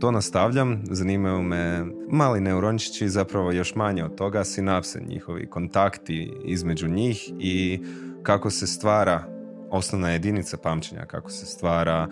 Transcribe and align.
To 0.00 0.10
nastavljam, 0.10 0.82
zanimaju 0.90 1.42
me 1.42 1.84
mali 2.08 2.40
neurončići, 2.40 3.08
zapravo 3.08 3.52
još 3.52 3.74
manje 3.74 4.04
od 4.04 4.14
toga, 4.14 4.44
sinapse, 4.44 5.00
njihovi 5.08 5.46
kontakti 5.46 6.32
između 6.44 6.88
njih 6.88 7.32
i 7.38 7.80
kako 8.22 8.50
se 8.50 8.66
stvara 8.66 9.24
osnovna 9.70 10.10
jedinica 10.10 10.56
pamćenja, 10.56 11.06
kako 11.06 11.30
se 11.30 11.46
stvara 11.46 12.08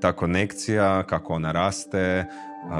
ta 0.00 0.12
konekcija, 0.12 1.02
kako 1.02 1.32
ona 1.32 1.52
raste, 1.52 2.24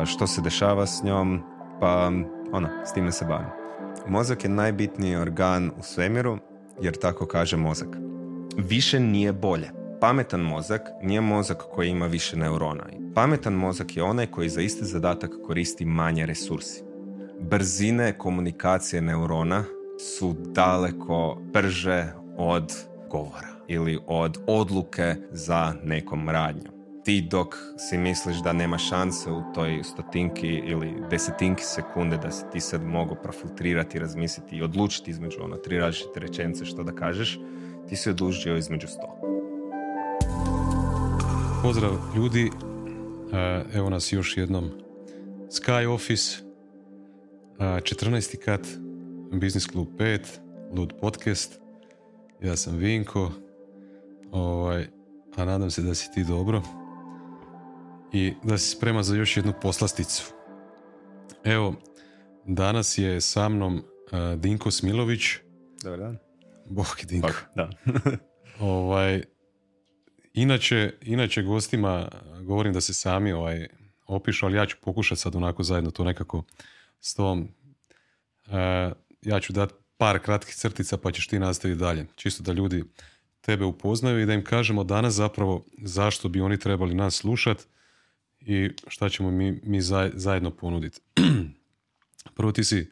što 0.07 0.27
se 0.27 0.41
dešava 0.41 0.87
s 0.87 1.03
njom, 1.03 1.41
pa 1.81 2.11
ono, 2.53 2.69
s 2.85 2.93
time 2.93 3.13
se 3.13 3.25
bavim. 3.25 3.49
Mozak 4.09 4.45
je 4.45 4.51
najbitniji 4.51 5.17
organ 5.17 5.71
u 5.79 5.83
svemiru, 5.83 6.39
jer 6.81 6.97
tako 6.97 7.27
kaže 7.27 7.57
mozak. 7.57 7.89
Više 8.57 9.01
nije 9.01 9.33
bolje. 9.33 9.76
Pametan 10.01 10.41
mozak 10.41 10.83
nije 11.03 11.21
mozak 11.21 11.63
koji 11.75 11.89
ima 11.89 12.07
više 12.07 12.37
neurona. 12.37 12.85
Pametan 13.15 13.53
mozak 13.53 13.97
je 13.97 14.03
onaj 14.03 14.27
koji 14.27 14.49
za 14.49 14.61
isti 14.61 14.85
zadatak 14.85 15.31
koristi 15.47 15.85
manje 15.85 16.27
resursi. 16.27 16.85
Brzine 17.41 18.19
komunikacije 18.19 19.03
neurona 19.03 19.65
su 20.19 20.35
daleko 20.39 21.39
brže 21.53 22.05
od 22.37 22.73
govora 23.11 23.49
ili 23.69 23.99
od 24.07 24.39
odluke 24.47 25.15
za 25.31 25.75
nekom 25.85 26.29
radnjom. 26.29 26.75
Ti 27.05 27.27
dok 27.31 27.57
si 27.89 27.99
misliš 27.99 28.37
da 28.37 28.53
nema 28.53 28.79
šanse 28.79 29.31
u 29.31 29.43
toj 29.55 29.81
stotinki 29.85 30.49
ili 30.49 30.95
desetinki 31.11 31.65
sekunde 31.65 32.17
da 32.17 32.31
si 32.31 32.45
ti 32.53 32.61
sad 32.61 32.85
mogu 32.85 33.17
profiltrirati, 33.23 33.99
razmisliti 33.99 34.57
i 34.57 34.63
odlučiti 34.63 35.11
između 35.11 35.39
ono 35.43 35.57
tri 35.57 35.79
različite 35.79 36.21
rečenice 36.21 36.65
što 36.65 36.83
da 36.83 36.93
kažeš, 36.93 37.39
ti 37.89 37.97
si 37.97 38.11
odlučio 38.11 38.57
između 38.57 38.87
sto. 38.87 39.37
Pozdrav 41.67 41.93
ljudi, 42.17 42.51
e, 43.33 43.63
evo 43.75 43.91
nas 43.91 44.13
još 44.13 44.37
jednom 44.37 44.71
Sky 45.49 45.87
Office, 45.95 46.39
14. 47.59 48.37
kat, 48.37 48.61
Business 49.33 49.69
Club 49.73 49.89
5, 49.99 50.21
Lud 50.73 50.93
Podcast, 51.01 51.61
ja 52.43 52.57
sam 52.57 52.77
Vinko, 52.77 53.33
ovaj, 54.33 54.87
a 55.37 55.45
nadam 55.45 55.71
se 55.71 55.83
da 55.83 55.95
si 55.95 56.13
ti 56.15 56.25
dobro 56.25 56.63
i 58.13 58.33
da 58.43 58.59
si 58.59 58.71
sprema 58.71 59.03
za 59.03 59.17
još 59.17 59.37
jednu 59.37 59.53
poslasticu. 59.63 60.33
Evo, 61.45 61.75
danas 62.45 62.99
je 62.99 63.21
sa 63.21 63.49
mnom 63.49 63.83
Dinko 64.37 64.71
Smilović. 64.71 65.23
Dobar 65.83 65.99
dan. 65.99 66.19
Bog 66.67 66.87
Dinko. 67.09 67.33
da. 67.55 67.71
ovaj, 68.61 69.36
inače, 70.37 70.93
inače 71.03 71.43
gostima 71.43 72.09
govorim 72.43 72.73
da 72.73 72.81
se 72.81 72.95
sami 72.95 73.33
ovaj, 73.33 73.67
opišu, 74.07 74.47
ali 74.47 74.57
ja 74.57 74.67
ću 74.67 74.77
pokušati 74.83 75.21
sad 75.21 75.37
onako 75.37 75.63
zajedno 75.63 75.91
to 75.91 76.05
nekako 76.05 76.43
s 77.01 77.15
tom. 77.15 77.49
ja 79.23 79.41
ću 79.41 79.53
dati 79.53 79.75
par 79.97 80.19
kratkih 80.19 80.55
crtica 80.55 80.97
pa 80.97 81.13
ćeš 81.13 81.27
ti 81.27 81.39
nastaviti 81.39 81.81
dalje. 81.81 82.07
Čisto 82.15 82.43
da 82.43 82.53
ljudi 82.53 82.85
tebe 83.41 83.65
upoznaju 83.65 84.21
i 84.21 84.27
da 84.27 84.35
im 84.35 84.45
kažemo 84.45 84.85
danas 84.85 85.15
zapravo 85.15 85.65
zašto 85.83 86.29
bi 86.29 86.41
oni 86.41 86.59
trebali 86.59 86.95
nas 86.95 87.15
slušati 87.15 87.65
i 88.41 88.71
šta 88.87 89.09
ćemo 89.09 89.31
mi, 89.31 89.61
mi 89.63 89.81
zajedno 90.15 90.51
ponuditi. 90.51 91.01
Prvo 92.37 92.53
ti 92.53 92.65
si 92.65 92.79
e, 92.79 92.87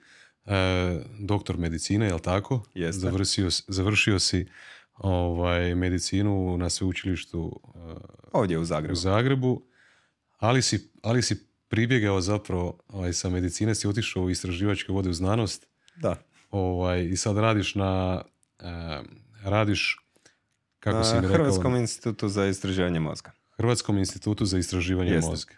doktor 1.19 1.58
medicine, 1.58 2.06
jel 2.06 2.19
tako? 2.19 2.62
Jeste. 2.75 3.01
Završio, 3.01 3.48
završio 3.69 4.19
si 4.19 4.47
ovaj, 4.95 5.75
medicinu 5.75 6.56
na 6.59 6.70
sveučilištu 6.70 7.61
e, 7.75 7.78
ovdje 8.33 8.59
u 8.59 8.64
Zagrebu. 8.64 8.92
U 8.92 8.97
Zagrebu, 8.97 9.62
ali 10.39 10.62
si, 10.62 10.91
ali 11.03 11.23
si 11.23 11.47
pribjegao 11.69 12.20
zapravo 12.20 12.78
ovaj, 12.89 13.12
sa 13.12 13.31
medicine, 13.31 13.75
si 13.75 13.89
otišao 13.89 14.23
u 14.23 14.31
istraživačke 14.31 14.92
vode 14.92 15.11
u 15.11 15.12
znanost. 15.12 15.67
Da. 15.97 16.17
Ovaj, 16.51 17.05
I 17.05 17.17
sad 17.17 17.39
radiš 17.39 17.75
na, 17.75 18.23
e, 18.61 19.03
radiš 19.45 19.98
kako 20.80 20.98
na 20.98 21.05
si 21.05 21.14
mi 21.14 21.20
rekao? 21.20 21.36
Hrvatskom 21.36 21.77
institutu 21.77 22.29
za 22.29 22.46
istraživanje 22.46 23.01
mozga. 23.01 23.30
Hrvatskom 23.57 23.98
institutu 23.98 24.45
za 24.45 24.58
istraživanje 24.58 25.11
Jeste. 25.11 25.30
mozga. 25.30 25.55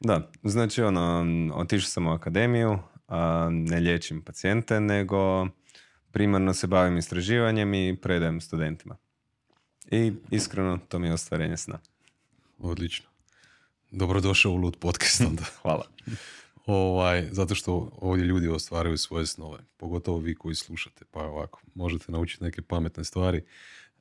Da, 0.00 0.30
znači 0.42 0.82
ono, 0.82 1.26
otišao 1.54 1.88
sam 1.88 2.06
u 2.06 2.10
akademiju, 2.10 2.78
a 3.08 3.48
ne 3.50 3.80
liječim 3.80 4.22
pacijente, 4.22 4.80
nego 4.80 5.46
primarno 6.12 6.54
se 6.54 6.66
bavim 6.66 6.98
istraživanjem 6.98 7.74
i 7.74 7.96
predajem 8.02 8.40
studentima. 8.40 8.96
I 9.90 10.12
iskreno, 10.30 10.78
to 10.88 10.98
mi 10.98 11.06
je 11.06 11.12
ostvarenje 11.12 11.56
sna. 11.56 11.78
Odlično. 12.58 13.06
Dobrodošao 13.90 14.52
u 14.52 14.56
Lud 14.56 14.76
podcast 14.76 15.20
onda. 15.28 15.42
Hvala. 15.62 15.86
ovaj, 16.66 17.28
zato 17.32 17.54
što 17.54 17.90
ovdje 18.00 18.24
ljudi 18.24 18.48
ostvaraju 18.48 18.98
svoje 18.98 19.26
snove. 19.26 19.58
Pogotovo 19.76 20.18
vi 20.18 20.34
koji 20.34 20.54
slušate. 20.54 21.04
Pa 21.10 21.20
ovako, 21.20 21.60
možete 21.74 22.12
naučiti 22.12 22.44
neke 22.44 22.62
pametne 22.62 23.04
stvari. 23.04 23.42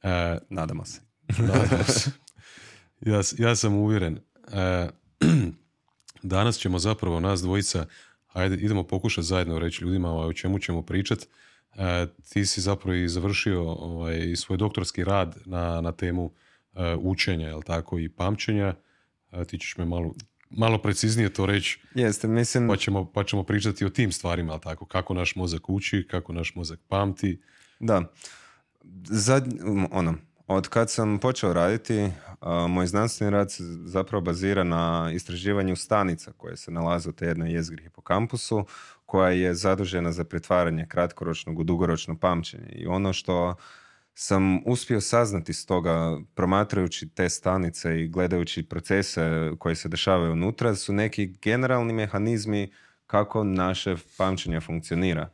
E, 0.03 0.37
nadamo 0.49 0.85
se. 0.85 1.01
nadamo 1.39 1.83
se. 1.99 2.11
Ja, 3.01 3.21
ja 3.37 3.55
sam 3.55 3.75
uvjeren. 3.75 4.19
E, 4.53 4.89
danas 6.23 6.57
ćemo 6.57 6.79
zapravo 6.79 7.19
nas 7.19 7.41
dvojica, 7.41 7.85
ajde 8.33 8.55
idemo 8.55 8.83
pokušati 8.83 9.27
zajedno 9.27 9.59
reći 9.59 9.83
ljudima 9.83 10.09
ovaj, 10.09 10.29
o 10.29 10.33
čemu 10.33 10.59
ćemo 10.59 10.81
pričati. 10.81 11.27
E, 11.75 12.07
ti 12.29 12.45
si 12.45 12.61
zapravo 12.61 12.95
i 12.95 13.09
završio 13.09 13.71
ovaj, 13.71 14.35
svoj 14.35 14.57
doktorski 14.57 15.03
rad 15.03 15.37
na, 15.45 15.81
na 15.81 15.91
temu 15.91 16.31
e, 16.75 16.95
učenja, 16.95 17.47
jel 17.47 17.61
tako, 17.61 17.99
i 17.99 18.09
pamćenja. 18.09 18.75
E, 19.31 19.45
ti 19.45 19.59
ćeš 19.59 19.77
me 19.77 19.85
malo, 19.85 20.13
malo 20.49 20.77
preciznije 20.77 21.33
to 21.33 21.45
reći. 21.45 21.79
Jeste, 21.95 22.27
mislim... 22.27 22.67
Pa 22.67 22.77
ćemo, 22.77 23.11
pa 23.11 23.23
ćemo 23.23 23.43
pričati 23.43 23.85
o 23.85 23.89
tim 23.89 24.11
stvarima, 24.11 24.53
jel 24.53 24.59
tako, 24.59 24.85
kako 24.85 25.13
naš 25.13 25.35
mozak 25.35 25.69
uči, 25.69 26.07
kako 26.09 26.33
naš 26.33 26.55
mozak 26.55 26.79
pamti. 26.87 27.41
Da. 27.79 28.11
Zad, 29.03 29.47
ono, 29.91 30.15
od 30.51 30.67
kad 30.67 30.89
sam 30.89 31.19
počeo 31.19 31.53
raditi, 31.53 32.09
moj 32.69 32.87
znanstveni 32.87 33.31
rad 33.31 33.51
se 33.51 33.63
zapravo 33.85 34.21
bazira 34.21 34.63
na 34.63 35.11
istraživanju 35.13 35.75
stanica 35.75 36.31
koje 36.37 36.57
se 36.57 36.71
nalaze 36.71 37.09
u 37.09 37.11
te 37.11 37.25
jednoj 37.25 37.53
jezgri 37.53 37.83
hipokampusu, 37.83 38.65
koja 39.05 39.29
je 39.29 39.55
zadužena 39.55 40.11
za 40.11 40.23
pretvaranje 40.23 40.85
kratkoročnog 40.89 41.59
u 41.59 41.63
dugoročno 41.63 42.17
pamćenje. 42.17 42.69
I 42.75 42.87
ono 42.87 43.13
što 43.13 43.55
sam 44.13 44.59
uspio 44.65 45.01
saznati 45.01 45.53
s 45.53 45.65
toga, 45.65 46.17
promatrajući 46.35 47.09
te 47.09 47.29
stanice 47.29 48.01
i 48.01 48.07
gledajući 48.07 48.63
procese 48.63 49.51
koje 49.59 49.75
se 49.75 49.89
dešavaju 49.89 50.31
unutra, 50.31 50.75
su 50.75 50.93
neki 50.93 51.27
generalni 51.41 51.93
mehanizmi 51.93 52.71
kako 53.07 53.43
naše 53.43 53.95
pamćenje 54.17 54.61
funkcionira. 54.61 55.29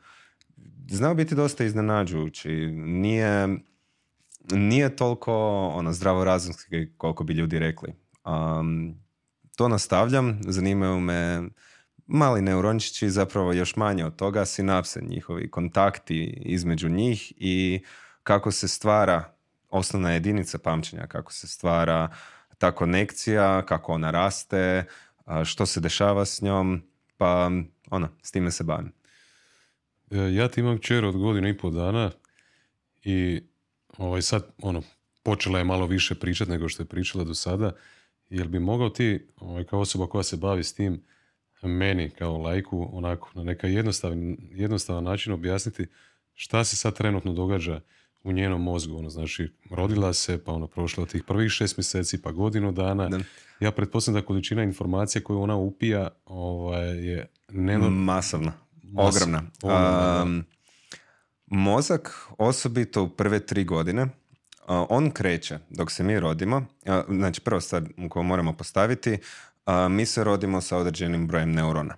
Znao 0.90 1.16
biti 1.16 1.36
dosta 1.36 1.64
iznenađujući. 1.64 2.50
Nije 2.76 3.48
nije 4.52 4.96
toliko 4.96 5.34
ono, 5.68 5.94
zdravorazumski 5.94 6.88
koliko 6.98 7.24
bi 7.24 7.34
ljudi 7.34 7.60
rekli. 7.60 7.94
Um, 8.26 8.96
to 9.56 9.68
nastavljam, 9.68 10.40
zanimaju 10.48 11.00
me 11.00 11.42
mali 12.08 12.42
neurončići, 12.42 13.10
zapravo 13.10 13.54
još 13.54 13.76
manje 13.76 14.06
od 14.06 14.16
toga, 14.16 14.46
sinapse, 14.46 15.02
njihovi 15.02 15.52
kontakti 15.52 16.24
između 16.46 16.90
njih 16.90 17.34
i 17.38 17.84
kako 18.24 18.52
se 18.52 18.68
stvara 18.68 19.34
osnovna 19.70 20.12
jedinica 20.12 20.58
pamćenja, 20.58 21.08
kako 21.08 21.34
se 21.34 21.48
stvara 21.48 22.10
ta 22.58 22.72
konekcija, 22.72 23.66
kako 23.66 23.94
ona 23.94 24.12
raste, 24.12 24.86
što 25.46 25.66
se 25.66 25.80
dešava 25.80 26.26
s 26.26 26.42
njom, 26.42 26.82
pa 27.18 27.52
ono, 27.90 28.10
s 28.22 28.32
time 28.32 28.52
se 28.52 28.64
bavim. 28.64 28.92
E, 30.12 30.18
ja 30.18 30.48
ti 30.48 30.60
imam 30.60 30.78
čer 30.78 31.06
od 31.06 31.18
godinu 31.18 31.48
i 31.48 31.58
pol 31.58 31.72
dana 31.72 32.12
i 33.04 33.44
ovaj, 33.98 34.22
sad, 34.22 34.48
ono, 34.62 34.82
počela 35.24 35.58
je 35.58 35.66
malo 35.66 35.86
više 35.86 36.16
pričati 36.16 36.52
nego 36.52 36.70
što 36.70 36.84
je 36.84 36.88
pričala 36.88 37.24
do 37.24 37.34
sada. 37.34 37.72
Jel 38.30 38.48
bi 38.48 38.60
mogao 38.60 38.90
ti, 38.90 39.28
ovaj, 39.36 39.64
kao 39.64 39.80
osoba 39.80 40.08
koja 40.08 40.24
se 40.24 40.38
bavi 40.38 40.64
s 40.64 40.74
tim, 40.74 41.04
meni 41.62 42.10
kao 42.10 42.38
lajku, 42.38 42.90
onako, 42.92 43.30
na 43.34 43.44
neka 43.44 43.68
jednostavan, 43.68 44.38
jednostavan 44.52 45.04
način 45.04 45.34
objasniti 45.34 45.86
šta 46.34 46.64
se 46.64 46.76
sad 46.76 46.98
trenutno 46.98 47.34
događa 47.34 47.82
u 48.24 48.32
njenom 48.32 48.64
mozgu. 48.64 48.98
Ono, 48.98 49.10
znači, 49.10 49.50
rodila 49.70 50.14
se, 50.14 50.44
pa 50.44 50.52
ono, 50.52 50.68
prošlo 50.68 51.06
tih 51.06 51.24
prvih 51.24 51.52
šest 51.52 51.78
mjeseci, 51.78 52.22
pa 52.22 52.32
godinu 52.32 52.72
dana. 52.72 53.10
Ja 53.60 53.72
pretpostavljam 53.72 54.22
da 54.22 54.28
količina 54.28 54.64
informacija 54.64 55.24
koju 55.24 55.42
ona 55.42 55.56
upija 55.56 56.10
ovaj, 56.26 57.06
je 57.06 57.28
neno... 57.50 57.90
masovna, 57.90 58.54
ogromna. 58.96 59.44
ogromna 59.64 60.44
Mozak, 61.48 62.28
osobito 62.38 63.04
u 63.04 63.10
prve 63.10 63.40
tri 63.40 63.64
godine, 63.64 64.08
on 64.68 65.12
kreće 65.12 65.60
dok 65.70 65.92
se 65.92 66.04
mi 66.04 66.20
rodimo. 66.20 66.66
Znači, 67.10 67.42
prva 67.42 67.62
stvar 67.62 67.84
koju 68.10 68.24
moramo 68.24 68.54
postaviti, 68.54 69.18
mi 69.90 70.06
se 70.06 70.24
rodimo 70.24 70.62
sa 70.62 70.78
određenim 70.78 71.28
brojem 71.28 71.52
neurona. 71.52 71.96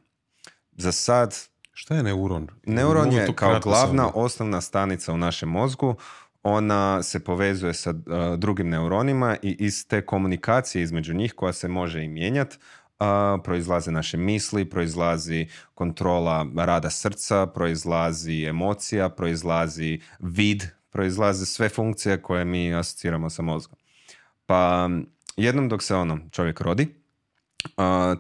Za 0.71 0.91
sad... 0.91 1.37
Šta 1.73 1.95
je 1.95 2.03
neuron? 2.03 2.47
Neuron 2.65 3.11
je 3.11 3.27
kao 3.35 3.59
glavna 3.59 4.11
osnovna 4.13 4.61
stanica 4.61 5.13
u 5.13 5.17
našem 5.17 5.49
mozgu. 5.49 5.95
Ona 6.43 7.03
se 7.03 7.19
povezuje 7.19 7.73
sa 7.73 7.93
drugim 8.37 8.69
neuronima 8.69 9.37
i 9.41 9.55
iz 9.59 9.87
te 9.87 10.05
komunikacije 10.05 10.81
između 10.81 11.13
njih 11.13 11.33
koja 11.33 11.53
se 11.53 11.67
može 11.67 12.03
i 12.03 12.07
mijenjati, 12.07 12.57
proizlaze 13.43 13.91
naše 13.91 14.17
misli, 14.17 14.69
proizlazi 14.69 15.47
kontrola 15.73 16.45
rada 16.55 16.89
srca, 16.89 17.47
proizlazi 17.47 18.43
emocija, 18.43 19.09
proizlazi 19.09 19.99
vid, 20.19 20.63
proizlaze 20.89 21.45
sve 21.45 21.69
funkcije 21.69 22.21
koje 22.21 22.45
mi 22.45 22.73
asociramo 22.75 23.29
sa 23.29 23.41
mozgom. 23.41 23.77
Pa 24.45 24.89
jednom 25.37 25.69
dok 25.69 25.83
se 25.83 25.95
ono 25.95 26.19
čovjek 26.31 26.61
rodi, 26.61 26.87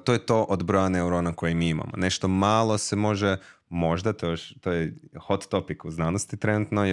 to 0.03 0.13
je 0.13 0.25
to 0.25 0.43
od 0.43 0.63
broja 0.63 0.89
neurona 0.89 1.33
koje 1.33 1.53
mi 1.53 1.69
imamo. 1.69 1.91
Nešto 1.97 2.27
malo 2.27 2.77
se 2.77 2.95
može, 2.95 3.37
možda, 3.69 4.13
to 4.13 4.29
je, 4.29 4.37
to 4.61 4.71
je 4.71 4.95
hot 5.19 5.49
topic 5.49 5.77
u 5.83 5.91
znanosti 5.91 6.37
trenutno, 6.37 6.83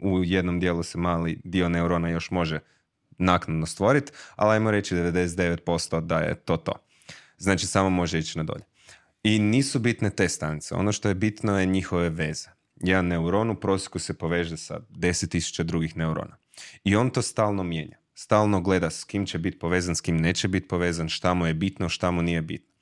u 0.00 0.24
jednom 0.24 0.60
dijelu 0.60 0.82
se 0.82 0.98
mali 0.98 1.40
dio 1.44 1.68
neurona 1.68 2.08
još 2.08 2.30
može 2.30 2.58
naknadno 3.18 3.66
stvoriti, 3.66 4.12
ali 4.36 4.52
ajmo 4.52 4.70
reći 4.70 4.94
99% 4.94 6.00
da 6.00 6.18
je 6.18 6.34
to 6.34 6.56
to. 6.56 6.72
Znači 7.38 7.66
samo 7.66 7.90
može 7.90 8.18
ići 8.18 8.38
na 8.38 8.44
dolje. 8.44 8.64
I 9.22 9.38
nisu 9.38 9.78
bitne 9.78 10.10
te 10.10 10.28
stanice. 10.28 10.74
Ono 10.74 10.92
što 10.92 11.08
je 11.08 11.14
bitno 11.14 11.60
je 11.60 11.66
njihove 11.66 12.08
veze. 12.08 12.48
Jedan 12.76 13.06
neuron 13.06 13.50
u 13.50 13.54
prosjeku 13.54 13.98
se 13.98 14.14
poveže 14.14 14.56
sa 14.56 14.80
10.000 14.90 15.62
drugih 15.62 15.96
neurona. 15.96 16.36
I 16.84 16.96
on 16.96 17.10
to 17.10 17.22
stalno 17.22 17.62
mijenja. 17.62 17.96
Stalno 18.14 18.60
gleda 18.60 18.90
s 18.90 19.04
kim 19.04 19.26
će 19.26 19.38
biti 19.38 19.58
povezan, 19.58 19.94
s 19.94 20.00
kim 20.00 20.16
neće 20.16 20.48
biti 20.48 20.68
povezan, 20.68 21.08
šta 21.08 21.34
mu 21.34 21.46
je 21.46 21.54
bitno, 21.54 21.88
šta 21.88 22.10
mu 22.10 22.22
nije 22.22 22.42
bitno. 22.42 22.74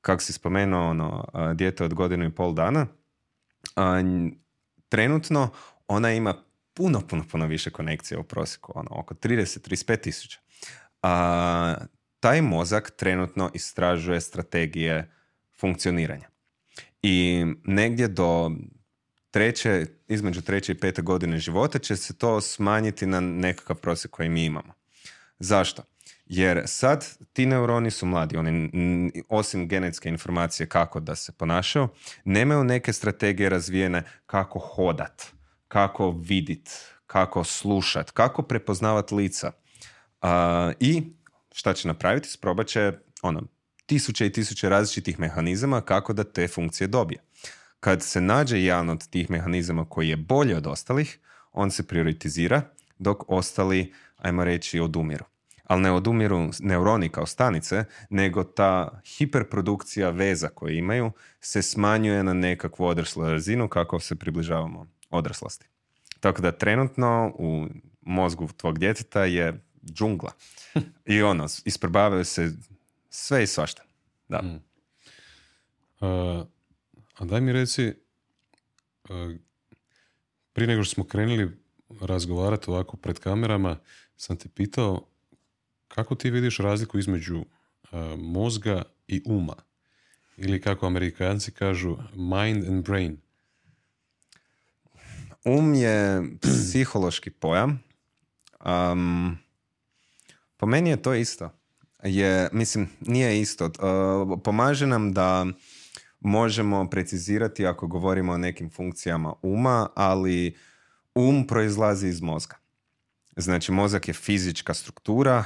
Kako 0.00 0.22
si 0.22 0.32
spomenuo, 0.32 0.90
ono, 0.90 1.24
dijete 1.54 1.84
od 1.84 1.94
godinu 1.94 2.24
i 2.24 2.34
pol 2.34 2.54
dana, 2.54 2.86
trenutno 4.88 5.50
ona 5.86 6.12
ima 6.12 6.34
puno, 6.74 7.00
puno, 7.00 7.24
puno 7.30 7.46
više 7.46 7.70
konekcija 7.70 8.20
u 8.20 8.24
prosjeku, 8.24 8.72
ono, 8.74 8.90
oko 8.90 9.14
30-35 9.14 10.00
tisuća. 10.00 10.38
A, 11.02 11.74
taj 12.20 12.42
mozak 12.42 12.90
trenutno 12.90 13.50
istražuje 13.54 14.20
strategije 14.20 15.10
funkcioniranja. 15.60 16.28
I 17.02 17.44
negdje 17.64 18.08
do 18.08 18.50
treće, 19.30 19.86
između 20.08 20.42
treće 20.42 20.72
i 20.72 20.78
pete 20.78 21.02
godine 21.02 21.38
života 21.38 21.78
će 21.78 21.96
se 21.96 22.18
to 22.18 22.40
smanjiti 22.40 23.06
na 23.06 23.20
nekakav 23.20 23.76
prosjek 23.76 24.10
koji 24.10 24.28
mi 24.28 24.44
imamo. 24.44 24.74
Zašto? 25.38 25.82
Jer 26.26 26.62
sad 26.66 27.18
ti 27.32 27.46
neuroni 27.46 27.90
su 27.90 28.06
mladi, 28.06 28.36
oni 28.36 28.70
osim 29.28 29.68
genetske 29.68 30.08
informacije 30.08 30.66
kako 30.66 31.00
da 31.00 31.14
se 31.14 31.32
ponašaju, 31.32 31.88
nemaju 32.24 32.64
neke 32.64 32.92
strategije 32.92 33.48
razvijene 33.48 34.02
kako 34.26 34.58
hodat, 34.58 35.26
kako 35.68 36.10
vidit, 36.10 36.70
kako 37.06 37.44
slušat, 37.44 38.10
kako 38.10 38.42
prepoznavat 38.42 39.10
lica. 39.10 39.52
I 40.80 41.02
šta 41.58 41.74
će 41.74 41.88
napraviti? 41.88 42.28
Sprobat 42.28 42.66
će 42.66 42.92
ono, 43.22 43.42
tisuće 43.86 44.26
i 44.26 44.32
tisuće 44.32 44.68
različitih 44.68 45.20
mehanizama 45.20 45.80
kako 45.80 46.12
da 46.12 46.24
te 46.24 46.48
funkcije 46.48 46.88
dobije. 46.88 47.20
Kad 47.80 48.02
se 48.02 48.20
nađe 48.20 48.60
jedan 48.60 48.90
od 48.90 49.08
tih 49.08 49.30
mehanizama 49.30 49.84
koji 49.88 50.08
je 50.08 50.16
bolji 50.16 50.54
od 50.54 50.66
ostalih, 50.66 51.18
on 51.52 51.70
se 51.70 51.86
prioritizira 51.86 52.62
dok 52.98 53.30
ostali, 53.30 53.92
ajmo 54.16 54.44
reći, 54.44 54.80
odumiru. 54.80 55.24
Ali 55.64 55.82
ne 55.82 55.92
odumiru 55.92 56.50
neuroni 56.60 57.08
kao 57.08 57.26
stanice, 57.26 57.84
nego 58.10 58.44
ta 58.44 59.00
hiperprodukcija 59.04 60.10
veza 60.10 60.48
koje 60.48 60.76
imaju 60.76 61.10
se 61.40 61.62
smanjuje 61.62 62.22
na 62.22 62.34
nekakvu 62.34 62.84
odraslu 62.84 63.24
razinu 63.24 63.68
kako 63.68 64.00
se 64.00 64.16
približavamo 64.16 64.86
odraslosti. 65.10 65.66
Tako 66.20 66.42
da 66.42 66.52
trenutno 66.52 67.32
u 67.38 67.66
mozgu 68.00 68.48
tvog 68.56 68.78
djeteta 68.78 69.24
je 69.24 69.67
džungla. 69.92 70.32
I 71.04 71.22
ono, 71.22 71.46
isprobavaju 71.64 72.24
se 72.24 72.52
sve 73.10 73.42
i 73.42 73.46
svašta. 73.46 73.82
Da. 74.28 74.42
Mm. 74.42 74.60
a 77.18 77.24
daj 77.24 77.40
mi 77.40 77.52
reci, 77.52 77.94
uh, 79.08 79.34
prije 80.52 80.68
nego 80.68 80.84
što 80.84 80.94
smo 80.94 81.04
krenuli 81.04 81.58
razgovarati 82.00 82.70
ovako 82.70 82.96
pred 82.96 83.18
kamerama, 83.18 83.78
sam 84.16 84.36
te 84.36 84.48
pitao 84.48 85.06
kako 85.88 86.14
ti 86.14 86.30
vidiš 86.30 86.58
razliku 86.58 86.98
između 86.98 87.44
mozga 88.16 88.82
i 89.06 89.22
uma? 89.24 89.54
Ili 90.36 90.60
kako 90.60 90.86
amerikanci 90.86 91.52
kažu, 91.52 91.96
mind 92.14 92.64
and 92.64 92.84
brain. 92.84 93.16
Um 95.44 95.74
je 95.74 96.22
psihološki 96.40 97.30
pojam. 97.30 97.82
Um, 98.64 99.38
po 100.58 100.66
meni 100.66 100.90
je 100.90 101.02
to 101.02 101.14
isto. 101.14 101.50
Je, 102.04 102.48
mislim, 102.52 102.88
nije 103.00 103.40
isto. 103.40 103.64
Uh, 103.66 104.40
pomaže 104.44 104.86
nam 104.86 105.12
da 105.12 105.46
možemo 106.20 106.90
precizirati 106.90 107.66
ako 107.66 107.86
govorimo 107.86 108.32
o 108.32 108.38
nekim 108.38 108.70
funkcijama 108.70 109.34
uma, 109.42 109.88
ali 109.94 110.56
um 111.14 111.46
proizlazi 111.46 112.08
iz 112.08 112.20
mozga. 112.20 112.56
Znači, 113.36 113.72
mozak 113.72 114.08
je 114.08 114.14
fizička 114.14 114.74
struktura, 114.74 115.44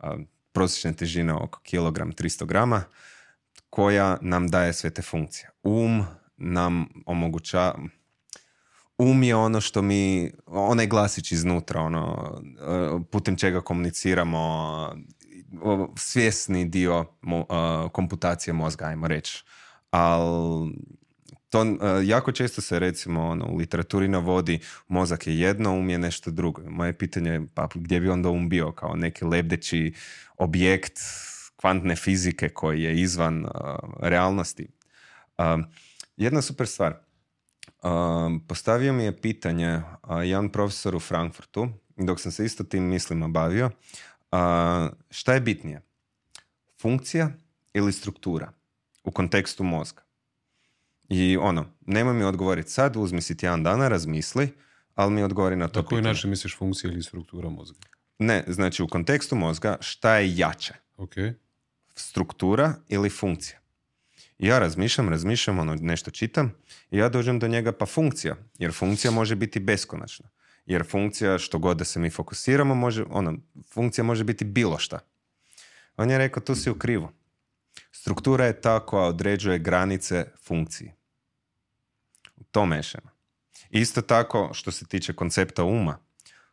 uh, 0.00 0.10
prosječna 0.52 0.92
težina 0.92 1.44
oko 1.44 1.60
kilogram 1.60 2.12
300 2.12 2.46
grama, 2.46 2.82
koja 3.70 4.18
nam 4.20 4.48
daje 4.48 4.72
sve 4.72 4.90
te 4.90 5.02
funkcije. 5.02 5.50
Um 5.62 6.04
nam 6.36 6.86
omogućava, 7.06 7.78
um 8.98 9.22
je 9.22 9.36
ono 9.36 9.60
što 9.60 9.82
mi, 9.82 10.32
onaj 10.46 10.86
glasić 10.86 11.32
iznutra, 11.32 11.80
ono, 11.80 12.32
e, 12.44 13.04
putem 13.10 13.36
čega 13.36 13.60
komuniciramo, 13.60 14.44
svjesni 15.96 16.64
dio 16.64 17.04
komputacije 17.92 18.54
mozga, 18.54 18.84
ajmo 18.84 19.08
reći. 19.08 19.44
Ali 19.90 20.72
to 21.50 21.62
e, 21.62 22.06
jako 22.06 22.32
često 22.32 22.60
se 22.60 22.78
recimo 22.78 23.26
ono, 23.26 23.46
u 23.46 23.56
literaturi 23.56 24.08
navodi 24.08 24.58
mozak 24.88 25.26
je 25.26 25.40
jedno, 25.40 25.74
um 25.74 25.90
je 25.90 25.98
nešto 25.98 26.30
drugo. 26.30 26.62
Moje 26.70 26.98
pitanje 26.98 27.30
je 27.30 27.46
pa 27.54 27.68
gdje 27.74 28.00
bi 28.00 28.08
onda 28.08 28.28
um 28.28 28.48
bio 28.48 28.72
kao 28.72 28.96
neki 28.96 29.24
lebdeći 29.24 29.94
objekt 30.38 30.98
kvantne 31.56 31.96
fizike 31.96 32.48
koji 32.48 32.82
je 32.82 33.00
izvan 33.00 33.44
uh, 33.44 33.50
realnosti. 34.00 34.68
Uh, 35.38 35.44
jedna 36.16 36.42
super 36.42 36.66
stvar 36.66 37.03
postavio 38.48 38.92
mi 38.92 39.04
je 39.04 39.20
pitanje 39.20 39.76
uh, 39.76 39.82
jedan 40.24 40.48
profesor 40.48 40.96
u 40.96 41.00
Frankfurtu, 41.00 41.68
dok 41.96 42.20
sam 42.20 42.32
se 42.32 42.44
isto 42.44 42.64
tim 42.64 42.84
mislima 42.84 43.28
bavio, 43.28 43.70
šta 45.10 45.34
je 45.34 45.40
bitnije? 45.40 45.80
Funkcija 46.80 47.30
ili 47.72 47.92
struktura 47.92 48.52
u 49.04 49.10
kontekstu 49.10 49.64
mozga? 49.64 50.02
I 51.08 51.36
ono, 51.36 51.66
nemoj 51.86 52.14
mi 52.14 52.24
odgovoriti 52.24 52.70
sad, 52.70 52.96
uzmi 52.96 53.22
si 53.22 53.36
tjedan 53.36 53.62
dana, 53.62 53.88
razmisli, 53.88 54.52
ali 54.94 55.12
mi 55.12 55.22
odgovori 55.22 55.56
na 55.56 55.68
to 55.68 55.82
Na 55.82 55.86
koji 55.86 56.02
način 56.02 56.30
misliš 56.30 56.56
funkcija 56.56 56.92
ili 56.92 57.02
struktura 57.02 57.48
mozga? 57.48 57.78
Ne, 58.18 58.44
znači 58.46 58.82
u 58.82 58.88
kontekstu 58.88 59.36
mozga 59.36 59.76
šta 59.80 60.14
je 60.14 60.36
jače? 60.36 60.74
Okay. 60.96 61.34
Struktura 61.94 62.74
ili 62.88 63.10
funkcija? 63.10 63.58
Ja 64.38 64.58
razmišljam, 64.58 65.08
razmišljam, 65.08 65.58
ono, 65.58 65.74
nešto 65.74 66.10
čitam 66.10 66.54
i 66.90 66.98
ja 66.98 67.08
dođem 67.08 67.38
do 67.38 67.48
njega 67.48 67.72
pa 67.72 67.86
funkcija, 67.86 68.36
jer 68.58 68.72
funkcija 68.72 69.10
može 69.10 69.34
biti 69.34 69.60
beskonačna. 69.60 70.28
Jer 70.66 70.84
funkcija, 70.90 71.38
što 71.38 71.58
god 71.58 71.76
da 71.76 71.84
se 71.84 72.00
mi 72.00 72.10
fokusiramo, 72.10 72.74
može, 72.74 73.04
ono, 73.10 73.34
funkcija 73.72 74.04
može 74.04 74.24
biti 74.24 74.44
bilo 74.44 74.78
šta. 74.78 74.98
On 75.96 76.10
je 76.10 76.18
rekao, 76.18 76.42
tu 76.42 76.54
si 76.54 76.70
u 76.70 76.74
krivu. 76.74 77.08
Struktura 77.92 78.46
je 78.46 78.60
ta 78.60 78.86
koja 78.86 79.04
određuje 79.04 79.58
granice 79.58 80.26
funkciji. 80.46 80.92
To 82.50 82.66
mešamo. 82.66 83.10
Isto 83.70 84.02
tako, 84.02 84.50
što 84.52 84.70
se 84.70 84.86
tiče 84.86 85.12
koncepta 85.12 85.64
uma, 85.64 85.98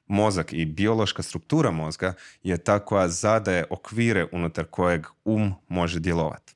mozak 0.07 0.53
i 0.53 0.65
biološka 0.65 1.23
struktura 1.23 1.71
mozga 1.71 2.13
je 2.43 2.57
ta 2.57 2.79
koja 2.79 3.07
zadaje 3.07 3.65
okvire 3.69 4.27
unutar 4.31 4.65
kojeg 4.65 5.07
um 5.25 5.53
može 5.67 5.99
djelovati. 5.99 6.55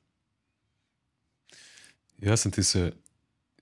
Ja 2.18 2.36
sam 2.36 2.52
ti 2.52 2.62
se, 2.62 2.92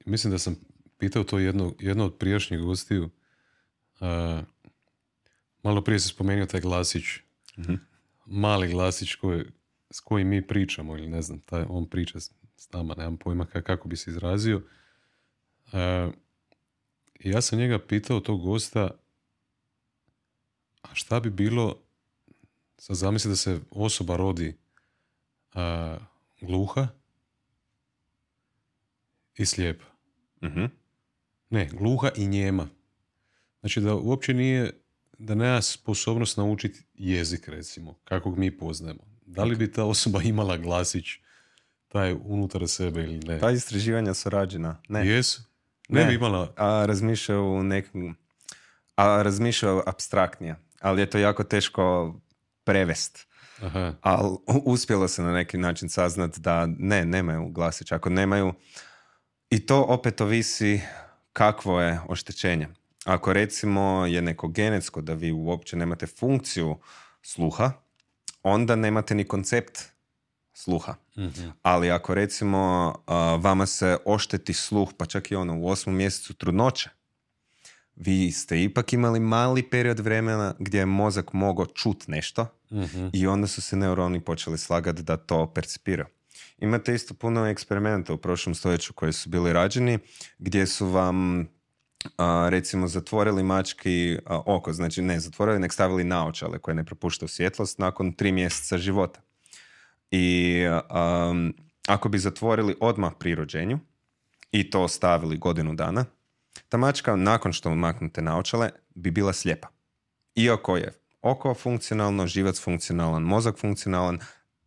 mislim 0.04 0.30
da 0.30 0.38
sam 0.38 0.56
pitao 0.98 1.24
to 1.24 1.38
jedno, 1.38 1.74
jedno 1.80 2.04
od 2.04 2.14
prijašnjih 2.18 2.60
gostiju. 2.60 3.10
malo 5.62 5.84
prije 5.84 6.00
se 6.00 6.08
spomenuo 6.08 6.46
taj 6.46 6.60
glasić. 6.60 7.04
Mhm. 7.58 7.74
Mali 8.26 8.68
glasić 8.68 9.14
koji, 9.14 9.44
s 9.90 10.00
kojim 10.00 10.28
mi 10.28 10.46
pričamo 10.46 10.96
ili 10.96 11.08
ne 11.08 11.22
znam, 11.22 11.40
taj, 11.40 11.64
on 11.68 11.90
priča 11.90 12.20
s 12.56 12.72
nama, 12.72 12.94
nemam 12.94 13.16
pojma 13.16 13.46
kako 13.46 13.88
bi 13.88 13.96
se 13.96 14.10
izrazio. 14.10 14.62
ja 17.20 17.40
sam 17.40 17.58
njega 17.58 17.78
pitao 17.78 18.20
tog 18.20 18.42
gosta 18.42 18.90
a 20.82 20.94
šta 20.94 21.20
bi 21.20 21.30
bilo 21.30 21.76
sad 22.78 22.96
zamisli 22.96 23.28
da 23.28 23.36
se 23.36 23.60
osoba 23.70 24.16
rodi 24.16 24.56
gluha 26.40 26.88
i 29.36 29.46
slijepa. 29.46 29.84
uh 30.42 30.70
Ne, 31.50 31.68
gluha 31.72 32.10
i 32.16 32.26
njema. 32.26 32.68
Znači 33.60 33.80
da 33.80 33.94
uopće 33.94 34.34
nije, 34.34 34.80
da 35.18 35.34
nema 35.34 35.62
sposobnost 35.62 36.36
naučiti 36.36 36.84
jezik 36.94 37.48
recimo, 37.48 37.94
kakvog 38.04 38.38
mi 38.38 38.58
poznajemo. 38.58 39.00
Da 39.26 39.44
li 39.44 39.56
bi 39.56 39.72
ta 39.72 39.84
osoba 39.84 40.22
imala 40.22 40.56
glasić 40.56 41.06
taj 41.88 42.16
unutar 42.24 42.68
sebe 42.68 43.02
ili 43.02 43.18
ne? 43.18 43.38
Ta 43.38 43.50
istraživanja 43.50 44.14
su 44.14 44.30
rađena. 44.30 44.82
Ne. 44.88 45.06
Jesu? 45.08 45.42
Ne, 45.88 46.04
bi 46.04 46.14
imala... 46.14 46.52
A 46.56 46.86
razmišljaju 46.86 47.44
u 47.44 47.62
nekom... 47.62 48.16
A 48.96 49.22
razmišljaju 49.22 49.82
abstraktnije. 49.86 50.56
Ali 50.80 51.00
je 51.00 51.10
to 51.10 51.18
jako 51.18 51.44
teško 51.44 52.14
prevest. 52.64 53.26
Aha. 53.62 53.94
Ali 54.00 54.36
uspjelo 54.46 55.08
se 55.08 55.22
na 55.22 55.32
neki 55.32 55.58
način 55.58 55.88
saznat 55.88 56.38
da 56.38 56.66
ne, 56.66 57.04
nemaju 57.04 57.48
glasić. 57.48 57.92
Ako 57.92 58.10
nemaju... 58.10 58.52
I 59.54 59.66
to 59.66 59.82
opet 59.82 60.20
ovisi 60.20 60.80
kakvo 61.32 61.80
je 61.80 62.00
oštećenje. 62.08 62.68
Ako 63.04 63.32
recimo 63.32 64.06
je 64.06 64.22
neko 64.22 64.48
genetsko 64.48 65.00
da 65.00 65.14
vi 65.14 65.32
uopće 65.32 65.76
nemate 65.76 66.06
funkciju 66.06 66.76
sluha, 67.22 67.72
onda 68.42 68.76
nemate 68.76 69.14
ni 69.14 69.24
koncept 69.24 69.78
sluha. 70.54 70.94
Mhm. 71.18 71.48
Ali 71.62 71.90
ako 71.90 72.14
recimo 72.14 72.94
a, 73.06 73.38
vama 73.40 73.66
se 73.66 73.96
ošteti 74.04 74.52
sluh, 74.52 74.88
pa 74.96 75.06
čak 75.06 75.30
i 75.30 75.36
ono 75.36 75.58
u 75.58 75.68
osmom 75.68 75.96
mjesecu 75.96 76.34
trudnoće, 76.34 76.90
vi 77.96 78.32
ste 78.32 78.62
ipak 78.62 78.92
imali 78.92 79.20
mali 79.20 79.62
period 79.62 80.00
vremena 80.00 80.54
gdje 80.58 80.78
je 80.78 80.86
mozak 80.86 81.32
mogao 81.32 81.66
čut 81.66 82.08
nešto 82.08 82.46
Mhm. 82.72 83.08
i 83.12 83.26
onda 83.26 83.46
su 83.46 83.62
se 83.62 83.76
neuroni 83.76 84.20
počeli 84.20 84.58
slagati 84.58 85.02
da 85.02 85.16
to 85.16 85.52
percipira. 85.54 86.06
Imate 86.58 86.94
isto 86.94 87.14
puno 87.14 87.46
eksperimenta 87.46 88.12
u 88.12 88.16
prošlom 88.16 88.54
stoljeću 88.54 88.92
koji 88.92 89.12
su 89.12 89.28
bili 89.28 89.52
rađeni 89.52 89.98
gdje 90.38 90.66
su 90.66 90.86
vam 90.86 91.48
a, 92.16 92.48
recimo 92.50 92.88
zatvorili 92.88 93.42
mački 93.42 94.18
a, 94.26 94.42
oko, 94.46 94.72
znači 94.72 95.02
ne 95.02 95.20
zatvorili, 95.20 95.58
nek 95.58 95.72
stavili 95.72 96.04
naočale 96.04 96.58
koje 96.58 96.74
ne 96.74 96.84
propuštaju 96.84 97.28
svjetlost 97.28 97.78
nakon 97.78 98.12
tri 98.12 98.32
mjeseca 98.32 98.78
života. 98.78 99.20
I 100.10 100.56
um, 101.30 101.54
ako 101.86 102.08
bi 102.08 102.18
zatvorili 102.18 102.76
odmah 102.80 103.12
pri 103.18 103.34
rođenju 103.34 103.78
i 104.52 104.70
to 104.70 104.82
ostavili 104.82 105.38
godinu 105.38 105.74
dana, 105.74 106.04
ta 106.68 106.76
mačka 106.76 107.16
nakon 107.16 107.52
što 107.52 107.74
maknete 107.74 108.22
naočale 108.22 108.70
bi 108.94 109.10
bila 109.10 109.32
slijepa. 109.32 109.68
Iako 110.34 110.76
je 110.76 110.92
oko 111.22 111.54
funkcionalno, 111.54 112.26
živac 112.26 112.60
funkcionalan, 112.60 113.22
mozak 113.22 113.58
funkcionalan, 113.58 114.18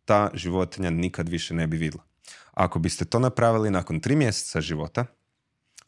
ta 0.08 0.30
životinja 0.34 0.90
nikad 0.90 1.28
više 1.28 1.54
ne 1.54 1.66
bi 1.66 1.76
vidjela. 1.76 2.04
Ako 2.52 2.78
biste 2.78 3.04
to 3.04 3.18
napravili 3.18 3.70
nakon 3.70 4.00
tri 4.00 4.16
mjeseca 4.16 4.60
života, 4.60 5.06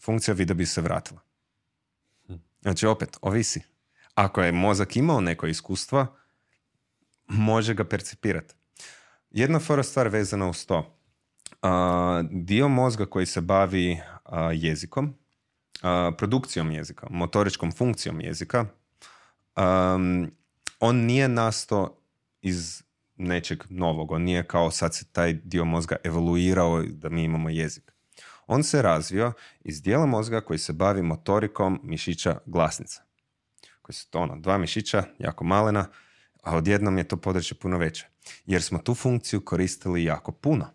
funkcija 0.03 0.35
vida 0.35 0.55
bi 0.55 0.67
se 0.67 0.81
vratila. 0.81 1.21
Znači 2.63 2.87
opet, 2.87 3.17
ovisi. 3.23 3.61
Ako 4.15 4.43
je 4.43 4.53
mozak 4.53 4.97
imao 4.97 5.21
neko 5.21 5.47
iskustvo, 5.47 6.07
može 7.29 7.75
ga 7.75 7.85
percipirati. 7.85 8.55
Jedna 9.31 9.59
fora 9.59 9.83
stvar 9.83 10.09
vezana 10.09 10.49
uz 10.49 10.67
to. 10.67 10.97
A, 11.63 12.23
dio 12.31 12.69
mozga 12.69 13.07
koji 13.07 13.27
se 13.27 13.41
bavi 13.41 14.01
jezikom, 14.53 15.15
a, 15.83 16.13
produkcijom 16.19 16.73
jezika, 16.73 17.07
motoričkom 17.11 17.73
funkcijom 17.73 18.21
jezika, 18.21 18.67
on 20.81 20.97
nije 20.97 21.29
nastao 21.29 21.97
iz 22.43 22.83
nečeg 23.21 23.65
novog. 23.69 24.13
On 24.13 24.23
nije 24.23 24.47
kao 24.47 24.71
sad 24.71 24.95
se 24.95 25.05
taj 25.13 25.33
dio 25.33 25.65
mozga 25.65 25.97
evoluirao 26.05 26.83
da 26.83 27.09
mi 27.09 27.25
imamo 27.25 27.51
jezik. 27.51 27.93
On 28.47 28.63
se 28.63 28.83
razvio 28.83 29.33
iz 29.61 29.83
dijela 29.83 30.07
mozga 30.07 30.41
koji 30.41 30.59
se 30.59 30.73
bavi 30.73 31.03
motorikom 31.03 31.81
mišića 31.83 32.39
glasnica. 32.47 33.03
Koji 33.83 33.95
su 33.95 34.11
to 34.11 34.19
ono, 34.19 34.37
dva 34.37 34.59
mišića, 34.59 35.03
jako 35.19 35.45
malena, 35.45 35.87
a 36.43 36.57
odjednom 36.57 36.99
je 36.99 37.09
to 37.09 37.17
područje 37.17 37.57
puno 37.57 37.79
veće. 37.79 38.07
Jer 38.47 38.63
smo 38.63 38.79
tu 38.79 38.95
funkciju 38.95 39.45
koristili 39.45 40.05
jako 40.05 40.33
puno. 40.33 40.67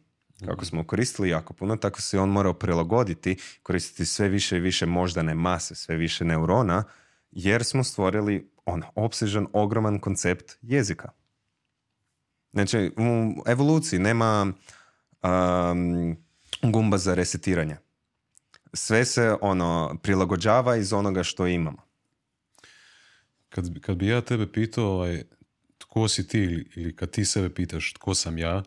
Kako 0.46 0.66
smo 0.66 0.84
koristili 0.84 1.30
jako 1.30 1.54
puno, 1.54 1.76
tako 1.76 2.02
se 2.02 2.20
on 2.20 2.30
morao 2.30 2.54
prilagoditi, 2.54 3.38
koristiti 3.64 4.06
sve 4.06 4.30
više 4.30 4.58
i 4.58 4.60
više 4.60 4.86
moždane 4.86 5.36
mase, 5.36 5.76
sve 5.76 5.96
više 5.96 6.26
neurona, 6.26 6.84
jer 7.32 7.64
smo 7.64 7.84
stvorili 7.84 8.52
on 8.66 8.84
opsežan, 8.96 9.48
ogroman 9.54 10.00
koncept 10.00 10.58
jezika. 10.62 11.10
Znači, 12.56 12.92
u 12.98 13.44
evoluciji 13.46 14.00
nema 14.00 14.54
um, 15.24 16.18
gumba 16.62 16.98
za 16.98 17.14
resetiranje. 17.14 17.78
Sve 18.74 19.06
se 19.06 19.36
ono 19.42 20.00
prilagođava 20.04 20.76
iz 20.76 20.94
onoga 20.94 21.24
što 21.24 21.48
imamo. 21.48 21.78
Kad, 23.50 23.72
bi- 23.72 23.82
kad 23.82 23.98
bi 23.98 24.08
ja 24.08 24.22
tebe 24.22 24.52
pitao 24.52 24.86
ovaj, 24.86 25.24
tko 25.78 26.08
si 26.08 26.28
ti 26.28 26.68
ili, 26.76 26.96
kad 26.96 27.12
ti 27.12 27.26
sebe 27.26 27.54
pitaš 27.54 27.94
tko 27.94 28.14
sam 28.16 28.38
ja, 28.38 28.64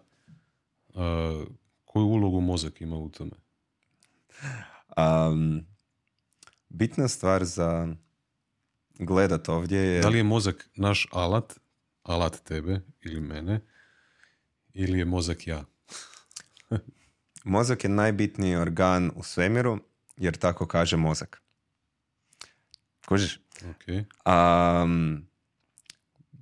a, 0.95 1.45
koju 1.85 2.07
ulogu 2.07 2.41
mozak 2.41 2.81
ima 2.81 2.97
u 2.97 3.09
tome? 3.09 3.33
Um, 4.97 5.67
bitna 6.69 7.09
stvar 7.09 7.45
za 7.45 7.89
gledat 8.99 9.49
ovdje 9.49 9.79
je... 9.81 10.01
Da 10.03 10.09
li 10.09 10.19
je 10.19 10.25
mozak 10.25 10.69
naš 10.75 11.07
alat, 11.13 11.59
alat 12.03 12.41
tebe 12.45 12.81
ili 13.01 13.21
mene, 13.21 13.61
ili 14.79 14.99
je 14.99 15.05
mozak 15.05 15.47
ja? 15.47 15.65
Mozak 17.45 17.85
je 17.85 17.91
najbitniji 17.91 18.57
organ 18.57 19.11
u 19.17 19.23
svemiru, 19.23 19.79
jer 20.17 20.37
tako 20.37 20.67
kaže 20.67 20.97
mozak. 20.97 21.43
Kužiš? 23.07 23.41
Ok. 23.71 24.07
Um, 24.27 25.27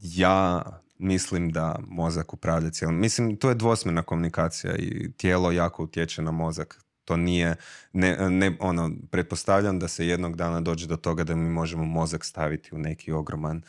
ja 0.00 0.62
mislim 0.98 1.52
da 1.52 1.78
mozak 1.88 2.32
upravlja 2.32 2.70
cijelom. 2.70 3.00
Mislim, 3.00 3.36
to 3.36 3.48
je 3.48 3.54
dvosmjerna 3.54 4.02
komunikacija 4.02 4.76
i 4.76 5.12
tijelo 5.12 5.52
jako 5.52 5.82
utječe 5.82 6.22
na 6.22 6.30
mozak. 6.30 6.80
To 7.04 7.16
nije, 7.16 7.56
ne, 7.92 8.30
ne, 8.30 8.56
ono, 8.60 8.90
pretpostavljam 9.10 9.78
da 9.78 9.88
se 9.88 10.06
jednog 10.06 10.36
dana 10.36 10.60
dođe 10.60 10.86
do 10.86 10.96
toga 10.96 11.24
da 11.24 11.36
mi 11.36 11.50
možemo 11.50 11.84
mozak 11.84 12.24
staviti 12.24 12.74
u 12.74 12.78
neki 12.78 13.12
ogroman 13.12 13.62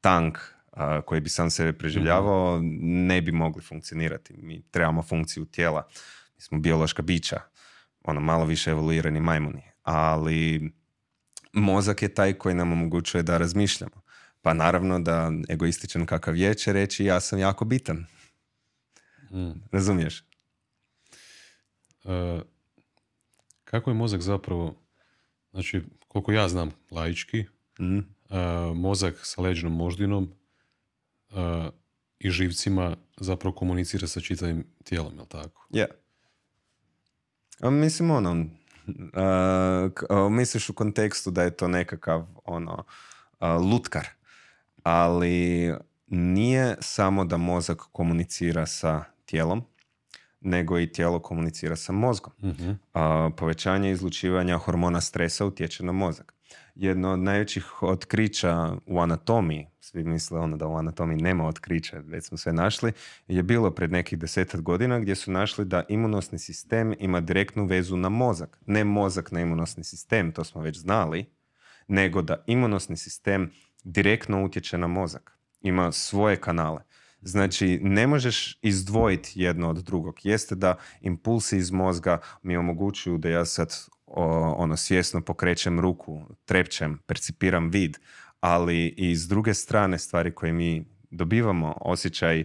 tank 0.00 0.38
koji 1.06 1.20
bi 1.20 1.28
sam 1.28 1.50
sebe 1.50 1.72
preživljavao, 1.72 2.60
ne 2.82 3.22
bi 3.22 3.32
mogli 3.32 3.62
funkcionirati. 3.62 4.34
Mi 4.36 4.62
trebamo 4.70 5.02
funkciju 5.02 5.44
tijela. 5.44 5.88
Mi 6.34 6.40
smo 6.40 6.58
biološka 6.58 7.02
bića, 7.02 7.40
ono, 8.04 8.20
malo 8.20 8.44
više 8.44 8.70
evoluirani 8.70 9.20
majmuni. 9.20 9.62
Ali 9.82 10.72
mozak 11.52 12.02
je 12.02 12.14
taj 12.14 12.32
koji 12.32 12.54
nam 12.54 12.72
omogućuje 12.72 13.22
da 13.22 13.38
razmišljamo. 13.38 14.02
Pa 14.42 14.54
naravno 14.54 15.00
da 15.00 15.32
egoističan 15.48 16.06
kakav 16.06 16.36
je 16.36 16.54
će 16.54 16.72
reći 16.72 17.04
ja 17.04 17.20
sam 17.20 17.38
jako 17.38 17.64
bitan. 17.64 18.06
Mm. 19.30 19.50
Razumiješ? 19.72 20.24
E, 22.04 22.40
kako 23.64 23.90
je 23.90 23.94
mozak 23.94 24.20
zapravo, 24.20 24.74
znači 25.50 25.82
koliko 26.08 26.32
ja 26.32 26.48
znam 26.48 26.70
laički, 26.90 27.44
Mhm. 27.80 27.98
e, 27.98 28.04
mozak 28.74 29.14
sa 29.22 29.42
leđnom 29.42 29.72
moždinom 29.72 30.32
e, 31.34 31.70
i 32.18 32.30
živcima 32.30 32.96
zapravo 33.16 33.54
komunicira 33.54 34.06
sa 34.06 34.20
čitavim 34.20 34.64
tijelom, 34.84 35.16
jel 35.16 35.26
tako? 35.26 35.66
Je. 35.70 35.86
A 37.60 37.70
Mislim, 37.70 38.10
ono, 38.10 38.46
a, 39.14 40.28
misliš 40.30 40.68
u 40.68 40.74
kontekstu 40.74 41.30
da 41.30 41.42
je 41.42 41.56
to 41.56 41.68
nekakav, 41.68 42.26
ono, 42.44 42.84
a, 43.38 43.56
lutkar. 43.56 44.08
Ali 44.82 45.74
nije 46.06 46.76
samo 46.80 47.24
da 47.24 47.36
mozak 47.36 47.78
komunicira 47.92 48.66
sa 48.66 49.04
tijelom, 49.24 49.62
nego 50.40 50.78
i 50.78 50.92
tijelo 50.92 51.20
komunicira 51.20 51.76
sa 51.76 51.92
mozgom. 51.92 52.32
Mhm. 52.42 52.70
a, 52.92 53.30
povećanje 53.36 53.90
izlučivanja 53.90 54.58
hormona 54.58 55.00
stresa 55.00 55.46
utječe 55.46 55.84
na 55.84 55.92
mozak. 55.92 56.31
Jedno 56.74 57.12
od 57.12 57.18
najvećih 57.18 57.82
otkrića 57.82 58.76
u 58.86 59.00
anatomiji, 59.00 59.66
svi 59.80 60.04
misle 60.04 60.38
ono 60.38 60.56
da 60.56 60.66
u 60.66 60.76
anatomiji 60.76 61.22
nema 61.22 61.46
otkrića, 61.46 61.98
već 61.98 62.24
smo 62.24 62.38
sve 62.38 62.52
našli, 62.52 62.92
je 63.28 63.42
bilo 63.42 63.70
pred 63.70 63.92
nekih 63.92 64.18
desetak 64.18 64.60
godina 64.60 64.98
gdje 64.98 65.14
su 65.14 65.30
našli 65.32 65.64
da 65.64 65.84
imunosni 65.88 66.38
sistem 66.38 66.94
ima 66.98 67.20
direktnu 67.20 67.66
vezu 67.66 67.96
na 67.96 68.08
mozak. 68.08 68.58
Ne 68.66 68.84
mozak 68.84 69.32
na 69.32 69.40
imunosni 69.40 69.84
sistem, 69.84 70.32
to 70.32 70.44
smo 70.44 70.60
već 70.60 70.78
znali, 70.78 71.24
nego 71.88 72.22
da 72.22 72.44
imunosni 72.46 72.96
sistem 72.96 73.50
direktno 73.84 74.44
utječe 74.44 74.78
na 74.78 74.86
mozak. 74.86 75.38
Ima 75.60 75.92
svoje 75.92 76.36
kanale. 76.36 76.82
Znači, 77.22 77.78
ne 77.82 78.06
možeš 78.06 78.58
izdvojiti 78.62 79.32
jedno 79.34 79.70
od 79.70 79.76
drugog. 79.76 80.20
Jeste 80.22 80.54
da 80.54 80.74
impulsi 81.00 81.56
iz 81.56 81.70
mozga 81.70 82.20
mi 82.42 82.56
omogućuju 82.56 83.18
da 83.18 83.28
ja 83.28 83.44
sad 83.44 83.74
o, 84.12 84.54
ono 84.58 84.76
svjesno 84.76 85.20
pokrećem 85.20 85.80
ruku, 85.80 86.22
trepćem, 86.44 86.98
percipiram 87.06 87.70
vid, 87.70 87.98
ali 88.40 88.86
i 88.86 89.16
s 89.16 89.28
druge 89.28 89.54
strane 89.54 89.98
stvari 89.98 90.34
koje 90.34 90.52
mi 90.52 90.84
dobivamo, 91.10 91.74
osjećaj 91.80 92.44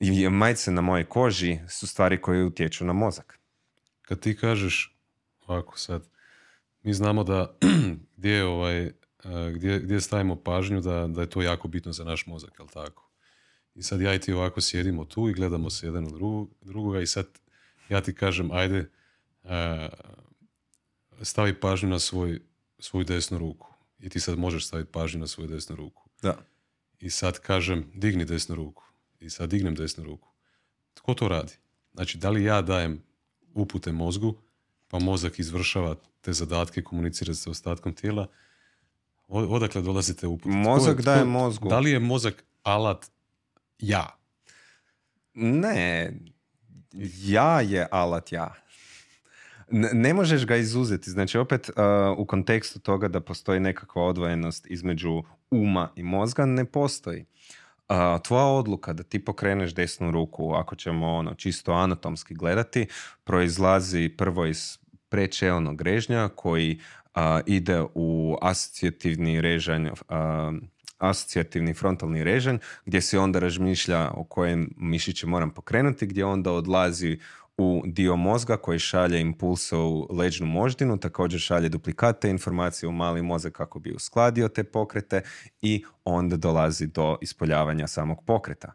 i 0.00 0.28
majice 0.28 0.70
na 0.70 0.80
mojoj 0.80 1.04
koži 1.04 1.58
su 1.68 1.86
stvari 1.86 2.20
koje 2.20 2.44
utječu 2.44 2.84
na 2.84 2.92
mozak. 2.92 3.38
Kad 4.02 4.20
ti 4.20 4.36
kažeš 4.36 4.98
ovako 5.46 5.78
sad, 5.78 6.08
mi 6.82 6.94
znamo 6.94 7.24
da 7.24 7.56
gdje, 8.16 8.32
je 8.32 8.44
ovaj, 8.44 8.82
e, 8.84 8.92
gdje, 9.54 9.78
gdje 9.78 10.00
stavimo 10.00 10.36
pažnju 10.36 10.80
da, 10.80 11.06
da 11.06 11.20
je 11.20 11.30
to 11.30 11.42
jako 11.42 11.68
bitno 11.68 11.92
za 11.92 12.04
naš 12.04 12.26
mozak, 12.26 12.52
jel 12.58 12.68
tako? 12.68 13.10
I 13.74 13.82
sad 13.82 14.00
ja 14.00 14.14
i 14.14 14.18
ti 14.18 14.32
ovako 14.32 14.60
sjedimo 14.60 15.04
tu 15.04 15.28
i 15.28 15.32
gledamo 15.32 15.70
se 15.70 15.86
jedan 15.86 16.06
u 16.06 16.48
drugoga 16.62 17.00
i 17.00 17.06
sad 17.06 17.26
ja 17.88 18.00
ti 18.00 18.14
kažem, 18.14 18.50
ajde, 18.50 18.90
e, 19.44 19.88
stavi 21.24 21.60
pažnju 21.60 21.88
na 21.88 21.98
svoj, 21.98 22.40
svoju 22.78 23.04
desnu 23.04 23.38
ruku. 23.38 23.68
I 23.98 24.08
ti 24.08 24.20
sad 24.20 24.38
možeš 24.38 24.66
staviti 24.66 24.92
pažnju 24.92 25.20
na 25.20 25.26
svoju 25.26 25.48
desnu 25.48 25.76
ruku. 25.76 26.08
Da. 26.22 26.36
I 27.00 27.10
sad 27.10 27.38
kažem, 27.38 27.90
digni 27.94 28.24
desnu 28.24 28.54
ruku. 28.54 28.84
I 29.20 29.30
sad 29.30 29.50
dignem 29.50 29.74
desnu 29.74 30.04
ruku. 30.04 30.28
Tko 30.94 31.14
to 31.14 31.28
radi? 31.28 31.52
Znači, 31.94 32.18
da 32.18 32.30
li 32.30 32.44
ja 32.44 32.62
dajem 32.62 33.02
upute 33.54 33.92
mozgu, 33.92 34.34
pa 34.88 34.98
mozak 34.98 35.38
izvršava 35.38 35.96
te 36.20 36.32
zadatke, 36.32 36.82
komunicira 36.82 37.34
sa 37.34 37.50
ostatkom 37.50 37.94
tijela, 37.94 38.26
odakle 39.28 39.82
dolazite 39.82 40.26
upute? 40.26 40.56
Mozak 40.56 41.02
daje 41.02 41.24
mozgu. 41.24 41.68
Da 41.68 41.78
li 41.78 41.90
je 41.90 41.98
mozak 41.98 42.44
alat 42.62 43.10
ja? 43.78 44.18
Ne, 45.34 46.12
ja 47.24 47.60
je 47.60 47.88
alat 47.90 48.32
ja. 48.32 48.54
Ne, 49.70 50.14
možeš 50.14 50.46
ga 50.46 50.56
izuzeti. 50.56 51.10
Znači, 51.10 51.38
opet 51.38 51.68
uh, 51.68 51.74
u 52.18 52.26
kontekstu 52.26 52.80
toga 52.80 53.08
da 53.08 53.20
postoji 53.20 53.60
nekakva 53.60 54.02
odvojenost 54.02 54.66
između 54.70 55.22
uma 55.50 55.88
i 55.96 56.02
mozga, 56.02 56.46
ne 56.46 56.64
postoji. 56.64 57.24
Uh, 57.88 58.22
tvoja 58.22 58.44
odluka 58.44 58.92
da 58.92 59.02
ti 59.02 59.24
pokreneš 59.24 59.74
desnu 59.74 60.10
ruku, 60.10 60.52
ako 60.54 60.76
ćemo 60.76 61.14
ono 61.14 61.34
čisto 61.34 61.72
anatomski 61.72 62.34
gledati, 62.34 62.86
proizlazi 63.24 64.08
prvo 64.08 64.46
iz 64.46 64.78
prečelnog 65.08 65.80
režnja 65.80 66.28
koji 66.28 66.80
ide 67.46 67.82
u 67.94 68.36
asocijativni 68.42 69.40
režanj, 69.40 69.88
asocijativni 70.98 71.74
frontalni 71.74 72.24
režanj, 72.24 72.56
gdje 72.84 73.00
se 73.00 73.18
onda 73.18 73.38
razmišlja 73.38 74.10
o 74.14 74.24
kojem 74.24 74.74
mišiće 74.76 75.26
moram 75.26 75.50
pokrenuti, 75.50 76.06
gdje 76.06 76.24
onda 76.24 76.52
odlazi 76.52 77.18
u 77.58 77.82
dio 77.86 78.16
mozga 78.16 78.56
koji 78.56 78.78
šalje 78.78 79.20
impulse 79.20 79.76
u 79.76 80.08
leđnu 80.10 80.46
moždinu, 80.46 80.98
također 80.98 81.40
šalje 81.40 81.68
duplikate 81.68 82.30
informacije 82.30 82.88
u 82.88 82.92
mali 82.92 83.22
mozak 83.22 83.52
kako 83.52 83.78
bi 83.78 83.92
uskladio 83.92 84.48
te 84.48 84.64
pokrete 84.64 85.22
i 85.62 85.84
onda 86.04 86.36
dolazi 86.36 86.86
do 86.86 87.16
ispoljavanja 87.20 87.86
samog 87.86 88.24
pokreta. 88.26 88.72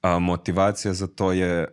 A, 0.00 0.18
motivacija 0.18 0.94
za 0.94 1.06
to 1.06 1.32
je 1.32 1.68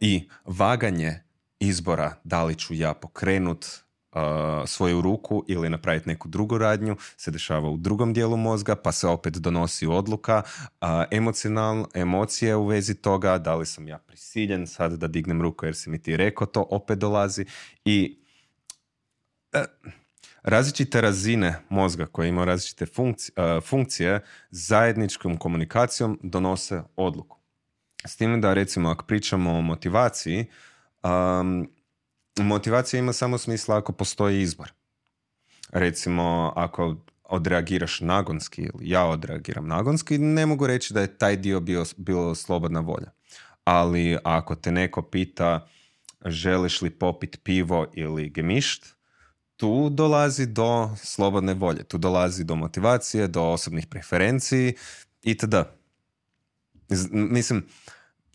i 0.00 0.28
vaganje 0.44 1.20
izbora 1.60 2.14
da 2.24 2.44
li 2.44 2.54
ću 2.54 2.74
ja 2.74 2.94
pokrenut 2.94 3.66
svoju 4.66 5.00
ruku 5.00 5.44
ili 5.48 5.70
napraviti 5.70 6.08
neku 6.08 6.28
drugu 6.28 6.58
radnju 6.58 6.96
se 7.16 7.30
dešava 7.30 7.70
u 7.70 7.76
drugom 7.76 8.12
dijelu 8.12 8.36
mozga 8.36 8.76
pa 8.76 8.92
se 8.92 9.06
opet 9.06 9.34
donosi 9.34 9.86
odluka 9.86 10.42
emocionalne 11.10 11.84
emocije 11.94 12.56
u 12.56 12.66
vezi 12.66 12.94
toga 12.94 13.38
da 13.38 13.54
li 13.54 13.66
sam 13.66 13.88
ja 13.88 13.98
prisiljen 13.98 14.66
sad 14.66 14.92
da 14.92 15.06
dignem 15.06 15.42
ruku 15.42 15.66
jer 15.66 15.76
si 15.76 15.90
mi 15.90 16.02
ti 16.02 16.16
rekao 16.16 16.46
to 16.46 16.66
opet 16.70 16.98
dolazi 16.98 17.44
i 17.84 18.18
e, 19.52 19.64
različite 20.42 21.00
razine 21.00 21.54
mozga 21.68 22.06
koje 22.06 22.28
ima 22.28 22.44
različite 22.44 22.86
funkcije, 22.86 23.34
funkcije 23.60 24.20
zajedničkom 24.50 25.36
komunikacijom 25.36 26.18
donose 26.22 26.82
odluku. 26.96 27.36
S 28.06 28.16
tim 28.16 28.40
da 28.40 28.54
recimo 28.54 28.90
ako 28.90 29.04
pričamo 29.04 29.50
o 29.50 29.60
motivaciji 29.60 30.46
motivacija 32.38 33.00
ima 33.00 33.12
samo 33.12 33.38
smisla 33.38 33.76
ako 33.76 33.92
postoji 33.92 34.42
izbor. 34.42 34.72
Recimo, 35.72 36.52
ako 36.56 36.96
odreagiraš 37.24 38.00
nagonski 38.00 38.62
ili 38.62 38.90
ja 38.90 39.04
odreagiram 39.04 39.66
nagonski, 39.66 40.18
ne 40.18 40.46
mogu 40.46 40.66
reći 40.66 40.94
da 40.94 41.00
je 41.00 41.18
taj 41.18 41.36
dio 41.36 41.60
bio, 41.60 41.84
bilo 41.96 42.34
slobodna 42.34 42.80
volja. 42.80 43.10
Ali 43.64 44.18
ako 44.24 44.54
te 44.54 44.72
neko 44.72 45.02
pita 45.02 45.68
želiš 46.24 46.82
li 46.82 46.90
popit 46.90 47.40
pivo 47.42 47.86
ili 47.94 48.30
gemišt, 48.30 48.96
tu 49.56 49.90
dolazi 49.90 50.46
do 50.46 50.90
slobodne 50.96 51.54
volje, 51.54 51.82
tu 51.82 51.98
dolazi 51.98 52.44
do 52.44 52.56
motivacije, 52.56 53.28
do 53.28 53.42
osobnih 53.42 53.86
preferenciji 53.86 54.74
itd. 55.22 55.54
Mislim, 57.10 57.66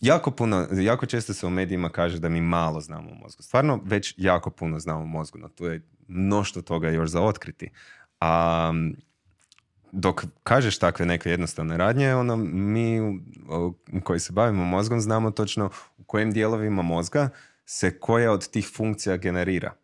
jako 0.02 0.30
puno, 0.30 0.66
jako 0.72 1.06
često 1.06 1.34
se 1.34 1.46
u 1.46 1.50
medijima 1.50 1.88
kaže 1.88 2.18
da 2.18 2.28
mi 2.28 2.40
malo 2.40 2.80
znamo 2.80 3.10
u 3.10 3.14
mozgu. 3.14 3.42
Stvarno 3.42 3.80
već 3.84 4.14
jako 4.16 4.50
puno 4.50 4.78
znamo 4.78 5.00
u 5.00 5.06
mozgu, 5.06 5.38
no 5.38 5.48
tu 5.48 5.64
je 5.64 5.82
mnoštvo 6.08 6.62
toga 6.62 6.88
još 6.88 7.10
za 7.10 7.22
otkriti. 7.22 7.70
A 8.20 8.72
dok 9.92 10.24
kažeš 10.42 10.78
takve 10.78 11.06
neke 11.06 11.30
jednostavne 11.30 11.76
radnje, 11.76 12.14
ono, 12.14 12.36
mi 12.36 13.00
koji 14.04 14.20
se 14.20 14.32
bavimo 14.32 14.64
mozgom 14.64 15.00
znamo 15.00 15.30
točno 15.30 15.70
u 15.98 16.04
kojim 16.04 16.32
dijelovima 16.32 16.82
mozga 16.82 17.28
se 17.64 17.98
koja 17.98 18.32
od 18.32 18.50
tih 18.50 18.68
funkcija 18.74 19.16
generira. 19.16 19.74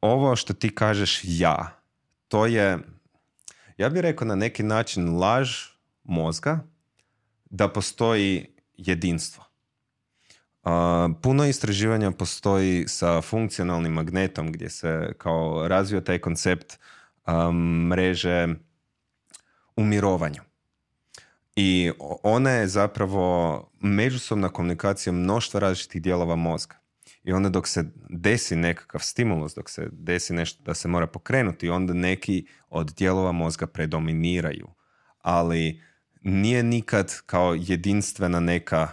Ovo 0.00 0.36
što 0.36 0.54
ti 0.54 0.74
kažeš 0.74 1.20
ja, 1.24 1.80
to 2.28 2.46
je, 2.46 2.78
ja 3.76 3.88
bih 3.88 4.02
rekao 4.02 4.28
na 4.28 4.34
neki 4.34 4.62
način 4.62 5.16
laž 5.18 5.50
mozga 6.04 6.64
da 7.50 7.68
postoji 7.68 8.59
jedinstvo. 8.86 9.44
puno 11.22 11.46
istraživanja 11.46 12.10
postoji 12.10 12.84
sa 12.88 13.20
funkcionalnim 13.20 13.92
magnetom 13.92 14.52
gdje 14.52 14.70
se 14.70 15.12
kao 15.18 15.68
razvio 15.68 16.00
taj 16.00 16.18
koncept 16.18 16.78
mreže 17.88 18.48
u 19.76 19.84
mirovanju. 19.84 20.42
I 21.56 21.90
ona 22.22 22.50
je 22.50 22.68
zapravo 22.68 23.70
međusobna 23.80 24.48
komunikacija 24.48 25.12
mnoštva 25.12 25.60
različitih 25.60 26.02
dijelova 26.02 26.36
mozga. 26.36 26.80
I 27.24 27.32
onda 27.32 27.48
dok 27.48 27.68
se 27.68 27.84
desi 28.08 28.56
nekakav 28.56 29.00
stimulus, 29.00 29.54
dok 29.54 29.70
se 29.70 29.88
desi 29.92 30.32
nešto 30.32 30.62
da 30.62 30.74
se 30.74 30.88
mora 30.88 31.06
pokrenuti, 31.06 31.68
onda 31.68 31.92
neki 31.94 32.46
od 32.68 32.94
dijelova 32.96 33.32
mozga 33.32 33.66
predominiraju. 33.66 34.68
Ali 35.18 35.82
nije 36.20 36.62
nikad 36.62 37.20
kao 37.26 37.54
jedinstvena 37.58 38.40
neka 38.40 38.88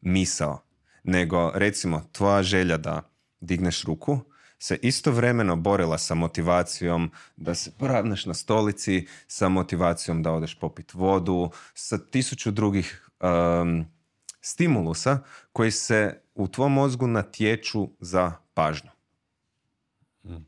misao, 0.00 0.62
nego 1.02 1.50
recimo 1.54 2.08
tvoja 2.12 2.42
želja 2.42 2.76
da 2.76 3.10
digneš 3.40 3.84
ruku 3.84 4.20
se 4.62 4.78
istovremeno 4.82 5.56
borila 5.56 5.98
sa 5.98 6.14
motivacijom 6.14 7.10
da 7.36 7.54
se 7.54 7.70
poravnaš 7.78 8.26
na 8.26 8.34
stolici, 8.34 9.06
sa 9.26 9.48
motivacijom 9.48 10.22
da 10.22 10.32
odeš 10.32 10.58
popit 10.58 10.94
vodu, 10.94 11.50
sa 11.74 11.98
tisuću 11.98 12.50
drugih 12.50 13.08
um, 13.20 13.86
stimulusa 14.40 15.18
koji 15.52 15.70
se 15.70 16.20
u 16.34 16.48
tvom 16.48 16.72
mozgu 16.72 17.06
natječu 17.06 17.88
za 18.00 18.32
pažnju. 18.54 18.90
Hmm. 20.22 20.46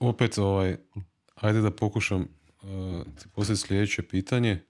Opet, 0.00 0.38
ovaj, 0.38 0.76
ajde 1.34 1.60
da 1.60 1.70
pokušam 1.70 2.28
uh, 3.36 3.56
sljedeće 3.56 4.02
pitanje. 4.02 4.60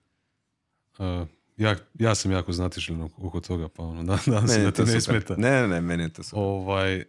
Uh, 0.98 1.28
ja, 1.56 1.76
ja 1.98 2.14
sam 2.14 2.32
jako 2.32 2.52
znatiželjen 2.52 3.02
oko 3.02 3.40
toga, 3.40 3.68
pa 3.68 3.82
ono, 3.82 4.02
da, 4.12 4.18
da, 4.26 4.46
se 4.46 4.62
da 4.62 4.70
ti 4.70 4.82
ne 4.82 5.00
smeta. 5.00 5.34
Ne, 5.36 5.50
ne, 5.50 5.68
ne, 5.68 5.80
meni 5.80 6.02
je 6.02 6.12
to 6.12 6.22
super. 6.22 6.38
Ovaj, 6.38 7.04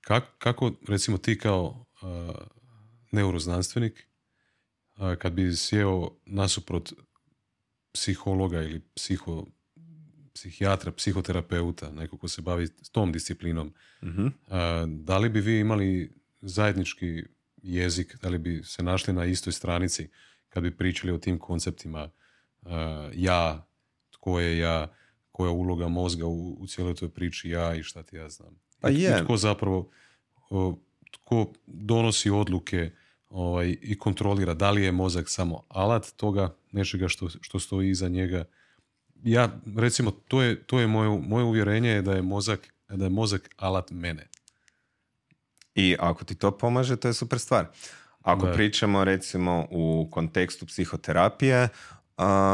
kako, 0.00 0.26
kako, 0.38 0.72
recimo, 0.88 1.18
ti 1.18 1.38
kao 1.38 1.86
uh, 2.02 2.34
neuroznanstvenik, 3.12 4.08
uh, 4.96 5.14
kad 5.14 5.32
bi 5.32 5.56
sjeo 5.56 6.10
nasuprot 6.26 6.92
psihologa 7.92 8.62
ili 8.62 8.80
psiho, 8.94 9.46
psihijatra, 10.34 10.92
psihoterapeuta, 10.92 11.90
neko 11.90 12.18
ko 12.18 12.28
se 12.28 12.42
bavi 12.42 12.66
s 12.66 12.90
tom 12.90 13.12
disciplinom, 13.12 13.74
uh 14.02 14.30
da 14.86 15.18
li 15.18 15.28
bi 15.28 15.40
vi 15.40 15.60
imali 15.60 16.12
zajednički 16.44 17.24
jezik, 17.62 18.16
da 18.22 18.28
li 18.28 18.38
bi 18.38 18.62
se 18.64 18.82
našli 18.82 19.14
na 19.14 19.24
istoj 19.24 19.52
stranici 19.52 20.08
kad 20.48 20.62
bi 20.62 20.76
pričali 20.76 21.12
o 21.12 21.18
tim 21.18 21.38
konceptima 21.38 22.10
uh, 22.62 22.70
ja, 23.14 23.66
tko 24.10 24.40
je 24.40 24.58
ja, 24.58 24.94
koja 25.32 25.48
je 25.48 25.52
uloga 25.52 25.88
mozga 25.88 26.26
u, 26.26 26.56
u 26.58 26.66
cijeloj 26.66 26.94
toj 26.94 27.08
priči 27.08 27.50
ja 27.50 27.74
i 27.74 27.82
šta 27.82 28.02
ti 28.02 28.16
ja 28.16 28.28
znam. 28.28 28.60
Pa 28.80 28.88
je. 28.88 29.24
tko 29.24 29.36
zapravo, 29.36 29.90
tko 31.10 31.52
donosi 31.66 32.30
odluke 32.30 32.90
ovaj, 33.28 33.76
i 33.82 33.98
kontrolira 33.98 34.54
da 34.54 34.70
li 34.70 34.82
je 34.82 34.92
mozak 34.92 35.28
samo 35.28 35.62
alat 35.68 36.06
toga, 36.16 36.54
nečega 36.72 37.08
što, 37.08 37.28
što 37.40 37.58
stoji 37.58 37.90
iza 37.90 38.08
njega. 38.08 38.44
Ja, 39.22 39.60
recimo, 39.76 40.10
to 40.10 40.42
je, 40.42 40.62
to 40.62 40.80
je 40.80 40.86
moje, 40.86 41.20
moje 41.26 41.44
uvjerenje 41.44 41.90
je 41.90 42.02
da 42.02 42.12
je 42.12 42.22
mozak 42.22 42.74
da 42.88 43.04
je 43.04 43.10
mozak 43.10 43.50
alat 43.56 43.90
mene. 43.90 44.28
I 45.74 45.96
ako 46.00 46.24
ti 46.24 46.34
to 46.34 46.58
pomaže, 46.58 46.96
to 46.96 47.08
je 47.08 47.14
super 47.14 47.38
stvar. 47.38 47.66
Ako 48.22 48.46
pričamo 48.54 49.04
recimo 49.04 49.66
u 49.70 50.08
kontekstu 50.12 50.66
psihoterapije, 50.66 51.68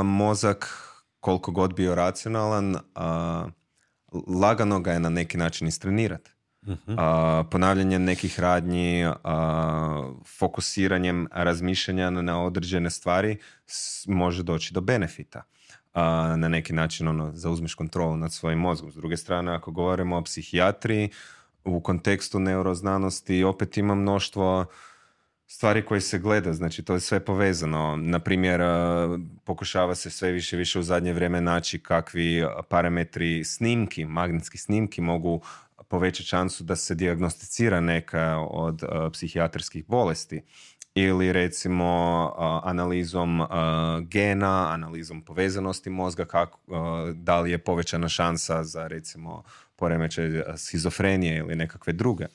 mozak 0.05 0.87
koliko 1.21 1.53
god 1.53 1.75
bio 1.75 1.95
racionalan, 1.95 2.77
lagano 4.27 4.81
ga 4.81 4.93
je 4.93 5.01
na 5.01 5.09
neki 5.09 5.39
način 5.39 5.69
istrenirati. 5.69 6.31
uh 6.67 6.77
ponavljanjem 7.51 8.05
nekih 8.05 8.41
radnji, 8.41 9.07
fokusiranjem 10.39 11.29
razmišljanja 11.33 12.11
na 12.11 12.43
određene 12.45 12.91
stvari 12.91 13.39
može 14.07 14.43
doći 14.43 14.75
do 14.75 14.81
benefita. 14.81 15.43
na 16.37 16.49
neki 16.49 16.73
način 16.73 17.09
ono, 17.09 17.33
zauzmeš 17.35 17.75
kontrolu 17.75 18.17
nad 18.17 18.33
svojim 18.33 18.59
mozgom. 18.59 18.93
S 18.93 18.95
druge 18.95 19.17
strane, 19.17 19.55
ako 19.55 19.71
govorimo 19.71 20.17
o 20.17 20.23
psihijatriji, 20.23 21.11
u 21.65 21.81
kontekstu 21.81 22.39
neuroznanosti 22.39 23.45
opet 23.45 23.77
ima 23.77 23.95
mnoštvo 23.95 24.67
stvari 25.47 25.85
koje 25.85 26.01
se 26.01 26.19
gleda, 26.19 26.53
znači 26.53 26.83
to 26.83 26.95
je 26.95 27.01
sve 27.01 27.25
povezano. 27.25 27.97
Na 27.97 28.19
primjer, 28.19 28.61
pokušava 29.45 29.95
se 29.95 30.11
sve 30.11 30.31
više 30.33 30.57
više 30.57 30.79
u 30.79 30.83
zadnje 30.83 31.13
vrijeme 31.13 31.41
naći 31.41 31.79
kakvi 31.79 32.45
parametri 32.69 33.45
snimki, 33.45 34.05
magnetski 34.05 34.59
snimki 34.59 35.01
mogu 35.01 35.41
povećati 35.89 36.29
šansu 36.29 36.65
da 36.65 36.77
se 36.77 36.95
dijagnosticira 36.95 37.81
neka 37.81 38.39
od 38.39 38.83
psihijatrijskih 39.13 39.85
bolesti 39.87 40.43
ili 40.95 41.33
recimo 41.33 42.33
analizom 42.65 43.41
gena, 44.03 44.73
analizom 44.73 45.23
povezanosti 45.23 45.91
mozga, 45.91 46.25
kako, 46.25 46.59
da 47.15 47.41
li 47.41 47.51
je 47.51 47.59
povećana 47.59 48.09
šansa 48.09 48.65
za 48.65 48.87
recimo 48.87 49.43
poremećaj 49.77 50.43
schizofrenije 50.57 51.39
ili 51.39 51.57
nekakve 51.57 51.93
druge. 51.93 52.27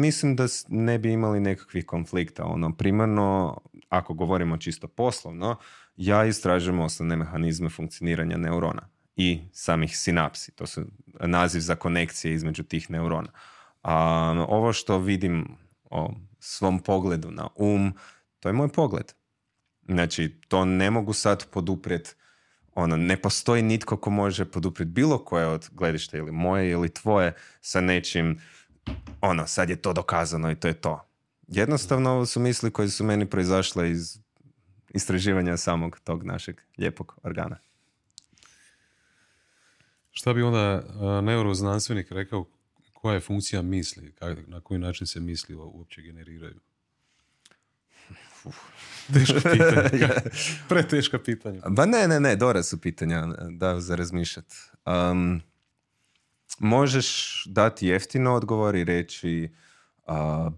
Mislim 0.00 0.36
da 0.36 0.46
ne 0.68 0.98
bi 0.98 1.12
imali 1.12 1.40
nekakvih 1.40 1.86
konflikta. 1.86 2.44
Ono, 2.44 2.72
primarno, 2.72 3.60
ako 3.88 4.14
govorimo 4.14 4.56
čisto 4.56 4.88
poslovno, 4.88 5.56
ja 5.96 6.24
istražujem 6.24 6.80
osnovne 6.80 7.16
mehanizme 7.16 7.68
funkcioniranja 7.68 8.36
neurona 8.36 8.88
i 9.16 9.40
samih 9.52 9.98
sinapsi. 9.98 10.52
To 10.52 10.66
su 10.66 10.84
naziv 11.20 11.60
za 11.60 11.74
konekcije 11.74 12.34
između 12.34 12.62
tih 12.62 12.90
neurona. 12.90 13.28
A 13.82 14.46
ovo 14.48 14.72
što 14.72 14.98
vidim 14.98 15.48
o 15.90 16.14
svom 16.46 16.78
pogledu 16.78 17.30
na 17.30 17.48
um, 17.54 17.92
to 18.40 18.48
je 18.48 18.52
moj 18.52 18.68
pogled. 18.68 19.12
Znači, 19.88 20.40
to 20.48 20.64
ne 20.64 20.90
mogu 20.90 21.12
sad 21.12 21.46
poduprijeti 21.50 22.14
ono, 22.74 22.96
ne 22.96 23.16
postoji 23.16 23.62
nitko 23.62 23.96
ko 23.96 24.10
može 24.10 24.44
poduprijeti 24.44 24.92
bilo 24.92 25.18
koje 25.18 25.46
od 25.46 25.68
gledišta 25.72 26.16
ili 26.16 26.32
moje 26.32 26.70
ili 26.70 26.88
tvoje 26.88 27.34
sa 27.60 27.80
nečim 27.80 28.40
ono, 29.20 29.46
sad 29.46 29.70
je 29.70 29.76
to 29.76 29.92
dokazano 29.92 30.50
i 30.50 30.54
to 30.54 30.68
je 30.68 30.74
to. 30.74 31.06
Jednostavno 31.48 32.10
ovo 32.10 32.26
su 32.26 32.40
misli 32.40 32.70
koje 32.70 32.88
su 32.88 33.04
meni 33.04 33.26
proizašle 33.26 33.90
iz 33.90 34.18
istraživanja 34.94 35.56
samog 35.56 36.00
tog 36.04 36.24
našeg 36.24 36.60
lijepog 36.78 37.18
organa. 37.22 37.56
Šta 40.10 40.34
bi 40.34 40.42
onda 40.42 40.82
neuroznanstvenik 41.22 42.10
rekao 42.10 42.44
koja 43.06 43.14
je 43.14 43.20
funkcija 43.20 43.62
misli, 43.62 44.14
na 44.46 44.60
koji 44.60 44.80
način 44.80 45.06
se 45.06 45.20
misli 45.20 45.54
uopće 45.54 46.02
generiraju? 46.02 46.60
Teško 49.12 49.40
pitanje. 49.52 50.08
Preteška 50.68 51.18
pitanja. 51.18 51.60
Ba 51.68 51.86
ne, 51.86 52.08
ne, 52.08 52.20
ne, 52.20 52.36
dobra 52.36 52.62
su 52.62 52.80
pitanja 52.80 53.26
da 53.50 53.80
za 53.80 53.96
razmišljati. 53.96 54.56
Um, 54.86 55.42
možeš 56.58 57.42
dati 57.46 57.86
jeftino 57.86 58.34
odgovor 58.34 58.74
i 58.76 58.84
reći 58.84 59.54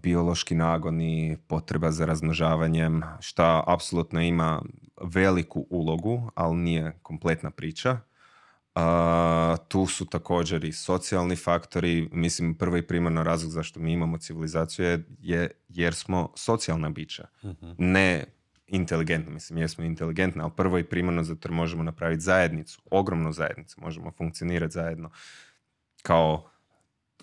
biološki 0.01 0.55
nagoni, 0.55 1.37
potreba 1.47 1.91
za 1.91 2.05
razmnožavanjem, 2.05 3.01
šta 3.19 3.63
apsolutno 3.67 4.21
ima 4.21 4.61
veliku 5.01 5.67
ulogu, 5.69 6.31
ali 6.35 6.57
nije 6.57 6.99
kompletna 7.01 7.51
priča. 7.51 7.99
Tu 9.67 9.85
su 9.85 10.05
također 10.05 10.63
i 10.63 10.71
socijalni 10.71 11.35
faktori. 11.35 12.09
Mislim, 12.11 12.55
prvo 12.55 12.77
i 12.77 12.87
primarno 12.87 13.23
razlog 13.23 13.51
zašto 13.51 13.79
mi 13.79 13.91
imamo 13.91 14.17
civilizaciju 14.17 14.85
je, 15.19 15.51
jer 15.69 15.95
smo 15.95 16.31
socijalna 16.35 16.89
bića. 16.89 17.27
Mhm. 17.43 17.71
Ne 17.77 18.25
inteligentno, 18.67 19.33
mislim, 19.33 19.57
jesmo 19.57 19.83
inteligentni, 19.83 20.41
ali 20.41 20.51
prvo 20.55 20.77
i 20.77 20.83
primarno 20.83 21.23
zato 21.23 21.47
jer 21.47 21.55
možemo 21.55 21.83
napraviti 21.83 22.21
zajednicu, 22.21 22.81
ogromnu 22.91 23.31
zajednicu, 23.31 23.81
možemo 23.81 24.11
funkcionirati 24.11 24.73
zajedno 24.73 25.09
kao 26.01 26.49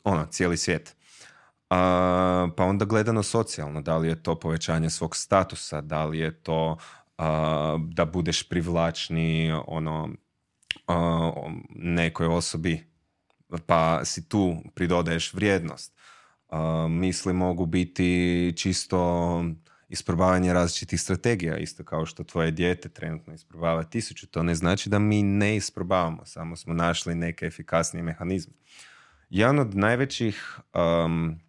ono, 0.04 0.26
cijeli 0.26 0.56
svijet. 0.56 0.96
A, 1.70 2.48
pa 2.56 2.64
onda 2.64 2.84
gledano 2.84 3.22
socijalno, 3.22 3.80
da 3.80 3.96
li 3.96 4.08
je 4.08 4.22
to 4.22 4.40
povećanje 4.40 4.90
svog 4.90 5.16
statusa, 5.16 5.80
da 5.80 6.04
li 6.04 6.18
je 6.18 6.42
to 6.42 6.76
da 7.88 8.04
budeš 8.04 8.48
privlačni 8.48 9.52
ono, 9.66 10.08
nekoj 11.68 12.26
osobi, 12.26 12.86
pa 13.66 14.04
si 14.04 14.28
tu 14.28 14.56
pridodaješ 14.74 15.34
vrijednost. 15.34 15.92
misli 16.88 17.32
mogu 17.32 17.66
biti 17.66 18.52
čisto 18.56 19.44
isprobavanje 19.88 20.52
različitih 20.52 21.00
strategija, 21.00 21.56
isto 21.56 21.84
kao 21.84 22.06
što 22.06 22.24
tvoje 22.24 22.50
dijete 22.50 22.88
trenutno 22.88 23.34
isprobava 23.34 23.84
tisuću. 23.84 24.26
To 24.26 24.42
ne 24.42 24.54
znači 24.54 24.88
da 24.88 24.98
mi 24.98 25.22
ne 25.22 25.56
isprobavamo, 25.56 26.24
samo 26.24 26.56
smo 26.56 26.74
našli 26.74 27.14
neke 27.14 27.46
efikasnije 27.46 28.02
mehanizme. 28.02 28.54
Jedan 29.30 29.58
od 29.58 29.74
najvećih 29.74 30.58
um, 30.74 31.40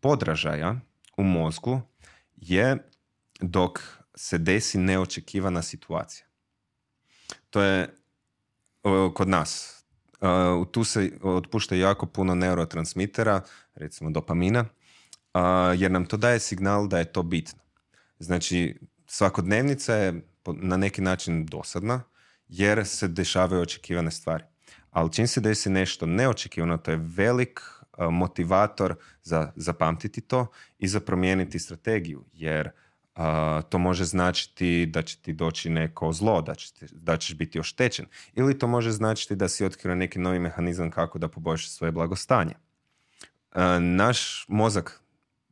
podražaja 0.00 0.80
u 1.16 1.24
mozgu 1.24 1.80
je 2.36 2.76
dok 3.40 3.80
se 4.14 4.38
desi 4.38 4.78
neočekivana 4.78 5.62
situacija. 5.62 6.26
To 7.50 7.62
je 7.62 8.03
kod 9.14 9.28
nas. 9.28 9.84
Uh, 10.20 10.66
tu 10.70 10.84
se 10.84 11.10
otpušta 11.22 11.74
jako 11.74 12.06
puno 12.06 12.34
neurotransmitera, 12.34 13.40
recimo 13.74 14.10
dopamina, 14.10 14.60
uh, 14.60 15.40
jer 15.80 15.90
nam 15.90 16.06
to 16.06 16.16
daje 16.16 16.40
signal 16.40 16.88
da 16.88 16.98
je 16.98 17.12
to 17.12 17.22
bitno. 17.22 17.58
Znači, 18.18 18.78
svakodnevnica 19.06 19.94
je 19.94 20.22
na 20.46 20.76
neki 20.76 21.02
način 21.02 21.46
dosadna, 21.46 22.02
jer 22.48 22.86
se 22.86 23.08
dešavaju 23.08 23.62
očekivane 23.62 24.10
stvari. 24.10 24.44
Ali 24.90 25.12
čim 25.12 25.26
se 25.26 25.40
desi 25.40 25.70
nešto 25.70 26.06
neočekivano, 26.06 26.76
to 26.76 26.90
je 26.90 27.00
velik 27.16 27.60
motivator 28.10 28.94
za 29.22 29.52
zapamtiti 29.56 30.20
to 30.20 30.46
i 30.78 30.88
za 30.88 31.00
promijeniti 31.00 31.58
strategiju, 31.58 32.24
jer 32.32 32.70
to 33.68 33.78
može 33.78 34.04
značiti 34.04 34.86
da 34.86 35.02
će 35.02 35.16
ti 35.16 35.32
doći 35.32 35.70
neko 35.70 36.12
zlo, 36.12 36.42
da, 36.42 36.54
će 36.54 36.72
da 36.92 37.16
ćeš 37.16 37.34
biti 37.34 37.60
oštećen. 37.60 38.06
Ili 38.34 38.58
to 38.58 38.66
može 38.66 38.90
značiti 38.90 39.36
da 39.36 39.48
si 39.48 39.64
otkrio 39.64 39.94
neki 39.94 40.18
novi 40.18 40.38
mehanizam 40.38 40.90
kako 40.90 41.18
da 41.18 41.28
poboljša 41.28 41.68
svoje 41.68 41.92
blagostanje. 41.92 42.54
naš 43.80 44.44
mozak 44.48 45.00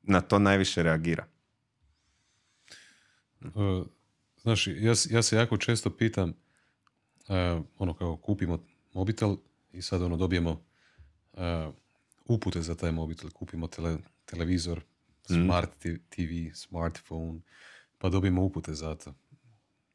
na 0.02 0.20
to 0.20 0.38
najviše 0.38 0.82
reagira. 0.82 1.26
Uh, 3.54 3.86
znaš, 4.42 4.66
ja, 4.66 4.94
ja 5.10 5.22
se 5.22 5.36
jako 5.36 5.56
često 5.56 5.90
pitam, 5.90 6.30
uh, 6.30 7.64
ono 7.78 7.94
kao 7.94 8.16
kupimo 8.16 8.58
mobitel 8.92 9.36
i 9.72 9.82
sad 9.82 10.02
ono 10.02 10.16
dobijemo 10.16 10.50
uh, 11.32 11.40
upute 12.24 12.62
za 12.62 12.74
taj 12.74 12.92
mobitel, 12.92 13.30
kupimo 13.30 13.66
tele, 13.66 13.98
televizor. 14.24 14.80
Smart 15.26 15.70
TV, 16.08 16.54
smartphone, 16.54 17.40
pa 17.98 18.08
dobijemo 18.08 18.42
upute 18.42 18.74
za 18.74 18.94
to. 18.94 19.14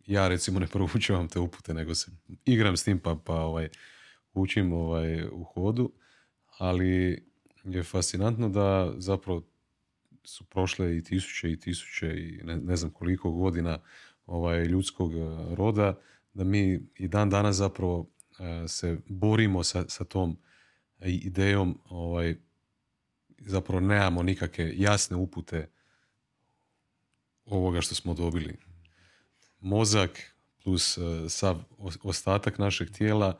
Ja 0.05 0.27
recimo 0.27 0.59
ne 0.59 0.67
proučavam 0.73 1.27
te 1.27 1.39
upute, 1.39 1.73
nego 1.73 1.95
se 1.95 2.11
igram 2.45 2.77
s 2.77 2.83
tim 2.83 2.99
pa, 2.99 3.17
pa 3.25 3.33
ovaj, 3.33 3.69
učim 4.33 4.73
ovaj, 4.73 5.23
u 5.31 5.43
hodu, 5.43 5.91
ali 6.57 7.23
je 7.63 7.83
fascinantno 7.83 8.49
da 8.49 8.93
zapravo 8.97 9.43
su 10.23 10.43
prošle 10.43 10.97
i 10.97 11.03
tisuće 11.03 11.51
i 11.51 11.59
tisuće 11.59 12.07
i 12.07 12.41
ne, 12.43 12.57
ne 12.57 12.75
znam 12.75 12.91
koliko 12.91 13.31
godina 13.31 13.79
ovaj, 14.25 14.63
ljudskog 14.63 15.13
eh, 15.13 15.55
roda, 15.55 15.99
da 16.33 16.43
mi 16.43 16.79
i 16.95 17.07
dan 17.07 17.29
danas 17.29 17.55
zapravo 17.55 18.09
eh, 18.39 18.67
se 18.67 18.97
borimo 19.07 19.63
sa, 19.63 19.85
sa 19.87 20.03
tom 20.03 20.37
idejom 21.05 21.79
ovaj, 21.85 22.35
zapravo 23.39 23.79
nemamo 23.79 24.23
nikakve 24.23 24.73
jasne 24.75 25.17
upute 25.17 25.69
ovoga 27.45 27.81
što 27.81 27.95
smo 27.95 28.13
dobili. 28.13 28.57
Mozak 29.59 30.35
plus 30.63 30.97
eh, 30.97 31.01
sav 31.29 31.63
ostatak 32.03 32.57
našeg 32.57 32.91
tijela 32.91 33.39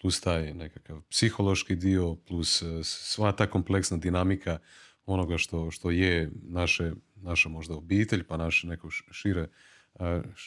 plus 0.00 0.20
taj 0.20 0.54
nekakav 0.54 1.00
psihološki 1.10 1.76
dio 1.76 2.14
plus 2.14 2.62
sva 2.82 3.32
ta 3.32 3.46
kompleksna 3.46 3.96
dinamika 3.96 4.58
onoga 5.06 5.38
što, 5.38 5.70
što 5.70 5.90
je 5.90 6.30
naše, 6.42 6.92
naša 7.14 7.48
možda 7.48 7.74
obitelj, 7.74 8.24
pa 8.24 8.36
naše 8.36 8.66
neko 8.66 8.90
šire, 8.90 9.48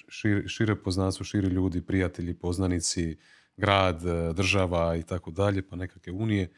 šire, 0.09 0.47
šire 0.47 0.75
poznanstvo, 0.75 1.25
širi 1.25 1.47
ljudi, 1.47 1.81
prijatelji, 1.81 2.33
poznanici, 2.33 3.17
grad, 3.57 4.01
država 4.35 4.95
i 4.95 5.03
tako 5.03 5.31
dalje, 5.31 5.61
pa 5.67 5.75
nekakve 5.75 6.13
unije. 6.13 6.51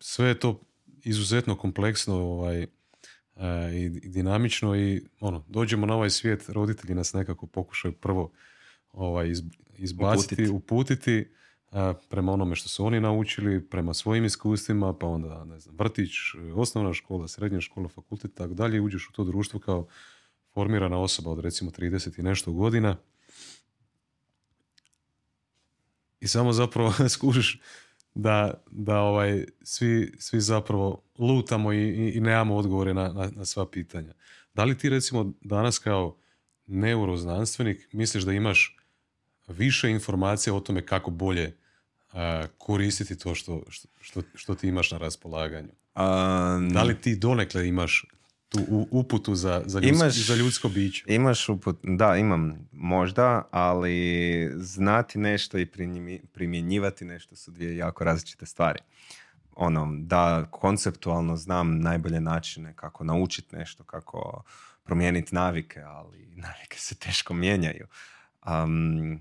Sve 0.00 0.28
je 0.28 0.40
to 0.40 0.60
izuzetno 1.04 1.56
kompleksno 1.56 2.14
ovaj, 2.14 2.66
i 3.74 3.88
dinamično 3.88 4.76
i 4.76 5.02
ono, 5.20 5.44
dođemo 5.48 5.86
na 5.86 5.94
ovaj 5.94 6.10
svijet, 6.10 6.48
roditelji 6.48 6.94
nas 6.94 7.12
nekako 7.12 7.46
pokušaju 7.46 7.92
prvo 7.92 8.32
ovaj, 8.92 9.32
izbaciti, 9.76 10.34
uputiti, 10.34 10.50
uputiti 10.50 11.26
prema 12.08 12.32
onome 12.32 12.56
što 12.56 12.68
su 12.68 12.86
oni 12.86 13.00
naučili, 13.00 13.68
prema 13.68 13.94
svojim 13.94 14.24
iskustvima, 14.24 14.92
pa 14.92 15.06
onda, 15.06 15.44
ne 15.44 15.60
znam, 15.60 15.76
vrtić, 15.78 16.10
osnovna 16.54 16.92
škola, 16.94 17.28
srednja 17.28 17.60
škola, 17.60 17.88
fakultet, 17.88 18.34
tako 18.34 18.54
dalje, 18.54 18.80
uđeš 18.80 19.08
u 19.08 19.12
to 19.12 19.24
društvo 19.24 19.60
kao 19.60 19.86
formirana 20.54 20.98
osoba 20.98 21.30
od 21.30 21.40
recimo 21.40 21.70
30 21.70 22.18
i 22.18 22.22
nešto 22.22 22.52
godina. 22.52 22.96
I 26.20 26.28
samo 26.28 26.52
zapravo 26.52 26.92
skužiš 27.14 27.60
da, 28.18 28.54
da 28.70 29.00
ovaj, 29.00 29.44
svi, 29.62 30.12
svi 30.18 30.40
zapravo 30.40 31.02
lutamo 31.18 31.72
i, 31.72 32.12
i, 32.14 32.20
nemamo 32.20 32.56
odgovore 32.56 32.94
na, 32.94 33.12
na, 33.12 33.30
na, 33.36 33.44
sva 33.44 33.66
pitanja. 33.70 34.12
Da 34.54 34.64
li 34.64 34.78
ti 34.78 34.88
recimo 34.88 35.32
danas 35.40 35.78
kao 35.78 36.16
neuroznanstvenik 36.66 37.88
misliš 37.92 38.24
da 38.24 38.32
imaš 38.32 38.76
više 39.48 39.90
informacija 39.90 40.54
o 40.54 40.60
tome 40.60 40.86
kako 40.86 41.10
bolje 41.10 41.56
koristiti 42.58 43.18
to 43.18 43.34
što, 43.34 43.62
što, 44.00 44.22
što, 44.34 44.54
ti 44.54 44.68
imaš 44.68 44.90
na 44.90 44.98
raspolaganju? 44.98 45.72
da 46.70 46.82
li 46.82 47.00
ti 47.00 47.16
donekle 47.16 47.68
imaš 47.68 48.04
tu 48.48 48.86
uputu 48.90 49.34
za, 49.34 49.62
za, 49.66 49.80
ljudsko, 49.80 50.04
imaš, 50.04 50.26
za 50.26 50.34
ljudsko 50.34 50.68
biće. 50.68 51.04
Imaš 51.06 51.48
uput, 51.48 51.78
da, 51.82 52.16
imam 52.16 52.68
možda, 52.72 53.48
ali 53.50 54.50
znati 54.56 55.18
nešto 55.18 55.58
i 55.58 55.66
primjenjivati 56.32 57.04
nešto 57.04 57.36
su 57.36 57.50
dvije 57.50 57.76
jako 57.76 58.04
različite 58.04 58.46
stvari. 58.46 58.80
Ono, 59.56 59.88
da 59.98 60.46
konceptualno 60.50 61.36
znam 61.36 61.80
najbolje 61.80 62.20
načine 62.20 62.76
kako 62.76 63.04
naučiti 63.04 63.56
nešto, 63.56 63.84
kako 63.84 64.42
promijeniti 64.84 65.34
navike, 65.34 65.80
ali 65.80 66.26
navike 66.46 66.78
se 66.78 66.94
teško 66.94 67.34
mijenjaju. 67.34 67.86
Um, 68.46 69.20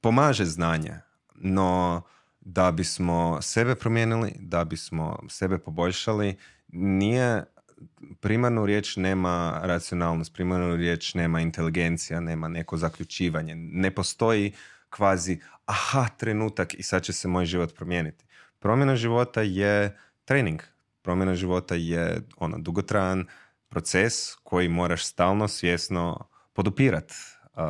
pomaže 0.00 0.44
znanje, 0.44 0.94
no 1.34 2.02
da 2.40 2.70
bismo 2.70 3.38
sebe 3.42 3.74
promijenili, 3.74 4.32
da 4.38 4.64
bismo 4.64 5.18
sebe 5.28 5.58
poboljšali, 5.58 6.36
nije 6.72 7.44
primarnu 8.20 8.66
riječ 8.66 8.96
nema 8.96 9.60
racionalnost, 9.62 10.34
primarnu 10.34 10.76
riječ 10.76 11.14
nema 11.14 11.40
inteligencija, 11.40 12.20
nema 12.20 12.48
neko 12.48 12.76
zaključivanje. 12.76 13.54
Ne 13.54 13.90
postoji 13.90 14.52
kvazi 14.90 15.38
aha 15.66 16.08
trenutak 16.16 16.74
i 16.74 16.82
sad 16.82 17.02
će 17.02 17.12
se 17.12 17.28
moj 17.28 17.46
život 17.46 17.74
promijeniti. 17.74 18.24
Promjena 18.58 18.96
života 18.96 19.42
je 19.42 19.98
trening. 20.24 20.62
Promjena 21.02 21.34
života 21.34 21.74
je 21.74 22.20
ono 22.36 22.58
dugotrajan 22.58 23.26
proces 23.68 24.34
koji 24.42 24.68
moraš 24.68 25.04
stalno 25.04 25.48
svjesno 25.48 26.28
podupirat. 26.52 27.12
Uh, 27.54 27.62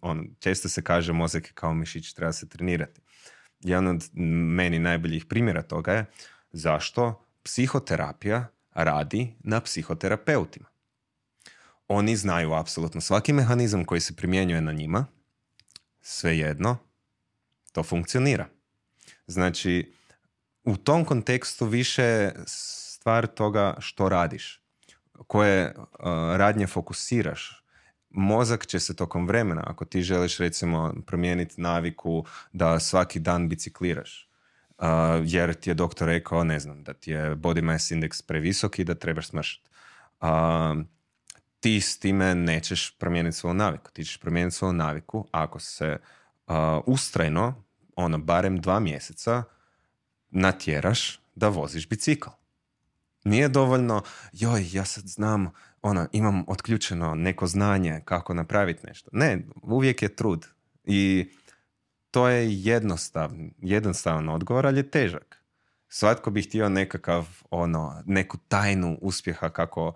on, 0.00 0.28
često 0.38 0.68
se 0.68 0.82
kaže 0.82 1.12
mozak 1.12 1.46
je 1.46 1.52
kao 1.54 1.74
mišić, 1.74 2.12
treba 2.12 2.32
se 2.32 2.48
trenirati. 2.48 3.00
Jedan 3.60 3.88
od 3.88 4.10
meni 4.14 4.78
najboljih 4.78 5.24
primjera 5.26 5.62
toga 5.62 5.92
je 5.92 6.06
zašto 6.52 7.27
psihoterapija 7.48 8.46
radi 8.74 9.34
na 9.40 9.60
psihoterapeutima. 9.60 10.66
Oni 11.88 12.16
znaju 12.16 12.52
apsolutno 12.52 13.00
svaki 13.00 13.32
mehanizam 13.32 13.84
koji 13.84 14.00
se 14.00 14.16
primjenjuje 14.16 14.60
na 14.60 14.72
njima, 14.72 15.06
svejedno, 16.00 16.76
to 17.72 17.82
funkcionira. 17.82 18.48
Znači, 19.26 19.92
u 20.64 20.76
tom 20.76 21.04
kontekstu 21.04 21.66
više 21.66 22.30
stvar 22.46 23.26
toga 23.26 23.76
što 23.78 24.08
radiš, 24.08 24.62
koje 25.26 25.74
uh, 25.76 25.84
radnje 26.36 26.66
fokusiraš. 26.66 27.64
Mozak 28.10 28.66
će 28.66 28.80
se 28.80 28.96
tokom 28.96 29.26
vremena, 29.26 29.64
ako 29.66 29.84
ti 29.84 30.02
želiš 30.02 30.38
recimo 30.38 30.94
promijeniti 31.06 31.60
naviku 31.60 32.24
da 32.52 32.80
svaki 32.80 33.18
dan 33.18 33.48
bicikliraš, 33.48 34.27
uh, 34.78 34.86
jer 35.24 35.54
ti 35.54 35.70
je 35.70 35.74
doktor 35.74 36.08
rekao, 36.08 36.44
ne 36.44 36.60
znam, 36.60 36.82
da 36.82 36.94
ti 36.94 37.10
je 37.10 37.36
body 37.36 37.62
mass 37.62 37.90
index 37.90 38.26
previsok 38.26 38.78
i 38.78 38.84
da 38.84 38.94
trebaš 38.94 39.28
smršati. 39.28 39.68
Uh, 40.20 40.28
ti 41.60 41.80
s 41.80 41.98
time 41.98 42.34
nećeš 42.34 42.98
promijeniti 42.98 43.36
svoju 43.36 43.54
naviku. 43.54 43.90
Ti 43.90 44.04
ćeš 44.04 44.16
promijeniti 44.16 44.56
svoju 44.56 44.72
naviku 44.72 45.26
ako 45.30 45.60
se 45.60 45.96
uh, 46.46 46.54
ustrajno, 46.86 47.64
ono, 47.96 48.18
barem 48.18 48.60
dva 48.60 48.80
mjeseca, 48.80 49.42
natjeraš 50.30 51.20
da 51.34 51.48
voziš 51.48 51.88
bicikl. 51.88 52.28
Nije 53.24 53.48
dovoljno, 53.48 54.02
joj, 54.32 54.66
ja 54.72 54.84
sad 54.84 55.04
znam, 55.04 55.50
ono, 55.82 56.08
imam 56.12 56.44
otključeno 56.48 57.14
neko 57.14 57.46
znanje 57.46 58.00
kako 58.04 58.34
napraviti 58.34 58.86
nešto. 58.86 59.10
Ne, 59.12 59.44
uvijek 59.62 60.02
je 60.02 60.16
trud. 60.16 60.46
I 60.84 61.30
to 62.10 62.28
je 62.28 62.62
jednostavan, 62.64 63.50
jednostavan 63.58 64.28
odgovor, 64.28 64.66
ali 64.66 64.78
je 64.78 64.90
težak. 64.90 65.44
Svatko 65.88 66.30
bi 66.30 66.42
htio 66.42 66.68
nekakav, 66.68 67.42
ono, 67.50 68.02
neku 68.06 68.38
tajnu 68.48 68.98
uspjeha 69.00 69.48
kako 69.50 69.92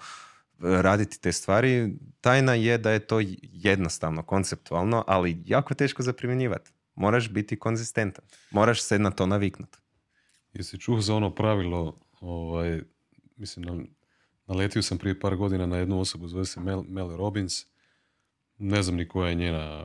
raditi 0.58 1.20
te 1.20 1.32
stvari. 1.32 1.94
Tajna 2.20 2.54
je 2.54 2.78
da 2.78 2.90
je 2.90 2.98
to 2.98 3.20
jednostavno, 3.42 4.22
konceptualno, 4.22 5.04
ali 5.06 5.42
jako 5.46 5.74
teško 5.74 6.02
za 6.02 6.12
primjenjivati. 6.12 6.70
Moraš 6.94 7.30
biti 7.30 7.58
konzistentan. 7.58 8.24
Moraš 8.50 8.82
se 8.82 8.98
na 8.98 9.10
to 9.10 9.26
naviknuti. 9.26 9.78
Jesi 10.52 10.78
čuo 10.78 11.00
za 11.00 11.14
ono 11.14 11.34
pravilo, 11.34 12.00
ovaj, 12.20 12.80
mislim, 13.36 13.90
naletio 14.46 14.82
sam 14.82 14.98
prije 14.98 15.20
par 15.20 15.36
godina 15.36 15.66
na 15.66 15.76
jednu 15.76 16.00
osobu, 16.00 16.28
zove 16.28 16.44
se 16.44 16.60
Mel, 16.60 16.82
Mel 16.88 17.16
Robbins. 17.16 17.66
Ne 18.58 18.82
znam 18.82 18.96
ni 18.96 19.08
koja 19.08 19.28
je 19.28 19.34
njena 19.34 19.84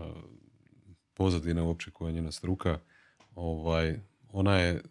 pozadina 1.17 1.63
uopće 1.63 1.91
koja 1.91 2.09
je 2.09 2.13
njena 2.13 2.31
struka, 2.31 2.79
ovaj, 3.35 3.99
ona 4.31 4.55
je 4.55 4.81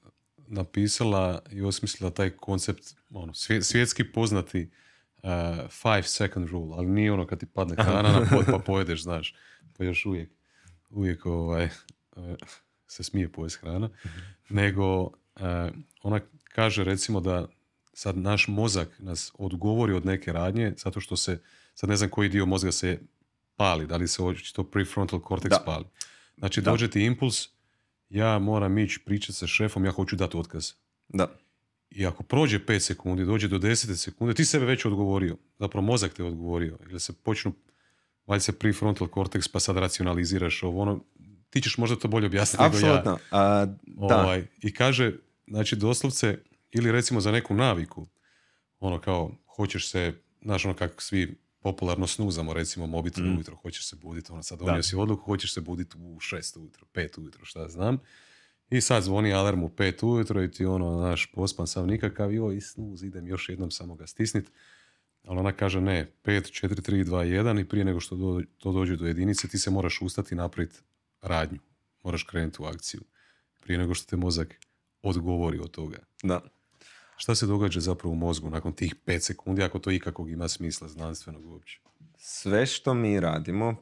napisala 0.46 1.42
i 1.50 1.62
osmislila 1.62 2.10
taj 2.10 2.30
koncept, 2.30 2.94
ono, 3.10 3.34
svjetski 3.62 4.12
poznati 4.12 4.70
uh, 5.22 5.30
five 5.70 6.02
second 6.02 6.48
rule, 6.48 6.76
ali 6.78 6.86
nije 6.86 7.12
ono 7.12 7.26
kad 7.26 7.40
ti 7.40 7.46
padne 7.46 7.74
hrana 7.74 8.12
na 8.12 8.26
pod 8.30 8.44
pa 8.46 8.58
pojedeš, 8.66 9.02
znaš, 9.02 9.34
pa 9.78 9.84
još 9.84 10.06
uvijek, 10.06 10.30
uvijek 10.90 11.26
ovaj, 11.26 11.64
uh, 12.16 12.34
se 12.86 13.02
smije 13.02 13.32
pojest 13.32 13.60
hrana, 13.60 13.90
nego 14.48 15.02
uh, 15.02 15.10
ona 16.02 16.20
kaže 16.48 16.84
recimo 16.84 17.20
da 17.20 17.48
sad 17.92 18.18
naš 18.18 18.48
mozak 18.48 18.88
nas 18.98 19.32
odgovori 19.38 19.92
od 19.92 20.06
neke 20.06 20.32
radnje 20.32 20.74
zato 20.76 21.00
što 21.00 21.16
se, 21.16 21.40
sad 21.74 21.90
ne 21.90 21.96
znam 21.96 22.10
koji 22.10 22.28
dio 22.28 22.46
mozga 22.46 22.72
se 22.72 23.00
pali, 23.56 23.86
da 23.86 23.96
li 23.96 24.08
se 24.08 24.22
to 24.54 24.64
prefrontal 24.64 25.20
cortex 25.20 25.48
da. 25.48 25.62
pali. 25.64 25.84
Znači, 26.37 26.61
da. 26.61 26.70
dođe 26.70 26.90
ti 26.90 27.05
impuls, 27.05 27.49
ja 28.09 28.38
moram 28.38 28.79
ići 28.79 29.01
pričati 29.05 29.33
sa 29.33 29.46
šefom, 29.46 29.85
ja 29.85 29.90
hoću 29.90 30.16
dati 30.16 30.37
otkaz. 30.37 30.72
Da. 31.09 31.38
I 31.90 32.07
ako 32.07 32.22
prođe 32.22 32.59
5 32.59 32.79
sekundi, 32.79 33.25
dođe 33.25 33.49
do 33.49 33.59
10 33.59 33.96
sekunde, 33.96 34.35
ti 34.35 34.44
sebe 34.44 34.66
već 34.66 34.85
odgovorio. 34.85 35.37
Zapravo 35.59 35.87
mozak 35.87 36.12
te 36.12 36.25
odgovorio. 36.25 36.79
Ili 36.90 37.01
se 37.01 37.12
počnu, 37.12 37.53
valj 38.27 38.40
se 38.40 38.59
prefrontal 38.59 39.09
cortex, 39.09 39.49
pa 39.53 39.61
sad 39.61 39.77
racionaliziraš 39.77 40.62
ovo, 40.62 40.83
ono, 40.83 41.01
ti 41.51 41.61
ćeš 41.61 41.79
možda 41.79 41.96
to 41.96 42.09
bolje 42.09 42.27
objasniti 42.27 42.64
Apsolutno. 42.64 43.11
nego 43.11 43.37
ja. 43.37 43.66
da. 44.09 44.22
Ovaj, 44.22 44.46
I 44.62 44.75
kaže, 44.75 45.12
znači 45.46 45.77
doslovce, 45.77 46.38
ili 46.70 46.92
recimo 46.92 47.20
za 47.20 47.33
neku 47.33 47.55
naviku, 47.55 48.07
ono 48.81 49.01
kao, 49.01 49.33
hoćeš 49.57 49.90
se, 49.90 50.12
znaš 50.42 50.64
ono 50.64 50.75
kako 50.75 51.03
svi 51.03 51.38
popularno 51.66 52.07
snuzamo, 52.07 52.52
recimo 52.52 52.87
mobitel 52.87 53.24
mm. 53.24 53.35
ujutro, 53.35 53.57
hoćeš 53.57 53.88
se 53.88 53.96
buditi, 53.96 54.33
ono 54.33 54.42
sad 54.42 54.59
donio 54.59 54.83
si 54.83 54.96
odluku, 54.96 55.24
hoćeš 55.24 55.55
se 55.55 55.61
buditi 55.61 55.96
u 55.98 56.20
šest 56.20 56.57
ujutro, 56.57 56.87
pet 56.92 57.18
ujutro, 57.18 57.44
šta 57.44 57.68
znam. 57.68 57.98
I 58.70 58.81
sad 58.81 59.02
zvoni 59.02 59.33
alarm 59.33 59.62
u 59.62 59.68
pet 59.68 60.02
ujutro 60.02 60.42
i 60.42 60.50
ti 60.50 60.64
ono, 60.64 60.98
znaš, 60.98 61.26
pospan 61.26 61.66
sam 61.66 61.87
nikakav, 61.87 62.33
joj, 62.33 62.57
i 62.57 62.61
snuz, 62.61 63.02
idem 63.02 63.26
još 63.26 63.48
jednom 63.48 63.70
samo 63.70 63.94
ga 63.94 64.07
stisnit. 64.07 64.50
Ali 65.24 65.38
ona 65.38 65.52
kaže 65.52 65.81
ne, 65.81 66.12
5, 66.24 66.66
4, 66.66 66.90
3, 66.90 67.05
2, 67.05 67.42
1 67.42 67.61
i 67.61 67.64
prije 67.64 67.85
nego 67.85 68.00
što 68.00 68.16
do, 68.16 68.42
to 68.59 68.72
dođe 68.72 68.96
do 68.96 69.07
jedinice 69.07 69.48
ti 69.48 69.59
se 69.59 69.70
moraš 69.70 70.02
ustati 70.02 70.35
i 70.35 70.38
napraviti 70.38 70.79
radnju. 71.22 71.59
Moraš 72.05 72.22
krenuti 72.22 72.62
u 72.62 72.64
akciju. 72.64 73.00
Prije 73.61 73.79
nego 73.79 73.94
što 73.94 74.11
te 74.11 74.16
mozak 74.16 74.55
odgovori 75.02 75.59
od 75.59 75.70
toga. 75.70 75.98
Da. 76.22 76.40
Šta 77.16 77.35
se 77.35 77.46
događa 77.46 77.81
zapravo 77.81 78.12
u 78.12 78.16
mozgu 78.16 78.50
nakon 78.50 78.72
tih 78.72 78.94
5 79.07 79.20
sekundi, 79.20 79.62
ako 79.62 79.79
to 79.79 79.90
ikakvog 79.90 80.31
ima 80.31 80.48
smisla 80.48 80.88
znanstvenog 80.88 81.46
uopće? 81.46 81.81
Sve 82.18 82.66
što 82.66 82.94
mi 82.94 83.20
radimo 83.20 83.76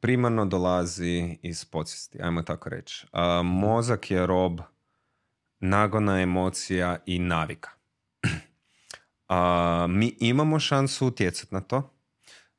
primarno 0.00 0.46
dolazi 0.46 1.38
iz 1.42 1.64
podsvijesti, 1.64 2.22
ajmo 2.22 2.42
tako 2.42 2.68
reći. 2.68 3.06
mozak 3.44 4.10
je 4.10 4.26
rob 4.26 4.60
nagona 5.60 6.20
emocija 6.20 6.96
i 7.06 7.18
navika. 7.18 7.70
A, 9.28 9.86
mi 9.88 10.16
imamo 10.20 10.60
šansu 10.60 11.06
utjecati 11.06 11.54
na 11.54 11.60
to, 11.60 11.94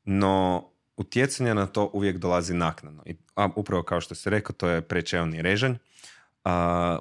no 0.04 0.66
utjecanje 0.98 1.54
na 1.54 1.66
to 1.66 1.90
uvijek 1.94 2.18
dolazi 2.18 2.54
naknadno. 2.54 3.04
I, 3.06 3.16
a, 3.36 3.50
upravo 3.56 3.84
kao 3.84 4.02
što 4.02 4.16
ste 4.16 4.30
rekao, 4.30 4.54
to 4.54 4.68
je 4.70 4.82
prečeoni 4.82 5.42
režanj 5.42 5.74
a, 5.74 5.78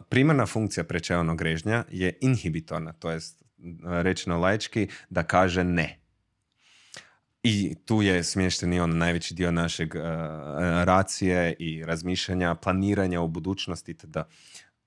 primarna 0.08 0.46
funkcija 0.46 0.84
prečeonog 0.84 1.38
grežnja 1.38 1.84
je 1.90 2.18
inhibitorna, 2.20 2.92
to 2.92 3.10
jest 3.10 3.42
rečeno 3.84 4.38
laički 4.38 4.88
da 5.10 5.22
kaže 5.22 5.64
ne. 5.64 5.98
I 7.42 7.74
tu 7.84 8.02
je 8.02 8.24
smješten 8.24 8.72
i 8.72 8.80
on 8.80 8.98
najveći 8.98 9.34
dio 9.34 9.50
našeg 9.50 9.94
uh, 9.94 10.02
racije 10.84 11.56
i 11.58 11.84
razmišljanja, 11.84 12.54
planiranja 12.54 13.20
u 13.20 13.28
budućnosti. 13.28 13.96
Da, 14.02 14.28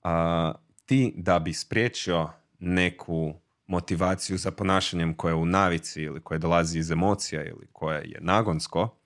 uh, 0.04 0.60
ti 0.86 1.12
da 1.16 1.38
bi 1.38 1.52
spriječio 1.52 2.30
neku 2.58 3.34
motivaciju 3.66 4.38
za 4.38 4.50
ponašanjem 4.50 5.14
koja 5.14 5.30
je 5.30 5.36
u 5.36 5.46
navici 5.46 6.02
ili 6.02 6.20
koja 6.20 6.38
dolazi 6.38 6.78
iz 6.78 6.90
emocija 6.90 7.44
ili 7.44 7.66
koja 7.72 7.98
je 7.98 8.18
nagonsko, 8.20 8.96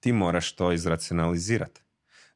ti 0.00 0.12
moraš 0.12 0.52
to 0.52 0.72
izracionalizirati. 0.72 1.80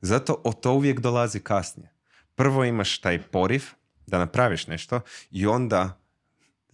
Zato 0.01 0.41
o 0.45 0.53
to 0.53 0.73
uvijek 0.73 1.01
dolazi 1.01 1.41
kasnije. 1.41 1.96
Prvo 2.37 2.65
imaš 2.65 2.99
taj 2.99 3.23
poriv 3.23 3.65
da 4.07 4.19
napraviš 4.19 4.67
nešto 4.67 5.01
i 5.31 5.47
onda 5.47 6.01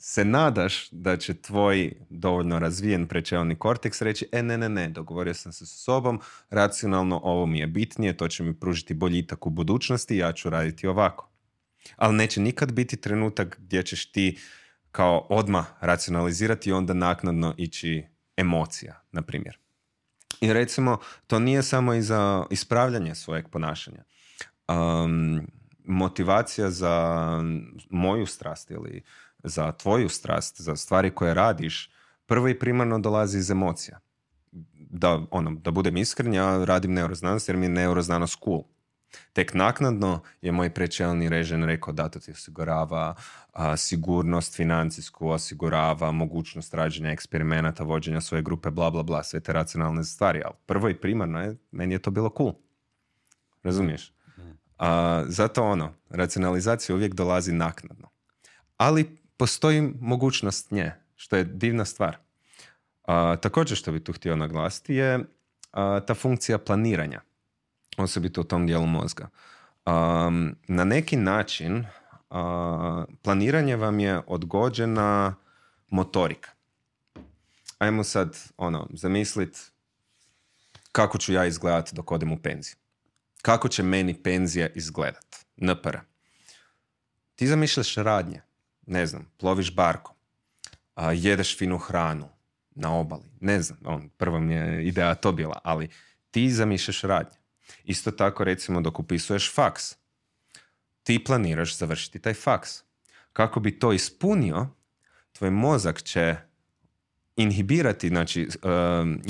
se 0.04 0.24
nadaš 0.24 0.90
da 0.90 1.16
će 1.16 1.34
tvoj 1.34 1.92
dovoljno 2.10 2.58
razvijen 2.58 3.06
prečelni 3.06 3.58
korteks 3.58 4.02
reći 4.02 4.28
e 4.32 4.42
ne, 4.42 4.58
ne, 4.58 4.68
ne, 4.68 4.88
dogovorio 4.88 5.34
sam 5.34 5.52
se 5.52 5.66
s 5.66 5.84
sobom, 5.84 6.20
racionalno 6.50 7.20
ovo 7.24 7.46
mi 7.46 7.58
je 7.58 7.66
bitnije, 7.66 8.16
to 8.16 8.28
će 8.28 8.42
mi 8.42 8.60
pružiti 8.60 8.94
boljitak 8.94 9.46
u 9.46 9.50
budućnosti, 9.50 10.16
ja 10.16 10.32
ću 10.32 10.50
raditi 10.50 10.86
ovako. 10.86 11.30
Ali 11.96 12.16
neće 12.16 12.40
nikad 12.40 12.72
biti 12.72 12.96
trenutak 12.96 13.58
gdje 13.60 13.82
ćeš 13.82 14.12
ti 14.12 14.38
kao 14.90 15.26
odmah 15.30 15.66
racionalizirati 15.80 16.70
i 16.70 16.72
onda 16.72 16.94
naknadno 16.94 17.54
ići 17.56 18.04
emocija, 18.36 19.02
na 19.12 19.22
primjer. 19.22 19.58
I 20.40 20.52
recimo, 20.52 20.98
to 21.26 21.38
nije 21.38 21.62
samo 21.62 21.94
i 21.94 22.02
za 22.02 22.46
ispravljanje 22.50 23.14
svojeg 23.14 23.48
ponašanja. 23.48 24.04
Um, 24.72 25.46
motivacija 25.84 26.70
za 26.70 27.26
moju 27.90 28.26
strast 28.26 28.70
ili 28.70 29.02
za 29.44 29.72
tvoju 29.72 30.08
strast, 30.08 30.60
za 30.60 30.76
stvari 30.76 31.10
koje 31.10 31.34
radiš, 31.34 31.90
prvo 32.26 32.48
i 32.48 32.58
primarno 32.58 32.98
dolazi 32.98 33.38
iz 33.38 33.50
emocija. 33.50 34.00
Da, 34.74 35.20
ono, 35.30 35.50
da 35.50 35.70
budem 35.70 35.96
iskren, 35.96 36.34
ja 36.34 36.64
radim 36.64 36.92
neuroznanost 36.92 37.48
jer 37.48 37.56
mi 37.56 37.66
je 37.66 37.70
neuroznanost 37.70 38.38
cool. 38.44 38.62
Tek 39.32 39.54
naknadno 39.54 40.22
je 40.42 40.52
moj 40.52 40.70
prečelni 40.70 41.28
režen 41.28 41.64
rekao 41.64 41.92
da 41.92 42.08
to 42.08 42.20
ti 42.20 42.30
osigurava 42.30 43.14
sigurnost 43.76 44.56
financijsku, 44.56 45.28
osigurava 45.28 46.12
mogućnost 46.12 46.74
rađenja 46.74 47.10
eksperimenata, 47.10 47.84
vođenja 47.84 48.20
svoje 48.20 48.42
grupe, 48.42 48.70
bla, 48.70 48.90
bla, 48.90 49.02
bla, 49.02 49.22
sve 49.22 49.40
te 49.40 49.52
racionalne 49.52 50.04
stvari. 50.04 50.42
Ali 50.44 50.54
prvo 50.66 50.88
i 50.88 51.00
primarno 51.00 51.40
je, 51.40 51.56
meni 51.70 51.94
je 51.94 51.98
to 51.98 52.10
bilo 52.10 52.30
cool. 52.36 52.52
Razumiješ? 53.62 54.12
A, 54.82 55.24
zato 55.28 55.64
ono, 55.64 55.92
racionalizacija 56.10 56.96
uvijek 56.96 57.14
dolazi 57.14 57.52
naknadno. 57.52 58.08
Ali 58.76 59.18
postoji 59.36 59.94
mogućnost 60.00 60.70
nje, 60.70 60.92
što 61.16 61.36
je 61.36 61.44
divna 61.44 61.84
stvar. 61.84 62.16
A, 63.04 63.36
također 63.36 63.78
što 63.78 63.92
bi 63.92 64.04
tu 64.04 64.12
htio 64.12 64.36
naglasiti 64.36 64.94
je 64.94 65.24
ta 66.06 66.14
funkcija 66.14 66.58
planiranja 66.58 67.20
osobito 67.96 68.40
u 68.40 68.44
tom 68.44 68.66
dijelu 68.66 68.86
mozga. 68.86 69.28
Na 70.68 70.84
neki 70.84 71.16
način 71.16 71.86
planiranje 73.22 73.76
vam 73.76 74.00
je 74.00 74.20
odgođena 74.26 75.34
motorika. 75.88 76.50
Ajmo 77.78 78.04
sad 78.04 78.38
ono, 78.56 78.88
zamislit 78.92 79.72
kako 80.92 81.18
ću 81.18 81.32
ja 81.32 81.46
izgledat 81.46 81.92
dok 81.92 82.12
odem 82.12 82.32
u 82.32 82.38
penziju. 82.38 82.81
Kako 83.42 83.68
će 83.68 83.82
meni 83.82 84.22
penzija 84.22 84.68
izgledat? 84.74 85.36
NPR. 85.56 85.96
Ti 87.34 87.46
zamišljaš 87.46 87.94
radnje. 87.94 88.42
Ne 88.86 89.06
znam, 89.06 89.30
ploviš 89.36 89.74
barkom. 89.74 90.14
A, 90.94 91.12
jedeš 91.12 91.58
finu 91.58 91.78
hranu 91.78 92.28
na 92.74 92.94
obali. 92.98 93.24
Ne 93.40 93.62
znam, 93.62 93.78
on, 93.84 94.08
prva 94.08 94.38
mi 94.38 94.54
je 94.54 94.86
ideja 94.86 95.14
to 95.14 95.32
bila, 95.32 95.60
ali 95.64 95.88
ti 96.30 96.50
zamišljaš 96.50 97.00
radnje. 97.00 97.36
Isto 97.84 98.10
tako 98.10 98.44
recimo 98.44 98.80
dok 98.80 98.98
upisuješ 98.98 99.54
faks, 99.54 99.96
ti 101.02 101.24
planiraš 101.24 101.78
završiti 101.78 102.18
taj 102.18 102.34
faks. 102.34 102.82
Kako 103.32 103.60
bi 103.60 103.78
to 103.78 103.92
ispunio, 103.92 104.68
tvoj 105.32 105.50
mozak 105.50 106.02
će 106.02 106.36
inhibirati, 107.36 108.08
znači 108.08 108.48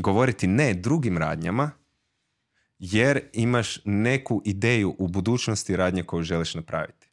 govoriti 0.01 0.47
ne 0.47 0.75
drugim 0.75 1.19
radnjama, 1.19 1.71
jer 2.85 3.21
imaš 3.33 3.79
neku 3.85 4.43
ideju 4.45 4.97
u 4.99 5.09
budućnosti 5.09 5.77
radnje 5.77 6.03
koju 6.03 6.23
želiš 6.23 6.55
napraviti. 6.55 7.09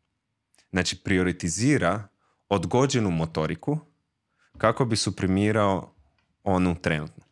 Znači 0.72 0.98
prioritizira 1.04 2.08
odgođenu 2.50 3.12
motoriku 3.12 3.80
kako 4.58 4.86
bi 4.86 4.96
suprimirao 4.96 5.94
onu 6.44 6.76
trenutnu. 6.82 7.24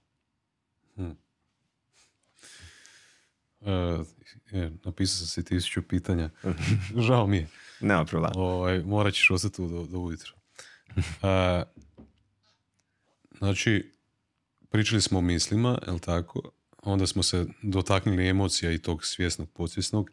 Uh, 3.60 4.06
je, 4.52 4.72
napisao 4.84 5.18
sam 5.18 5.28
si 5.28 5.46
tisuću 5.46 5.82
pitanja. 5.82 6.30
Žao 7.08 7.28
mi 7.28 7.38
je. 7.38 7.48
Nema 7.82 8.06
problema. 8.06 8.34
Ovaj, 8.36 8.84
morat 8.84 9.14
ćeš 9.14 9.32
ostati 9.32 9.56
tu 9.56 9.68
do, 9.68 9.84
do 9.84 10.00
ujutro. 10.00 10.34
Uh, 10.96 11.04
znači, 13.38 13.92
pričali 14.70 15.02
smo 15.02 15.20
o 15.20 15.22
mislima, 15.22 15.80
jel 15.88 16.00
tako? 16.00 16.57
Onda 16.88 17.08
smo 17.08 17.24
se 17.24 17.46
dotaknuli 17.62 18.28
emocija 18.28 18.72
i 18.72 18.78
tog 18.78 19.06
svjesnog, 19.06 19.50
podsvjesnog. 19.50 20.10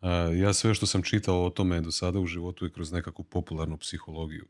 Uh, 0.00 0.08
ja 0.36 0.52
sve 0.52 0.74
što 0.74 0.86
sam 0.86 1.02
čitao 1.02 1.46
o 1.46 1.50
tome 1.50 1.80
do 1.80 1.90
sada 1.90 2.18
u 2.18 2.26
životu 2.26 2.64
je 2.64 2.72
kroz 2.72 2.92
nekakvu 2.92 3.24
popularnu 3.24 3.76
psihologiju. 3.76 4.46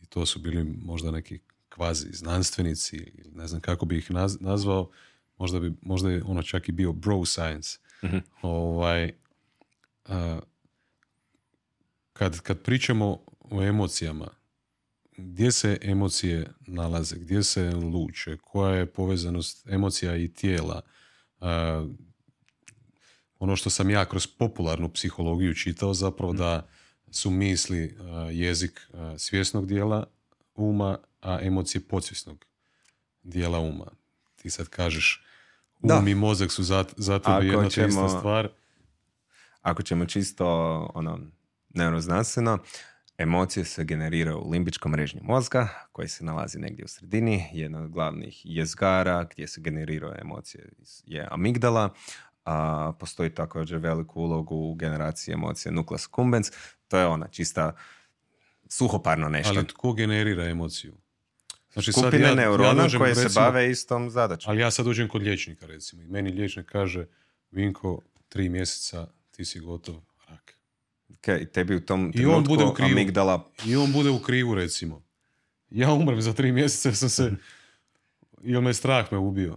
I 0.00 0.06
to 0.06 0.26
su 0.26 0.38
bili 0.38 0.64
možda 0.64 1.10
neki 1.10 1.38
kvazi 1.68 2.08
znanstvenici, 2.12 2.96
ili 2.96 3.30
ne 3.34 3.46
znam 3.46 3.60
kako 3.60 3.86
bi 3.86 3.98
ih 3.98 4.10
nazvao, 4.40 4.90
možda, 5.38 5.60
bi, 5.60 5.72
možda 5.82 6.10
je 6.10 6.22
ono 6.26 6.42
čak 6.42 6.68
i 6.68 6.72
bio 6.72 6.92
bro 6.92 7.24
science. 7.24 7.78
mm 8.02 8.18
Ovaj, 8.42 9.12
kad, 12.12 12.40
kad 12.40 12.62
pričamo 12.62 13.20
o 13.40 13.62
emocijama, 13.62 14.28
gdje 15.20 15.52
se 15.52 15.78
emocije 15.82 16.46
nalaze, 16.66 17.16
gdje 17.16 17.42
se 17.42 17.70
luče, 17.70 18.36
koja 18.36 18.76
je 18.76 18.86
povezanost 18.86 19.68
emocija 19.68 20.16
i 20.16 20.28
tijela, 20.28 20.82
ono 23.38 23.56
što 23.56 23.70
sam 23.70 23.90
ja 23.90 24.04
kroz 24.04 24.26
popularnu 24.26 24.88
psihologiju 24.88 25.54
čitao 25.54 25.94
zapravo 25.94 26.32
da 26.32 26.68
su 27.10 27.30
misli 27.30 27.96
jezik 28.32 28.80
svjesnog 29.18 29.66
dijela 29.66 30.06
uma, 30.54 30.98
a 31.20 31.38
emocije 31.42 31.80
podsvjesnog 31.88 32.44
dijela 33.22 33.58
uma. 33.58 33.86
Ti 34.36 34.50
sad 34.50 34.68
kažeš 34.68 35.24
da. 35.78 35.98
um 35.98 36.08
i 36.08 36.14
mozak 36.14 36.52
su 36.52 36.62
zato, 36.62 36.94
zato 36.96 37.40
jedna 37.40 37.68
ćemo, 37.68 38.08
stvar. 38.08 38.48
Ako 39.60 39.82
ćemo 39.82 40.06
čisto 40.06 40.46
ono, 40.94 41.18
neuroznanstveno, 41.68 42.58
emocije 43.20 43.64
se 43.64 43.84
generiraju 43.84 44.38
u 44.38 44.50
limbičkom 44.50 44.92
mrežnju 44.92 45.20
mozga 45.22 45.68
koji 45.92 46.08
se 46.08 46.24
nalazi 46.24 46.58
negdje 46.58 46.84
u 46.84 46.88
sredini. 46.88 47.50
Jedna 47.52 47.82
od 47.82 47.90
glavnih 47.90 48.40
jezgara 48.44 49.24
gdje 49.24 49.48
se 49.48 49.60
generiraju 49.60 50.14
emocije 50.20 50.68
je 51.04 51.28
amigdala. 51.30 51.94
A, 52.44 52.92
postoji 52.98 53.30
također 53.30 53.78
veliku 53.78 54.20
ulogu 54.20 54.54
u 54.54 54.74
generaciji 54.74 55.32
emocije 55.32 55.72
nucleus 55.72 56.08
cumbens. 56.14 56.50
To 56.88 56.98
je 56.98 57.06
ona 57.06 57.28
čista 57.28 57.72
suhoparno 58.68 59.28
nešto. 59.28 59.54
Ali 59.56 59.66
tko 59.66 59.92
generira 59.92 60.44
emociju? 60.44 60.94
Znači, 61.72 61.92
skupine 61.92 62.28
sad 62.28 62.38
ja, 62.38 62.44
neurona 62.44 62.82
ja 62.82 62.98
koje 62.98 63.14
se 63.14 63.28
bave 63.34 63.70
istom 63.70 64.10
zadaćom. 64.10 64.50
Ali 64.50 64.60
ja 64.60 64.70
sad 64.70 64.86
uđem 64.86 65.08
kod 65.08 65.22
liječnika 65.22 65.66
recimo 65.66 66.02
i 66.02 66.06
meni 66.06 66.30
liječnik 66.30 66.66
kaže 66.66 67.06
Vinko, 67.50 68.00
tri 68.28 68.48
mjeseca 68.48 69.06
ti 69.30 69.44
si 69.44 69.60
gotov. 69.60 70.09
Okay, 71.10 71.52
tebi 71.52 71.76
u 71.76 71.80
tom 71.80 72.12
I 72.14 72.26
on 72.26 72.44
bude 72.44 72.64
u 72.64 72.74
krivu. 72.74 72.90
amigdala... 72.90 73.50
I 73.66 73.76
on 73.76 73.92
bude 73.92 74.10
u 74.10 74.18
krivu 74.18 74.54
recimo. 74.54 75.02
Ja 75.70 75.92
umrem 75.92 76.22
za 76.22 76.32
tri 76.32 76.52
mjeseca 76.52 76.92
sam 76.92 77.08
se... 77.08 77.32
Ili 78.42 78.62
me 78.62 78.74
strah 78.74 79.12
me 79.12 79.18
ubio. 79.18 79.56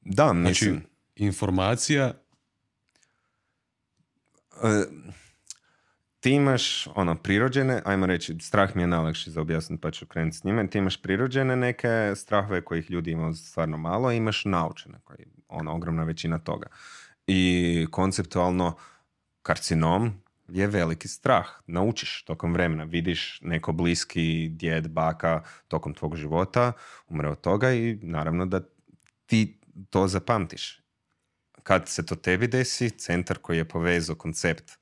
Da, 0.00 0.32
mislim... 0.32 0.72
Znači, 0.72 0.86
informacija... 1.16 2.12
Uh, 4.50 4.70
ti 6.20 6.30
imaš 6.30 6.86
ono 6.94 7.14
prirođene, 7.14 7.82
ajmo 7.84 8.06
reći, 8.06 8.36
strah 8.40 8.76
mi 8.76 8.82
je 8.82 8.86
najlakši 8.86 9.30
za 9.30 9.40
objasniti 9.40 9.80
pa 9.80 9.90
ću 9.90 10.06
krenuti 10.06 10.36
s 10.36 10.44
njime, 10.44 10.70
ti 10.70 10.78
imaš 10.78 11.02
prirođene 11.02 11.56
neke 11.56 12.12
strahove 12.16 12.64
kojih 12.64 12.90
ljudi 12.90 13.10
imaju 13.10 13.34
stvarno 13.34 13.76
malo, 13.76 14.12
i 14.12 14.16
imaš 14.16 14.44
naučene, 14.44 14.98
koji 15.04 15.26
ono, 15.48 15.74
ogromna 15.74 16.04
većina 16.04 16.38
toga. 16.38 16.66
I 17.26 17.86
konceptualno 17.90 18.76
karcinom 19.42 20.23
je 20.48 20.66
veliki 20.66 21.08
strah. 21.08 21.46
Naučiš 21.66 22.22
tokom 22.22 22.52
vremena, 22.52 22.84
vidiš 22.84 23.40
neko 23.42 23.72
bliski 23.72 24.48
djed, 24.48 24.88
baka 24.88 25.42
tokom 25.68 25.94
tvog 25.94 26.16
života, 26.16 26.72
umre 27.08 27.28
od 27.28 27.40
toga 27.40 27.72
i 27.72 27.98
naravno 28.02 28.46
da 28.46 28.60
ti 29.26 29.60
to 29.90 30.08
zapamtiš. 30.08 30.80
Kad 31.62 31.88
se 31.88 32.06
to 32.06 32.14
tebi 32.14 32.46
desi, 32.46 32.90
centar 32.90 33.38
koji 33.38 33.56
je 33.56 33.68
povezao 33.68 34.16
koncept 34.16 34.72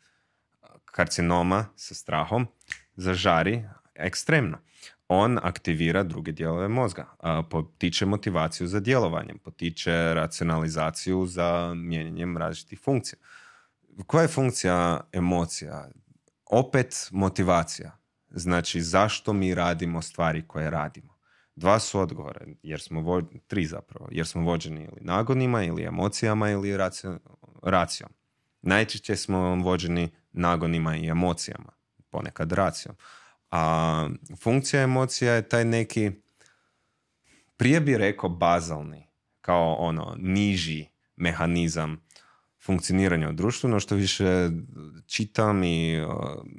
karcinoma 0.84 1.66
sa 1.76 1.94
strahom 1.94 2.46
zažari 2.96 3.64
ekstremno. 3.94 4.58
on 5.08 5.38
aktivira 5.42 6.02
druge 6.02 6.32
dijelove 6.32 6.68
mozga, 6.68 7.06
potiče 7.50 8.06
motivaciju 8.06 8.66
za 8.66 8.80
djelovanjem, 8.80 9.38
potiče 9.38 10.14
racionalizaciju 10.14 11.26
za 11.26 11.74
mijenjanjem 11.74 12.36
različitih 12.36 12.80
funkcija. 12.80 13.18
Koja 14.07 14.22
je 14.22 14.28
funkcija 14.28 15.01
emocija? 15.12 15.90
Opet 16.47 17.09
motivacija. 17.11 17.99
Znači, 18.30 18.82
zašto 18.82 19.32
mi 19.32 19.55
radimo 19.55 20.03
stvari 20.03 20.49
koje 20.49 20.70
radimo? 20.70 21.12
Dva 21.57 21.78
su 21.78 22.01
odgovora, 22.01 22.40
jer 22.62 22.80
smo 22.80 23.01
vo... 23.01 23.22
tri 23.47 23.66
zapravo, 23.66 24.09
jer 24.11 24.26
smo 24.26 24.43
vođeni 24.43 24.80
ili 24.80 25.01
nagonima, 25.01 25.64
ili 25.64 25.84
emocijama, 25.84 26.51
ili 26.51 26.76
racio... 26.76 27.18
racijom. 27.62 28.11
Najčešće 28.62 29.16
smo 29.16 29.55
vođeni 29.55 30.11
nagonima 30.32 30.97
i 30.97 31.09
emocijama, 31.09 31.72
ponekad 32.11 32.53
racijom. 32.53 32.97
A 33.51 34.09
funkcija 34.40 34.82
emocija 34.82 35.32
je 35.32 35.49
taj 35.49 35.64
neki, 35.64 36.11
prije 37.57 37.80
bi 37.80 37.99
rekao 37.99 38.28
bazalni, 38.28 39.09
kao 39.40 39.74
ono, 39.74 40.14
niži 40.18 40.86
mehanizam 41.16 42.01
funkcioniranja 42.64 43.28
u 43.28 43.32
društvu, 43.32 43.70
no 43.70 43.80
što 43.80 43.94
više 43.94 44.48
čitam 45.06 45.64
i 45.64 45.98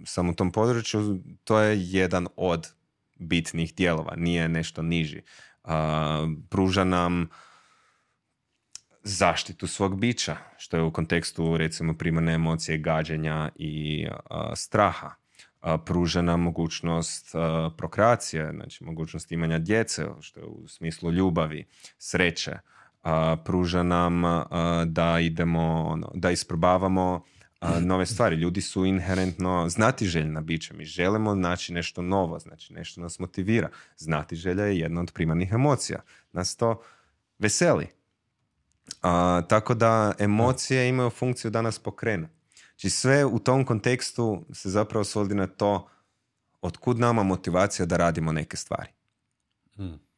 sam 0.06 0.30
u 0.30 0.36
tom 0.36 0.52
području, 0.52 1.24
to 1.44 1.60
je 1.60 1.78
jedan 1.80 2.28
od 2.36 2.68
bitnih 3.16 3.76
dijelova, 3.76 4.16
nije 4.16 4.50
nešto 4.50 4.82
niži. 4.82 5.22
Pruža 6.50 6.84
nam 6.84 7.30
zaštitu 9.04 9.68
svog 9.68 10.00
bića, 10.00 10.38
što 10.58 10.78
je 10.78 10.84
u 10.84 10.94
kontekstu 10.94 11.58
recimo 11.58 11.98
primarne 11.98 12.34
emocije 12.34 12.78
gađenja 12.78 13.50
i 13.56 14.08
straha. 14.56 15.12
Pruža 15.86 16.22
nam 16.22 16.42
mogućnost 16.42 17.36
prokreacije, 17.78 18.52
znači 18.54 18.84
mogućnost 18.84 19.32
imanja 19.32 19.60
djece, 19.60 20.06
što 20.22 20.40
je 20.40 20.46
u 20.46 20.68
smislu 20.68 21.12
ljubavi, 21.12 21.66
sreće, 21.98 22.58
pruža 23.46 23.84
nam 23.84 24.24
da 24.86 25.20
idemo, 25.20 25.86
ono, 25.88 26.12
da 26.14 26.32
isprobavamo 26.32 27.24
nove 27.82 28.06
stvari. 28.06 28.36
Ljudi 28.36 28.62
su 28.62 28.86
inherentno 28.86 29.70
znati 29.70 30.06
željna 30.06 30.42
bića. 30.42 30.74
Mi 30.74 30.86
želimo 30.86 31.36
naći 31.36 31.74
nešto 31.74 32.02
novo, 32.02 32.40
znači 32.40 32.74
nešto 32.74 33.02
nas 33.02 33.20
motivira. 33.20 33.70
Znati 33.98 34.36
želja 34.36 34.64
je 34.64 34.80
jedna 34.80 35.02
od 35.02 35.12
primarnih 35.12 35.52
emocija. 35.52 36.00
Nas 36.32 36.56
to 36.56 36.82
veseli. 37.40 37.88
tako 39.50 39.74
da 39.74 40.14
emocije 40.20 40.90
imaju 40.90 41.10
funkciju 41.10 41.52
da 41.52 41.62
nas 41.62 41.80
pokrenu. 41.80 42.28
Znači 42.70 42.90
sve 42.90 43.26
u 43.26 43.40
tom 43.40 43.66
kontekstu 43.66 44.46
se 44.52 44.70
zapravo 44.70 45.04
svodi 45.04 45.36
na 45.36 45.48
to 45.48 45.90
otkud 46.62 47.00
nama 47.00 47.24
motivacija 47.24 47.86
da 47.86 47.98
radimo 47.98 48.32
neke 48.32 48.58
stvari. 48.58 48.90
Hmm 49.76 50.13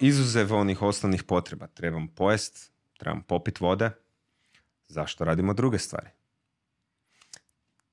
izuzev 0.00 0.54
onih 0.54 0.82
osnovnih 0.82 1.22
potreba. 1.22 1.66
Trebam 1.66 2.08
pojest, 2.08 2.72
trebam 2.98 3.22
popit 3.22 3.60
vode. 3.60 3.90
Zašto 4.88 5.24
radimo 5.24 5.54
druge 5.54 5.78
stvari? 5.78 6.08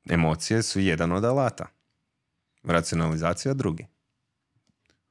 Emocije 0.09 0.63
su 0.63 0.79
jedan 0.79 1.11
od 1.11 1.25
alata. 1.25 1.65
Racionalizacija 2.63 3.53
drugi. 3.53 3.87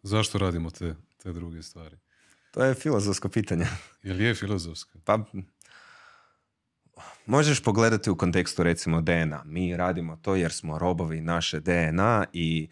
Zašto 0.03 0.39
radimo 0.39 0.71
te, 0.71 0.95
te 1.23 1.33
druge 1.33 1.63
stvari? 1.63 1.97
To 2.51 2.65
je 2.65 2.75
filozofsko 2.75 3.29
pitanje. 3.29 3.67
li 4.05 4.25
je 4.25 4.35
filozofsko? 4.35 4.99
Pa, 5.05 5.19
možeš 7.27 7.63
pogledati 7.63 8.11
u 8.11 8.17
kontekstu 8.17 8.63
recimo 8.63 9.01
DNA. 9.01 9.43
Mi 9.45 9.77
radimo 9.77 10.17
to 10.17 10.35
jer 10.35 10.53
smo 10.53 10.79
robovi 10.79 11.21
naše 11.21 11.61
DNA 11.61 12.25
i 12.33 12.69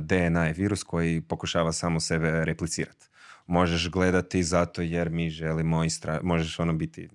DNA 0.00 0.46
je 0.46 0.52
virus 0.52 0.82
koji 0.82 1.20
pokušava 1.20 1.72
samo 1.72 2.00
sebe 2.00 2.44
replicirati 2.44 3.09
možeš 3.46 3.90
gledati 3.90 4.42
zato 4.42 4.82
jer 4.82 5.10
mi 5.10 5.30
želimo 5.30 5.84
istra... 5.84 6.20
možeš 6.22 6.58
ono 6.58 6.72
biti 6.72 7.08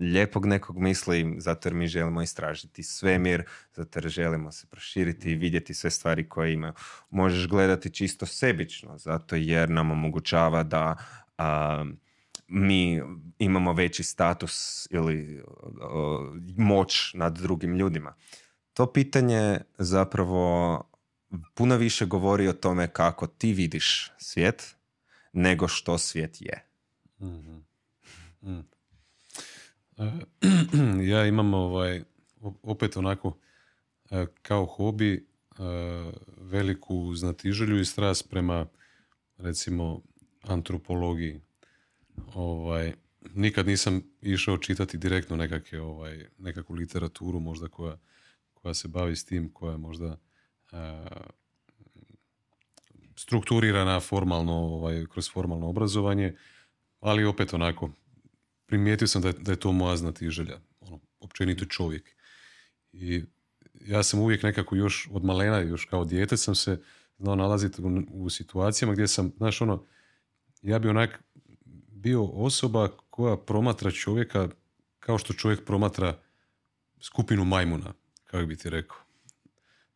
lijepog 0.00 0.46
nekog 0.46 0.78
misli 0.78 1.34
zato 1.38 1.68
jer 1.68 1.74
mi 1.74 1.86
želimo 1.86 2.22
istražiti 2.22 2.82
svemir, 2.82 3.44
zato 3.74 3.98
jer 3.98 4.08
želimo 4.08 4.52
se 4.52 4.66
proširiti 4.66 5.30
i 5.30 5.34
vidjeti 5.34 5.74
sve 5.74 5.90
stvari 5.90 6.28
koje 6.28 6.52
imaju. 6.52 6.72
Možeš 7.10 7.48
gledati 7.48 7.90
čisto 7.90 8.26
sebično, 8.26 8.98
zato 8.98 9.36
jer 9.36 9.70
nam 9.70 9.90
omogućava 9.90 10.62
da 10.62 10.96
mi 12.48 13.02
imamo 13.38 13.72
veći 13.72 14.02
status 14.02 14.86
ili 14.90 15.42
moć 16.56 17.14
nad 17.14 17.38
drugim 17.38 17.74
ljudima. 17.74 18.14
To 18.72 18.92
pitanje 18.92 19.60
zapravo 19.78 20.82
puno 21.54 21.76
više 21.76 22.06
govori 22.06 22.48
o 22.48 22.52
tome 22.52 22.88
kako 22.88 23.26
ti 23.26 23.52
vidiš 23.52 24.12
svijet, 24.18 24.76
nego 25.38 25.68
što 25.68 25.98
svijet 25.98 26.40
je. 26.40 26.64
mm 27.20 28.60
Ja 31.10 31.26
imam 31.26 31.54
ovaj, 31.54 32.02
opet 32.62 32.96
onako 32.96 33.38
e, 34.10 34.26
kao 34.42 34.66
hobi 34.66 35.14
e, 35.14 35.22
veliku 36.36 37.14
znatiželju 37.14 37.80
i 37.80 37.84
strast 37.84 38.30
prema 38.30 38.66
recimo 39.36 40.02
antropologiji. 40.42 41.40
Ovaj, 42.34 42.92
nikad 43.34 43.66
nisam 43.66 44.02
išao 44.22 44.58
čitati 44.58 44.98
direktno 44.98 45.36
nekakve, 45.36 45.80
ovaj, 45.80 46.26
nekakvu 46.38 46.74
literaturu 46.74 47.40
možda 47.40 47.68
koja, 47.68 47.98
koja 48.54 48.74
se 48.74 48.88
bavi 48.88 49.16
s 49.16 49.24
tim, 49.24 49.52
koja 49.52 49.72
je 49.72 49.78
možda 49.78 50.18
strukturirana 53.18 54.00
formalno, 54.00 54.52
ovaj, 54.52 55.06
kroz 55.12 55.30
formalno 55.30 55.68
obrazovanje, 55.68 56.36
ali 57.00 57.24
opet 57.24 57.54
onako, 57.54 57.90
primijetio 58.66 59.08
sam 59.08 59.22
da 59.22 59.28
je, 59.28 59.34
da 59.40 59.52
je 59.52 59.60
to 59.60 59.72
moja 59.72 59.96
znatiželja, 59.96 60.60
ono, 60.80 61.00
općenito 61.20 61.64
čovjek. 61.64 62.16
I 62.92 63.22
ja 63.74 64.02
sam 64.02 64.20
uvijek 64.20 64.42
nekako 64.42 64.76
još 64.76 65.08
od 65.12 65.24
malena, 65.24 65.58
još 65.58 65.84
kao 65.84 66.04
dijete 66.04 66.36
sam 66.36 66.54
se 66.54 66.82
znao 67.18 67.36
nalaziti 67.36 67.82
u, 67.82 68.02
u 68.10 68.30
situacijama 68.30 68.92
gdje 68.92 69.08
sam, 69.08 69.32
znaš 69.36 69.60
ono, 69.60 69.84
ja 70.62 70.78
bi 70.78 70.88
onak 70.88 71.22
bio 71.88 72.24
osoba 72.24 72.88
koja 73.10 73.36
promatra 73.36 73.90
čovjeka 73.90 74.48
kao 75.00 75.18
što 75.18 75.32
čovjek 75.32 75.64
promatra 75.64 76.18
skupinu 77.00 77.44
majmuna, 77.44 77.92
kako 78.24 78.46
bi 78.46 78.56
ti 78.56 78.70
rekao. 78.70 79.07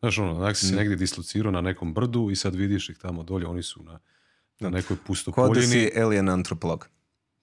Znaš, 0.03 0.19
ono, 0.19 0.37
onak 0.37 0.57
si 0.57 0.67
se 0.67 0.73
mm. 0.73 0.77
negdje 0.77 0.97
dislocirao 0.97 1.53
na 1.53 1.61
nekom 1.61 1.95
brdu 1.95 2.31
i 2.31 2.37
sad 2.37 2.55
vidiš 2.55 2.89
ih 2.89 2.99
tamo 2.99 3.23
dolje, 3.23 3.47
oni 3.47 3.63
su 3.63 3.83
na, 3.83 3.99
na 4.61 4.71
nekoj 4.71 4.97
pustopoljini. 5.07 5.55
Kod 5.55 5.63
da 5.63 5.69
si 5.69 5.93
alien 6.01 6.29
antropolog. 6.29 6.89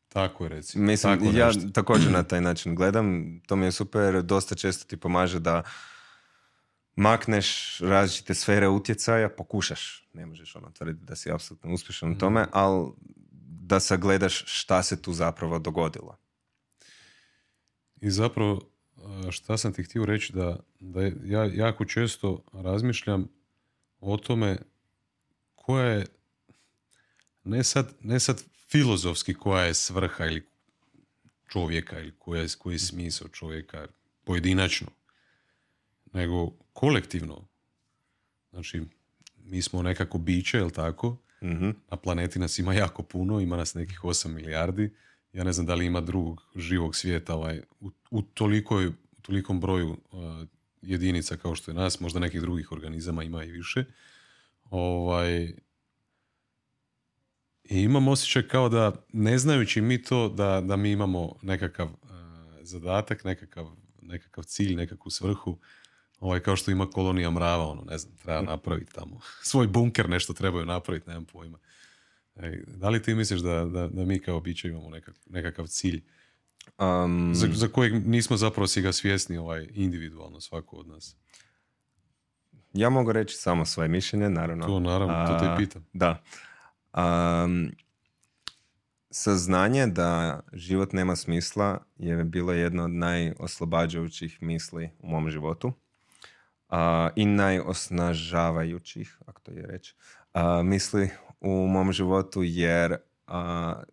Tako 0.10 0.44
je, 0.46 0.50
recimo. 0.50 0.86
Mislim, 0.86 1.20
tako 1.20 1.38
ja 1.38 1.52
također 1.74 2.12
na 2.12 2.24
taj 2.24 2.42
način 2.42 2.76
gledam. 2.76 3.40
To 3.48 3.56
mi 3.56 3.66
je 3.66 3.72
super, 3.72 4.24
dosta 4.24 4.56
često 4.56 4.86
ti 4.88 4.98
pomaže 4.98 5.40
da 5.40 5.64
makneš 6.96 7.80
različite 7.80 8.34
sfere 8.34 8.68
utjecaja, 8.68 9.30
pokušaš. 9.30 10.10
Ne 10.14 10.26
možeš 10.26 10.56
ono 10.56 10.72
tvrditi 10.72 11.06
da 11.06 11.16
si 11.16 11.32
apsolutno 11.32 11.74
uspješan 11.74 12.10
u 12.10 12.14
mm. 12.14 12.18
tome, 12.20 12.46
ali 12.52 12.92
da 13.62 13.80
sagledaš 13.80 14.44
šta 14.46 14.84
se 14.84 15.02
tu 15.02 15.14
zapravo 15.14 15.60
dogodilo. 15.60 16.18
I 18.02 18.12
zapravo 18.12 18.62
šta 19.32 19.58
sam 19.58 19.74
ti 19.74 19.84
htio 19.84 20.06
reći 20.06 20.34
da, 20.34 20.60
da 20.80 21.02
ja 21.24 21.46
jako 21.54 21.86
često 21.86 22.44
razmišljam 22.54 23.28
o 24.00 24.18
tome 24.18 24.58
koja 25.56 25.86
je 25.86 26.06
ne 27.44 27.64
sad, 27.64 27.94
ne 28.02 28.20
sad 28.20 28.44
filozofski 28.70 29.34
koja 29.34 29.64
je 29.64 29.74
svrha 29.74 30.26
ili 30.26 30.48
čovjeka 31.48 32.00
ili 32.00 32.14
koja 32.20 32.42
je, 32.42 32.48
koji 32.60 32.76
je 32.76 32.80
smisao 32.80 33.28
čovjeka 33.28 33.88
pojedinačno, 34.24 34.88
nego 36.14 36.52
kolektivno. 36.74 37.48
Znači, 38.50 38.82
mi 39.38 39.62
smo 39.62 39.82
nekako 39.82 40.18
biće, 40.18 40.58
jel 40.58 40.70
tako? 40.70 41.18
mm 41.42 41.70
Na 41.92 41.98
planeti 41.98 42.40
nas 42.40 42.60
ima 42.60 42.74
jako 42.74 43.04
puno, 43.04 43.40
ima 43.40 43.58
nas 43.58 43.74
nekih 43.74 44.00
8 44.04 44.28
milijardi 44.28 44.94
ja 45.34 45.44
ne 45.44 45.54
znam 45.54 45.66
da 45.66 45.76
li 45.76 45.86
ima 45.86 46.02
drugog 46.02 46.42
živog 46.56 46.96
svijeta 46.96 47.36
ovaj, 47.36 47.62
u, 47.80 47.92
u, 48.12 48.22
tolikoj, 48.22 48.92
tolikom 49.22 49.60
broju 49.60 49.90
uh, 49.90 50.48
jedinica 50.82 51.38
kao 51.38 51.56
što 51.56 51.72
je 51.72 51.76
nas, 51.76 52.00
možda 52.00 52.20
nekih 52.20 52.42
drugih 52.42 52.72
organizama 52.72 53.24
ima 53.24 53.44
i 53.44 53.52
više. 53.52 53.86
Ovaj, 54.70 55.54
I 57.64 57.82
imam 57.82 58.08
osjećaj 58.08 58.48
kao 58.48 58.70
da, 58.70 59.06
ne 59.14 59.38
znajući 59.38 59.82
mi 59.82 60.04
to, 60.04 60.30
da, 60.30 60.62
da 60.62 60.76
mi 60.76 60.92
imamo 60.92 61.36
nekakav 61.42 61.88
uh, 61.88 62.10
zadatak, 62.62 63.24
nekakav, 63.24 63.68
nekakav 64.02 64.44
cilj, 64.44 64.76
nekakvu 64.76 65.10
svrhu, 65.10 65.58
ovaj, 66.20 66.40
kao 66.40 66.56
što 66.56 66.72
ima 66.72 66.90
kolonija 66.90 67.32
mrava, 67.32 67.68
ono, 67.68 67.84
ne 67.84 67.98
znam, 67.98 68.18
treba 68.18 68.42
napraviti 68.42 68.94
tamo 68.94 69.20
svoj 69.52 69.68
bunker, 69.68 70.10
nešto 70.10 70.34
trebaju 70.34 70.66
napraviti, 70.66 71.10
nemam 71.10 71.26
pojma. 71.26 71.58
Da 72.68 72.90
li 72.90 73.02
ti 73.02 73.16
misliš 73.16 73.42
da, 73.42 73.66
da, 73.66 73.88
da 73.88 74.06
mi 74.06 74.20
kao 74.20 74.40
biće 74.40 74.68
imamo 74.68 74.90
nekakav 75.26 75.68
cilj 75.68 76.04
um, 76.78 77.32
za, 77.36 77.48
za 77.54 77.68
kojeg 77.68 78.08
nismo 78.08 78.38
zapravo 78.38 78.68
si 78.68 78.82
ga 78.82 78.94
svjesni 78.94 79.38
ovaj, 79.38 79.68
individualno 79.74 80.42
svako 80.42 80.76
od 80.76 80.88
nas? 80.88 81.16
ja 82.74 82.90
mogu 82.90 83.12
reći 83.12 83.36
samo 83.36 83.66
svoje 83.66 83.90
mišljenje, 83.90 84.30
naravno. 84.30 84.66
To 84.66 84.80
naravno, 84.80 85.28
to 85.28 85.40
te 85.40 85.56
pitam. 85.58 85.86
Da. 85.94 86.22
Um, 86.94 87.72
saznanje 89.12 89.88
da 89.88 90.40
život 90.54 90.94
nema 90.94 91.16
smisla 91.16 91.84
je 91.98 92.24
bilo 92.24 92.54
jedno 92.54 92.84
od 92.84 92.92
najoslobađajućih 92.92 94.42
misli 94.42 94.90
u 95.00 95.08
mom 95.08 95.30
životu 95.30 95.68
uh, 95.68 96.76
i 97.16 97.26
najosnažavajućih, 97.26 99.18
ako 99.26 99.42
to 99.42 99.52
je 99.52 99.68
reći, 99.68 99.96
uh, 100.34 100.42
misli 100.64 101.10
u 101.42 101.68
mom 101.68 101.92
životu 101.92 102.44
jer 102.44 102.98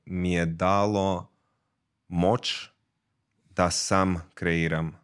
mi 0.04 0.32
je 0.32 0.46
dalo 0.46 1.30
moć 2.08 2.70
da 3.50 3.70
sam 3.70 4.22
kreiram 4.34 4.96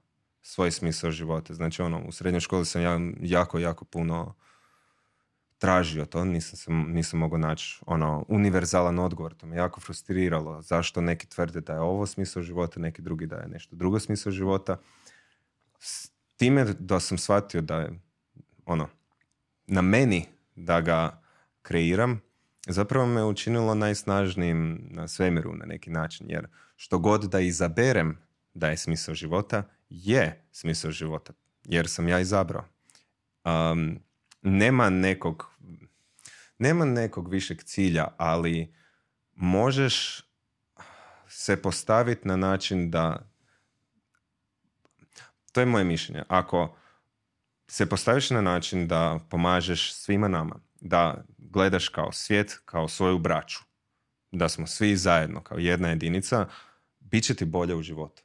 svoj 0.42 0.70
smisao 0.70 1.10
života. 1.10 1.54
Znači, 1.54 1.82
ono, 1.82 2.02
u 2.06 2.12
srednjoj 2.12 2.40
školi 2.40 2.64
sam 2.64 2.82
ja 2.82 2.98
jako, 3.20 3.58
jako 3.58 3.84
puno 3.84 4.34
tražio 5.58 6.04
to, 6.04 6.24
nisam, 6.24 6.56
sam, 6.56 6.92
nisam 6.92 7.18
mogao 7.18 7.38
naći 7.38 7.80
ono, 7.86 8.24
univerzalan 8.28 8.98
odgovor. 8.98 9.34
To 9.34 9.46
me 9.46 9.56
jako 9.56 9.80
frustriralo. 9.80 10.62
Zašto 10.62 11.00
neki 11.00 11.26
tvrde 11.26 11.60
da 11.60 11.72
je 11.72 11.80
ovo 11.80 12.06
smisao 12.06 12.42
života, 12.42 12.80
neki 12.80 13.02
drugi 13.02 13.26
da 13.26 13.36
je 13.36 13.48
nešto 13.48 13.76
drugo 13.76 14.00
smisao 14.00 14.32
života. 14.32 14.76
S 15.78 16.10
time 16.36 16.64
da 16.64 17.00
sam 17.00 17.18
shvatio 17.18 17.60
da 17.60 17.76
je 17.76 18.00
ono, 18.66 18.88
na 19.66 19.82
meni 19.82 20.26
da 20.56 20.80
ga 20.80 21.22
kreiram, 21.62 22.20
zapravo 22.66 23.06
me 23.06 23.24
učinilo 23.24 23.74
najsnažnijim 23.74 24.88
na 24.90 25.08
svemiru 25.08 25.54
na 25.56 25.64
neki 25.66 25.90
način. 25.90 26.30
Jer 26.30 26.46
što 26.76 26.98
god 26.98 27.24
da 27.24 27.40
izaberem 27.40 28.18
da 28.54 28.68
je 28.68 28.76
smisao 28.76 29.14
života, 29.14 29.62
je 29.88 30.44
smisao 30.52 30.90
života. 30.90 31.32
Jer 31.64 31.88
sam 31.88 32.08
ja 32.08 32.20
izabrao. 32.20 32.64
Um, 33.44 34.00
nema 34.42 34.90
nekog 34.90 35.52
nema 36.62 36.84
nekog 36.84 37.28
višeg 37.28 37.62
cilja, 37.62 38.08
ali 38.16 38.74
možeš 39.34 40.24
se 41.28 41.62
postaviti 41.62 42.28
na 42.28 42.36
način 42.36 42.90
da 42.90 43.28
to 45.52 45.60
je 45.60 45.66
moje 45.66 45.84
mišljenje. 45.84 46.22
Ako 46.28 46.76
se 47.66 47.88
postaviš 47.88 48.30
na 48.30 48.40
način 48.40 48.88
da 48.88 49.20
pomažeš 49.30 49.94
svima 49.94 50.28
nama, 50.28 50.56
da 50.80 51.24
gledaš 51.52 51.88
kao 51.88 52.12
svijet, 52.12 52.60
kao 52.64 52.88
svoju 52.88 53.18
braću, 53.18 53.58
da 54.32 54.48
smo 54.48 54.66
svi 54.66 54.96
zajedno 54.96 55.42
kao 55.42 55.58
jedna 55.58 55.88
jedinica, 55.88 56.46
bit 57.00 57.24
će 57.24 57.34
ti 57.34 57.44
bolje 57.44 57.74
u 57.74 57.82
životu. 57.82 58.22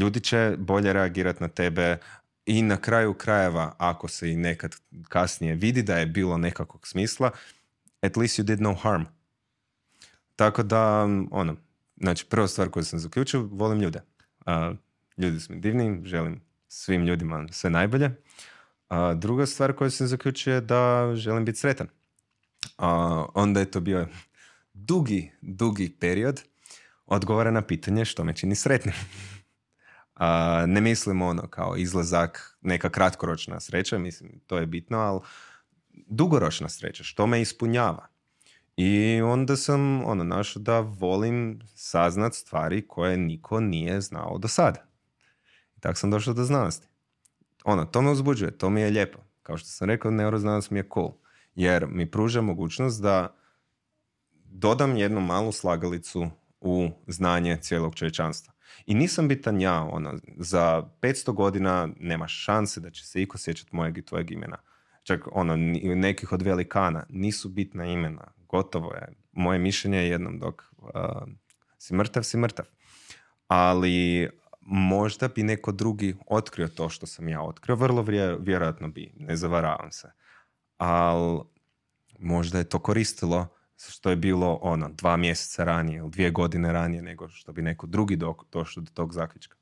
ljudi 0.00 0.20
će 0.20 0.54
bolje 0.58 0.92
reagirati 0.92 1.42
na 1.42 1.48
tebe, 1.48 1.98
i 2.46 2.62
na 2.62 2.76
kraju 2.76 3.14
krajeva, 3.14 3.74
ako 3.78 4.08
se 4.08 4.30
i 4.30 4.36
nekad 4.36 4.76
kasnije 5.08 5.54
vidi 5.54 5.82
da 5.82 5.96
je 5.96 6.06
bilo 6.06 6.38
nekakvog 6.38 6.86
smisla, 6.88 7.30
at 8.00 8.16
least 8.16 8.38
you 8.38 8.42
did 8.42 8.60
no 8.60 8.74
harm. 8.74 9.02
Tako 10.36 10.62
da, 10.62 11.02
ono, 11.30 11.56
znači 11.96 12.26
prva 12.26 12.48
stvar 12.48 12.68
koju 12.68 12.84
sam 12.84 12.98
zaključio, 12.98 13.48
volim 13.52 13.80
ljude. 13.80 14.00
Uh, 14.46 14.76
ljudi 15.16 15.40
su 15.40 15.52
mi 15.52 15.60
divni, 15.60 16.02
želim 16.04 16.40
svim 16.68 17.06
ljudima 17.06 17.46
sve 17.50 17.70
najbolje. 17.70 18.10
A 18.88 19.14
druga 19.14 19.46
stvar 19.46 19.72
koju 19.72 19.90
sam 19.90 20.06
zaključio 20.06 20.54
je 20.54 20.60
da 20.60 21.12
želim 21.14 21.44
biti 21.44 21.58
sretan. 21.58 21.88
A 22.78 23.24
onda 23.34 23.60
je 23.60 23.70
to 23.70 23.80
bio 23.80 24.06
dugi, 24.74 25.32
dugi 25.40 25.96
period 26.00 26.42
odgovara 27.06 27.50
na 27.50 27.62
pitanje 27.62 28.04
što 28.04 28.24
me 28.24 28.36
čini 28.36 28.54
sretnim. 28.54 28.94
A, 30.14 30.64
ne 30.66 30.80
mislim 30.80 31.22
ono 31.22 31.48
kao 31.48 31.76
izlazak, 31.76 32.58
neka 32.60 32.90
kratkoročna 32.90 33.60
sreća, 33.60 33.98
mislim 33.98 34.40
to 34.46 34.58
je 34.58 34.66
bitno, 34.66 34.98
ali 34.98 35.20
dugoročna 36.06 36.68
sreća, 36.68 37.04
što 37.04 37.26
me 37.26 37.40
ispunjava. 37.40 38.06
I 38.76 39.20
onda 39.24 39.56
sam 39.56 40.04
ono 40.04 40.24
našao 40.24 40.62
da 40.62 40.80
volim 40.80 41.60
saznat 41.74 42.34
stvari 42.34 42.88
koje 42.88 43.16
niko 43.16 43.60
nije 43.60 44.00
znao 44.00 44.38
do 44.38 44.48
sada. 44.48 44.86
I 45.76 45.80
tako 45.80 45.98
sam 45.98 46.10
došao 46.10 46.34
do 46.34 46.44
znanosti. 46.44 46.86
Ono, 47.64 47.84
to 47.84 48.02
me 48.02 48.10
uzbuđuje, 48.10 48.58
to 48.58 48.70
mi 48.70 48.80
je 48.80 48.90
lijepo. 48.90 49.18
Kao 49.42 49.56
što 49.56 49.68
sam 49.68 49.88
rekao, 49.88 50.10
neuroznanost 50.10 50.70
mi 50.70 50.78
je 50.78 50.88
cool. 50.94 51.12
Jer 51.54 51.86
mi 51.86 52.10
pruža 52.10 52.40
mogućnost 52.40 53.02
da 53.02 53.34
dodam 54.44 54.96
jednu 54.96 55.20
malu 55.20 55.52
slagalicu 55.52 56.30
u 56.60 56.90
znanje 57.06 57.56
cijelog 57.56 57.94
čovječanstva. 57.94 58.52
I 58.86 58.94
nisam 58.94 59.28
bitan 59.28 59.60
ja, 59.60 59.82
ono, 59.82 60.18
za 60.36 60.82
500 61.00 61.32
godina 61.32 61.88
nema 62.00 62.28
šanse 62.28 62.80
da 62.80 62.90
će 62.90 63.06
se 63.06 63.22
iko 63.22 63.38
sjećati 63.38 63.76
mojeg 63.76 63.98
i 63.98 64.04
tvojeg 64.04 64.30
imena. 64.30 64.56
Čak 65.02 65.28
ono, 65.32 65.56
nekih 65.56 66.32
od 66.32 66.42
velikana 66.42 67.06
nisu 67.08 67.48
bitna 67.48 67.86
imena. 67.86 68.32
Gotovo 68.48 68.94
je. 68.94 69.08
Moje 69.32 69.58
mišljenje 69.58 69.98
je 69.98 70.08
jednom 70.08 70.38
dok 70.38 70.62
uh, 70.78 70.88
si 71.78 71.94
mrtav, 71.94 72.22
si 72.22 72.36
mrtav. 72.36 72.66
Ali 73.48 74.28
možda 74.60 75.28
bi 75.28 75.42
neko 75.42 75.72
drugi 75.72 76.16
otkrio 76.26 76.68
to 76.68 76.88
što 76.88 77.06
sam 77.06 77.28
ja 77.28 77.42
otkrio. 77.42 77.76
Vrlo 77.76 78.02
vjerojatno 78.38 78.88
bi, 78.88 79.12
ne 79.16 79.36
zavaravam 79.36 79.92
se. 79.92 80.12
Ali 80.82 81.40
možda 82.18 82.58
je 82.58 82.64
to 82.64 82.78
koristilo 82.78 83.48
što 83.90 84.10
je 84.10 84.16
bilo 84.16 84.58
ono 84.62 84.88
dva 84.88 85.16
mjeseca 85.16 85.64
ranije 85.64 85.98
ili 85.98 86.10
dvije 86.10 86.30
godine 86.30 86.72
ranije 86.72 87.02
nego 87.02 87.28
što 87.28 87.52
bi 87.52 87.62
neko 87.62 87.86
drugi 87.86 88.16
do, 88.16 88.34
došao 88.52 88.82
do 88.82 88.90
tog 88.94 89.12
zaključka. 89.12 89.56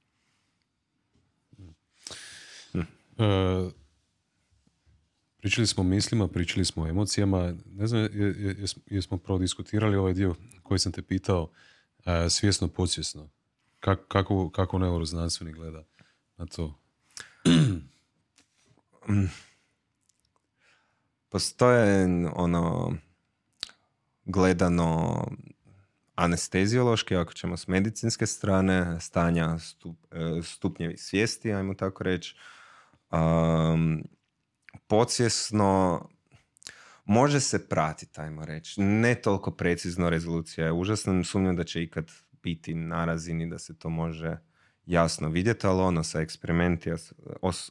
Hm. 2.72 2.80
E, 2.80 3.70
pričali 5.38 5.66
smo 5.66 5.80
o 5.80 5.86
mislima, 5.86 6.28
pričali 6.28 6.64
smo 6.64 6.82
o 6.82 6.88
emocijama. 6.88 7.54
Ne 7.66 7.86
znam, 7.86 8.08
jesmo 8.86 9.18
prodiskutirali 9.18 9.96
ovaj 9.96 10.12
dio 10.12 10.34
koji 10.62 10.78
sam 10.78 10.92
te 10.92 11.02
pitao 11.02 11.50
e, 12.06 12.30
svjesno, 12.30 12.68
podsvjesno. 12.68 13.28
Kako, 13.80 14.04
kako, 14.08 14.50
kako 14.50 14.78
neuroznanstveni 14.78 15.52
gleda 15.52 15.84
na 16.36 16.46
to? 16.46 16.74
Postoje 21.30 22.06
ono 22.36 22.94
gledano 24.24 25.24
anesteziološki, 26.14 27.16
ako 27.16 27.32
ćemo 27.32 27.56
s 27.56 27.66
medicinske 27.66 28.26
strane, 28.26 29.00
stanja 29.00 29.58
stup, 29.58 29.96
e, 30.10 30.42
stupnjevi 30.42 30.96
svijesti, 30.96 31.52
ajmo 31.52 31.74
tako 31.74 32.04
reći, 32.04 32.36
um, 33.12 34.04
podsjesno 34.86 36.08
može 37.04 37.40
se 37.40 37.68
pratiti, 37.68 38.20
ajmo 38.20 38.44
reći. 38.44 38.80
Ne 38.80 39.14
toliko 39.14 39.50
precizno 39.50 40.10
rezolucija 40.10 40.66
je 40.66 40.72
užasna, 40.72 41.24
sumnjam 41.24 41.56
da 41.56 41.64
će 41.64 41.82
ikad 41.82 42.10
biti 42.42 42.74
na 42.74 43.04
razini 43.04 43.50
da 43.50 43.58
se 43.58 43.78
to 43.78 43.88
može 43.88 44.38
jasno 44.90 45.28
vidjeti, 45.28 45.66
ali 45.66 45.80
ono 45.80 46.02
sa, 46.04 46.18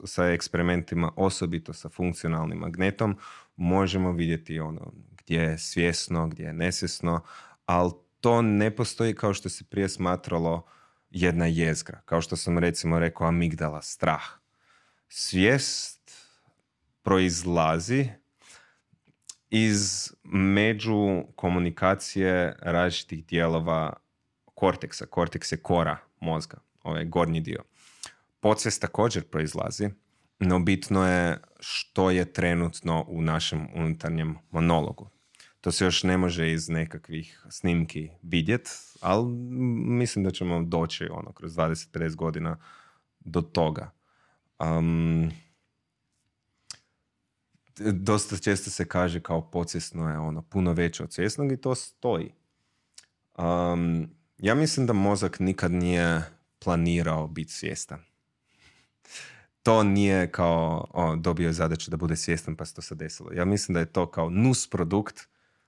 sa 0.05 0.25
eksperimentima, 0.27 1.11
osobito 1.15 1.73
sa 1.73 1.89
funkcionalnim 1.89 2.57
magnetom, 2.57 3.17
možemo 3.55 4.11
vidjeti 4.11 4.59
ono 4.59 4.91
gdje 5.17 5.41
je 5.41 5.57
svjesno, 5.57 6.27
gdje 6.27 6.43
je 6.43 6.53
nesvjesno, 6.53 7.21
ali 7.65 7.91
to 8.21 8.41
ne 8.41 8.75
postoji 8.75 9.15
kao 9.15 9.33
što 9.33 9.49
se 9.49 9.63
prije 9.63 9.89
smatralo 9.89 10.65
jedna 11.09 11.45
jezgra. 11.45 12.01
Kao 12.05 12.21
što 12.21 12.35
sam 12.35 12.57
recimo 12.57 12.99
rekao 12.99 13.27
amigdala, 13.27 13.81
strah. 13.81 14.23
Svijest 15.07 16.11
proizlazi 17.01 18.09
iz 19.49 20.11
među 20.23 21.23
komunikacije 21.35 22.55
različitih 22.59 23.25
dijelova 23.25 23.93
korteksa. 24.55 25.05
Korteks 25.05 25.51
je 25.51 25.57
kora 25.57 25.97
mozga, 26.19 26.57
ovaj 26.89 27.05
gornji 27.05 27.41
dio. 27.41 27.63
Podsvijest 28.39 28.81
također 28.81 29.23
proizlazi, 29.23 29.89
no 30.39 30.59
bitno 30.59 31.07
je 31.07 31.37
što 31.59 32.11
je 32.11 32.33
trenutno 32.33 33.05
u 33.07 33.21
našem 33.21 33.67
unutarnjem 33.75 34.35
monologu. 34.51 35.09
To 35.61 35.71
se 35.71 35.85
još 35.85 36.03
ne 36.03 36.17
može 36.17 36.51
iz 36.51 36.69
nekakvih 36.69 37.45
snimki 37.49 38.09
vidjet, 38.21 38.69
ali 39.01 39.25
mislim 39.87 40.25
da 40.25 40.31
ćemo 40.31 40.63
doći 40.63 41.07
ono, 41.11 41.31
kroz 41.33 41.55
20-50 41.55 42.15
godina 42.15 42.57
do 43.19 43.41
toga. 43.41 43.91
Um, 44.59 45.31
dosta 47.79 48.37
često 48.37 48.69
se 48.69 48.87
kaže 48.87 49.19
kao 49.19 49.51
podsvjesno 49.51 50.09
je 50.09 50.17
ono 50.17 50.41
puno 50.41 50.73
veće 50.73 51.03
od 51.03 51.13
svjesnog 51.13 51.51
i 51.51 51.57
to 51.57 51.75
stoji. 51.75 52.33
Um, 53.37 54.09
ja 54.37 54.55
mislim 54.55 54.87
da 54.87 54.93
mozak 54.93 55.39
nikad 55.39 55.71
nije 55.71 56.21
planirao 56.59 57.27
biti 57.27 57.53
svjestan. 57.53 57.99
To 59.63 59.83
nije 59.83 60.31
kao 60.31 60.87
o, 60.93 61.15
dobio 61.15 61.47
je 61.47 61.53
zadaću 61.53 61.91
da 61.91 61.97
bude 61.97 62.15
svjestan 62.15 62.55
pa 62.55 62.65
se 62.65 62.73
to 62.73 62.81
se 62.81 62.95
desilo. 62.95 63.31
Ja 63.33 63.45
mislim 63.45 63.73
da 63.73 63.79
je 63.79 63.93
to 63.93 64.11
kao 64.11 64.29
nus 64.29 64.69
produkt 64.69 65.27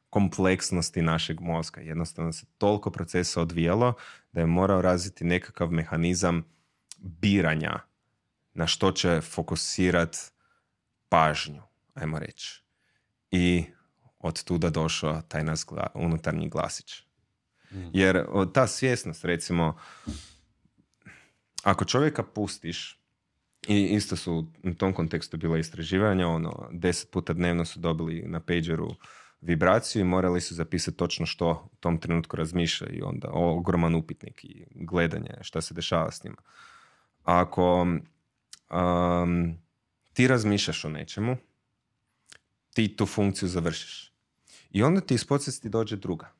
kompleksnosti 0.09 1.01
našeg 1.01 1.41
mozga. 1.41 1.81
Jednostavno 1.81 2.33
se 2.33 2.45
toliko 2.57 2.91
procesa 2.91 3.41
odvijalo 3.41 3.93
da 4.31 4.39
je 4.39 4.45
morao 4.45 4.81
razviti 4.81 5.23
nekakav 5.23 5.71
mehanizam 5.71 6.43
biranja 6.97 7.79
na 8.53 8.67
što 8.67 8.91
će 8.91 9.21
fokusirati 9.21 10.17
pažnju, 11.09 11.61
ajmo 11.93 12.19
reći. 12.19 12.63
I 13.31 13.65
od 14.19 14.43
tuda 14.43 14.69
došao 14.69 15.21
taj 15.21 15.43
nas 15.43 15.65
unutarnji 15.93 16.49
glasić. 16.49 17.03
Mm. 17.71 17.89
Jer 17.93 18.25
ta 18.53 18.67
svjesnost, 18.67 19.25
recimo, 19.25 19.77
ako 21.63 21.85
čovjeka 21.85 22.23
pustiš, 22.23 23.01
i 23.67 23.83
isto 23.83 24.15
su 24.15 24.47
u 24.63 24.73
tom 24.73 24.93
kontekstu 24.93 25.37
bila 25.37 25.57
istraživanja, 25.57 26.27
ono, 26.27 26.69
deset 26.71 27.11
puta 27.11 27.33
dnevno 27.33 27.65
su 27.65 27.79
dobili 27.79 28.23
na 28.25 28.39
pageru 28.39 28.95
vibraciju 29.41 30.01
i 30.01 30.05
morali 30.05 30.41
su 30.41 30.55
zapisati 30.55 30.97
točno 30.97 31.25
što 31.25 31.69
u 31.71 31.75
tom 31.79 31.97
trenutku 31.97 32.35
razmišlja 32.37 32.87
i 32.89 33.01
onda 33.01 33.29
ogroman 33.31 33.95
upitnik 33.95 34.43
i 34.43 34.65
gledanje 34.75 35.33
šta 35.41 35.61
se 35.61 35.73
dešava 35.73 36.11
s 36.11 36.23
njima. 36.23 36.41
Ako 37.23 37.81
um, 37.81 39.57
ti 40.13 40.27
razmišljaš 40.27 40.85
o 40.85 40.89
nečemu, 40.89 41.37
ti 42.73 42.95
tu 42.95 43.05
funkciju 43.05 43.49
završiš. 43.49 44.13
I 44.71 44.83
onda 44.83 45.01
ti 45.01 45.13
iz 45.13 45.25
podsvijesti 45.25 45.69
dođe 45.69 45.95
druga. 45.95 46.33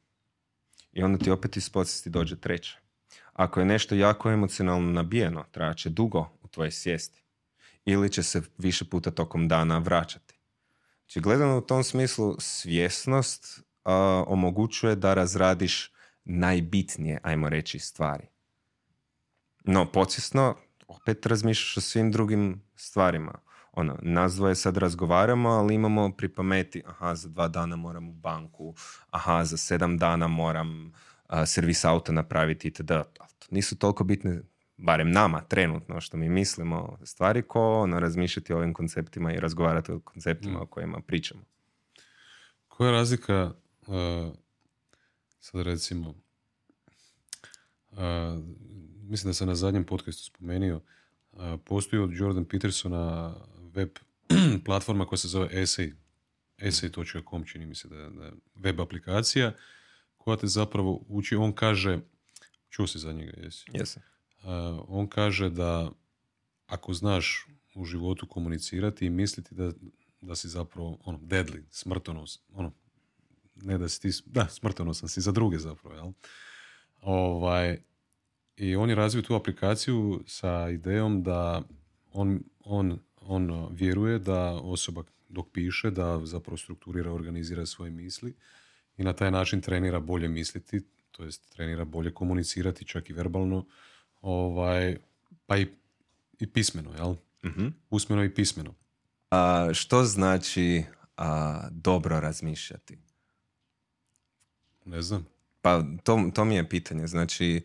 I 0.94 1.04
onda 1.04 1.24
ti 1.24 1.32
opet 1.32 1.58
iz 1.58 1.70
podsvijesti 1.70 2.10
dođe 2.10 2.36
treća. 2.36 2.81
Ako 3.42 3.60
je 3.60 3.66
nešto 3.66 3.96
jako 3.96 4.32
emocionalno 4.32 4.92
nabijeno, 4.92 5.46
će 5.76 5.90
dugo 5.90 6.30
u 6.44 6.48
tvojoj 6.48 6.72
svijesti. 6.72 7.24
Ili 7.86 8.12
će 8.12 8.24
se 8.24 8.42
više 8.58 8.86
puta 8.86 9.12
tokom 9.12 9.48
dana 9.48 9.78
vraćati. 9.78 10.40
Znači, 11.00 11.20
gledano 11.20 11.58
u 11.58 11.62
tom 11.62 11.84
smislu, 11.84 12.36
svjesnost 12.40 13.64
omogućuje 14.28 14.96
da 14.96 15.14
razradiš 15.14 15.92
najbitnije, 16.24 17.20
ajmo 17.24 17.50
reći, 17.50 17.80
stvari. 17.80 18.28
No, 19.64 19.92
podsvjesno, 19.92 20.56
opet 20.88 21.26
razmišljaš 21.26 21.78
o 21.78 21.82
svim 21.82 22.12
drugim 22.12 22.64
stvarima. 22.76 23.34
Ono, 23.72 23.98
nas 24.02 24.36
dvoje 24.36 24.56
sad 24.56 24.78
razgovaramo, 24.78 25.50
ali 25.50 25.76
imamo 25.76 26.12
pri 26.12 26.30
pameti, 26.30 26.84
aha, 26.86 27.16
za 27.16 27.30
dva 27.30 27.48
dana 27.48 27.76
moram 27.76 28.10
u 28.10 28.14
banku, 28.14 28.76
aha, 29.10 29.44
za 29.46 29.58
sedam 29.58 29.98
dana 29.98 30.28
moram 30.28 30.94
servis 31.46 31.86
auta 31.86 32.12
napraviti 32.12 32.68
itd. 32.68 32.92
Nisu 33.50 33.78
toliko 33.78 34.04
bitne, 34.04 34.42
barem 34.78 35.12
nama 35.12 35.42
trenutno 35.42 36.02
što 36.02 36.18
mi 36.18 36.30
mislimo 36.30 36.98
stvari, 37.04 37.42
ko 37.42 37.80
ono, 37.80 38.00
razmišljati 38.00 38.54
o 38.54 38.58
ovim 38.58 38.74
konceptima 38.74 39.34
i 39.34 39.40
razgovarati 39.40 39.92
o 39.92 40.00
konceptima 40.00 40.60
mm. 40.60 40.62
o 40.62 40.66
kojima 40.66 41.02
pričamo. 41.02 41.42
Koja 42.68 42.88
je 42.88 42.92
razlika, 42.92 43.52
sad 45.40 45.62
recimo, 45.62 46.14
mislim 49.04 49.30
da 49.30 49.34
sam 49.34 49.48
na 49.48 49.56
zadnjem 49.56 49.84
podcastu 49.84 50.24
spomenuo, 50.24 50.82
postoji 51.66 52.04
od 52.04 52.10
Jordan 52.14 52.46
Petersona 52.46 53.36
web 53.74 53.90
platforma 54.66 55.06
koja 55.06 55.18
se 55.18 55.28
zove 55.28 55.50
Essay, 55.54 55.94
essay.com 56.58 57.46
čini 57.46 57.66
mi 57.66 57.76
se 57.76 57.88
da 57.88 57.96
je 57.96 58.32
web 58.56 58.82
aplikacija 58.82 59.54
koja 60.24 60.38
te 60.38 60.48
zapravo 60.48 61.04
uči, 61.08 61.36
on 61.36 61.54
kaže, 61.54 62.00
čuo 62.70 62.88
si 62.88 63.00
za 63.00 63.14
njega, 63.14 63.34
jesi? 63.44 63.66
Jesi. 63.74 64.00
on 64.88 65.08
kaže 65.08 65.50
da 65.50 65.92
ako 66.68 66.94
znaš 66.94 67.48
u 67.76 67.86
životu 67.86 68.28
komunicirati 68.28 69.06
i 69.06 69.10
misliti 69.10 69.56
da, 69.56 69.72
da 70.22 70.36
si 70.36 70.50
zapravo 70.50 70.98
ono, 71.04 71.18
deadly, 71.18 71.64
smrtonos, 71.70 72.40
ono, 72.54 72.72
ne 73.56 73.78
da 73.78 73.90
si 73.90 74.02
ti, 74.02 74.10
da, 74.26 74.48
smrtonosan 74.48 75.10
si 75.10 75.22
za 75.22 75.32
druge 75.32 75.58
zapravo, 75.58 75.96
jel? 75.96 76.12
Ovaj, 77.02 77.78
I 78.58 78.76
on 78.76 78.90
je 78.90 78.96
razvio 78.96 79.22
tu 79.22 79.36
aplikaciju 79.36 80.24
sa 80.28 80.70
idejom 80.70 81.24
da 81.24 81.62
on, 82.14 82.44
on, 82.60 83.00
on 83.22 83.68
vjeruje 83.72 84.20
da 84.20 84.52
osoba 84.54 85.04
dok 85.30 85.48
piše, 85.54 85.92
da 85.92 86.26
zapravo 86.26 86.58
strukturira, 86.58 87.12
organizira 87.12 87.66
svoje 87.66 87.92
misli 87.92 88.34
i 89.02 89.04
na 89.04 89.14
taj 89.14 89.32
način 89.32 89.62
trenira 89.62 90.00
bolje 90.00 90.28
misliti, 90.28 90.82
to 91.12 91.24
jest 91.24 91.50
trenira 91.50 91.86
bolje 91.86 92.14
komunicirati, 92.14 92.86
čak 92.86 93.10
i 93.10 93.14
verbalno, 93.14 93.66
ovaj, 94.22 94.98
pa 95.46 95.58
i, 95.58 95.68
i 96.40 96.48
pismeno, 96.48 96.92
jel? 96.94 97.16
mm 97.44 97.68
Usmeno 97.90 98.24
i 98.24 98.34
pismeno. 98.34 98.74
A, 99.32 99.70
što 99.74 100.04
znači 100.04 100.84
a, 101.18 101.68
dobro 101.72 102.20
razmišljati? 102.20 102.98
Ne 104.86 105.02
znam. 105.02 105.28
Pa 105.62 105.84
to, 106.04 106.30
to 106.34 106.46
mi 106.46 106.56
je 106.56 106.70
pitanje. 106.70 107.08
Znači, 107.08 107.64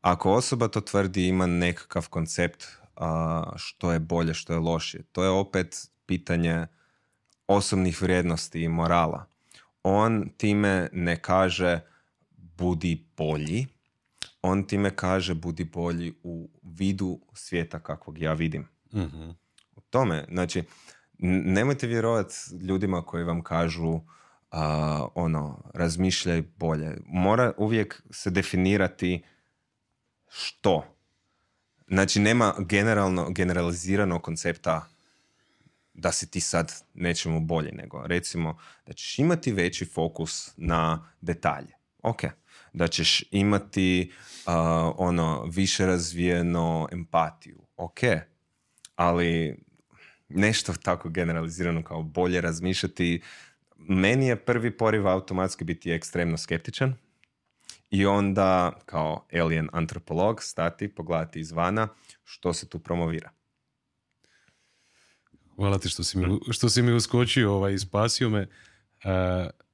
ako 0.00 0.32
osoba 0.32 0.68
to 0.68 0.80
tvrdi 0.80 1.26
ima 1.26 1.46
nekakav 1.46 2.08
koncept 2.10 2.64
a, 2.96 3.52
što 3.56 3.92
je 3.92 3.98
bolje, 3.98 4.34
što 4.34 4.52
je 4.52 4.58
lošije, 4.58 5.02
to 5.12 5.24
je 5.24 5.30
opet 5.30 5.90
pitanje 6.06 6.66
osobnih 7.46 8.02
vrijednosti 8.02 8.62
i 8.62 8.68
morala 8.68 9.35
on 9.88 10.28
time 10.36 10.88
ne 10.92 11.22
kaže 11.22 11.80
budi 12.58 13.06
bolji, 13.16 13.66
on 14.42 14.66
time 14.66 14.90
kaže 14.90 15.34
budi 15.34 15.64
bolji 15.64 16.14
u 16.22 16.50
vidu 16.62 17.20
svijeta 17.32 17.78
kakvog 17.78 18.18
ja 18.18 18.32
vidim. 18.32 18.68
mm 18.92 19.30
U 19.76 19.80
tome, 19.90 20.24
znači, 20.30 20.62
nemojte 21.18 21.86
vjerovati 21.86 22.34
ljudima 22.60 23.02
koji 23.02 23.24
vam 23.24 23.42
kažu 23.42 23.88
uh, 23.88 24.02
ono, 25.14 25.70
razmišljaj 25.74 26.42
bolje. 26.56 26.96
Mora 27.06 27.52
uvijek 27.56 28.02
se 28.10 28.30
definirati 28.30 29.22
što. 30.28 30.84
Znači, 31.88 32.20
nema 32.20 32.54
generalno, 32.58 33.30
generalizirano 33.30 34.18
koncepta 34.18 34.88
da 35.96 36.12
si 36.12 36.30
ti 36.30 36.40
sad 36.40 36.72
nečemu 36.94 37.40
bolji, 37.40 37.70
nego 37.72 38.06
recimo 38.06 38.58
da 38.86 38.92
ćeš 38.92 39.18
imati 39.18 39.52
veći 39.52 39.84
fokus 39.84 40.52
na 40.56 41.12
detalje. 41.20 41.74
Ok. 42.02 42.22
Da 42.72 42.88
ćeš 42.88 43.24
imati 43.30 44.12
uh, 44.46 44.52
ono 44.96 45.44
više 45.44 45.86
razvijeno 45.86 46.88
empatiju. 46.92 47.62
Ok. 47.76 47.98
Ali 48.96 49.56
nešto 50.28 50.72
tako 50.82 51.08
generalizirano 51.08 51.82
kao 51.84 52.02
bolje 52.02 52.40
razmišljati 52.40 53.22
meni 53.76 54.26
je 54.26 54.44
prvi 54.44 54.76
poriv 54.76 55.08
automatski 55.08 55.64
biti 55.64 55.90
ekstremno 55.90 56.36
skeptičan 56.36 56.94
i 57.90 58.06
onda 58.06 58.72
kao 58.86 59.26
alien 59.32 59.68
antropolog 59.72 60.42
stati, 60.42 60.94
pogledati 60.94 61.40
izvana 61.40 61.88
što 62.24 62.52
se 62.52 62.68
tu 62.68 62.78
promovira. 62.78 63.30
Hvala 65.56 65.78
ti 65.78 65.88
što 65.88 66.04
si 66.04 66.18
mi, 66.18 66.38
što 66.50 66.68
si 66.68 66.82
mi 66.82 66.92
uskočio 66.92 67.54
ovaj, 67.54 67.74
i 67.74 67.78
spasio 67.78 68.30
me. 68.30 68.40
E, 68.40 68.48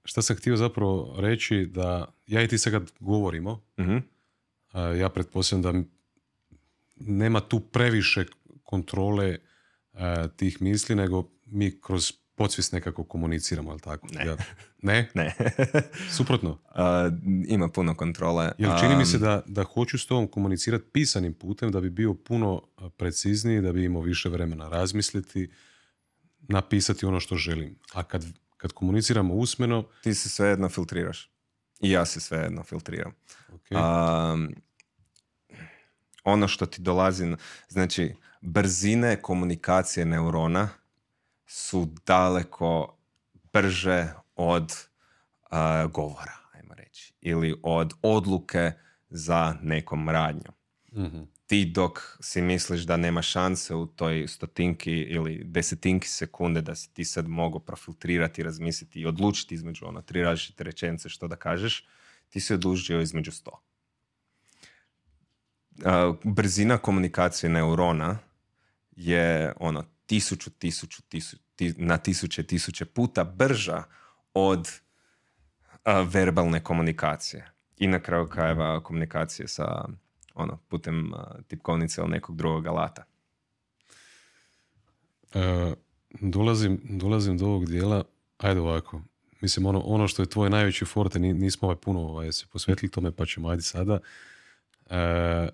šta 0.05 0.22
sam 0.22 0.37
htio 0.37 0.57
zapravo 0.57 1.14
reći 1.18 1.66
da 1.66 2.14
ja 2.26 2.43
i 2.43 2.49
ti 2.49 2.59
sad 2.59 2.72
kad 2.72 2.93
govorimo, 3.01 3.61
uh 3.76 4.03
ja 5.01 5.09
pretpostavljam 5.09 5.62
da 5.62 5.89
nema 6.97 7.41
tu 7.41 7.61
previše 7.61 8.24
kontrole 8.62 9.28
e, 9.28 9.39
tih 10.37 10.62
misli, 10.62 10.95
nego 10.95 11.28
mi 11.47 11.80
kroz 11.80 12.12
podsvijest 12.35 12.72
nekako 12.72 13.05
komuniciramo, 13.05 13.70
ali 13.70 13.80
tako? 13.80 14.07
Ne. 14.12 14.26
Ja, 14.26 14.37
ne? 14.83 15.09
ne. 15.14 15.35
Suprotno? 16.16 16.59
ima 17.49 17.68
puno 17.68 17.95
kontrole. 17.95 18.53
Jer 18.59 18.70
čini 18.80 18.97
mi 18.97 19.07
se 19.07 19.18
da, 19.18 19.43
da 19.47 19.62
hoću 19.62 19.99
s 19.99 20.07
tobom 20.07 20.28
komunicirati 20.28 20.85
pisanim 20.93 21.35
putem 21.35 21.72
da 21.72 21.80
bi 21.80 21.91
bio 21.91 22.14
puno 22.14 22.62
precizniji, 22.97 23.61
da 23.61 23.72
bi 23.72 23.85
imao 23.85 24.03
više 24.03 24.28
vremena 24.28 24.68
razmisliti, 24.68 25.51
napisati 26.53 27.07
ono 27.07 27.21
što 27.21 27.37
želim. 27.37 27.79
A 27.93 28.03
kad, 28.03 28.25
kad 28.57 28.73
komuniciramo 28.73 29.35
usmeno... 29.35 29.85
Ti 30.03 30.15
se 30.15 30.29
svejedno 30.29 30.69
filtriraš. 30.69 31.31
I 31.81 31.91
ja 31.91 32.07
se 32.07 32.21
svejedno 32.21 32.63
filtriram. 32.63 33.13
Okay. 33.53 34.55
ono 36.25 36.49
što 36.49 36.67
ti 36.67 36.83
dolazi, 36.83 37.37
znači 37.69 38.15
brzine 38.41 39.23
komunikacije 39.23 40.07
neurona 40.07 40.69
su 41.47 41.89
daleko 42.07 42.99
brže 43.53 44.09
od 44.37 44.73
govora, 45.93 46.33
ajmo 46.55 46.75
reći, 46.75 47.15
ili 47.21 47.61
od 47.63 47.93
odluke 48.03 48.73
za 49.11 49.57
nekom 49.63 50.09
radnjom. 50.09 50.55
mm 50.93 51.32
ti 51.47 51.64
dok 51.64 52.16
si 52.20 52.43
misliš 52.43 52.82
da 52.82 52.97
nema 52.97 53.22
šanse 53.22 53.74
u 53.74 53.86
toj 53.86 54.28
stotinki 54.28 54.93
ili 54.93 55.45
desetinki 55.45 56.09
sekunde 56.09 56.61
da 56.61 56.74
si 56.74 56.95
ti 56.95 57.05
sad 57.05 57.28
mogao 57.28 57.61
profiltrirati, 57.61 58.43
razmisliti 58.43 59.01
i 59.01 59.07
odlučiti 59.07 59.55
između 59.55 59.86
ono 59.86 60.03
tri 60.03 60.22
različite 60.22 60.64
rečenice 60.64 61.09
što 61.09 61.28
da 61.28 61.36
kažeš, 61.36 61.86
ti 62.28 62.40
si 62.40 62.55
odlučio 62.55 63.01
između 63.01 63.32
sto. 63.32 63.62
brzina 66.24 66.78
komunikacije 66.78 67.51
neurona 67.51 68.18
je 68.97 69.53
ono 69.61 69.84
tisuću, 70.07 70.51
tisuću, 70.51 71.03
tisuću, 71.03 71.43
na 71.76 71.99
tisuće, 71.99 72.43
tisuće 72.43 72.84
puta 72.84 73.24
brža 73.24 73.82
od 74.34 74.68
verbalne 76.07 76.64
komunikacije. 76.64 77.53
I 77.76 77.86
na 77.86 78.01
kraju 78.01 78.28
krajeva 78.28 78.82
komunikacije 78.82 79.49
sa 79.49 79.88
ono, 80.35 80.59
putem 80.68 81.12
tipkovnice 81.49 82.01
ili 82.01 82.11
nekog 82.11 82.37
drugog 82.37 82.66
alata. 82.66 83.05
Uh, 85.35 85.41
dolazim, 86.20 86.80
dolazim 86.85 87.39
do 87.39 87.47
ovog 87.47 87.66
dijela, 87.66 88.05
ajde 88.39 88.61
ovako, 88.61 89.03
mislim 89.41 89.66
ono, 89.66 89.80
ono 89.80 90.09
što 90.09 90.22
je 90.22 90.28
tvoj 90.28 90.51
najveći 90.51 90.85
forte, 90.85 91.18
nismo 91.18 91.68
ovaj 91.68 91.76
puno 91.76 92.01
ovaj, 92.01 92.33
se 92.33 92.47
posvetili 92.53 92.91
tome, 92.91 93.11
pa 93.11 93.26
ćemo 93.26 93.49
ajde 93.49 93.62
sada. 93.62 93.99
E, 94.91 95.49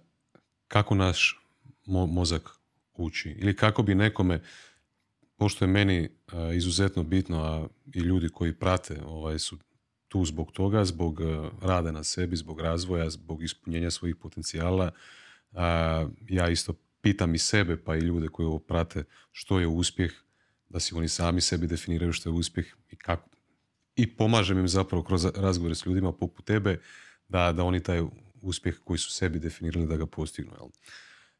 kako 0.68 0.95
naš 0.95 1.41
mozak 1.87 2.51
uči? 2.95 3.31
Ili 3.31 3.57
kako 3.57 3.83
bi 3.83 3.95
nekome, 3.95 4.43
pošto 5.37 5.64
je 5.64 5.68
meni 5.68 5.99
e, 5.99 6.09
izuzetno 6.57 7.03
bitno, 7.03 7.43
a 7.43 7.66
i 7.95 7.99
ljudi 7.99 8.29
koji 8.29 8.53
prate 8.53 9.03
ovaj, 9.07 9.39
su 9.39 9.59
tu 10.09 10.25
zbog 10.25 10.53
toga, 10.53 10.85
zbog 10.85 11.21
e, 11.21 11.25
rada 11.63 11.93
na 11.93 12.05
sebi, 12.05 12.37
zbog 12.37 12.61
razvoja, 12.61 13.11
zbog 13.11 13.43
ispunjenja 13.43 13.91
svojih 13.91 14.17
potencijala. 14.17 14.91
ja 16.29 16.49
isto 16.49 16.75
pitam 17.01 17.35
i 17.35 17.39
sebe, 17.39 17.77
pa 17.85 17.97
i 17.97 18.01
ljude 18.01 18.29
koji 18.29 18.47
ovo 18.47 18.59
prate, 18.59 19.05
što 19.33 19.61
je 19.61 19.67
uspjeh, 19.67 20.13
da 20.69 20.81
si 20.81 20.95
oni 20.95 21.09
sami 21.09 21.41
sebi 21.41 21.67
definiraju 21.67 22.13
što 22.13 22.29
je 22.29 22.33
uspjeh 22.33 22.67
i 22.91 22.97
kako. 22.97 23.31
I 23.97 24.17
pomažem 24.17 24.59
im 24.59 24.69
zapravo 24.69 25.03
kroz 25.03 25.25
razgovore 25.25 25.75
s 25.75 25.87
ljudima 25.87 26.13
poput 26.13 26.45
tebe 26.45 26.81
da, 27.29 27.53
da 27.53 27.65
oni 27.65 27.81
taj 27.83 28.03
uspjeh 28.43 28.77
koji 28.85 28.99
su 28.99 29.13
sebi 29.13 29.39
definirali 29.39 29.87
da 29.87 29.97
ga 29.97 30.07
postignu. 30.07 30.53
Jel? 30.61 30.69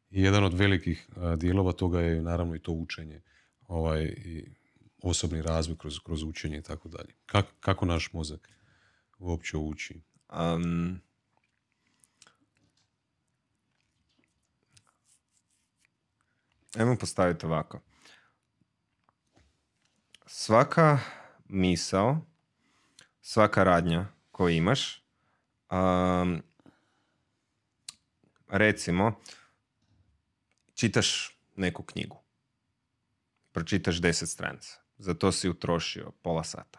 I 0.09 0.21
jedan 0.21 0.43
od 0.43 0.53
velikih 0.53 1.09
dijelova 1.37 1.71
toga 1.71 2.01
je 2.01 2.21
naravno 2.21 2.55
i 2.55 2.59
to 2.59 2.71
učenje 2.71 3.21
ovaj, 3.67 4.03
i 4.03 4.45
osobni 5.03 5.41
razvoj 5.41 5.77
kroz, 5.77 5.99
kroz 5.99 6.23
učenje 6.23 6.57
i 6.57 6.61
tako 6.61 6.89
dalje. 6.89 7.13
Kako 7.59 7.85
naš 7.85 8.13
mozak 8.13 8.49
uopće 9.19 9.57
uči? 9.57 10.01
Um, 10.29 11.01
ajmo 16.77 16.95
postaviti 16.99 17.45
ovako. 17.45 17.79
Svaka 20.25 20.99
misao, 21.47 22.25
svaka 23.21 23.63
radnja 23.63 24.07
koju 24.31 24.55
imaš, 24.55 25.03
um, 25.71 26.41
recimo, 28.47 29.19
čitaš 30.73 31.37
neku 31.55 31.83
knjigu. 31.83 32.17
Pročitaš 33.51 34.01
deset 34.01 34.29
stranica. 34.29 34.79
Za 34.97 35.13
to 35.13 35.31
si 35.31 35.49
utrošio 35.49 36.11
pola 36.21 36.43
sata. 36.43 36.78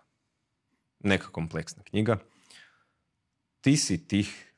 Neka 1.01 1.29
kompleksna 1.29 1.83
knjiga. 1.83 2.19
Ti 3.61 3.77
si 3.77 4.09
tih 4.09 4.53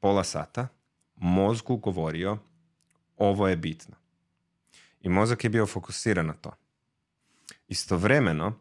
pola 0.00 0.24
sata 0.24 0.68
mozgu 1.16 1.76
govorio 1.76 2.38
ovo 3.16 3.48
je 3.48 3.56
bitno. 3.56 3.96
I 5.00 5.08
mozak 5.08 5.44
je 5.44 5.50
bio 5.50 5.66
fokusiran 5.66 6.26
na 6.26 6.32
to. 6.32 6.52
Istovremeno, 7.68 8.58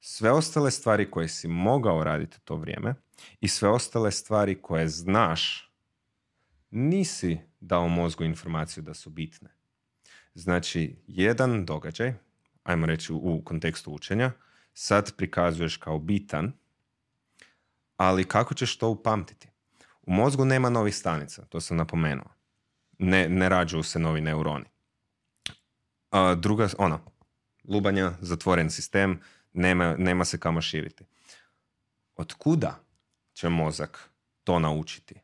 sve 0.00 0.30
ostale 0.30 0.70
stvari 0.70 1.10
koje 1.10 1.28
si 1.28 1.48
mogao 1.48 2.04
raditi 2.04 2.40
to 2.44 2.56
vrijeme 2.56 2.94
i 3.40 3.48
sve 3.48 3.68
ostale 3.68 4.12
stvari 4.12 4.62
koje 4.62 4.88
znaš, 4.88 5.72
nisi 6.70 7.38
dao 7.60 7.88
mozgu 7.88 8.24
informaciju 8.24 8.82
da 8.82 8.94
su 8.94 9.10
bitne. 9.10 9.48
Znači, 10.34 10.96
jedan 11.06 11.66
događaj, 11.66 12.14
ajmo 12.62 12.86
reći 12.86 13.12
u 13.12 13.42
kontekstu 13.44 13.90
učenja, 13.90 14.32
sad 14.78 15.16
prikazuješ 15.16 15.76
kao 15.76 15.98
bitan, 15.98 16.52
ali 17.96 18.24
kako 18.24 18.54
ćeš 18.54 18.76
to 18.78 18.88
upamtiti? 18.88 19.48
U 20.02 20.12
mozgu 20.12 20.44
nema 20.44 20.70
novih 20.70 20.96
stanica, 20.96 21.44
to 21.44 21.60
sam 21.60 21.76
napomenuo. 21.76 22.26
Ne, 22.98 23.28
ne 23.28 23.48
rađuju 23.48 23.82
se 23.82 23.98
novi 23.98 24.20
neuroni. 24.20 24.64
A, 26.10 26.34
druga, 26.34 26.68
ono, 26.78 27.00
lubanja, 27.64 28.12
zatvoren 28.20 28.70
sistem, 28.70 29.20
nema, 29.52 29.96
nema 29.98 30.24
se 30.24 30.38
kamo 30.38 30.60
širiti. 30.60 31.04
Od 32.16 32.34
kuda 32.34 32.78
će 33.32 33.48
mozak 33.48 34.10
to 34.44 34.58
naučiti? 34.58 35.14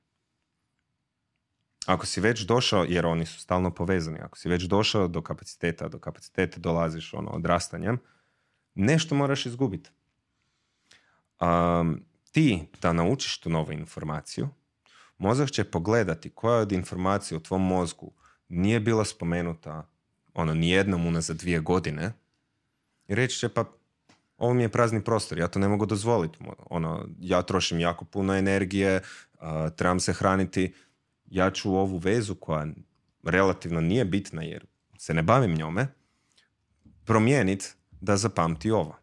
Ako 1.87 2.07
si 2.07 2.21
već 2.21 2.41
došao, 2.41 2.85
jer 2.89 3.07
oni 3.07 3.27
su 3.27 3.41
stalno 3.41 3.75
povezani, 3.75 4.19
ako 4.19 4.39
si 4.39 4.49
već 4.49 4.63
došao 4.63 5.09
do 5.09 5.23
kapaciteta, 5.23 5.89
do 5.89 5.99
kapaciteta 5.99 6.61
dolaziš 6.61 7.15
ono, 7.15 7.31
odrastanjem, 7.31 7.99
nešto 8.75 9.15
moraš 9.15 9.47
izgubiti. 9.47 9.91
Um, 11.41 12.05
ti 12.33 12.65
da 12.83 12.93
naučiš 12.93 13.39
tu 13.39 13.51
novu 13.51 13.73
informaciju, 13.73 14.49
mozak 15.19 15.51
će 15.51 15.65
pogledati 15.65 16.31
koja 16.31 16.59
od 16.59 16.73
informacija 16.73 17.39
u 17.39 17.43
tvom 17.43 17.67
mozgu 17.67 18.13
nije 18.49 18.81
bila 18.81 19.05
spomenuta 19.05 19.89
ono, 20.35 20.55
nijednom 20.55 21.07
unazad 21.07 21.37
dvije 21.37 21.61
godine 21.61 22.13
i 23.09 23.15
reći 23.15 23.39
će 23.39 23.49
pa 23.49 23.65
ovo 24.39 24.55
mi 24.55 24.63
je 24.63 24.69
prazni 24.69 25.05
prostor, 25.05 25.39
ja 25.39 25.49
to 25.49 25.59
ne 25.59 25.69
mogu 25.69 25.87
dozvoliti. 25.87 26.39
Ono, 26.71 27.09
ja 27.21 27.43
trošim 27.43 27.81
jako 27.81 28.05
puno 28.05 28.35
energije, 28.35 29.03
trebam 29.77 30.01
se 30.01 30.13
hraniti, 30.13 30.75
ja 31.27 31.51
ću 31.51 31.75
ovu 31.75 31.97
vezu 31.99 32.35
koja 32.35 32.67
relativno 33.23 33.81
nije 33.81 34.05
bitna 34.05 34.43
jer 34.43 34.67
se 34.99 35.15
ne 35.15 35.23
bavim 35.23 35.55
njome, 35.55 35.89
promijeniti 37.05 37.75
da 38.03 38.17
zapamti 38.17 38.71
ovo. 38.71 38.97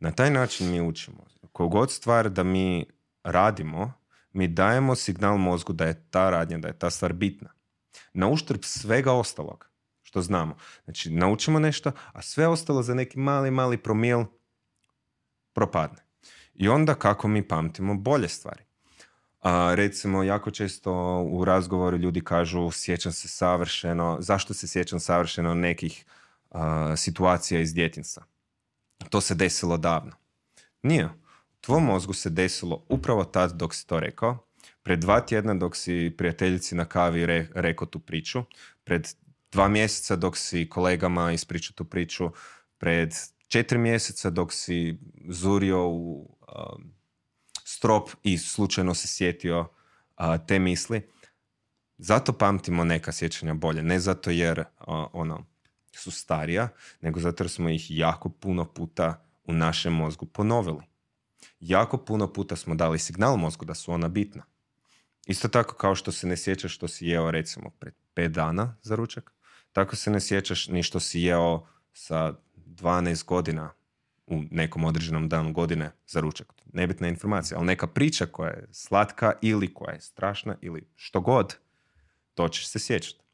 Na 0.00 0.10
taj 0.12 0.30
način 0.30 0.70
mi 0.70 0.80
učimo. 0.80 1.26
Kogod 1.52 1.90
stvar 1.90 2.30
da 2.30 2.42
mi 2.42 2.86
radimo, 3.24 3.92
mi 4.32 4.48
dajemo 4.48 4.94
signal 4.94 5.38
mozgu 5.38 5.72
da 5.72 5.84
je 5.84 6.08
ta 6.10 6.30
radnja, 6.30 6.58
da 6.58 6.68
je 6.68 6.78
ta 6.78 6.90
stvar 6.90 7.12
bitna. 7.12 7.50
Na 8.12 8.28
uštrb 8.28 8.60
svega 8.62 9.12
ostalog 9.12 9.70
što 10.02 10.22
znamo. 10.22 10.56
Znači, 10.84 11.10
naučimo 11.10 11.58
nešto, 11.58 11.92
a 12.12 12.22
sve 12.22 12.46
ostalo 12.46 12.82
za 12.82 12.94
neki 12.94 13.18
mali, 13.18 13.50
mali 13.50 13.76
promil 13.76 14.24
propadne. 15.52 16.02
I 16.54 16.68
onda 16.68 16.94
kako 16.94 17.28
mi 17.28 17.48
pamtimo 17.48 17.94
bolje 17.94 18.28
stvari. 18.28 18.64
A, 19.40 19.74
recimo, 19.74 20.22
jako 20.22 20.50
često 20.50 20.92
u 21.30 21.44
razgovoru 21.44 21.96
ljudi 21.96 22.20
kažu 22.20 22.70
sjećam 22.70 23.12
se 23.12 23.28
savršeno, 23.28 24.16
zašto 24.20 24.54
se 24.54 24.68
sjećam 24.68 25.00
savršeno 25.00 25.54
nekih 25.54 26.04
situacija 26.96 27.60
iz 27.60 27.74
djetinstva. 27.74 28.24
To 29.10 29.20
se 29.20 29.34
desilo 29.34 29.76
davno. 29.76 30.12
Nije. 30.82 31.06
U 31.06 31.60
tvom 31.60 31.84
mozgu 31.84 32.12
se 32.12 32.30
desilo 32.30 32.84
upravo 32.88 33.24
tad 33.24 33.52
dok 33.52 33.74
si 33.74 33.86
to 33.86 34.00
rekao, 34.00 34.46
pred 34.82 34.98
dva 34.98 35.20
tjedna 35.20 35.54
dok 35.54 35.76
si 35.76 36.14
prijateljici 36.18 36.74
na 36.74 36.84
kavi 36.84 37.26
re, 37.26 37.48
rekao 37.54 37.86
tu 37.86 37.98
priču, 37.98 38.42
pred 38.84 39.08
dva 39.52 39.68
mjeseca 39.68 40.16
dok 40.16 40.36
si 40.36 40.68
kolegama 40.68 41.32
ispričao 41.32 41.74
tu 41.74 41.84
priču, 41.84 42.30
pred 42.78 43.14
četiri 43.48 43.78
mjeseca 43.78 44.30
dok 44.30 44.52
si 44.52 44.98
zurio 45.28 45.88
u 45.88 46.36
um, 46.40 46.92
strop 47.64 48.10
i 48.22 48.38
slučajno 48.38 48.94
se 48.94 49.08
sjetio 49.08 49.60
uh, 49.60 50.24
te 50.46 50.58
misli. 50.58 51.08
Zato 51.98 52.32
pamtimo 52.32 52.84
neka 52.84 53.12
sjećanja 53.12 53.54
bolje. 53.54 53.82
Ne 53.82 54.00
zato 54.00 54.30
jer 54.30 54.60
uh, 54.60 54.66
ono, 55.12 55.44
su 55.98 56.10
starija, 56.10 56.68
nego 57.00 57.20
zato 57.20 57.44
jer 57.44 57.50
smo 57.50 57.68
ih 57.68 57.86
jako 57.90 58.28
puno 58.28 58.64
puta 58.64 59.24
u 59.44 59.52
našem 59.52 59.92
mozgu 59.92 60.26
ponovili. 60.26 60.82
Jako 61.60 61.96
puno 61.98 62.32
puta 62.32 62.56
smo 62.56 62.74
dali 62.74 62.98
signal 62.98 63.36
mozgu 63.36 63.64
da 63.64 63.74
su 63.74 63.92
ona 63.92 64.08
bitna. 64.08 64.42
Isto 65.26 65.48
tako 65.48 65.74
kao 65.74 65.94
što 65.94 66.12
se 66.12 66.26
ne 66.26 66.36
sjećaš 66.36 66.74
što 66.74 66.88
si 66.88 67.06
jeo 67.06 67.30
recimo 67.30 67.70
pred 67.70 67.94
pet 68.14 68.32
dana 68.32 68.76
za 68.82 68.94
ručak, 68.94 69.32
tako 69.72 69.96
se 69.96 70.10
ne 70.10 70.20
sjećaš 70.20 70.68
ni 70.68 70.82
što 70.82 71.00
si 71.00 71.20
jeo 71.20 71.66
sa 71.92 72.34
12 72.56 73.24
godina 73.24 73.70
u 74.26 74.42
nekom 74.50 74.84
određenom 74.84 75.28
danu 75.28 75.52
godine 75.52 75.92
za 76.06 76.20
ručak. 76.20 76.52
Nebitna 76.72 77.08
informacija, 77.08 77.58
ali 77.58 77.66
neka 77.66 77.86
priča 77.86 78.26
koja 78.26 78.50
je 78.50 78.68
slatka 78.72 79.32
ili 79.42 79.74
koja 79.74 79.94
je 79.94 80.00
strašna 80.00 80.56
ili 80.60 80.88
što 80.94 81.20
god, 81.20 81.56
to 82.34 82.48
ćeš 82.48 82.68
se 82.68 82.78
sjećati. 82.78 83.25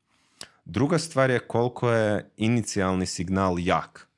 Druga 0.65 0.99
stvar 0.99 1.31
je 1.31 1.39
koliko 1.39 1.91
je 1.91 2.31
inicijalni 2.37 3.07
signal 3.07 3.59
jak. 3.59 4.09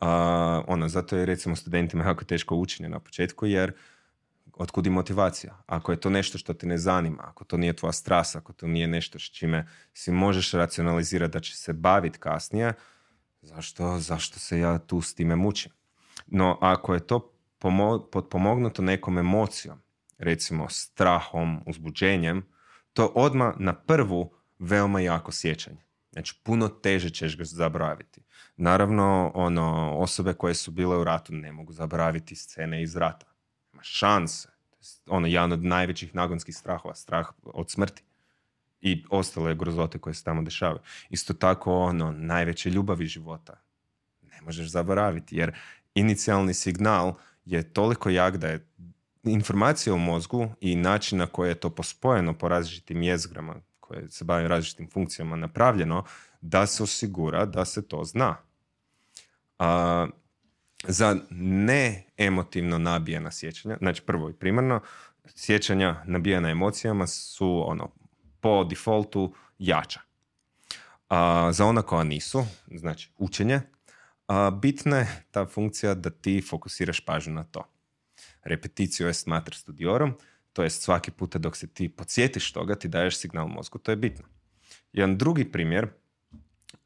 Uh, 0.00 0.08
ono, 0.66 0.88
zato 0.88 1.16
je 1.16 1.26
recimo 1.26 1.56
studentima 1.56 2.04
jako 2.04 2.24
teško 2.24 2.56
učenje 2.56 2.88
na 2.88 3.00
početku, 3.00 3.46
jer 3.46 3.72
otkud 4.52 4.86
i 4.86 4.90
motivacija? 4.90 5.62
Ako 5.66 5.92
je 5.92 6.00
to 6.00 6.10
nešto 6.10 6.38
što 6.38 6.54
te 6.54 6.66
ne 6.66 6.78
zanima, 6.78 7.22
ako 7.22 7.44
to 7.44 7.56
nije 7.56 7.72
tvoja 7.72 7.92
strasa, 7.92 8.38
ako 8.38 8.52
to 8.52 8.66
nije 8.66 8.86
nešto 8.86 9.18
s 9.18 9.22
čime 9.22 9.66
si 9.92 10.12
možeš 10.12 10.52
racionalizirati 10.52 11.32
da 11.32 11.40
će 11.40 11.56
se 11.56 11.72
baviti 11.72 12.18
kasnije, 12.18 12.72
zašto, 13.42 13.98
zašto 13.98 14.38
se 14.38 14.58
ja 14.58 14.78
tu 14.78 15.00
s 15.00 15.14
time 15.14 15.36
mučim? 15.36 15.72
No, 16.26 16.58
ako 16.60 16.94
je 16.94 17.06
to 17.06 17.30
potpomognuto 18.12 18.82
nekom 18.82 19.18
emocijom, 19.18 19.78
recimo 20.18 20.68
strahom, 20.68 21.62
uzbuđenjem, 21.66 22.46
to 22.92 23.06
odmah 23.06 23.54
na 23.58 23.72
prvu 23.72 24.34
veoma 24.58 25.00
jako 25.00 25.32
sjećanje. 25.32 25.84
Znači, 26.12 26.40
puno 26.42 26.68
teže 26.68 27.10
ćeš 27.10 27.36
ga 27.36 27.44
zaboraviti. 27.44 28.20
Naravno, 28.56 29.32
ono, 29.34 29.96
osobe 29.98 30.34
koje 30.34 30.54
su 30.54 30.70
bile 30.70 30.96
u 30.96 31.04
ratu 31.04 31.32
ne 31.32 31.52
mogu 31.52 31.72
zaboraviti 31.72 32.36
scene 32.36 32.82
iz 32.82 32.96
rata 32.96 33.34
šanse. 33.84 34.48
Ono, 35.06 35.26
jedan 35.26 35.52
od 35.52 35.64
najvećih 35.64 36.14
nagonskih 36.14 36.56
strahova, 36.56 36.94
strah 36.94 37.28
od 37.42 37.70
smrti 37.70 38.02
i 38.80 39.04
ostale 39.10 39.54
grozote 39.54 39.98
koje 39.98 40.14
se 40.14 40.24
tamo 40.24 40.42
dešavaju. 40.42 40.80
Isto 41.10 41.34
tako, 41.34 41.74
ono, 41.74 42.12
najveće 42.12 42.70
ljubavi 42.70 43.06
života. 43.06 43.60
ne 44.22 44.40
možeš 44.42 44.68
zaboraviti 44.70 45.36
jer 45.36 45.52
inicijalni 45.94 46.54
signal 46.54 47.14
je 47.44 47.72
toliko 47.72 48.10
jak 48.10 48.36
da 48.36 48.48
je 48.48 48.66
informacija 49.24 49.94
u 49.94 49.98
mozgu 49.98 50.48
i 50.60 50.76
način 50.76 51.18
na 51.18 51.26
koji 51.26 51.48
je 51.48 51.54
to 51.54 51.70
pospojeno 51.70 52.38
po 52.38 52.48
različitim 52.48 53.02
jezgrama 53.02 53.54
koje 53.84 54.08
se 54.08 54.24
bave 54.24 54.48
različitim 54.48 54.90
funkcijama 54.90 55.36
napravljeno 55.36 56.04
da 56.40 56.66
se 56.66 56.82
osigura 56.82 57.46
da 57.46 57.64
se 57.64 57.88
to 57.88 58.04
zna. 58.04 58.36
A, 59.58 60.06
za 60.88 61.16
neemotivno 61.30 62.78
nabijena 62.78 63.30
sjećanja, 63.30 63.76
znači 63.78 64.02
prvo 64.02 64.30
i 64.30 64.32
primarno, 64.32 64.80
sjećanja 65.34 66.02
nabijena 66.06 66.50
emocijama 66.50 67.06
su 67.06 67.64
ono 67.66 67.90
po 68.40 68.64
defaultu 68.64 69.34
jača. 69.58 70.00
A, 71.08 71.52
za 71.52 71.66
ona 71.66 71.82
koja 71.82 72.04
nisu, 72.04 72.44
znači 72.66 73.12
učenje, 73.18 73.60
a, 74.28 74.50
bitna 74.50 74.96
je 74.96 75.24
ta 75.30 75.46
funkcija 75.46 75.94
da 75.94 76.10
ti 76.10 76.42
fokusiraš 76.50 77.00
pažnju 77.00 77.34
na 77.34 77.44
to. 77.44 77.64
Repetitio 78.42 79.08
est 79.08 79.26
mater 79.26 79.54
studiorum, 79.54 80.14
to 80.54 80.62
jest 80.62 80.82
svaki 80.82 81.10
puta 81.10 81.38
dok 81.38 81.56
se 81.56 81.66
ti 81.66 81.88
podsjetiš 81.88 82.52
toga, 82.52 82.74
ti 82.74 82.88
daješ 82.88 83.18
signal 83.18 83.48
mozgu, 83.48 83.78
to 83.78 83.92
je 83.92 83.96
bitno. 83.96 84.24
Jedan 84.92 85.18
drugi 85.18 85.52
primjer 85.52 85.88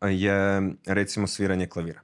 je 0.02 0.62
recimo 0.86 1.26
sviranje 1.26 1.66
klavira. 1.66 2.00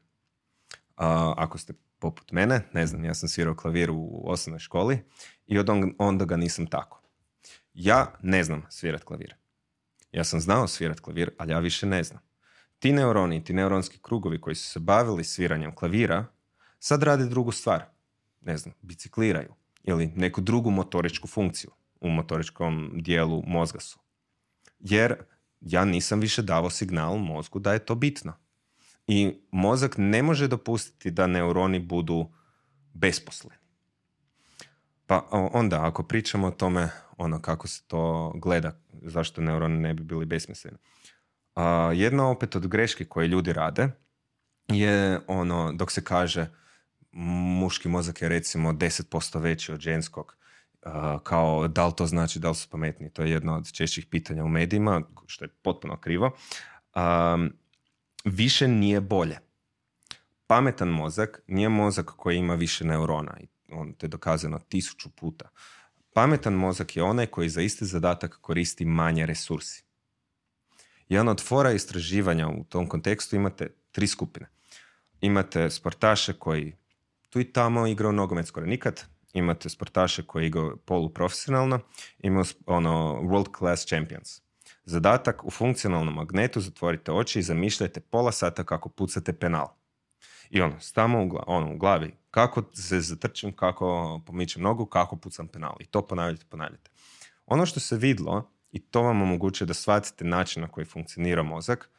A, 0.96 1.34
ako 1.36 1.58
ste 1.58 1.72
poput 1.98 2.32
mene, 2.32 2.60
ne 2.72 2.86
znam, 2.86 3.04
ja 3.04 3.14
sam 3.14 3.28
svirao 3.28 3.56
klavir 3.56 3.90
u 3.90 4.22
osnovnoj 4.24 4.58
školi 4.58 4.98
i 5.46 5.58
od 5.58 5.68
onda 5.98 6.24
ga 6.24 6.36
nisam 6.36 6.66
tako. 6.66 7.02
Ja 7.74 8.14
ne 8.22 8.44
znam 8.44 8.62
svirat 8.68 9.04
klavir. 9.04 9.34
Ja 10.12 10.24
sam 10.24 10.40
znao 10.40 10.68
svirat 10.68 11.00
klavir, 11.00 11.30
ali 11.38 11.52
ja 11.52 11.58
više 11.58 11.86
ne 11.86 12.02
znam. 12.02 12.20
Ti 12.78 12.92
neuroni, 12.92 13.44
ti 13.44 13.52
neuronski 13.52 13.98
krugovi 14.02 14.40
koji 14.40 14.56
su 14.56 14.70
se 14.70 14.80
bavili 14.80 15.24
sviranjem 15.24 15.74
klavira, 15.74 16.24
sad 16.78 17.02
rade 17.02 17.26
drugu 17.26 17.52
stvar. 17.52 17.84
Ne 18.40 18.56
znam, 18.56 18.74
bicikliraju 18.82 19.54
ili 19.84 20.12
neku 20.16 20.40
drugu 20.40 20.70
motoričku 20.70 21.28
funkciju 21.28 21.70
u 22.00 22.10
motoričkom 22.10 22.90
dijelu 22.94 23.42
mozga 23.46 23.80
su. 23.80 23.98
Jer 24.78 25.16
ja 25.60 25.84
nisam 25.84 26.20
više 26.20 26.42
davo 26.42 26.70
signal 26.70 27.16
mozgu 27.16 27.58
da 27.58 27.72
je 27.72 27.78
to 27.78 27.94
bitno. 27.94 28.32
I 29.06 29.32
mozak 29.50 29.94
ne 29.98 30.22
može 30.22 30.48
dopustiti 30.48 31.10
da 31.10 31.26
neuroni 31.26 31.78
budu 31.78 32.32
besposleni. 32.94 33.56
Pa 35.06 35.28
onda, 35.30 35.86
ako 35.86 36.02
pričamo 36.02 36.46
o 36.46 36.50
tome 36.50 36.90
ono 37.16 37.42
kako 37.42 37.68
se 37.68 37.82
to 37.86 38.32
gleda, 38.36 38.80
zašto 39.02 39.40
neuroni 39.40 39.80
ne 39.80 39.94
bi 39.94 40.02
bili 40.02 40.26
besmisleni. 40.26 40.78
A, 41.54 41.92
jedna 41.94 42.30
opet 42.30 42.56
od 42.56 42.66
greški 42.66 43.04
koje 43.04 43.28
ljudi 43.28 43.52
rade 43.52 43.88
je 44.68 45.20
ono, 45.26 45.72
dok 45.72 45.90
se 45.90 46.04
kaže 46.04 46.46
muški 47.14 47.88
mozak 47.88 48.22
je 48.22 48.28
recimo 48.28 48.72
10% 48.72 49.40
veći 49.40 49.72
od 49.72 49.80
ženskog, 49.80 50.36
kao 51.22 51.68
da 51.68 51.86
li 51.86 51.92
to 51.96 52.06
znači 52.06 52.38
da 52.38 52.48
li 52.48 52.54
su 52.54 52.68
pametniji, 52.70 53.10
to 53.10 53.22
je 53.22 53.30
jedno 53.30 53.56
od 53.56 53.72
češćih 53.72 54.06
pitanja 54.06 54.44
u 54.44 54.48
medijima, 54.48 55.02
što 55.26 55.44
je 55.44 55.48
potpuno 55.48 55.96
krivo. 55.96 56.36
više 58.24 58.68
nije 58.68 59.00
bolje. 59.00 59.38
Pametan 60.46 60.88
mozak 60.88 61.42
nije 61.46 61.68
mozak 61.68 62.06
koji 62.06 62.36
ima 62.36 62.54
više 62.54 62.84
neurona. 62.84 63.36
On 63.72 63.92
to 63.92 64.06
je 64.06 64.10
dokazano 64.10 64.58
tisuću 64.58 65.10
puta. 65.10 65.48
Pametan 66.14 66.54
mozak 66.54 66.96
je 66.96 67.02
onaj 67.02 67.26
koji 67.26 67.48
za 67.48 67.62
isti 67.62 67.84
zadatak 67.84 68.38
koristi 68.40 68.84
manje 68.84 69.26
resursi. 69.26 69.84
Jedan 71.08 71.28
od 71.28 71.42
fora 71.42 71.72
istraživanja 71.72 72.48
u 72.48 72.64
tom 72.64 72.86
kontekstu 72.88 73.36
imate 73.36 73.74
tri 73.92 74.06
skupine. 74.06 74.50
Imate 75.20 75.70
sportaše 75.70 76.32
koji 76.32 76.76
tu 77.34 77.40
i 77.40 77.52
tamo 77.52 77.86
igrao 77.86 78.12
nogomet 78.12 78.46
skoro 78.46 78.66
nikad, 78.66 79.04
imate 79.32 79.68
sportaše 79.68 80.22
koji 80.22 80.46
igraju 80.46 80.76
poluprofesionalno, 80.76 81.80
imaju 82.18 82.44
ono 82.66 83.20
world 83.22 83.58
class 83.58 83.86
champions. 83.86 84.40
Zadatak 84.84 85.44
u 85.44 85.50
funkcionalnom 85.50 86.14
magnetu 86.14 86.60
zatvorite 86.60 87.12
oči 87.12 87.38
i 87.38 87.42
zamišljajte 87.42 88.00
pola 88.00 88.32
sata 88.32 88.64
kako 88.64 88.88
pucate 88.88 89.32
penal. 89.32 89.66
I 90.50 90.60
ono, 90.60 90.80
stamo 90.80 91.24
u, 91.24 91.30
ono, 91.46 91.74
u 91.74 91.78
glavi, 91.78 92.14
kako 92.30 92.62
se 92.74 93.00
zatrčim, 93.00 93.52
kako 93.52 94.20
pomičem 94.26 94.62
nogu, 94.62 94.86
kako 94.86 95.16
pucam 95.16 95.48
penal. 95.48 95.74
I 95.80 95.86
to 95.86 96.02
ponavljate, 96.02 96.44
ponavljate. 96.48 96.90
Ono 97.46 97.66
što 97.66 97.80
se 97.80 97.96
vidlo, 97.96 98.50
i 98.72 98.80
to 98.80 99.02
vam 99.02 99.22
omogućuje 99.22 99.66
da 99.66 99.74
shvatite 99.74 100.24
način 100.24 100.62
na 100.62 100.68
koji 100.68 100.84
funkcionira 100.84 101.42
mozak, 101.42 101.90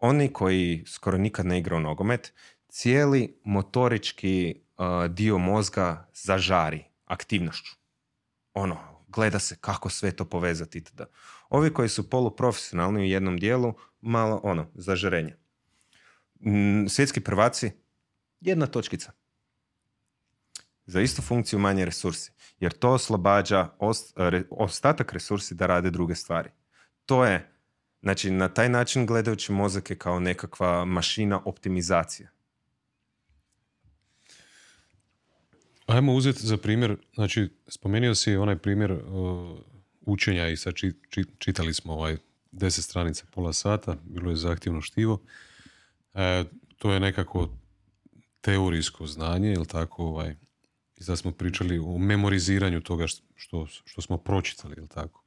oni 0.00 0.32
koji 0.32 0.84
skoro 0.86 1.18
nikad 1.18 1.46
ne 1.46 1.58
igraju 1.58 1.80
nogomet, 1.80 2.32
cijeli 2.68 3.40
motorički 3.44 4.67
dio 5.08 5.38
mozga 5.38 6.08
zažari 6.14 6.84
aktivnošću. 7.04 7.76
Ono, 8.54 8.78
gleda 9.08 9.38
se 9.38 9.56
kako 9.60 9.88
sve 9.90 10.10
to 10.10 10.24
povezati. 10.24 10.84
Tada. 10.84 11.06
Ovi 11.48 11.74
koji 11.74 11.88
su 11.88 12.10
poluprofesionalni 12.10 13.00
u 13.00 13.04
jednom 13.04 13.38
dijelu, 13.38 13.74
malo 14.00 14.40
ono, 14.42 14.66
zažarenje. 14.74 15.36
Mm, 16.40 16.86
svjetski 16.88 17.20
prvaci, 17.20 17.70
jedna 18.40 18.66
točkica. 18.66 19.12
Za 20.86 21.00
istu 21.00 21.22
funkciju 21.22 21.58
manje 21.58 21.84
resursi. 21.84 22.32
Jer 22.60 22.72
to 22.72 22.90
oslobađa 22.90 23.68
ostatak 24.50 25.12
resursi 25.12 25.54
da 25.54 25.66
rade 25.66 25.90
druge 25.90 26.14
stvari. 26.14 26.50
To 27.06 27.24
je, 27.24 27.52
znači 28.02 28.30
na 28.30 28.48
taj 28.48 28.68
način 28.68 29.06
gledajući 29.06 29.52
mozak 29.52 29.90
je 29.90 29.98
kao 29.98 30.20
nekakva 30.20 30.84
mašina 30.84 31.40
optimizacije. 31.44 32.30
Ajmo 35.88 36.14
uzeti 36.14 36.46
za 36.46 36.56
primjer, 36.56 36.96
znači 37.14 37.48
spomenuo 37.68 38.14
si 38.14 38.36
onaj 38.36 38.56
primjer 38.56 38.92
uh, 38.92 39.58
učenja 40.00 40.48
i 40.48 40.56
sad 40.56 40.74
čitali 41.38 41.74
smo 41.74 41.92
ovaj 41.92 42.16
deset 42.52 42.84
stranica, 42.84 43.24
pola 43.30 43.52
sata, 43.52 43.96
bilo 44.04 44.30
je 44.30 44.36
zahtjevno 44.36 44.80
štivo. 44.80 45.20
E, 46.14 46.44
to 46.78 46.92
je 46.92 47.00
nekako 47.00 47.48
teorijsko 48.40 49.06
znanje, 49.06 49.52
ili 49.52 49.66
tako, 49.66 50.04
ovaj, 50.04 50.34
i 50.96 51.04
sad 51.04 51.18
smo 51.18 51.32
pričali 51.32 51.78
o 51.78 51.98
memoriziranju 51.98 52.80
toga 52.80 53.06
što, 53.34 53.66
što 53.66 54.00
smo 54.00 54.16
pročitali, 54.16 54.74
ili 54.76 54.88
tako. 54.88 55.24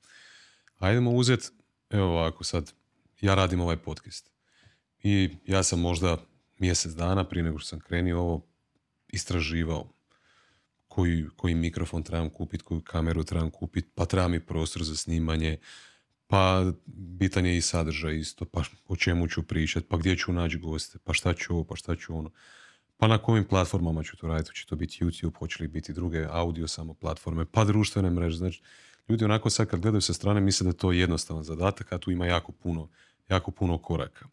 Ajdemo 0.77 1.11
uzeti, 1.11 1.47
evo 1.89 2.05
ovako 2.05 2.43
sad, 2.43 2.73
ja 3.21 3.35
radim 3.35 3.61
ovaj 3.61 3.77
podcast. 3.77 4.31
I 5.03 5.29
ja 5.47 5.63
sam 5.63 5.79
možda 5.79 6.17
mjesec 6.57 6.91
dana 6.91 7.23
prije 7.23 7.43
nego 7.43 7.59
što 7.59 7.67
sam 7.67 7.79
krenio 7.79 8.19
ovo 8.19 8.45
istraživao 9.07 10.00
koji, 10.93 11.25
koji 11.35 11.55
mikrofon 11.55 12.03
trebam 12.03 12.29
kupiti, 12.29 12.63
koju 12.63 12.81
kameru 12.81 13.23
trebam 13.23 13.49
kupiti, 13.49 13.89
pa 13.95 14.05
treba 14.05 14.27
mi 14.27 14.39
prostor 14.39 14.83
za 14.83 14.95
snimanje, 14.95 15.57
pa 16.27 16.71
bitan 16.85 17.45
je 17.45 17.57
i 17.57 17.61
sadržaj 17.61 18.17
isto, 18.19 18.45
pa 18.45 18.63
o 18.87 18.95
čemu 18.95 19.27
ću 19.27 19.43
pričati, 19.43 19.87
pa 19.89 19.97
gdje 19.97 20.17
ću 20.17 20.33
naći 20.33 20.57
goste, 20.57 20.99
pa 21.03 21.13
šta 21.13 21.33
ću 21.33 21.53
ovo, 21.53 21.63
pa 21.63 21.75
šta 21.75 21.95
ću 21.95 22.17
ono. 22.17 22.31
Pa 22.97 23.07
na 23.07 23.17
kojim 23.17 23.45
platformama 23.45 24.03
ću 24.03 24.17
to 24.17 24.27
raditi, 24.27 24.55
će 24.55 24.65
to 24.65 24.75
biti 24.75 25.05
YouTube, 25.05 25.37
hoće 25.37 25.63
li 25.63 25.67
biti 25.67 25.93
druge 25.93 26.27
audio 26.29 26.67
samo 26.67 26.93
platforme, 26.93 27.45
pa 27.45 27.65
društvene 27.65 28.09
mreže. 28.09 28.37
Znači, 28.37 28.61
ljudi 29.09 29.25
onako 29.25 29.49
sad 29.49 29.67
kad 29.67 29.79
gledaju 29.79 30.01
sa 30.01 30.13
strane 30.13 30.41
misle 30.41 30.63
da 30.63 30.69
je 30.69 30.77
to 30.77 30.91
jednostavan 30.91 31.43
zadatak, 31.43 31.93
a 31.93 31.97
tu 31.97 32.11
ima 32.11 32.25
jako 32.25 32.51
puno, 32.51 32.89
jako 33.29 33.51
puno 33.51 33.77
koraka. 33.77 34.25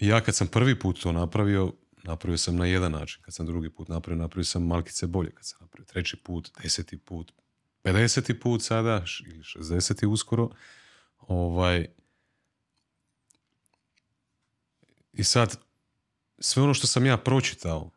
Ja 0.00 0.20
kad 0.20 0.34
sam 0.34 0.46
prvi 0.46 0.78
put 0.78 1.00
to 1.00 1.12
napravio, 1.12 1.72
napravio 2.04 2.38
sam 2.38 2.56
na 2.56 2.66
jedan 2.66 2.92
način. 2.92 3.22
Kad 3.22 3.34
sam 3.34 3.46
drugi 3.46 3.70
put 3.70 3.88
napravio, 3.88 4.22
napravio 4.22 4.44
sam 4.44 4.66
malkice 4.66 5.06
bolje. 5.06 5.30
Kad 5.30 5.46
sam 5.46 5.58
napravio 5.60 5.86
treći 5.86 6.16
put, 6.16 6.50
deseti 6.62 6.98
put, 6.98 7.32
pedeseti 7.82 8.40
put 8.40 8.62
sada, 8.62 9.04
ili 9.26 9.42
šestdeseti 9.42 10.06
uskoro. 10.06 10.50
Ovaj, 11.18 11.86
I 15.12 15.24
sad, 15.24 15.58
sve 16.38 16.62
ono 16.62 16.74
što 16.74 16.86
sam 16.86 17.06
ja 17.06 17.16
pročitao, 17.16 17.90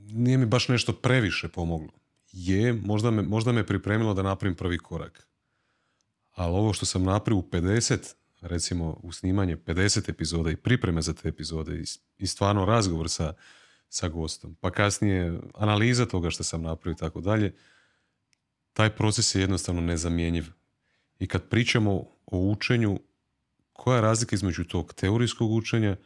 nije 0.00 0.38
mi 0.38 0.46
baš 0.46 0.68
nešto 0.68 0.92
previše 0.92 1.48
pomoglo. 1.48 1.92
Je, 2.32 2.72
možda 2.72 3.10
me, 3.10 3.22
možda 3.22 3.52
me 3.52 3.66
pripremilo 3.66 4.14
da 4.14 4.22
napravim 4.22 4.56
prvi 4.56 4.78
korak. 4.78 5.28
Ali 6.32 6.52
ovo 6.52 6.72
što 6.72 6.86
sam 6.86 7.02
napravio 7.02 7.38
u 7.38 7.48
50 7.50 8.14
recimo 8.42 9.00
u 9.02 9.12
snimanje 9.12 9.56
50 9.56 10.10
epizoda 10.10 10.50
i 10.50 10.56
pripreme 10.56 11.02
za 11.02 11.12
te 11.12 11.28
epizode 11.28 11.76
i, 11.76 11.84
i 12.18 12.26
stvarno 12.26 12.64
razgovor 12.64 13.10
sa, 13.10 13.32
sa 13.88 14.08
gostom, 14.08 14.56
pa 14.60 14.70
kasnije 14.70 15.40
analiza 15.54 16.06
toga 16.06 16.30
što 16.30 16.44
sam 16.44 16.62
napravio 16.62 16.94
i 16.94 16.98
tako 16.98 17.20
dalje, 17.20 17.54
taj 18.72 18.90
proces 18.90 19.34
je 19.34 19.40
jednostavno 19.40 19.80
nezamjenjiv. 19.80 20.44
I 21.18 21.26
kad 21.26 21.48
pričamo 21.48 21.92
o 22.26 22.38
učenju, 22.38 23.00
koja 23.72 23.96
je 23.96 24.02
razlika 24.02 24.36
između 24.36 24.64
tog 24.64 24.94
teorijskog 24.94 25.52
učenja 25.52 25.96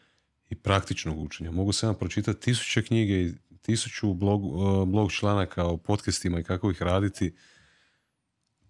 i 0.51 0.55
praktičnog 0.55 1.18
učenja? 1.18 1.51
Mogu 1.51 1.72
sam 1.72 1.95
pročitati 1.95 2.41
tisuće 2.41 2.82
knjige 2.82 3.22
i 3.22 3.34
tisuću 3.62 4.14
blog, 4.14 4.45
uh, 4.45 4.89
blog 4.89 5.12
članaka 5.12 5.64
o 5.64 5.76
podcastima 5.76 6.41
i 6.41 6.45
kako 6.45 6.70
ih 6.70 6.82
raditi, 6.82 7.34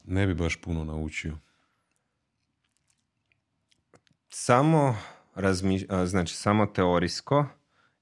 ne 0.05 0.27
bi 0.27 0.35
baš 0.35 0.57
puno 0.57 0.85
naučio 0.85 1.39
samo 4.29 4.97
razmi- 5.35 6.07
znači 6.07 6.35
samo 6.35 6.67
teorijsko 6.67 7.47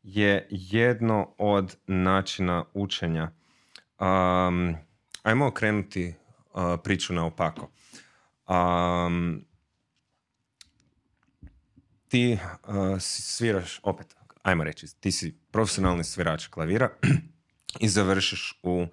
je 0.02 0.46
jedno 0.50 1.34
od 1.38 1.76
načina 1.86 2.64
učenja. 2.74 3.30
Um, 4.00 4.76
ajmo 5.22 5.46
okrenuti 5.46 6.14
uh, 6.54 6.62
priču 6.84 7.12
na 7.14 7.26
opako. 7.26 7.70
Um, 8.48 9.44
ti 12.08 12.38
uh, 12.62 13.00
sviraš, 13.00 13.80
opet, 13.82 14.16
ajmo 14.42 14.64
reći, 14.64 15.00
ti 15.00 15.12
si 15.12 15.38
profesionalni 15.50 16.04
svirač 16.04 16.46
klavira 16.46 16.90
i 17.80 17.88
završiš 17.88 18.60
u 18.62 18.86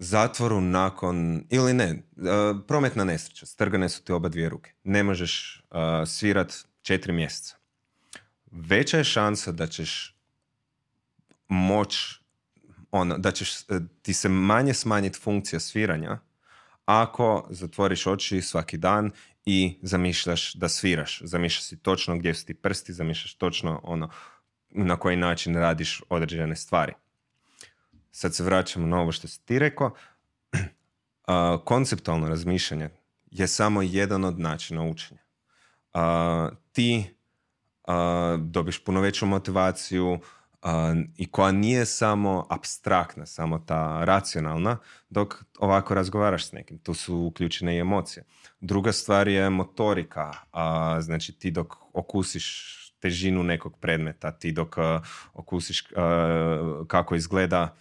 zatvoru 0.00 0.60
nakon, 0.60 1.44
ili 1.50 1.74
ne, 1.74 2.02
uh, 2.16 2.26
prometna 2.68 3.04
nesreća, 3.04 3.46
strgane 3.46 3.88
su 3.88 4.04
ti 4.04 4.12
oba 4.12 4.28
dvije 4.28 4.48
ruke. 4.48 4.72
Ne 4.84 5.02
možeš 5.02 5.62
uh, 5.70 6.08
svirat 6.08 6.54
četiri 6.82 7.12
mjeseca. 7.12 7.56
Veća 8.50 8.98
je 8.98 9.04
šansa 9.04 9.52
da 9.52 9.66
ćeš 9.66 10.16
moć, 11.48 12.20
ono, 12.90 13.18
da 13.18 13.30
ćeš 13.30 13.52
ti 14.02 14.12
se 14.12 14.28
manje 14.28 14.74
smanjiti 14.74 15.18
funkcija 15.18 15.60
sviranja 15.60 16.18
ako 16.84 17.46
zatvoriš 17.50 18.06
oči 18.06 18.42
svaki 18.42 18.76
dan 18.76 19.10
i 19.46 19.78
zamišljaš 19.82 20.54
da 20.54 20.68
sviraš. 20.68 21.20
Zamišljaš 21.24 21.64
si 21.64 21.82
točno 21.82 22.18
gdje 22.18 22.34
su 22.34 22.46
ti 22.46 22.54
prsti, 22.54 22.92
zamišljaš 22.92 23.34
točno 23.34 23.80
ono 23.82 24.10
na 24.70 24.96
koji 24.96 25.16
način 25.16 25.54
radiš 25.54 26.02
određene 26.08 26.56
stvari. 26.56 26.92
Sad 28.12 28.34
se 28.34 28.44
vraćamo 28.44 28.86
na 28.86 29.00
ovo 29.00 29.12
što 29.12 29.28
si 29.28 29.44
ti 29.44 29.58
rekao. 29.58 29.94
konceptualno 31.64 32.28
razmišljanje 32.28 32.88
je 33.30 33.46
samo 33.46 33.82
jedan 33.82 34.24
od 34.24 34.38
načina 34.38 34.82
učenja. 34.82 35.20
ti 36.72 37.14
dobiš 38.38 38.84
puno 38.84 39.00
veću 39.00 39.26
motivaciju, 39.26 40.20
i 41.16 41.30
koja 41.30 41.52
nije 41.52 41.86
samo 41.86 42.46
abstraktna, 42.50 43.26
samo 43.26 43.58
ta 43.58 44.04
racionalna, 44.04 44.78
dok 45.10 45.44
ovako 45.58 45.94
razgovaraš 45.94 46.46
s 46.46 46.52
nekim. 46.52 46.78
Tu 46.78 46.94
su 46.94 47.16
uključene 47.16 47.76
i 47.76 47.78
emocije. 47.78 48.24
Druga 48.60 48.92
stvar 48.92 49.28
je 49.28 49.50
motorika. 49.50 50.32
A, 50.52 50.96
znači 51.00 51.32
ti 51.32 51.50
dok 51.50 51.74
okusiš 51.92 52.76
težinu 52.98 53.42
nekog 53.42 53.78
predmeta, 53.78 54.32
ti 54.32 54.52
dok 54.52 54.76
okusiš 55.32 55.84
kako 56.86 57.14
izgleda 57.14 57.76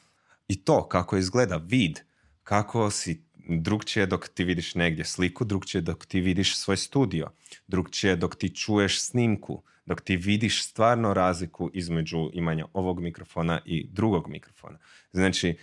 i 0.50 0.64
to, 0.64 0.88
kako 0.88 1.18
izgleda 1.18 1.58
vid, 1.58 2.00
kako 2.44 2.92
si 2.92 3.24
drugčije 3.50 4.06
dok 4.06 4.28
ti 4.28 4.44
vidiš 4.44 4.76
negdje 4.76 5.06
sliku, 5.06 5.46
drugčije 5.46 5.82
dok 5.82 6.06
ti 6.06 6.22
vidiš 6.22 6.58
svoj 6.58 6.78
studio, 6.78 7.32
drugčije 7.68 8.16
dok 8.16 8.36
ti 8.36 8.56
čuješ 8.56 9.02
snimku, 9.02 9.64
dok 9.86 10.02
ti 10.02 10.18
vidiš 10.18 10.64
stvarno 10.66 11.14
razliku 11.14 11.70
između 11.74 12.30
imanja 12.34 12.66
ovog 12.74 13.02
mikrofona 13.02 13.62
i 13.66 13.88
drugog 13.88 14.28
mikrofona. 14.28 14.80
Znači, 15.12 15.58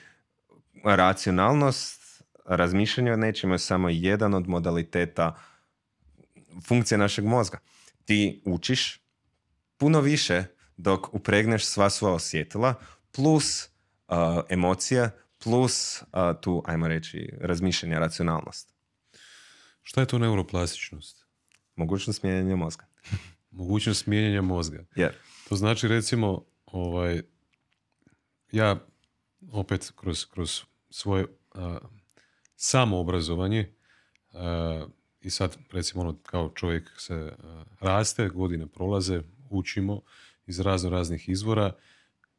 racionalnost, 0.84 2.22
razmišljanje 2.44 3.12
o 3.12 3.16
nečemu 3.16 3.54
je 3.54 3.58
samo 3.58 3.88
jedan 3.88 4.34
od 4.34 4.48
modaliteta 4.48 5.36
funkcije 6.66 6.98
našeg 6.98 7.24
mozga. 7.24 7.58
Ti 8.04 8.42
učiš 8.44 9.00
puno 9.76 10.00
više 10.00 10.44
dok 10.76 11.14
upregneš 11.14 11.66
sva 11.66 11.90
svoja 11.90 12.14
osjetila 12.14 12.74
plus 13.12 13.68
uh, 14.08 14.16
emocija 14.48 15.10
plus 15.44 16.02
uh, 16.02 16.40
tu, 16.40 16.62
ajmo 16.66 16.88
reći, 16.88 17.32
razmišljanje, 17.40 17.98
racionalnost. 17.98 18.74
Šta 19.82 20.00
je 20.00 20.06
to 20.06 20.18
neuroplastičnost? 20.18 21.26
Mogućnost 21.76 22.22
mijenjanja 22.22 22.56
mozga. 22.56 22.86
mogućnost 23.50 24.06
mijenjanja 24.06 24.42
mozga. 24.42 24.84
Yeah. 24.96 25.10
To 25.48 25.56
znači 25.56 25.88
recimo, 25.88 26.44
ovaj, 26.66 27.22
ja 28.52 28.76
opet 29.52 29.92
kroz, 29.96 30.24
kroz 30.24 30.60
svoje 30.90 31.24
uh, 31.24 31.76
samoobrazovanje 32.56 33.72
uh, 34.32 34.40
i 35.20 35.30
sad 35.30 35.56
recimo 35.72 36.02
ono 36.02 36.18
kao 36.22 36.50
čovjek 36.54 36.90
se 36.98 37.32
raste, 37.80 38.28
godine 38.28 38.66
prolaze, 38.66 39.22
učimo 39.50 40.00
iz 40.46 40.60
razno 40.60 40.90
raznih 40.90 41.28
izvora 41.28 41.72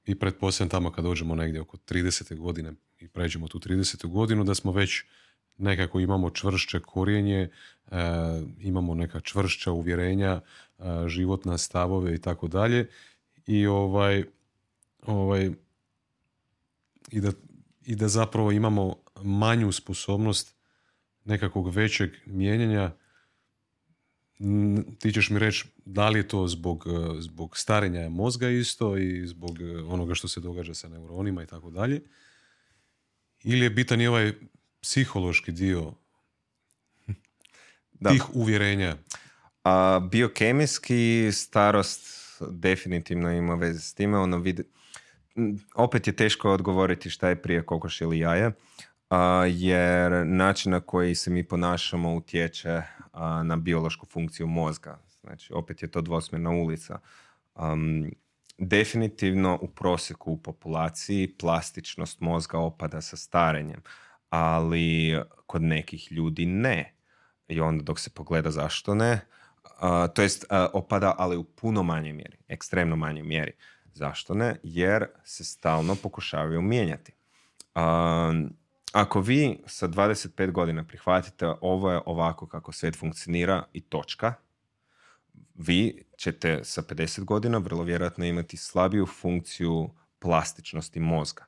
i 0.07 0.15
pretpostavljam 0.15 0.69
tamo 0.69 0.91
kad 0.91 1.03
dođemo 1.05 1.35
negdje 1.35 1.61
oko 1.61 1.77
30. 1.77 2.37
godine 2.37 2.73
i 2.99 3.07
pređemo 3.07 3.47
tu 3.47 3.59
30. 3.59 4.07
godinu 4.07 4.43
da 4.43 4.55
smo 4.55 4.71
već 4.71 5.03
nekako 5.57 5.99
imamo 5.99 6.29
čvršće 6.29 6.79
korijenje, 6.79 7.39
e, 7.41 7.49
imamo 8.59 8.95
neka 8.95 9.19
čvršća 9.19 9.71
uvjerenja, 9.71 10.41
e, 10.79 10.83
životna 11.07 11.57
stavove 11.57 12.15
i 12.15 12.21
tako 12.21 12.47
dalje. 12.47 12.89
I 13.47 13.67
ovaj, 13.67 14.23
ovaj 15.01 15.51
i 17.11 17.21
da, 17.21 17.31
i 17.85 17.95
da 17.95 18.07
zapravo 18.07 18.51
imamo 18.51 18.95
manju 19.23 19.71
sposobnost 19.71 20.55
nekakvog 21.25 21.69
većeg 21.69 22.11
mijenjanja 22.25 22.91
ti 24.99 25.13
ćeš 25.13 25.29
mi 25.29 25.39
reći 25.39 25.65
da 25.85 26.09
li 26.09 26.19
je 26.19 26.27
to 26.27 26.47
zbog, 26.47 26.87
e, 26.87 27.21
zbog 27.21 27.57
starenja 27.57 28.09
mozga 28.09 28.49
isto 28.49 28.97
i 28.97 29.27
zbog 29.27 29.57
onoga 29.87 30.15
što 30.15 30.27
se 30.27 30.39
događa 30.39 30.73
sa 30.73 30.89
neuronima 30.89 31.43
i 31.43 31.47
tako 31.47 31.69
dalje. 31.69 32.01
Ili 33.43 33.65
je 33.65 33.69
bitan 33.69 34.01
i 34.01 34.07
ovaj 34.07 34.33
psihološki 34.81 35.51
dio 35.51 35.93
da. 37.99 38.09
tih 38.09 38.35
uvjerenja? 38.35 38.97
A, 39.63 39.99
biokemijski 40.11 41.29
starost 41.33 42.17
definitivno 42.49 43.31
ima 43.31 43.55
veze 43.55 43.79
s 43.79 43.93
time. 43.93 44.17
Ono 44.17 44.37
vide... 44.37 44.63
Opet 45.75 46.07
je 46.07 46.15
teško 46.15 46.51
odgovoriti 46.51 47.09
šta 47.09 47.29
je 47.29 47.41
prije 47.41 47.65
kokoš 47.65 48.01
ili 48.01 48.19
jaje, 48.19 48.51
a, 49.09 49.45
jer 49.49 50.27
način 50.27 50.71
na 50.71 50.79
koji 50.79 51.15
se 51.15 51.29
mi 51.29 51.47
ponašamo 51.47 52.15
utječe 52.15 52.81
na 53.43 53.55
biološku 53.55 54.05
funkciju 54.05 54.47
mozga. 54.47 54.99
Znači, 55.21 55.53
opet 55.53 55.81
je 55.81 55.91
to 55.91 56.01
dvosmjerna 56.01 56.49
ulica. 56.49 56.99
Um, 57.55 58.11
definitivno 58.57 59.59
u 59.61 59.67
prosjeku 59.67 60.31
u 60.31 60.37
populaciji 60.37 61.35
plastičnost 61.39 62.19
mozga 62.19 62.59
opada 62.59 63.01
sa 63.01 63.17
starenjem 63.17 63.81
ali 64.29 65.19
kod 65.45 65.61
nekih 65.61 66.11
ljudi 66.11 66.45
ne. 66.45 66.93
I 67.47 67.59
onda 67.59 67.83
dok 67.83 67.99
se 67.99 68.09
pogleda 68.09 68.51
zašto 68.51 68.95
ne, 68.95 69.19
to 70.13 70.21
jest 70.21 70.45
opada, 70.73 71.15
ali 71.17 71.37
u 71.37 71.43
puno 71.43 71.83
manjoj 71.83 72.13
mjeri, 72.13 72.37
ekstremno 72.47 72.95
manjoj 72.95 73.23
mjeri. 73.23 73.51
Zašto 73.93 74.33
ne? 74.33 74.55
Jer 74.63 75.05
se 75.23 75.43
stalno 75.43 75.95
pokušavaju 75.95 76.61
mijenjati. 76.61 77.13
Ako 78.97 79.21
vi 79.21 79.59
sa 79.65 79.87
25 79.87 80.51
godina 80.51 80.83
prihvatite 80.83 81.47
ovo 81.61 81.91
je 81.91 82.01
ovako 82.05 82.47
kako 82.47 82.71
svijet 82.71 82.95
funkcionira 82.95 83.63
i 83.73 83.81
točka, 83.81 84.33
vi 85.55 86.03
ćete 86.17 86.63
sa 86.63 86.81
50 86.81 87.23
godina 87.23 87.57
vrlo 87.57 87.83
vjerojatno 87.83 88.25
imati 88.25 88.57
slabiju 88.57 89.05
funkciju 89.05 89.89
plastičnosti 90.19 90.99
mozga 90.99 91.45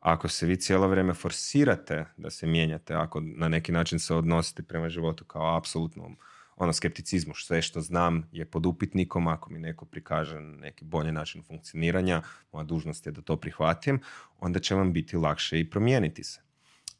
ako 0.00 0.28
se 0.28 0.46
vi 0.46 0.56
cijelo 0.56 0.88
vrijeme 0.88 1.14
forsirate 1.14 2.04
da 2.16 2.30
se 2.30 2.46
mijenjate, 2.46 2.94
ako 2.94 3.20
na 3.20 3.48
neki 3.48 3.72
način 3.72 3.98
se 3.98 4.14
odnosite 4.14 4.62
prema 4.62 4.88
životu 4.88 5.24
kao 5.24 5.56
apsolutnom 5.56 6.16
ono 6.56 6.72
skepticizmu, 6.72 7.34
sve 7.34 7.62
što 7.62 7.80
znam 7.80 8.28
je 8.32 8.44
pod 8.44 8.66
upitnikom, 8.66 9.28
ako 9.28 9.50
mi 9.50 9.58
neko 9.58 9.84
prikaže 9.84 10.40
neki 10.40 10.84
bolji 10.84 11.12
način 11.12 11.42
funkcioniranja, 11.42 12.22
moja 12.52 12.64
dužnost 12.64 13.06
je 13.06 13.12
da 13.12 13.22
to 13.22 13.36
prihvatim, 13.36 14.00
onda 14.38 14.60
će 14.60 14.74
vam 14.74 14.92
biti 14.92 15.16
lakše 15.16 15.60
i 15.60 15.70
promijeniti 15.70 16.24
se. 16.24 16.47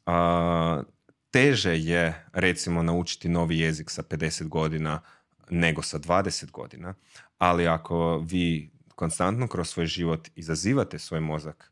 A, 0.09 0.83
teže 1.31 1.77
je 1.77 2.25
recimo 2.33 2.83
naučiti 2.83 3.29
novi 3.29 3.59
jezik 3.59 3.89
sa 3.89 4.03
50 4.03 4.47
godina 4.47 5.01
nego 5.49 5.81
sa 5.81 5.99
20 5.99 6.51
godina, 6.51 6.93
ali 7.37 7.67
ako 7.67 8.17
vi 8.17 8.71
konstantno 8.95 9.47
kroz 9.47 9.69
svoj 9.69 9.85
život 9.85 10.27
izazivate 10.35 10.99
svoj 10.99 11.19
mozak 11.19 11.71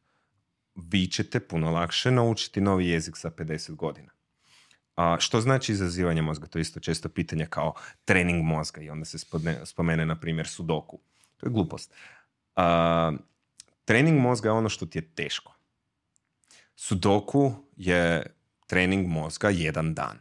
vi 0.75 1.07
ćete 1.07 1.39
puno 1.39 1.71
lakše 1.71 2.11
naučiti 2.11 2.61
novi 2.61 2.87
jezik 2.87 3.17
sa 3.17 3.29
50 3.29 3.75
godina. 3.75 4.11
A 4.95 5.17
što 5.19 5.41
znači 5.41 5.71
izazivanje 5.71 6.21
mozga? 6.21 6.47
To 6.47 6.59
je 6.59 6.61
isto 6.61 6.79
često 6.79 7.09
pitanje 7.09 7.45
kao 7.45 7.73
trening 8.05 8.43
mozga 8.43 8.81
i 8.81 8.89
onda 8.89 9.05
se 9.05 9.17
spomene, 9.65 10.05
na 10.05 10.19
primjer, 10.19 10.47
sudoku. 10.47 10.99
To 11.37 11.47
je 11.47 11.51
glupost. 11.51 11.93
A, 12.55 13.11
trening 13.85 14.19
mozga 14.19 14.49
je 14.49 14.53
ono 14.53 14.69
što 14.69 14.85
ti 14.85 14.97
je 14.97 15.09
teško. 15.15 15.56
Sudoku 16.79 17.51
je 17.75 18.25
trening 18.67 19.07
mozga 19.07 19.49
jedan 19.49 19.93
dan. 19.93 20.19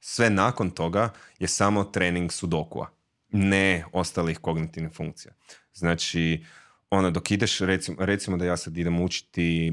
Sve 0.00 0.30
nakon 0.30 0.70
toga 0.70 1.12
je 1.38 1.48
samo 1.48 1.84
trening 1.84 2.32
sudokua, 2.32 2.90
ne 3.28 3.84
ostalih 3.92 4.38
kognitivnih 4.38 4.92
funkcija. 4.92 5.34
Znači, 5.74 6.44
ono, 6.90 7.10
dok 7.10 7.30
ideš, 7.30 7.60
recimo, 7.60 7.96
recimo 8.00 8.36
da 8.36 8.44
ja 8.44 8.56
sad 8.56 8.76
idem 8.76 9.00
učiti 9.00 9.72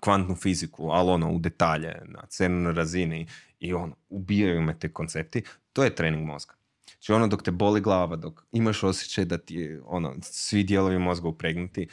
kvantnu 0.00 0.34
fiziku, 0.34 0.88
ali 0.90 1.10
ono 1.10 1.32
u 1.32 1.38
detalje, 1.38 2.02
na 2.04 2.26
cernoj 2.28 2.72
razini 2.72 3.26
i 3.60 3.72
ono, 3.72 3.96
ubijaju 4.08 4.62
me 4.62 4.78
te 4.78 4.92
koncepti, 4.92 5.42
to 5.72 5.84
je 5.84 5.94
trening 5.94 6.26
mozga. 6.26 6.54
Znači 6.86 7.12
ono 7.12 7.28
dok 7.28 7.42
te 7.42 7.50
boli 7.50 7.80
glava, 7.80 8.16
dok 8.16 8.42
imaš 8.52 8.82
osjećaj 8.82 9.24
da 9.24 9.38
ti 9.38 9.78
ono, 9.84 10.14
svi 10.22 10.64
dijelovi 10.64 10.98
mozga 10.98 11.28
upregnuti, 11.28 11.88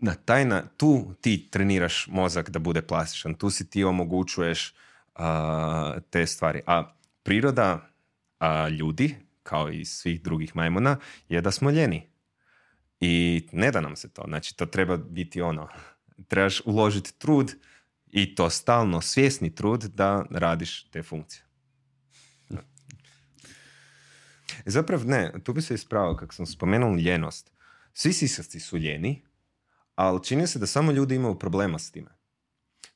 na 0.00 0.14
taj 0.14 0.44
na, 0.44 0.62
tu 0.76 1.14
ti 1.20 1.48
treniraš 1.50 2.06
mozak 2.10 2.50
da 2.50 2.58
bude 2.58 2.82
plastičan, 2.82 3.34
tu 3.34 3.50
si 3.50 3.70
ti 3.70 3.84
omogućuješ 3.84 4.74
te 6.10 6.26
stvari. 6.26 6.60
A 6.66 6.94
priroda 7.22 7.88
a, 8.38 8.68
ljudi, 8.68 9.16
kao 9.42 9.70
i 9.70 9.84
svih 9.84 10.22
drugih 10.22 10.56
majmuna, 10.56 10.96
je 11.28 11.40
da 11.40 11.50
smo 11.50 11.70
ljeni. 11.70 12.06
I 13.00 13.46
ne 13.52 13.70
da 13.70 13.80
nam 13.80 13.96
se 13.96 14.08
to. 14.08 14.24
Znači, 14.28 14.56
to 14.56 14.66
treba 14.66 14.96
biti 14.96 15.42
ono, 15.42 15.68
trebaš 16.28 16.60
uložiti 16.64 17.18
trud 17.18 17.54
i 18.10 18.34
to 18.34 18.50
stalno 18.50 19.00
svjesni 19.00 19.54
trud 19.54 19.84
da 19.84 20.24
radiš 20.30 20.90
te 20.90 21.02
funkcije. 21.02 21.42
E, 24.66 24.70
zapravo 24.70 25.04
ne, 25.04 25.32
tu 25.44 25.52
bi 25.52 25.62
se 25.62 25.74
ispravio 25.74 26.16
kako 26.16 26.34
sam 26.34 26.46
spomenuo 26.46 26.96
ljenost. 26.96 27.52
Svi 27.92 28.12
sisavci 28.12 28.60
su 28.60 28.78
ljeni, 28.78 29.22
ali 29.98 30.24
čini 30.24 30.46
se 30.46 30.58
da 30.58 30.66
samo 30.66 30.92
ljudi 30.92 31.14
imaju 31.14 31.38
problema 31.38 31.78
s 31.78 31.90
time. 31.90 32.10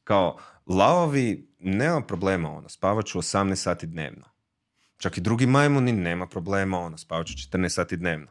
Kao, 0.05 0.39
lavovi 0.67 1.55
nema 1.59 2.01
problema, 2.01 2.51
ono, 2.51 2.69
spavat 2.69 3.07
ću 3.07 3.19
18 3.19 3.55
sati 3.55 3.87
dnevno. 3.87 4.25
Čak 4.97 5.19
i 5.19 5.21
drugi 5.21 5.47
majmuni 5.47 5.93
nema 5.93 6.27
problema, 6.27 6.79
ono, 6.79 6.99
spavat 6.99 7.27
ću 7.27 7.33
14 7.33 7.69
sati 7.69 7.97
dnevno. 7.97 8.27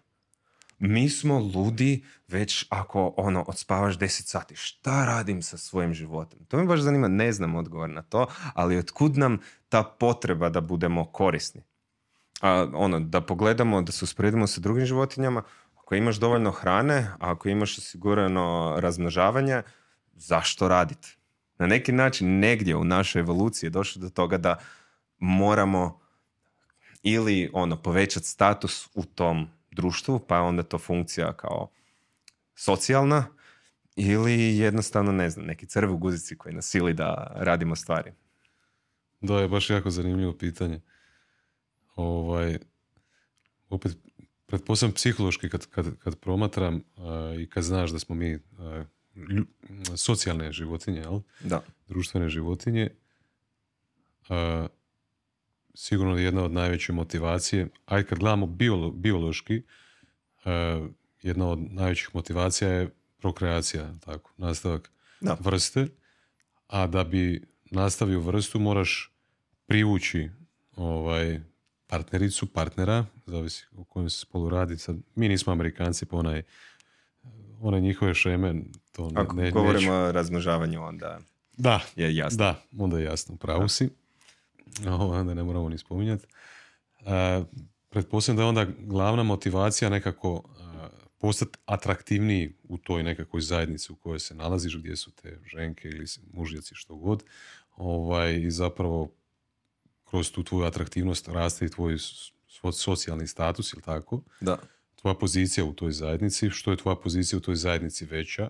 Mi 0.80 1.10
smo 1.10 1.40
ludi 1.56 2.06
već 2.28 2.66
ako 2.70 3.14
ono 3.18 3.46
odspavaš 3.48 3.98
10 3.98 4.08
sati. 4.08 4.56
Šta 4.56 5.06
radim 5.06 5.42
sa 5.42 5.58
svojim 5.58 5.94
životom? 5.94 6.46
To 6.46 6.58
me 6.58 6.66
baš 6.66 6.80
zanima, 6.80 7.08
ne 7.08 7.32
znam 7.32 7.56
odgovor 7.56 7.90
na 7.90 8.02
to, 8.02 8.28
ali 8.54 8.78
otkud 8.78 9.18
nam 9.18 9.40
ta 9.70 9.84
potreba 9.84 10.50
da 10.50 10.62
budemo 10.62 11.06
korisni? 11.06 11.64
A, 12.42 12.68
ono, 12.74 13.00
da 13.00 13.22
pogledamo, 13.22 13.82
da 13.82 13.92
se 13.92 14.06
usporedimo 14.06 14.48
sa 14.48 14.62
drugim 14.62 14.86
životinjama, 14.86 15.44
ako 15.92 15.96
imaš 15.96 16.16
dovoljno 16.16 16.52
hrane, 16.52 17.08
ako 17.20 17.50
imaš 17.50 17.78
osigurano 17.78 18.76
razmnožavanje, 18.80 19.62
zašto 20.14 20.68
raditi? 20.68 21.18
Na 21.58 21.68
neki 21.68 21.92
način 21.92 22.40
negdje 22.40 22.76
u 22.76 22.84
našoj 22.84 23.20
evoluciji 23.20 23.68
je 23.68 23.72
došlo 23.72 24.02
do 24.02 24.10
toga 24.10 24.38
da 24.38 24.56
moramo 25.18 26.00
ili 27.04 27.50
ono 27.54 27.76
povećati 27.82 28.26
status 28.26 28.90
u 28.94 29.06
tom 29.06 29.48
društvu, 29.72 30.20
pa 30.20 30.36
je 30.36 30.42
onda 30.42 30.64
to 30.64 30.80
funkcija 30.80 31.34
kao 31.34 31.70
socijalna, 32.56 33.26
ili 33.96 34.58
jednostavno, 34.58 35.12
ne 35.12 35.30
znam, 35.30 35.46
neki 35.46 35.66
crvi 35.66 35.94
u 35.94 35.98
guzici 35.98 36.38
koji 36.38 36.56
nas 36.56 36.66
sili 36.66 36.94
da 36.94 37.32
radimo 37.36 37.76
stvari. 37.76 38.12
Da, 39.22 39.40
je 39.40 39.48
baš 39.48 39.70
jako 39.70 39.90
zanimljivo 39.90 40.38
pitanje. 40.38 40.82
Ovaj, 41.96 42.58
opet, 43.70 43.98
pretpostavljam 44.52 44.94
psihološki 44.94 45.50
kad, 45.50 45.66
kad, 45.66 45.98
kad 46.00 46.20
promatram 46.20 46.84
i 47.40 47.50
kad 47.50 47.64
znaš 47.64 47.92
da 47.92 48.00
smo 48.00 48.16
mi 48.16 48.40
socijalne 49.96 50.52
životinje, 50.52 51.00
jel? 51.00 51.20
Da. 51.44 51.64
društvene 51.88 52.30
životinje, 52.30 52.90
sigurno 55.74 56.18
je 56.18 56.24
jedna 56.24 56.44
od 56.44 56.52
najveće 56.52 56.94
motivacije, 56.94 57.68
aj 57.86 58.04
kad 58.04 58.20
gledamo 58.20 58.48
biološki, 58.94 59.62
jedna 61.22 61.48
od 61.48 61.60
najvećih 61.60 62.10
motivacija 62.14 62.70
je 62.70 62.90
prokreacija, 63.18 63.94
tako, 64.06 64.32
nastavak 64.38 64.92
da. 65.22 65.38
vrste, 65.40 65.88
a 66.68 66.88
da 66.88 67.04
bi 67.04 67.44
nastavio 67.66 68.20
vrstu 68.20 68.60
moraš 68.60 69.12
privući 69.66 70.30
ovaj, 70.76 71.40
partnericu, 71.88 72.46
partnera, 72.46 73.06
zavisi 73.32 73.66
o 73.78 73.84
kojem 73.84 74.10
se 74.10 74.20
spolu 74.20 74.50
radi. 74.50 74.78
Sad, 74.78 74.98
mi 75.16 75.30
nismo 75.30 75.54
Amerikanci, 75.54 76.06
pa 76.06 76.18
onaj, 76.18 76.44
one 77.62 77.82
njihove 77.82 78.14
šeme, 78.14 78.56
to 78.92 79.10
ne, 79.10 79.22
Ako 79.22 79.36
govorimo 79.54 79.94
o 79.94 80.12
razmnožavanju, 80.12 80.84
onda 80.84 81.20
da, 81.58 81.80
je 81.96 82.16
jasno. 82.16 82.38
Da, 82.38 82.64
onda 82.78 83.00
je 83.00 83.04
jasno, 83.04 83.36
pravo 83.36 83.68
si. 83.68 83.90
Ovo 84.88 85.20
onda 85.20 85.34
ne 85.34 85.44
moramo 85.44 85.70
ni 85.70 85.78
spominjati. 85.78 86.26
E, 87.06 87.44
pretpostavljam 87.90 88.38
da 88.38 88.44
je 88.44 88.48
onda 88.48 88.66
glavna 88.80 89.24
motivacija 89.24 89.90
nekako 89.90 90.44
postati 91.22 91.60
atraktivniji 91.66 92.54
u 92.64 92.78
toj 92.78 93.04
nekakvoj 93.04 93.42
zajednici 93.42 93.92
u 93.92 93.96
kojoj 93.96 94.20
se 94.20 94.36
nalaziš, 94.36 94.78
gdje 94.78 94.96
su 94.96 95.12
te 95.12 95.40
ženke 95.46 95.88
ili 95.88 96.06
mužjaci 96.34 96.76
što 96.76 96.96
god. 96.96 97.24
Ovaj, 97.76 98.42
I 98.42 98.52
zapravo 98.52 99.12
kroz 100.10 100.32
tu 100.32 100.44
tvoju 100.44 100.66
atraktivnost 100.66 101.28
raste 101.28 101.66
i 101.66 101.70
tvoj 101.70 101.98
socijalni 102.74 103.28
status, 103.28 103.74
ili 103.74 103.82
tako? 103.82 104.22
Da. 104.42 104.58
Tvoja 104.96 105.16
pozicija 105.16 105.66
u 105.66 105.74
toj 105.74 105.92
zajednici, 105.92 106.50
što 106.50 106.72
je 106.72 106.78
tvoja 106.78 106.96
pozicija 106.96 107.38
u 107.38 107.42
toj 107.42 107.56
zajednici 107.56 108.06
veća, 108.06 108.50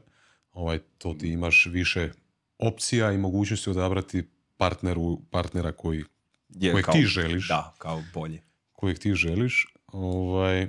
ovaj, 0.54 0.80
to 0.98 1.14
ti 1.14 1.28
imaš 1.28 1.68
više 1.72 2.12
opcija 2.60 3.12
i 3.12 3.18
mogućnosti 3.18 3.70
odabrati 3.70 4.28
partneru, 4.58 5.20
partnera 5.32 5.72
koji, 5.72 6.04
je, 6.50 6.72
kojeg 6.72 6.86
ti 6.92 7.06
želiš. 7.06 7.48
Da, 7.48 7.74
kao 7.78 8.04
bolje. 8.14 8.42
Kojeg 8.72 9.00
ti 9.00 9.14
želiš. 9.14 9.74
Ovaj, 9.88 10.68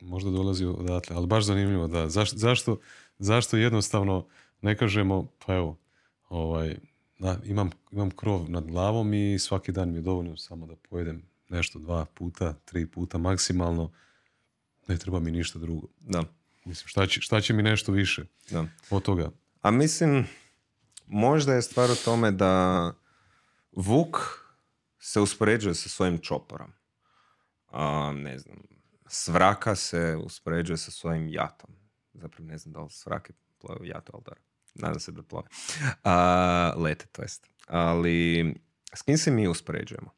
možda 0.00 0.30
dolazi 0.30 0.64
odatle, 0.64 1.16
ali 1.16 1.26
baš 1.26 1.44
zanimljivo, 1.44 1.86
da. 1.86 2.08
Zašto, 2.08 2.36
zašto, 2.36 2.78
zašto 3.18 3.56
jednostavno 3.56 4.26
ne 4.60 4.76
kažemo, 4.76 5.28
pa 5.46 5.54
evo, 5.54 5.78
ovaj, 6.28 6.76
da, 7.18 7.38
imam, 7.44 7.70
imam 7.90 8.10
krov 8.10 8.50
nad 8.50 8.66
glavom 8.66 9.14
i 9.14 9.38
svaki 9.38 9.72
dan 9.72 9.90
mi 9.90 9.98
je 9.98 10.02
dovoljno 10.02 10.36
samo 10.36 10.66
da 10.66 10.76
pojedem 10.76 11.31
nešto 11.52 11.78
dva 11.78 12.04
puta, 12.04 12.52
tri 12.64 12.86
puta 12.86 13.18
maksimalno. 13.18 13.92
Ne 14.88 14.98
treba 14.98 15.20
mi 15.20 15.30
ništa 15.30 15.58
drugo. 15.58 15.86
Da. 16.00 16.22
Mislim, 16.64 16.88
šta 16.88 17.06
će, 17.06 17.20
šta 17.20 17.40
će 17.40 17.52
mi 17.52 17.62
nešto 17.62 17.92
više 17.92 18.24
da. 18.50 18.66
od 18.90 19.02
toga? 19.02 19.30
A 19.62 19.70
mislim, 19.70 20.26
možda 21.06 21.54
je 21.54 21.62
stvar 21.62 21.90
u 21.90 22.04
tome 22.04 22.30
da 22.30 22.92
Vuk 23.72 24.16
se 24.98 25.20
uspoređuje 25.20 25.74
sa 25.74 25.88
svojim 25.88 26.18
čoporom. 26.18 26.72
A, 27.70 28.12
ne 28.12 28.38
znam, 28.38 28.56
Svraka 29.06 29.74
se 29.74 30.18
uspoređuje 30.24 30.76
sa 30.76 30.90
svojim 30.90 31.28
jatom. 31.28 31.70
Zapravo 32.14 32.48
ne 32.48 32.58
znam 32.58 32.72
da 32.72 32.80
li 32.80 32.90
svrake 32.90 33.32
plove 33.58 33.80
u 33.80 33.84
jatu, 33.84 34.12
ali 34.14 34.36
nadam 34.74 35.00
se 35.00 35.12
da 35.12 35.22
plove. 35.22 35.48
A, 36.04 36.74
lete, 36.76 37.06
to 37.12 37.22
jest. 37.22 37.46
Ali 37.66 38.54
s 38.94 39.02
kim 39.02 39.18
se 39.18 39.30
mi 39.30 39.48
uspoređujemo? 39.48 40.10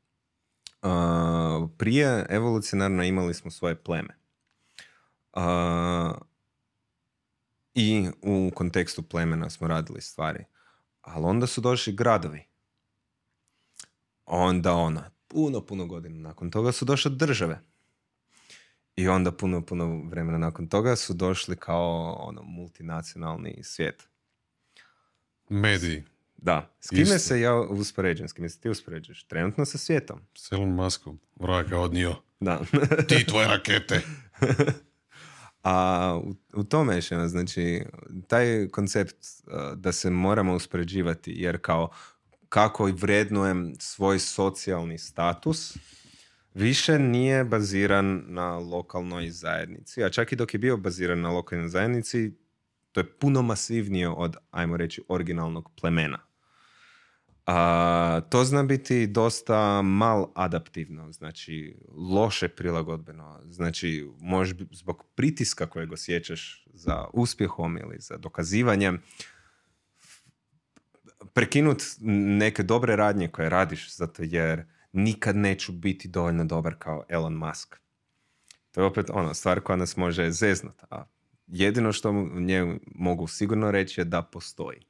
Prije 1.78 2.26
evolucionarno 2.28 3.02
imali 3.02 3.34
smo 3.34 3.50
svoje 3.50 3.74
pleme. 3.74 4.16
A, 5.32 6.14
I 7.74 8.08
u 8.22 8.50
kontekstu 8.54 9.02
plemena 9.02 9.50
smo 9.50 9.68
radili 9.68 10.00
stvari. 10.00 10.44
Ali 11.00 11.24
onda 11.24 11.46
su 11.46 11.60
došli 11.60 11.92
gradovi. 11.92 12.44
Onda 14.26 14.74
ona, 14.74 15.10
puno, 15.28 15.60
puno 15.60 15.86
godina 15.86 16.28
nakon 16.28 16.50
toga 16.50 16.72
su 16.72 16.84
došle 16.84 17.10
države. 17.10 17.60
I 18.96 19.08
onda 19.08 19.32
puno, 19.32 19.66
puno 19.66 20.02
vremena 20.08 20.38
nakon 20.38 20.68
toga 20.68 20.96
su 20.96 21.14
došli 21.14 21.56
kao 21.56 22.12
ono 22.12 22.42
multinacionalni 22.42 23.62
svijet. 23.62 24.08
Mediji. 25.48 26.04
Da. 26.36 26.74
S 26.80 26.88
kime 26.88 27.18
se 27.18 27.40
ja 27.40 27.54
uspoređujem? 27.54 28.28
S 28.28 28.32
kime 28.32 28.48
se 28.48 28.60
ti 28.60 28.68
uspoređuješ? 28.68 29.24
Trenutno 29.24 29.64
sa 29.64 29.78
svijetom. 29.78 30.20
S 30.34 30.52
Elon 30.52 30.68
Muskom. 30.68 31.20
Vraka 31.36 31.78
odnio. 31.78 32.14
Da. 32.40 32.60
ti 33.08 33.24
tvoje 33.26 33.48
rakete. 33.48 34.00
A 35.62 36.20
u, 36.24 36.34
u 36.60 36.64
tome 36.64 36.94
je 36.94 37.28
znači, 37.28 37.82
taj 38.28 38.68
koncept 38.68 39.16
uh, 39.16 39.78
da 39.78 39.92
se 39.92 40.10
moramo 40.10 40.54
uspoređivati, 40.54 41.32
jer 41.36 41.58
kao 41.60 41.90
kako 42.48 42.84
vrednujem 42.84 43.74
svoj 43.78 44.18
socijalni 44.18 44.98
status, 44.98 45.76
više 46.54 46.98
nije 46.98 47.44
baziran 47.44 48.24
na 48.26 48.58
lokalnoj 48.58 49.30
zajednici. 49.30 50.04
A 50.04 50.10
čak 50.10 50.32
i 50.32 50.36
dok 50.36 50.54
je 50.54 50.58
bio 50.58 50.76
baziran 50.76 51.20
na 51.20 51.30
lokalnoj 51.30 51.68
zajednici, 51.68 52.32
to 52.94 53.00
je 53.00 53.18
puno 53.18 53.42
masivnije 53.42 54.08
od, 54.08 54.36
ajmo 54.50 54.76
reći, 54.76 55.02
originalnog 55.08 55.70
plemena. 55.80 56.18
A, 57.46 58.20
to 58.30 58.44
zna 58.44 58.62
biti 58.62 59.06
dosta 59.06 59.82
mal 59.82 60.26
adaptivno, 60.34 61.12
znači 61.12 61.76
loše 61.96 62.48
prilagodbeno, 62.48 63.40
znači 63.44 64.10
možeš 64.20 64.56
zbog 64.70 65.04
pritiska 65.14 65.66
kojeg 65.66 65.92
osjećaš 65.92 66.66
za 66.72 67.04
uspjehom 67.12 67.78
ili 67.78 67.96
za 67.98 68.16
dokazivanjem 68.16 69.02
prekinut 71.32 71.82
neke 72.38 72.62
dobre 72.62 72.96
radnje 72.96 73.28
koje 73.28 73.48
radiš 73.48 73.96
zato 73.96 74.22
jer 74.22 74.64
nikad 74.92 75.36
neću 75.36 75.72
biti 75.72 76.08
dovoljno 76.08 76.44
dobar 76.44 76.74
kao 76.78 77.04
Elon 77.08 77.34
Musk. 77.34 77.76
To 78.70 78.80
je 78.80 78.86
opet 78.86 79.10
ono, 79.10 79.34
stvar 79.34 79.60
koja 79.60 79.76
nas 79.76 79.96
može 79.96 80.30
zeznat, 80.30 80.82
a 80.90 81.04
jedino 81.46 81.92
što 81.92 82.12
nje 82.34 82.78
mogu 82.94 83.26
sigurno 83.26 83.70
reći 83.70 84.00
je 84.00 84.04
da 84.04 84.22
postoji. 84.22 84.80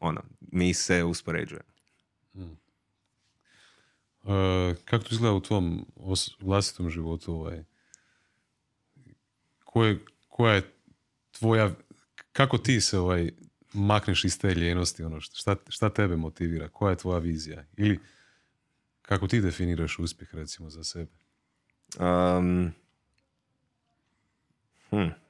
Ono, 0.00 0.22
mi 0.40 0.74
se 0.74 1.04
uspoređujemo. 1.04 1.72
Hmm. 2.32 2.56
E, 4.24 4.74
kako 4.84 5.04
to 5.04 5.14
izgleda 5.14 5.34
u 5.34 5.40
tvom 5.40 5.86
os- 5.96 6.36
vlastitom 6.40 6.90
životu 6.90 7.32
ovaj, 7.32 7.64
koje, 9.64 9.98
koja 10.28 10.54
je 10.54 10.72
tvoja, 11.30 11.74
kako 12.32 12.58
ti 12.58 12.80
se 12.80 12.98
ovaj, 12.98 13.30
makneš 13.72 14.24
iz 14.24 14.38
te 14.38 14.54
ljenosti, 14.54 15.04
ono, 15.04 15.20
šta, 15.20 15.56
šta 15.68 15.90
tebe 15.90 16.16
motivira, 16.16 16.68
koja 16.68 16.90
je 16.90 16.96
tvoja 16.96 17.18
vizija 17.18 17.64
ili 17.76 18.00
kako 19.02 19.28
ti 19.28 19.40
definiraš 19.40 19.98
uspjeh 19.98 20.34
recimo 20.34 20.70
za 20.70 20.84
sebe? 20.84 21.12
Um, 21.98 22.72
hm. 24.90 25.23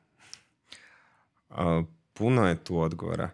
Puno 2.12 2.48
je 2.48 2.64
tu 2.64 2.78
odgovora. 2.78 3.30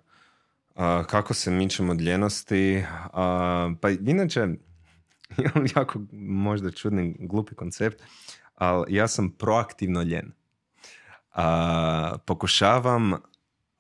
A, 0.75 1.05
kako 1.05 1.35
se 1.35 1.51
mičem 1.51 1.91
od 1.91 2.01
ljenosti? 2.01 2.85
A, 3.13 3.73
pa 3.81 3.91
inače, 3.91 4.41
imam 5.45 5.67
jako 5.77 6.01
možda 6.13 6.71
čudni, 6.71 7.17
glupi 7.19 7.55
koncept, 7.55 8.03
ali 8.55 8.95
ja 8.95 9.09
sam 9.09 9.31
proaktivno 9.31 10.03
ljen. 10.03 10.33
A, 11.33 12.17
pokušavam 12.27 13.13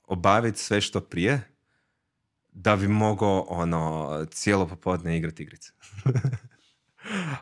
obaviti 0.07 0.59
sve 0.59 0.81
što 0.81 1.01
prije 1.01 1.43
da 2.53 2.77
bi 2.77 2.89
mogao 2.89 3.47
ono 3.49 4.11
cijelo 4.31 4.67
popodne 4.67 5.17
igrati 5.17 5.43
igrice. 5.43 5.73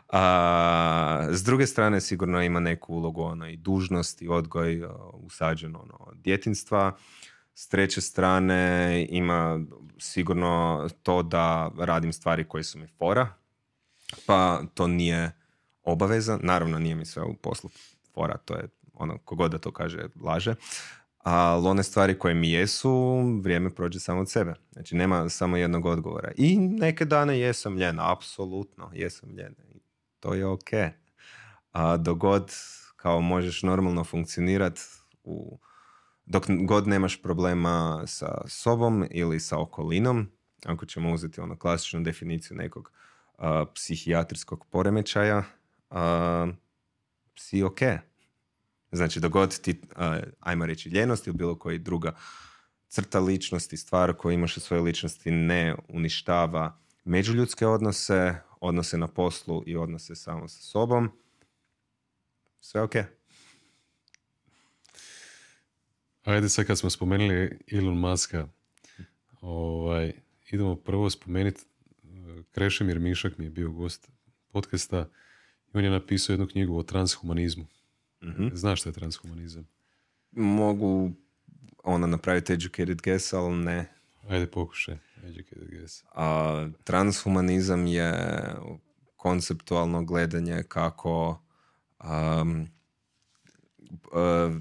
A, 0.09 1.27
s 1.29 1.43
druge 1.43 1.67
strane 1.67 2.01
sigurno 2.01 2.41
ima 2.41 2.59
neku 2.59 2.93
ulogu 2.93 3.21
ono, 3.21 3.47
i 3.47 3.57
dužnost 3.57 4.21
i 4.21 4.27
odgoj 4.27 4.83
uh, 4.83 4.91
usađen 5.13 5.75
ono, 5.75 5.95
od 5.99 6.17
djetinstva. 6.17 6.97
S 7.53 7.67
treće 7.67 8.01
strane 8.01 9.05
ima 9.09 9.59
sigurno 9.97 10.87
to 11.03 11.23
da 11.23 11.71
radim 11.77 12.13
stvari 12.13 12.43
koje 12.43 12.63
su 12.63 12.79
mi 12.79 12.87
fora, 12.87 13.27
pa 14.25 14.61
to 14.73 14.87
nije 14.87 15.31
obaveza. 15.83 16.39
Naravno 16.41 16.79
nije 16.79 16.95
mi 16.95 17.05
sve 17.05 17.23
u 17.23 17.33
poslu 17.33 17.69
fora, 18.13 18.37
to 18.37 18.55
je 18.55 18.67
ono, 18.93 19.17
kogod 19.17 19.51
da 19.51 19.57
to 19.57 19.71
kaže, 19.71 20.07
laže. 20.21 20.55
Ali 21.23 21.67
one 21.67 21.83
stvari 21.83 22.19
koje 22.19 22.33
mi 22.33 22.51
jesu, 22.51 23.21
vrijeme 23.43 23.69
prođe 23.69 23.99
samo 23.99 24.21
od 24.21 24.29
sebe. 24.29 24.53
Znači, 24.71 24.95
nema 24.95 25.29
samo 25.29 25.57
jednog 25.57 25.85
odgovora. 25.85 26.31
I 26.37 26.57
neke 26.57 27.05
dane 27.05 27.39
jesam 27.39 27.77
ljen, 27.77 27.99
apsolutno 27.99 28.91
jesam 28.93 29.29
ljen. 29.29 29.55
I 29.75 29.79
to 30.19 30.33
je 30.33 30.45
ok. 30.45 30.69
A 31.71 31.97
dogod 31.97 32.51
kao 32.95 33.21
možeš 33.21 33.63
normalno 33.63 34.03
funkcionirati 34.03 34.81
u 35.23 35.59
dok 36.25 36.43
god 36.63 36.87
nemaš 36.87 37.21
problema 37.21 38.03
sa 38.07 38.41
sobom 38.47 39.05
ili 39.11 39.39
sa 39.39 39.59
okolinom, 39.59 40.27
ako 40.65 40.85
ćemo 40.85 41.13
uzeti 41.13 41.41
ono 41.41 41.57
klasičnu 41.57 42.01
definiciju 42.01 42.57
nekog 42.57 42.91
a, 43.37 43.65
psihijatrijskog 43.75 44.65
poremećaja, 44.69 45.43
a, 45.89 46.47
si 47.35 47.63
ok. 47.63 47.79
Znači, 48.91 49.19
dok 49.19 49.31
god 49.31 49.61
ti, 49.61 49.81
ajmo 50.39 50.65
reći, 50.65 50.89
ljenost 50.89 51.27
ili 51.27 51.37
bilo 51.37 51.59
koji 51.59 51.79
druga 51.79 52.15
crta 52.87 53.19
ličnosti, 53.19 53.77
stvar 53.77 54.13
koju 54.13 54.33
imaš 54.33 54.57
u 54.57 54.59
svojoj 54.59 54.83
ličnosti 54.83 55.31
ne 55.31 55.75
uništava 55.87 56.79
međuljudske 57.03 57.67
odnose, 57.67 58.35
odnose 58.59 58.97
na 58.97 59.07
poslu 59.07 59.63
i 59.65 59.75
odnose 59.75 60.15
samo 60.15 60.47
sa 60.47 60.61
sobom, 60.61 61.11
sve 62.59 62.81
ok. 62.81 62.95
Ajde 66.23 66.49
sad 66.49 66.65
kad 66.65 66.79
smo 66.79 66.89
spomenuli 66.89 67.59
Elon 67.71 67.97
Muska, 67.97 68.47
ovaj, 69.41 70.13
idemo 70.51 70.75
prvo 70.75 71.09
spomenuti, 71.09 71.61
Krešimir 72.51 72.99
Mišak 72.99 73.37
mi 73.37 73.45
je 73.45 73.49
bio 73.49 73.71
gost 73.71 74.09
podcasta 74.51 75.09
i 75.73 75.77
on 75.77 75.83
je 75.83 75.89
napisao 75.89 76.33
jednu 76.33 76.47
knjigu 76.47 76.77
o 76.77 76.83
transhumanizmu. 76.83 77.67
Mhm. 78.23 78.47
Znaš 78.53 78.79
što 78.79 78.89
je 78.89 78.93
transhumanizam? 78.93 79.67
Mogu 80.31 81.11
ono 81.83 82.07
napraviti 82.07 82.53
educated 82.53 83.01
guess, 83.01 83.33
ali 83.33 83.55
ne. 83.55 83.85
Ajde 84.29 84.47
pokušaj. 84.47 84.97
Educated 85.23 85.69
guess. 85.69 86.03
A, 86.15 86.69
transhumanizam 86.83 87.87
je 87.87 88.13
konceptualno 89.15 90.03
gledanje 90.03 90.63
kako 90.67 91.41
um, 92.03 92.67
uh, 93.91 94.55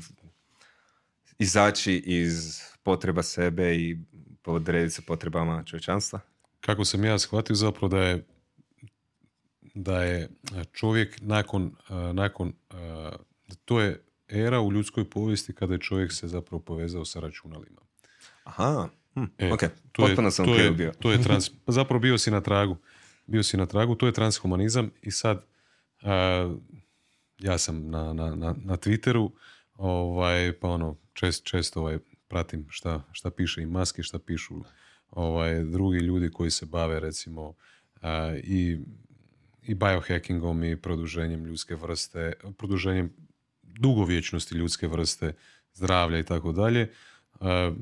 izaći 1.39 2.03
iz 2.07 2.61
potreba 2.83 3.23
sebe 3.23 3.77
i 3.77 3.99
podrediti 4.43 4.95
se 4.95 5.03
potrebama 5.03 5.65
čovječanstva. 5.65 6.21
Kako 6.61 6.85
sam 6.85 7.05
ja 7.05 7.19
shvatio 7.19 7.57
zapravo 7.57 7.89
da 7.89 8.03
je 8.03 8.27
da 9.75 10.03
je 10.03 10.29
čovjek 10.73 11.19
nakon, 11.21 11.77
nakon 12.13 12.53
to 13.65 13.81
je 13.81 14.03
era 14.29 14.61
u 14.61 14.73
ljudskoj 14.73 15.11
povijesti 15.11 15.53
kada 15.53 15.75
je 15.75 15.81
čovjek 15.81 16.13
se 16.13 16.29
zapravo 16.29 16.61
povezao 16.63 17.05
sa 17.05 17.21
računalima. 17.21 17.81
Aha, 18.45 18.89
hm, 19.15 19.25
E, 19.39 19.53
ok, 19.53 19.61
to 19.93 20.09
je- 20.09 20.31
sam 20.31 20.47
to 20.47 20.55
je, 20.55 20.71
bio. 20.71 20.93
To 20.99 21.13
je 21.13 21.23
trans, 21.23 21.51
zapravo 21.67 22.01
bio 22.01 22.19
si 22.19 22.31
na 22.31 22.41
tragu. 22.41 22.77
Bio 23.27 23.43
si 23.43 23.57
na 23.57 23.67
tragu, 23.67 23.95
to 23.95 24.07
je 24.07 24.13
transhumanizam 24.13 24.91
i 25.03 25.11
sad 25.11 25.45
a, 26.03 26.55
ja 27.39 27.59
sam 27.59 27.91
na, 27.91 28.13
na, 28.13 28.35
na, 28.35 28.55
na 28.65 28.77
Twitteru 28.77 29.31
ovaj, 29.75 30.53
pa 30.53 30.69
ono, 30.69 30.97
čest, 31.13 31.45
često 31.45 31.81
ovaj, 31.81 31.99
pratim 32.29 32.67
šta, 32.71 33.03
šta 33.13 33.31
piše 33.31 33.63
i 33.63 33.67
Maski, 33.67 34.03
šta 34.03 34.19
pišu 34.19 34.55
ovaj, 35.11 35.65
drugi 35.65 35.99
ljudi 35.99 36.31
koji 36.31 36.51
se 36.51 36.67
bave 36.67 37.01
recimo 37.01 37.55
a, 38.01 38.35
i, 38.45 38.79
i 39.63 39.75
biohackingom 39.75 40.65
i 40.65 40.77
produženjem 40.77 41.45
ljudske 41.45 41.75
vrste, 41.75 42.33
produženjem 42.57 43.13
dugovječnosti 43.79 44.55
ljudske 44.55 44.89
vrste, 44.89 45.33
zdravlja 45.75 46.19
i 46.19 46.25
tako 46.25 46.53
dalje. 46.53 46.93
A, 47.41 47.73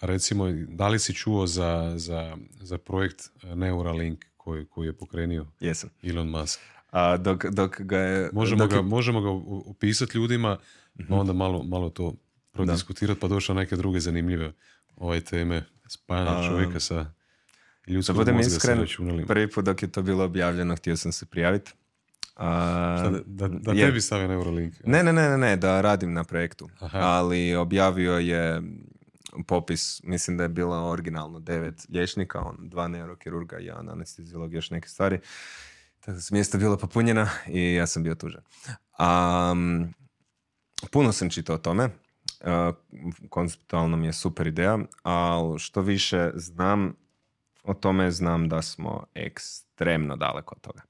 recimo, 0.00 0.52
da 0.52 0.88
li 0.88 0.98
si 0.98 1.14
čuo 1.14 1.46
za, 1.46 1.92
za, 1.96 2.36
za 2.60 2.78
projekt 2.78 3.30
Neuralink 3.54 4.24
koji, 4.36 4.66
koji 4.66 4.86
je 4.86 4.92
pokrenio 4.92 5.46
Jesam. 5.60 5.90
Elon 6.02 6.28
Musk? 6.28 6.60
A 6.90 7.16
dok, 7.16 7.44
dok 7.44 7.80
ga 7.80 7.98
je... 7.98 8.30
Možemo 8.32 8.58
dok 8.58 8.70
ga, 8.70 8.82
možemo 8.82 9.20
ga 9.20 9.30
opisati 9.70 10.18
ljudima, 10.18 10.58
pa 11.08 11.14
onda 11.14 11.32
malo, 11.32 11.62
malo 11.62 11.90
to 11.90 12.14
prodiskutirati, 12.52 13.20
pa 13.20 13.28
došla 13.28 13.54
neke 13.54 13.76
druge 13.76 14.00
zanimljive 14.00 14.52
ovaj 14.96 15.20
teme 15.20 15.64
spajanja 15.88 16.48
čovjeka 16.48 16.80
sa 16.80 16.94
Da 16.94 17.92
ljudskog 17.92 18.16
budem 18.16 18.36
mozga 18.36 18.50
sa 18.50 18.56
iskren, 18.56 19.26
prvi 19.26 19.50
put 19.50 19.64
dok 19.64 19.82
je 19.82 19.92
to 19.92 20.02
bilo 20.02 20.24
objavljeno, 20.24 20.76
htio 20.76 20.96
sam 20.96 21.12
se 21.12 21.26
prijaviti. 21.26 21.72
A, 22.36 22.96
Šta, 22.98 23.10
da, 23.26 23.48
da, 23.48 23.72
je- 23.72 23.86
tebi 23.86 24.00
stave 24.00 24.28
Neuralink. 24.28 24.74
Ne, 24.84 25.02
ne, 25.02 25.12
ne, 25.12 25.28
ne, 25.28 25.38
ne, 25.38 25.56
da 25.56 25.80
radim 25.80 26.12
na 26.12 26.24
projektu. 26.24 26.68
Aha. 26.80 26.98
Ali 26.98 27.54
objavio 27.54 28.18
je 28.18 28.62
popis, 29.46 30.00
mislim 30.02 30.36
da 30.36 30.42
je 30.42 30.48
bilo 30.48 30.90
originalno 30.90 31.40
devet 31.40 31.86
liječnika, 31.88 32.40
on, 32.40 32.56
dva 32.58 32.88
neurokirurga 32.88 33.56
jedan 33.56 33.88
anestezilog, 33.90 34.52
još 34.54 34.70
neke 34.70 34.88
stvari. 34.88 35.20
Tako 36.00 36.20
su 36.20 36.34
mjesta 36.34 36.58
bila 36.58 36.76
popunjena 36.76 37.28
i 37.46 37.74
ja 37.74 37.86
sam 37.86 38.02
bio 38.02 38.14
tužan. 38.14 38.42
Um, 38.98 39.94
puno 40.90 41.12
sam 41.12 41.30
čitao 41.30 41.54
o 41.54 41.58
tome. 41.58 41.84
Uh, 42.40 42.74
konceptualno 43.28 43.96
mi 43.96 44.06
je 44.06 44.12
super 44.12 44.46
ideja, 44.46 44.78
ali 45.02 45.58
što 45.58 45.80
više 45.80 46.30
znam 46.34 46.94
o 47.64 47.74
tome, 47.74 48.10
znam 48.10 48.48
da 48.48 48.62
smo 48.62 49.04
ekstremno 49.14 50.16
daleko 50.16 50.54
od 50.54 50.60
toga. 50.60 50.82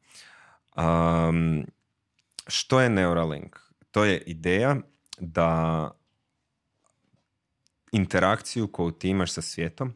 Um, 0.77 1.67
što 2.47 2.81
je 2.81 2.91
Neuralink? 2.91 3.57
To 3.91 4.05
je 4.05 4.23
ideja 4.27 4.77
da 5.19 5.91
interakciju 7.93 8.69
koju 8.69 8.91
ti 8.91 9.09
imaš 9.09 9.33
sa 9.33 9.43
svijetom, 9.43 9.95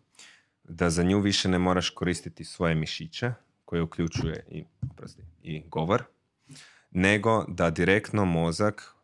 da 0.65 0.91
za 0.91 1.03
nju 1.03 1.21
više 1.21 1.49
ne 1.49 1.59
moraš 1.59 1.91
koristiti 1.91 2.45
svoje 2.45 2.75
mišiće, 2.75 3.33
koje 3.65 3.83
uključuje 3.83 4.47
i, 4.51 4.65
oprosti, 4.91 5.23
i 5.43 5.63
govor, 5.69 6.03
nego 6.91 7.45
da 7.49 7.71
direktno 7.71 8.25
mozak 8.25 8.95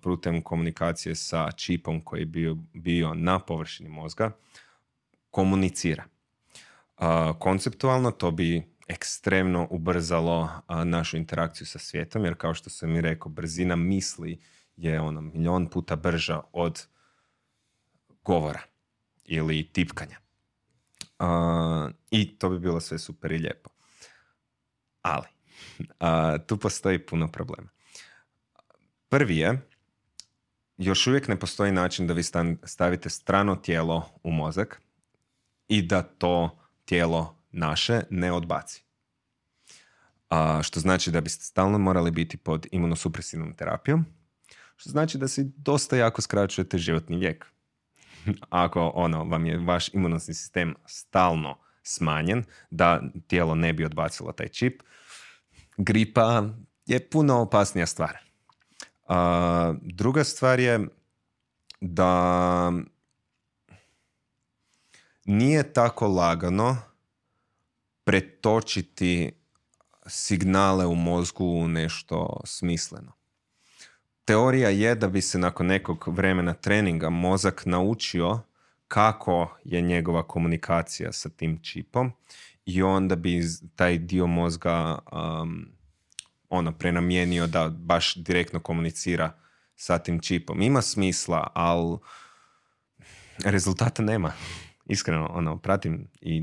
putem 0.00 0.42
komunikacije 0.42 1.14
sa 1.14 1.52
čipom 1.52 2.00
koji 2.00 2.20
je 2.20 2.26
bio, 2.26 2.56
bio 2.74 3.14
na 3.14 3.38
površini 3.38 3.88
mozga 3.88 4.30
komunicira. 5.30 6.04
A, 6.96 7.32
konceptualno 7.38 8.10
to 8.10 8.30
bi 8.30 8.62
ekstremno 8.88 9.66
ubrzalo 9.70 10.50
a, 10.66 10.84
našu 10.84 11.16
interakciju 11.16 11.66
sa 11.66 11.78
svijetom, 11.78 12.24
jer 12.24 12.34
kao 12.34 12.54
što 12.54 12.70
sam 12.70 12.96
i 12.96 13.00
rekao, 13.00 13.28
brzina 13.28 13.76
misli 13.76 14.40
je 14.76 15.00
ono 15.00 15.20
milion 15.20 15.66
puta 15.66 15.96
brža 15.96 16.40
od 16.52 16.86
govora 18.24 18.62
ili 19.24 19.68
tipkanja. 19.72 20.16
A, 21.18 21.90
I 22.10 22.38
to 22.38 22.50
bi 22.50 22.58
bilo 22.58 22.80
sve 22.80 22.98
super 22.98 23.32
i 23.32 23.38
lijepo. 23.38 23.70
Ali, 25.02 25.26
a, 26.00 26.38
tu 26.38 26.56
postoji 26.56 27.06
puno 27.06 27.28
problema. 27.32 27.68
Prvi 29.08 29.36
je, 29.36 29.68
još 30.76 31.06
uvijek 31.06 31.28
ne 31.28 31.38
postoji 31.38 31.72
način 31.72 32.06
da 32.06 32.14
vi 32.14 32.22
stavite 32.64 33.10
strano 33.10 33.56
tijelo 33.56 34.10
u 34.22 34.30
mozak 34.30 34.80
i 35.68 35.82
da 35.82 36.02
to 36.02 36.58
tijelo 36.84 37.43
naše 37.54 38.02
ne 38.10 38.32
odbaci. 38.32 38.84
a, 40.30 40.62
što 40.62 40.80
znači 40.80 41.10
da 41.10 41.20
biste 41.20 41.44
stalno 41.44 41.78
morali 41.78 42.10
biti 42.10 42.36
pod 42.36 42.66
imunosupresivnom 42.72 43.54
terapijom, 43.56 44.04
što 44.76 44.90
znači 44.90 45.18
da 45.18 45.28
si 45.28 45.52
dosta 45.56 45.96
jako 45.96 46.22
skraćujete 46.22 46.78
životni 46.78 47.16
vijek. 47.16 47.46
Ako 48.50 48.92
ono, 48.94 49.24
vam 49.24 49.46
je 49.46 49.58
vaš 49.58 49.94
imunosni 49.94 50.34
sistem 50.34 50.74
stalno 50.86 51.58
smanjen, 51.82 52.44
da 52.70 53.02
tijelo 53.26 53.54
ne 53.54 53.72
bi 53.72 53.84
odbacilo 53.84 54.32
taj 54.32 54.48
čip, 54.48 54.82
gripa 55.76 56.48
je 56.86 57.10
puno 57.10 57.40
opasnija 57.40 57.86
stvar. 57.86 58.18
A, 59.08 59.74
druga 59.82 60.24
stvar 60.24 60.60
je 60.60 60.88
da 61.80 62.72
nije 65.24 65.72
tako 65.72 66.08
lagano 66.08 66.76
pretočiti 68.04 69.32
signale 70.06 70.86
u 70.86 70.94
mozgu 70.94 71.44
u 71.44 71.68
nešto 71.68 72.40
smisleno. 72.44 73.12
Teorija 74.24 74.68
je 74.68 74.94
da 74.94 75.08
bi 75.08 75.20
se 75.20 75.38
nakon 75.38 75.66
nekog 75.66 76.04
vremena 76.08 76.54
treninga 76.54 77.10
mozak 77.10 77.62
naučio 77.66 78.40
kako 78.88 79.56
je 79.64 79.80
njegova 79.80 80.22
komunikacija 80.22 81.12
sa 81.12 81.28
tim 81.28 81.62
čipom 81.62 82.12
i 82.66 82.82
onda 82.82 83.16
bi 83.16 83.42
taj 83.76 83.98
dio 83.98 84.26
mozga 84.26 84.98
um, 85.12 85.66
ono 86.48 86.72
prenamijenio 86.72 87.46
da 87.46 87.68
baš 87.68 88.14
direktno 88.14 88.60
komunicira 88.60 89.32
sa 89.76 89.98
tim 89.98 90.20
čipom. 90.20 90.62
Ima 90.62 90.82
smisla, 90.82 91.50
ali 91.54 91.98
rezultata 93.44 94.02
nema. 94.02 94.32
Iskreno, 94.86 95.26
ono, 95.32 95.58
pratim 95.58 96.08
i 96.20 96.40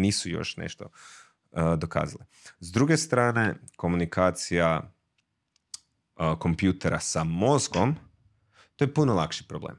nisu 0.00 0.30
još 0.30 0.56
nešto 0.56 0.84
uh, 0.84 1.78
dokazale. 1.78 2.24
S 2.60 2.72
druge 2.72 2.96
strane, 2.96 3.54
komunikacija 3.76 4.92
uh, 6.16 6.38
kompjutera 6.38 7.00
sa 7.00 7.24
mozgom, 7.24 7.96
to 8.76 8.84
je 8.84 8.94
puno 8.94 9.14
lakši 9.14 9.48
problem. 9.48 9.78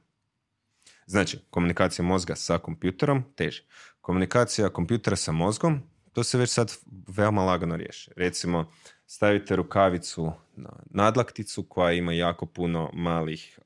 Znači, 1.05 1.39
komunikacija 1.49 2.05
mozga 2.05 2.35
sa 2.35 2.57
kompjuterom 2.57 3.23
teži. 3.35 3.63
Komunikacija 4.01 4.69
kompjutera 4.69 5.15
sa 5.15 5.31
mozgom, 5.31 5.81
to 6.13 6.23
se 6.23 6.37
već 6.37 6.49
sad 6.49 6.77
veoma 7.07 7.43
lagano 7.43 7.75
riješi. 7.75 8.11
Recimo, 8.15 8.71
stavite 9.05 9.55
rukavicu 9.55 10.31
na 10.55 10.69
nadlakticu 10.85 11.63
koja 11.63 11.91
ima 11.91 12.13
jako 12.13 12.45
puno 12.45 12.89
malih 12.93 13.59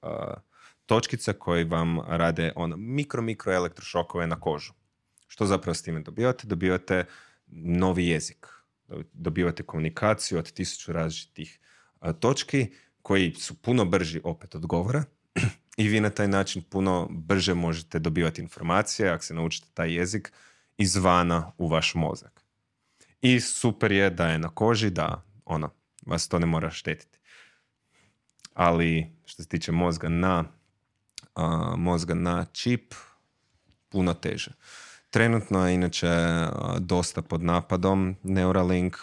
točkica 0.85 1.33
koji 1.33 1.63
vam 1.63 1.99
rade 2.07 2.51
ono 2.55 2.77
mikro, 2.77 3.21
mikro 3.21 3.53
elektrošokove 3.53 4.27
na 4.27 4.39
kožu. 4.39 4.73
Što 5.27 5.45
zapravo 5.45 5.73
s 5.73 5.81
time 5.81 5.99
dobivate? 5.99 6.47
Dobivate 6.47 7.05
novi 7.47 8.07
jezik. 8.07 8.47
Dobivate 9.13 9.63
komunikaciju 9.63 10.39
od 10.39 10.51
tisuću 10.51 10.93
različitih 10.93 11.59
točki 12.19 12.67
koji 13.01 13.33
su 13.33 13.61
puno 13.61 13.85
brži 13.85 14.21
opet 14.23 14.55
od 14.55 14.65
govora 14.65 15.03
i 15.77 15.87
vi 15.87 15.99
na 15.99 16.09
taj 16.09 16.27
način 16.27 16.63
puno 16.69 17.07
brže 17.11 17.53
možete 17.53 17.99
dobivati 17.99 18.41
informacije 18.41 19.09
ako 19.09 19.23
se 19.23 19.33
naučite 19.33 19.67
taj 19.73 19.93
jezik 19.93 20.31
izvana 20.77 21.51
u 21.57 21.67
vaš 21.67 21.95
mozak. 21.95 22.45
I 23.21 23.39
super 23.39 23.91
je 23.91 24.09
da 24.09 24.27
je 24.27 24.39
na 24.39 24.49
koži, 24.49 24.89
da 24.89 25.23
ono, 25.45 25.69
vas 26.05 26.27
to 26.27 26.39
ne 26.39 26.45
mora 26.45 26.71
štetiti. 26.71 27.19
Ali 28.53 29.11
što 29.25 29.43
se 29.43 29.49
tiče 29.49 29.71
mozga 29.71 30.09
na 30.09 30.43
mozga 31.77 32.13
na 32.13 32.45
čip, 32.45 32.93
puno 33.89 34.13
teže. 34.13 34.51
Trenutno 35.09 35.67
je 35.67 35.75
inače 35.75 36.07
dosta 36.79 37.21
pod 37.21 37.43
napadom 37.43 38.15
Neuralink. 38.23 38.97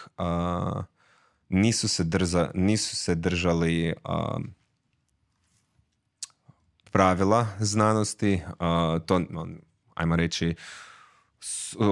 nisu, 1.49 1.87
se 1.87 2.03
drza, 2.03 2.51
nisu 2.53 2.95
se 2.95 3.15
držali 3.15 3.93
pravila 6.91 7.47
znanosti, 7.59 8.41
to, 9.05 9.21
ajmo 9.95 10.15
reći, 10.15 10.55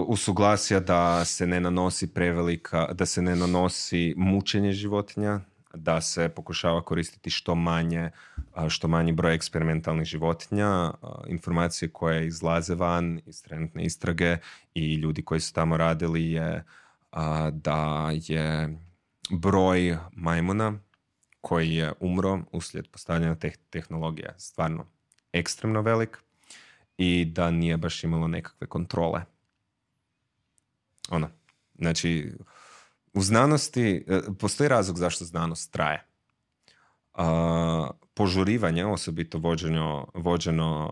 usuglasja 0.07 0.79
da 0.79 1.25
se 1.25 1.47
ne 1.47 1.59
nanosi 1.59 2.13
prevelika, 2.13 2.93
da 2.93 3.05
se 3.05 3.21
ne 3.21 3.35
nanosi 3.35 4.13
mučenje 4.17 4.71
životinja, 4.71 5.39
da 5.73 6.01
se 6.01 6.29
pokušava 6.29 6.81
koristiti 6.81 7.29
što 7.29 7.55
manje, 7.55 8.09
što 8.69 8.87
manji 8.87 9.11
broj 9.11 9.35
eksperimentalnih 9.35 10.05
životinja, 10.05 10.91
informacije 11.27 11.89
koje 11.89 12.27
izlaze 12.27 12.75
van 12.75 13.21
iz 13.25 13.43
trenutne 13.43 13.83
istrage 13.83 14.37
i 14.73 14.95
ljudi 14.95 15.25
koji 15.25 15.39
su 15.39 15.53
tamo 15.53 15.77
radili 15.77 16.31
je 16.31 16.63
da 17.51 18.11
je 18.13 18.77
broj 19.29 19.97
majmuna 20.11 20.73
koji 21.41 21.75
je 21.75 21.93
umro 21.99 22.39
uslijed 22.51 22.87
postavljanja 22.87 23.35
teh 23.35 23.57
tehnologija 23.69 24.39
stvarno 24.39 24.85
ekstremno 25.33 25.81
velik 25.81 26.17
i 26.97 27.25
da 27.25 27.51
nije 27.51 27.77
baš 27.77 28.03
imalo 28.03 28.27
nekakve 28.27 28.67
kontrole. 28.67 29.21
Ono, 31.09 31.29
znači, 31.75 32.31
u 33.13 33.21
znanosti, 33.21 34.05
e, 34.07 34.21
postoji 34.39 34.67
razlog 34.69 34.97
zašto 34.97 35.25
znanost 35.25 35.71
traje. 35.71 36.05
požurivanje, 38.13 38.85
osobito 38.85 39.37
vođeno, 39.37 40.07
vođeno 40.13 40.91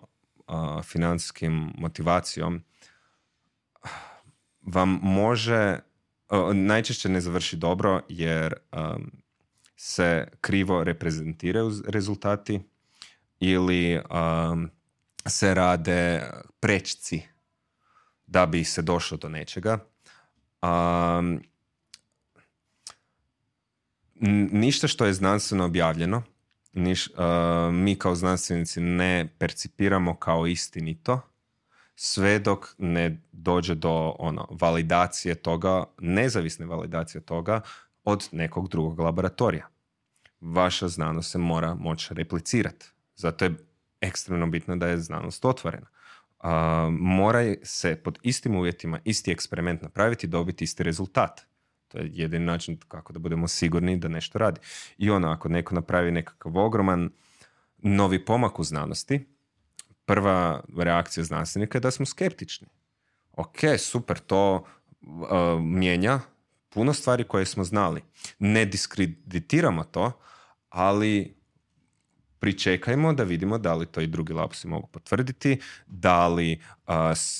financijskim 0.84 1.74
motivacijom, 1.78 2.64
vam 4.62 5.00
može, 5.02 5.80
najčešće 6.54 7.10
ne 7.10 7.22
završi 7.22 7.58
dobro 7.58 8.02
jer 8.10 8.54
se 9.78 10.28
krivo 10.42 10.84
reprezentiraju 10.84 11.72
rezultati 11.88 12.60
ili 13.40 14.02
se 15.26 15.54
rade 15.54 16.30
prečci 16.60 17.22
da 18.28 18.46
bi 18.46 18.64
se 18.64 18.82
došlo 18.82 19.18
do 19.18 19.30
nečega. 19.30 19.80
Ništa 24.52 24.88
što 24.88 25.06
je 25.06 25.14
znanstveno 25.14 25.66
objavljeno, 25.66 26.24
niš, 26.74 27.10
mi 27.72 27.96
kao 27.96 28.16
znanstvenici 28.16 28.82
ne 28.82 29.28
percipiramo 29.38 30.16
kao 30.16 30.48
istinito, 30.48 31.22
sve 31.96 32.40
dok 32.40 32.68
ne 32.78 33.22
dođe 33.32 33.76
do 33.76 34.16
ono, 34.20 34.48
validacije 34.52 35.36
toga, 35.36 35.84
nezavisne 35.98 36.66
validacije 36.66 37.22
toga 37.22 37.62
od 38.04 38.30
nekog 38.32 38.70
drugog 38.70 39.00
laboratorija. 39.00 39.68
Vaša 40.42 40.88
znanost 40.88 41.32
se 41.32 41.38
mora 41.38 41.76
moći 41.76 42.14
replicirati. 42.14 42.86
Zato 43.16 43.46
je 43.46 43.56
ekstremno 44.02 44.48
bitno 44.48 44.76
da 44.76 44.88
je 44.88 44.98
znanost 44.98 45.46
otvorena. 45.46 45.88
Uh, 46.44 46.50
mora 46.92 47.56
se 47.64 47.96
pod 47.96 48.20
istim 48.22 48.56
uvjetima 48.56 49.00
isti 49.04 49.32
eksperiment 49.32 49.82
napraviti 49.82 50.26
i 50.26 50.30
dobiti 50.30 50.64
isti 50.64 50.84
rezultat. 50.84 51.42
To 51.90 51.98
je 51.98 52.12
jedini 52.14 52.46
način 52.46 52.78
kako 52.88 53.14
da 53.14 53.20
budemo 53.20 53.48
sigurni 53.48 53.98
da 53.98 54.08
nešto 54.08 54.40
radi. 54.40 54.60
I 54.98 55.10
ono, 55.10 55.32
ako 55.32 55.50
neko 55.50 55.76
napravi 55.76 56.12
nekakav 56.12 56.58
ogroman 56.58 57.10
novi 57.78 58.26
pomak 58.26 58.60
u 58.60 58.64
znanosti, 58.64 59.28
prva 60.06 60.64
reakcija 60.78 61.24
znanstvenika 61.24 61.78
je 61.78 61.82
da 61.82 61.92
smo 61.92 62.06
skeptični. 62.06 62.68
Ok, 63.32 63.58
super, 63.78 64.20
to 64.20 64.66
uh, 65.02 65.62
mijenja 65.62 66.20
puno 66.70 66.94
stvari 66.94 67.24
koje 67.24 67.46
smo 67.46 67.64
znali. 67.64 68.02
Ne 68.40 68.66
diskreditiramo 68.66 69.84
to, 69.84 70.12
ali 70.70 71.40
pričekajmo 72.40 73.14
da 73.14 73.24
vidimo 73.24 73.58
da 73.58 73.74
li 73.74 73.86
to 73.86 74.02
i 74.02 74.08
drugi 74.08 74.34
lapsi 74.34 74.68
mogu 74.68 74.88
potvrditi, 74.88 75.60
da 75.88 76.28
li 76.28 76.62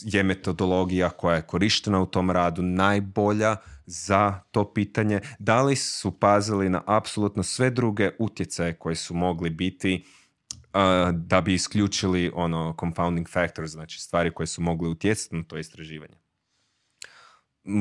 je 0.04 0.24
metodologija 0.24 1.10
koja 1.10 1.36
je 1.36 1.42
korištena 1.42 2.02
u 2.02 2.06
tom 2.06 2.32
radu 2.32 2.62
najbolja 2.62 3.56
za 3.90 4.42
to 4.52 4.74
pitanje, 4.74 5.22
da 5.40 5.62
li 5.62 5.76
su 5.76 6.20
pazili 6.20 6.70
na 6.70 6.84
apsolutno 6.86 7.44
sve 7.44 7.70
druge 7.70 8.12
utjecaje 8.20 8.74
koje 8.74 8.96
su 8.96 9.14
mogli 9.14 9.50
biti 9.50 10.06
da 11.14 11.42
bi 11.42 11.54
isključili 11.54 12.32
ono 12.36 12.76
confounding 12.80 13.28
factors, 13.30 13.72
znači 13.72 14.00
stvari 14.00 14.34
koje 14.34 14.48
su 14.48 14.62
mogli 14.62 14.90
utjecati 14.90 15.36
na 15.36 15.44
to 15.44 15.58
istraživanje. 15.58 16.16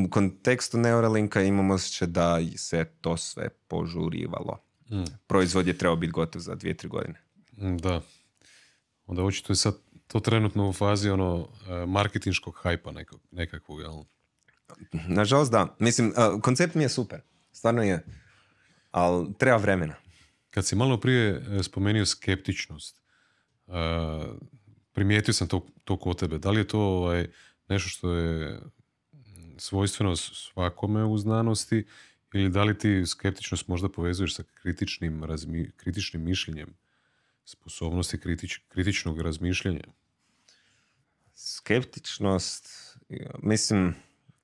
U 0.07 0.11
kontekstu 0.11 0.79
Neuralinka 0.79 1.43
imamo 1.43 1.75
osjećaj 1.75 2.09
da 2.09 2.39
se 2.57 2.85
to 3.01 3.17
sve 3.17 3.49
požurivalo. 3.49 4.59
Mm. 4.91 5.05
Proizvod 5.27 5.67
je 5.67 5.79
trebao 5.79 5.97
biti 5.97 6.13
gotov 6.13 6.41
za 6.41 6.55
dvije, 6.55 6.77
tri 6.77 6.89
godine. 6.89 7.21
Mm, 7.57 7.77
da. 7.77 8.01
Onda 9.07 9.23
očito 9.23 9.53
je 9.53 9.57
sad 9.57 9.75
to 10.07 10.21
trenutno 10.21 10.69
u 10.69 10.73
fazi 10.73 11.11
ono 11.11 11.49
e, 11.69 11.87
marketinškog 11.87 12.59
hajpa 12.63 12.93
nekog, 12.93 13.21
nekakvog, 13.31 13.81
jel? 13.81 14.03
Nažalost 15.09 15.53
da. 15.53 15.77
Mislim, 15.79 16.09
e, 16.17 16.41
koncept 16.43 16.75
mi 16.75 16.83
je 16.83 16.89
super. 16.89 17.21
Stvarno 17.53 17.83
je. 17.83 18.05
Ali 18.91 19.35
treba 19.39 19.57
vremena. 19.57 19.95
Kad 20.51 20.67
si 20.67 20.77
malo 20.77 21.01
prije 21.01 21.43
e, 21.59 21.63
spomenuo 21.63 22.07
skeptičnost, 22.07 22.99
primijetio 24.93 25.35
sam 25.35 25.49
to, 25.49 25.67
to 25.85 25.97
kod 25.97 26.19
tebe. 26.19 26.39
Da 26.39 26.51
li 26.51 26.61
je 26.61 26.69
to 26.69 26.81
ovaj, 26.81 27.27
nešto 27.69 27.89
što 27.89 28.13
je 28.13 28.61
svojstveno 29.57 30.17
svakome 30.17 31.05
u 31.05 31.19
znanosti 31.19 31.85
ili 32.33 32.51
da 32.51 32.65
li 32.65 32.79
ti 32.79 33.07
skeptičnost 33.07 33.69
možda 33.69 33.89
povezuješ 33.89 34.35
sa 34.35 34.43
kritičnim, 34.55 35.25
razmi, 35.25 35.71
kritičnim 35.77 36.25
mišljenjem, 36.25 36.75
sposobnosti 37.45 38.21
kritič, 38.21 38.61
kritičnog 38.69 39.21
razmišljanja? 39.21 39.85
Skeptičnost, 41.35 42.97
mislim, 43.43 43.95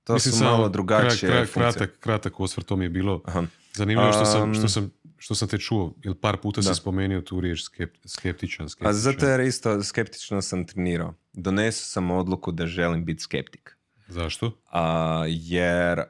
to 0.04 0.14
mislim, 0.14 0.34
su 0.34 0.44
malo 0.44 0.68
drugačije 0.68 1.30
kra, 1.30 1.46
kra, 1.46 1.52
kratak, 1.52 1.98
kratak 2.00 2.40
osvrt, 2.40 2.66
to 2.66 2.76
mi 2.76 2.84
je 2.84 2.88
bilo 2.88 3.22
Aha. 3.24 3.42
zanimljivo 3.74 4.12
što 4.12 4.24
sam, 4.24 4.54
što, 4.54 4.68
sam, 4.68 4.90
što 5.18 5.34
sam 5.34 5.48
te 5.48 5.58
čuo, 5.58 5.94
jer 6.02 6.14
par 6.20 6.36
puta 6.36 6.60
da. 6.60 6.74
si 6.74 6.80
spomenuo 6.80 7.20
tu 7.20 7.40
riječ 7.40 7.62
skeptičan, 7.62 8.68
skeptičan. 8.68 8.68
A 8.80 8.92
zato 8.92 9.26
jer 9.26 9.40
isto 9.40 9.82
skeptično 9.82 10.42
sam 10.42 10.66
trenirao. 10.66 11.14
Donesu 11.32 11.86
sam 11.86 12.10
odluku 12.10 12.52
da 12.52 12.66
želim 12.66 13.04
biti 13.04 13.22
skeptik. 13.22 13.76
Zašto? 14.08 14.52
A, 14.70 15.24
jer 15.28 16.02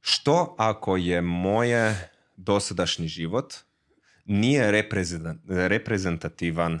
što 0.00 0.54
ako 0.58 0.96
je 0.96 1.20
moje 1.20 2.10
dosadašnji 2.36 3.08
život 3.08 3.54
nije 4.24 4.84
reprezentativan 5.46 6.80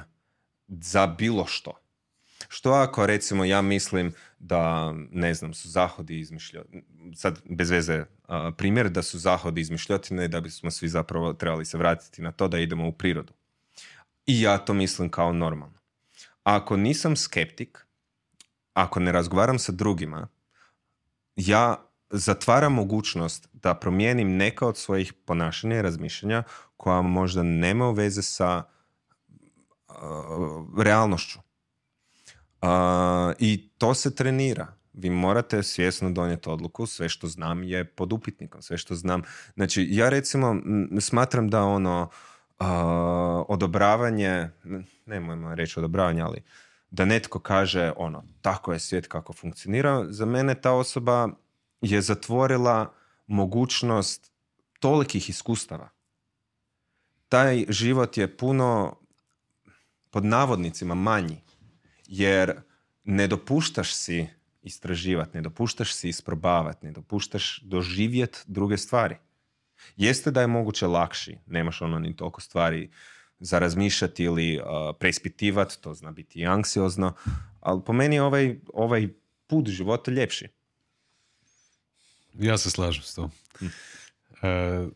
za 0.68 1.06
bilo 1.06 1.46
što? 1.46 1.83
Što 2.56 2.72
ako 2.72 3.06
recimo 3.06 3.44
ja 3.44 3.62
mislim 3.62 4.12
da 4.38 4.92
ne 5.10 5.34
znam 5.34 5.54
su 5.54 5.68
zahodi 5.68 6.18
izmišljotine, 6.18 6.82
sad 7.14 7.40
bez 7.44 7.70
veze 7.70 8.04
primjer 8.56 8.90
da 8.90 9.02
su 9.02 9.18
zahodi 9.18 9.60
izmišljotine 9.60 10.24
i 10.24 10.28
da 10.28 10.40
bismo 10.40 10.70
svi 10.70 10.88
zapravo 10.88 11.32
trebali 11.32 11.64
se 11.64 11.78
vratiti 11.78 12.22
na 12.22 12.32
to 12.32 12.48
da 12.48 12.58
idemo 12.58 12.88
u 12.88 12.92
prirodu. 12.92 13.32
I 14.26 14.40
ja 14.40 14.58
to 14.58 14.74
mislim 14.74 15.08
kao 15.08 15.32
normalno. 15.32 15.78
Ako 16.42 16.76
nisam 16.76 17.16
skeptik, 17.16 17.86
ako 18.72 19.00
ne 19.00 19.12
razgovaram 19.12 19.58
sa 19.58 19.72
drugima, 19.72 20.28
ja 21.36 21.90
zatvaram 22.10 22.72
mogućnost 22.72 23.48
da 23.52 23.74
promijenim 23.74 24.36
neka 24.36 24.66
od 24.66 24.76
svojih 24.76 25.12
ponašanja 25.12 25.78
i 25.78 25.82
razmišljanja 25.82 26.42
koja 26.76 27.02
možda 27.02 27.42
nema 27.42 27.90
veze 27.90 28.22
sa 28.22 28.62
uh, 29.88 29.94
realnošću. 30.78 31.38
Uh, 32.64 33.34
I 33.38 33.68
to 33.78 33.94
se 33.94 34.14
trenira. 34.14 34.66
Vi 34.92 35.10
morate 35.10 35.62
svjesno 35.62 36.10
donijeti 36.10 36.48
odluku, 36.48 36.86
sve 36.86 37.08
što 37.08 37.26
znam 37.26 37.62
je 37.62 37.84
pod 37.84 38.12
upitnikom, 38.12 38.62
sve 38.62 38.78
što 38.78 38.94
znam. 38.94 39.22
Znači, 39.54 39.88
ja 39.90 40.08
recimo 40.08 40.56
smatram 41.00 41.50
da 41.50 41.62
ono 41.62 42.02
uh, 42.02 42.66
odobravanje, 43.48 44.50
nemojmo 45.06 45.54
reći 45.54 45.78
odobravanje, 45.78 46.22
ali 46.22 46.42
da 46.90 47.04
netko 47.04 47.38
kaže 47.38 47.92
ono, 47.96 48.24
tako 48.42 48.72
je 48.72 48.78
svijet 48.78 49.06
kako 49.06 49.32
funkcionira, 49.32 50.04
za 50.08 50.26
mene 50.26 50.54
ta 50.54 50.72
osoba 50.72 51.28
je 51.80 52.02
zatvorila 52.02 52.92
mogućnost 53.26 54.32
tolikih 54.80 55.30
iskustava. 55.30 55.88
Taj 57.28 57.64
život 57.68 58.16
je 58.16 58.36
puno 58.36 58.96
pod 60.10 60.24
navodnicima 60.24 60.94
manji, 60.94 61.44
jer 62.16 62.60
ne 63.04 63.26
dopuštaš 63.26 63.94
si 63.94 64.26
istraživati, 64.62 65.36
ne 65.36 65.42
dopuštaš 65.42 65.94
si 65.94 66.08
isprobavati, 66.08 66.86
ne 66.86 66.92
dopuštaš 66.92 67.60
doživjeti 67.62 68.38
druge 68.46 68.78
stvari. 68.78 69.16
Jeste 69.96 70.30
da 70.30 70.40
je 70.40 70.46
moguće 70.46 70.86
lakši, 70.86 71.38
nemaš 71.46 71.82
ono 71.82 71.98
ni 71.98 72.16
toliko 72.16 72.40
stvari 72.40 72.90
za 73.38 73.58
razmišljati 73.58 74.24
ili 74.24 74.58
uh, 74.58 74.64
preispitivati, 74.98 75.80
to 75.80 75.94
zna 75.94 76.10
biti 76.10 76.40
i 76.40 76.46
anksiozno, 76.46 77.14
ali 77.60 77.82
po 77.86 77.92
meni 77.92 78.16
je 78.16 78.22
ovaj, 78.22 78.56
ovaj 78.74 79.08
put 79.46 79.68
života 79.68 80.10
ljepši. 80.10 80.48
Ja 82.34 82.58
se 82.58 82.70
slažem 82.70 83.02
s 83.02 83.14
tom. 83.14 83.30
Hm. 83.58 83.66
E, 84.42 84.86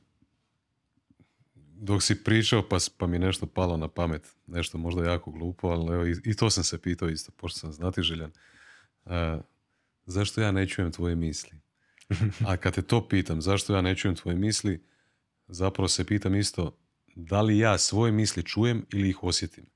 dok 1.81 2.03
si 2.03 2.25
pričao 2.25 2.69
pa, 2.69 2.77
pa 2.99 3.07
mi 3.07 3.19
nešto 3.19 3.47
palo 3.47 3.77
na 3.77 3.89
pamet, 3.89 4.37
nešto 4.47 4.79
možda 4.79 5.05
jako 5.05 5.31
glupo, 5.31 5.69
ali 5.69 5.95
evo, 5.95 6.07
i, 6.07 6.15
i 6.25 6.35
to 6.35 6.51
sam 6.51 6.65
se 6.65 6.83
pitao 6.83 7.09
isto, 7.09 7.33
pošto 7.33 7.59
sam 7.59 7.73
znati 7.73 8.03
željan. 8.03 8.31
E, 9.07 9.39
zašto 10.07 10.41
ja 10.41 10.53
ne 10.53 10.69
čujem 10.69 10.93
tvoje 10.93 11.17
misli? 11.17 11.59
A 12.47 12.57
kad 12.57 12.75
te 12.75 12.83
to 12.83 13.09
pitam, 13.09 13.43
zašto 13.43 13.75
ja 13.75 13.83
ne 13.83 13.97
čujem 13.97 14.17
tvoje 14.17 14.37
misli, 14.37 14.83
zapravo 15.49 15.89
se 15.89 16.05
pitam 16.05 16.35
isto, 16.35 16.77
da 17.15 17.43
li 17.43 17.59
ja 17.59 17.79
svoje 17.79 18.13
misli 18.13 18.43
čujem 18.43 18.87
ili 18.93 19.09
ih 19.09 19.23
osjetim? 19.23 19.67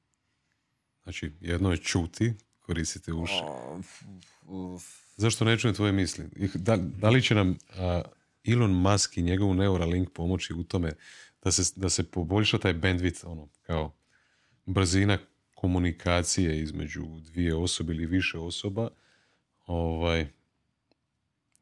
Znači, 1.03 1.33
jedno 1.41 1.71
je 1.71 1.77
čuti, 1.77 2.35
koristite 2.61 3.13
uši. 3.13 3.43
Zašto 5.17 5.45
ne 5.45 5.59
čujem 5.59 5.75
tvoje 5.75 5.93
misli? 5.93 6.25
Da, 6.55 6.77
da 6.77 7.11
li 7.11 7.23
će 7.23 7.35
nam 7.35 7.51
uh, 7.51 7.57
Elon 8.45 8.71
Musk 8.71 9.17
i 9.17 9.23
njegov 9.23 9.55
Neuralink 9.55 10.13
pomoći 10.13 10.55
u 10.55 10.63
tome 10.63 10.93
da 11.43 11.53
se, 11.53 11.73
da 11.77 11.89
se 11.89 12.11
poboljša 12.11 12.59
taj 12.59 12.75
bandwidth, 12.75 13.27
ono, 13.27 13.49
kao 13.63 13.95
brzina 14.67 15.19
komunikacije 15.55 16.61
između 16.61 17.05
dvije 17.21 17.55
osobe 17.55 17.93
ili 17.93 18.07
više 18.07 18.39
osoba, 18.39 18.91
ovaj, 19.67 20.29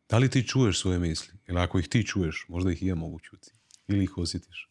da 0.08 0.18
li 0.18 0.30
ti 0.30 0.48
čuješ 0.48 0.80
svoje 0.80 0.98
misli? 0.98 1.34
Ili 1.46 1.58
ako 1.58 1.78
ih 1.78 1.88
ti 1.88 2.06
čuješ, 2.06 2.46
možda 2.48 2.72
ih 2.72 2.82
i 2.82 2.86
ja 2.86 2.94
mogu 2.94 3.18
čuti. 3.18 3.50
Ili 3.88 4.04
ih 4.04 4.18
osjetiš? 4.18 4.70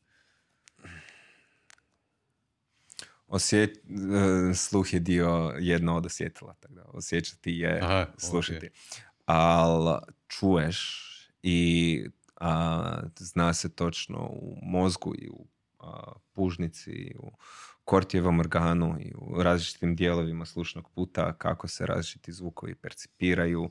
Osjet, 3.28 3.78
e, 3.78 4.54
sluh 4.54 4.94
je 4.94 5.00
dio 5.00 5.56
jedno 5.60 5.98
od 5.98 6.06
osjetila, 6.06 6.54
tako 6.54 6.74
da 6.74 6.84
osjećati 6.86 7.52
je 7.52 7.80
Aha, 7.82 8.08
slušati. 8.18 8.66
Okay. 8.66 9.00
Ali 9.26 10.00
čuješ 10.28 11.06
i 11.44 12.06
a, 12.40 13.02
zna 13.20 13.54
se 13.54 13.76
točno 13.76 14.20
u 14.20 14.58
mozgu 14.62 15.16
i 15.16 15.30
u 15.30 15.48
a, 15.80 16.12
pužnici 16.34 16.92
i 16.92 17.16
u 17.20 17.32
kortijevom 17.84 18.40
organu 18.40 18.96
i 19.00 19.14
u 19.18 19.44
različitim 19.44 19.96
dijelovima 19.96 20.46
slušnog 20.46 20.90
puta 20.90 21.34
kako 21.34 21.68
se 21.68 21.86
različiti 21.86 22.32
zvukovi 22.32 22.76
percipiraju. 22.76 23.70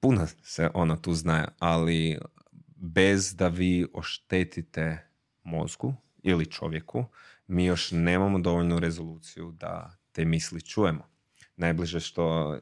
Puno 0.00 0.26
se 0.42 0.70
ono 0.74 0.96
tu 0.96 1.14
zna, 1.14 1.48
ali 1.58 2.18
bez 2.76 3.36
da 3.36 3.48
vi 3.48 3.86
oštetite 3.94 5.08
mozgu 5.42 5.94
ili 6.22 6.50
čovjeku, 6.50 7.04
mi 7.46 7.64
još 7.64 7.90
nemamo 7.92 8.38
dovoljnu 8.38 8.78
rezoluciju 8.78 9.52
da 9.52 9.96
te 10.12 10.24
misli 10.24 10.62
čujemo. 10.62 11.08
Najbliže 11.56 12.00
što 12.00 12.56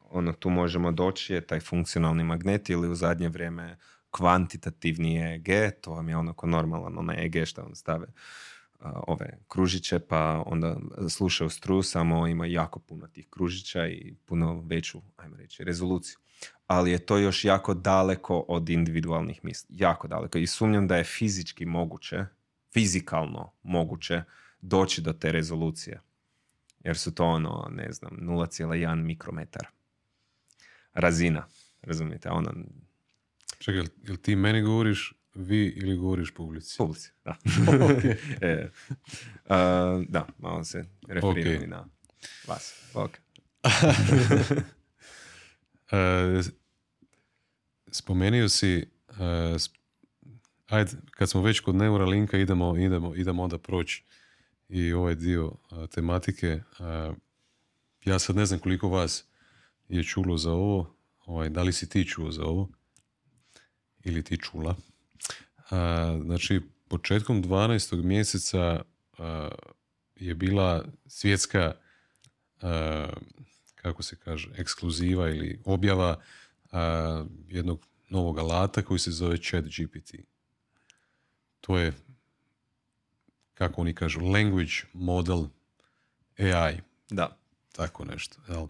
ono 0.00 0.32
tu 0.32 0.50
možemo 0.50 0.92
doći 0.92 1.34
je 1.34 1.46
taj 1.46 1.60
funkcionalni 1.60 2.24
magnet 2.24 2.70
ili 2.70 2.88
u 2.88 2.94
zadnje 2.94 3.28
vrijeme 3.28 3.78
kvantitativni 4.16 5.18
EEG, 5.18 5.80
to 5.80 5.90
vam 5.90 6.08
je 6.08 6.16
ono 6.16 6.32
ko 6.32 6.46
normalan 6.46 6.98
onaj 6.98 7.16
EEG 7.22 7.44
što 7.44 7.62
vam 7.62 7.74
stave 7.74 8.06
ove 9.06 9.38
kružiće 9.48 9.98
pa 9.98 10.42
onda 10.46 10.76
slušaju 11.08 11.50
struju, 11.50 11.82
samo 11.82 12.26
ima 12.26 12.46
jako 12.46 12.78
puno 12.78 13.06
tih 13.06 13.26
kružića 13.30 13.86
i 13.86 14.14
puno 14.26 14.62
veću, 14.66 15.02
ajmo 15.16 15.36
reći, 15.36 15.64
rezoluciju. 15.64 16.18
Ali 16.66 16.90
je 16.90 16.98
to 16.98 17.18
još 17.18 17.44
jako 17.44 17.74
daleko 17.74 18.44
od 18.48 18.68
individualnih 18.68 19.44
misli. 19.44 19.76
Jako 19.78 20.08
daleko. 20.08 20.38
I 20.38 20.46
sumnjam 20.46 20.88
da 20.88 20.96
je 20.96 21.04
fizički 21.04 21.66
moguće 21.66 22.24
fizikalno 22.72 23.52
moguće 23.62 24.22
doći 24.60 25.00
do 25.00 25.12
te 25.12 25.32
rezolucije. 25.32 26.00
Jer 26.84 26.98
su 26.98 27.14
to 27.14 27.24
ono, 27.24 27.68
ne 27.70 27.92
znam, 27.92 28.18
0,1 28.20 28.94
mikrometar. 28.94 29.66
Razina, 30.92 31.46
razumijete, 31.82 32.30
ono... 32.30 32.50
Čekaj, 33.58 33.84
jel 34.02 34.16
ti 34.16 34.36
meni 34.36 34.62
govoriš 34.62 35.12
vi 35.34 35.66
ili 35.66 35.96
govoriš 35.96 36.34
publici? 36.34 36.76
Publici, 36.78 37.10
da. 37.24 37.36
e, 38.48 38.68
da, 40.08 40.26
malo 40.38 40.64
se 40.64 40.84
referirali 41.08 41.58
okay. 41.58 41.66
na 41.66 41.88
vas. 42.48 42.90
Ok. 42.94 43.10
e, 45.90 46.40
spomenio 47.90 48.48
si 48.48 48.88
e, 49.08 49.56
ajde, 50.68 50.90
kad 51.10 51.30
smo 51.30 51.42
već 51.42 51.60
kod 51.60 51.74
Neuralinka, 51.74 52.38
idemo, 52.38 52.76
idemo, 52.76 53.14
idemo 53.14 53.42
onda 53.42 53.58
proći 53.58 54.04
i 54.68 54.92
ovaj 54.92 55.14
dio 55.14 55.52
tematike. 55.90 56.60
ja 58.04 58.18
sad 58.18 58.36
ne 58.36 58.46
znam 58.46 58.60
koliko 58.60 58.88
vas 58.88 59.24
je 59.88 60.04
čulo 60.04 60.36
za 60.36 60.52
ovo, 60.52 60.96
ovaj, 61.24 61.48
da 61.48 61.62
li 61.62 61.72
si 61.72 61.88
ti 61.88 62.08
čuo 62.08 62.30
za 62.30 62.44
ovo 62.44 62.68
ili 64.06 64.22
ti 64.22 64.36
čula. 64.36 64.76
znači, 66.24 66.60
početkom 66.88 67.44
12. 67.44 68.02
mjeseca 68.02 68.82
je 70.16 70.34
bila 70.34 70.84
svjetska 71.06 71.74
kako 73.74 74.02
se 74.02 74.16
kaže, 74.16 74.48
ekskluziva 74.56 75.28
ili 75.28 75.60
objava 75.64 76.20
jednog 77.48 77.86
novog 78.08 78.38
alata 78.38 78.82
koji 78.82 78.98
se 78.98 79.10
zove 79.10 79.36
Chat 79.36 79.64
GPT 79.64 80.14
to 81.66 81.78
je 81.78 81.92
kako 83.54 83.80
oni 83.80 83.94
kažu, 83.94 84.20
language 84.20 84.72
model 84.92 85.44
AI. 86.38 86.80
Da. 87.10 87.36
Tako 87.72 88.04
nešto. 88.04 88.36
Jel? 88.48 88.66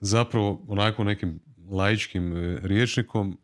Zapravo, 0.00 0.64
onako 0.68 1.04
nekim 1.04 1.40
laičkim 1.70 2.36
e, 2.36 2.58
riječnikom, 2.62 3.38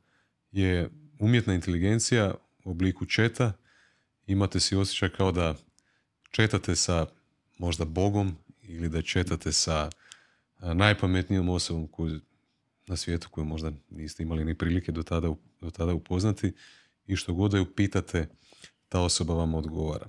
je 0.53 0.91
umjetna 1.19 1.55
inteligencija 1.55 2.35
u 2.65 2.71
obliku 2.71 3.07
četa. 3.07 3.53
Imate 4.27 4.61
si 4.61 4.77
osjećaj 4.77 5.09
kao 5.09 5.33
da 5.33 5.55
četate 6.31 6.77
sa 6.77 7.07
možda 7.59 7.85
Bogom 7.85 8.37
ili 8.63 8.89
da 8.89 9.03
četate 9.03 9.53
sa 9.53 9.91
najpametnijom 10.61 11.49
osobom 11.49 11.89
koju, 11.89 12.21
na 12.87 12.97
svijetu 12.97 13.29
koju 13.31 13.45
možda 13.45 13.73
niste 13.91 14.23
imali 14.23 14.45
ni 14.45 14.55
prilike 14.55 14.93
do 14.93 15.03
tada, 15.03 15.29
do 15.61 15.71
tada 15.71 15.95
upoznati 15.95 16.53
i 17.07 17.17
što 17.17 17.35
god 17.35 17.51
da 17.51 17.59
ju 17.59 17.75
pitate, 17.75 18.29
ta 18.89 19.01
osoba 19.01 19.35
vam 19.35 19.55
odgovara. 19.55 20.07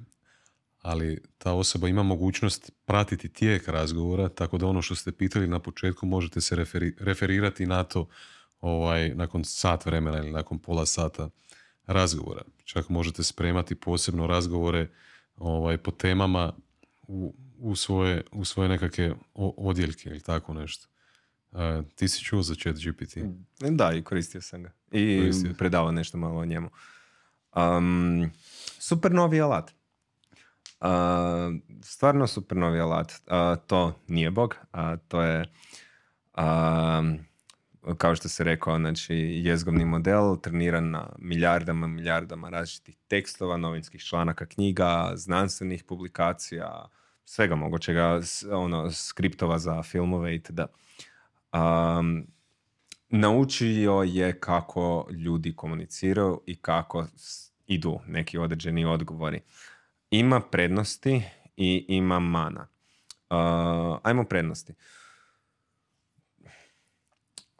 Ali 0.82 1.22
ta 1.38 1.54
osoba 1.54 1.88
ima 1.88 2.04
mogućnost 2.04 2.72
pratiti 2.86 3.30
tijek 3.30 3.68
razgovora, 3.68 4.30
tako 4.30 4.58
da 4.58 4.68
ono 4.68 4.82
što 4.82 4.96
ste 4.96 5.12
pitali 5.12 5.48
na 5.48 5.60
početku 5.60 6.06
možete 6.06 6.42
se 6.42 6.66
referirati 7.00 7.66
na 7.66 7.84
to 7.84 8.08
ovaj, 8.62 9.10
nakon 9.16 9.44
sat 9.44 9.86
vremena 9.86 10.18
ili 10.18 10.32
nakon 10.32 10.60
pola 10.60 10.86
sata 10.86 11.30
razgovora. 11.86 12.42
Čak 12.64 12.90
možete 12.90 13.24
spremati 13.24 13.76
posebno 13.76 14.28
razgovore 14.28 14.90
ovaj, 15.38 15.78
po 15.78 15.92
temama 15.92 16.54
u, 17.08 17.36
u, 17.60 17.76
svoje, 17.76 18.24
u 18.32 18.46
svoje 18.46 18.70
nekakve 18.70 19.14
odjeljke 19.58 20.10
ili 20.10 20.22
tako 20.22 20.54
nešto. 20.54 20.88
ti 21.96 22.08
si 22.08 22.24
čuo 22.24 22.42
za 22.42 22.56
chat 22.56 22.76
GPT? 22.76 23.18
Da, 23.60 23.94
i 23.94 24.04
koristio 24.04 24.42
sam 24.42 24.64
ga. 24.64 24.72
I 24.92 25.20
koristio. 25.20 25.54
predavao 25.58 25.92
nešto 25.92 26.18
malo 26.18 26.40
o 26.40 26.46
njemu. 26.46 26.70
Um, 27.56 28.32
super 28.80 29.12
novi 29.12 29.42
alat. 29.42 29.72
Uh, 30.82 30.88
stvarno 31.84 32.28
super 32.28 32.58
novi 32.58 32.80
alat. 32.80 33.14
to 33.68 34.00
nije 34.08 34.32
bog, 34.32 34.56
a 34.72 34.98
to 34.98 35.22
je 35.22 35.46
kao 37.98 38.16
što 38.16 38.30
se 38.30 38.44
rekao, 38.44 38.78
znači 38.78 39.16
jezgovni 39.44 39.86
model 39.86 40.36
treniran 40.42 40.90
na 40.90 41.10
milijardama, 41.18 41.88
milijardama 41.88 42.50
različitih 42.50 42.98
tekstova, 43.08 43.58
novinskih 43.58 44.02
članaka, 44.02 44.46
knjiga, 44.46 45.12
znanstvenih 45.16 45.84
publikacija, 45.84 46.90
svega 47.26 47.56
mogućega, 47.56 48.22
ono, 48.52 48.92
skriptova 48.92 49.60
za 49.60 49.84
filmove 49.84 50.36
itd. 50.36 50.60
Um, 50.60 52.28
naučio 53.10 53.94
je 53.94 54.40
kako 54.40 55.08
ljudi 55.12 55.56
komuniciraju 55.56 56.42
i 56.46 56.56
kako 56.56 57.06
idu 57.68 58.00
neki 58.08 58.38
određeni 58.38 58.86
odgovori. 58.86 59.42
Ima 60.12 60.42
prednosti 60.42 61.22
i 61.58 61.86
ima 61.88 62.20
mana. 62.20 62.68
Uh, 63.30 64.00
ajmo 64.04 64.24
prednosti. 64.24 64.74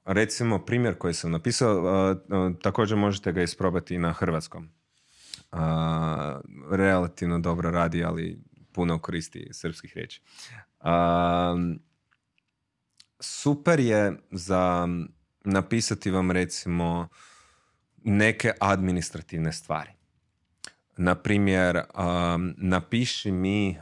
Recimo, 0.08 0.60
primjer 0.60 0.98
koji 0.98 1.14
sam 1.14 1.32
napisao, 1.32 2.16
također 2.62 2.98
možete 2.98 3.32
ga 3.32 3.42
isprobati 3.42 3.96
i 3.96 3.98
na 3.98 4.14
hrvatskom. 4.14 4.70
relativno 6.72 7.40
dobro 7.40 7.72
radi, 7.72 8.04
ali 8.04 8.40
puno 8.72 9.00
koristi 9.00 9.48
srpskih 9.52 9.94
riječi. 9.96 10.22
super 13.20 13.80
je 13.80 14.20
za 14.32 14.88
napisati 15.44 16.12
vam 16.12 16.32
recimo 16.32 17.08
neke 18.04 18.52
administrativne 18.60 19.52
stvari. 19.52 19.92
Na 20.98 21.16
primjer, 21.16 21.82
napiši 22.58 23.32
mi 23.32 23.78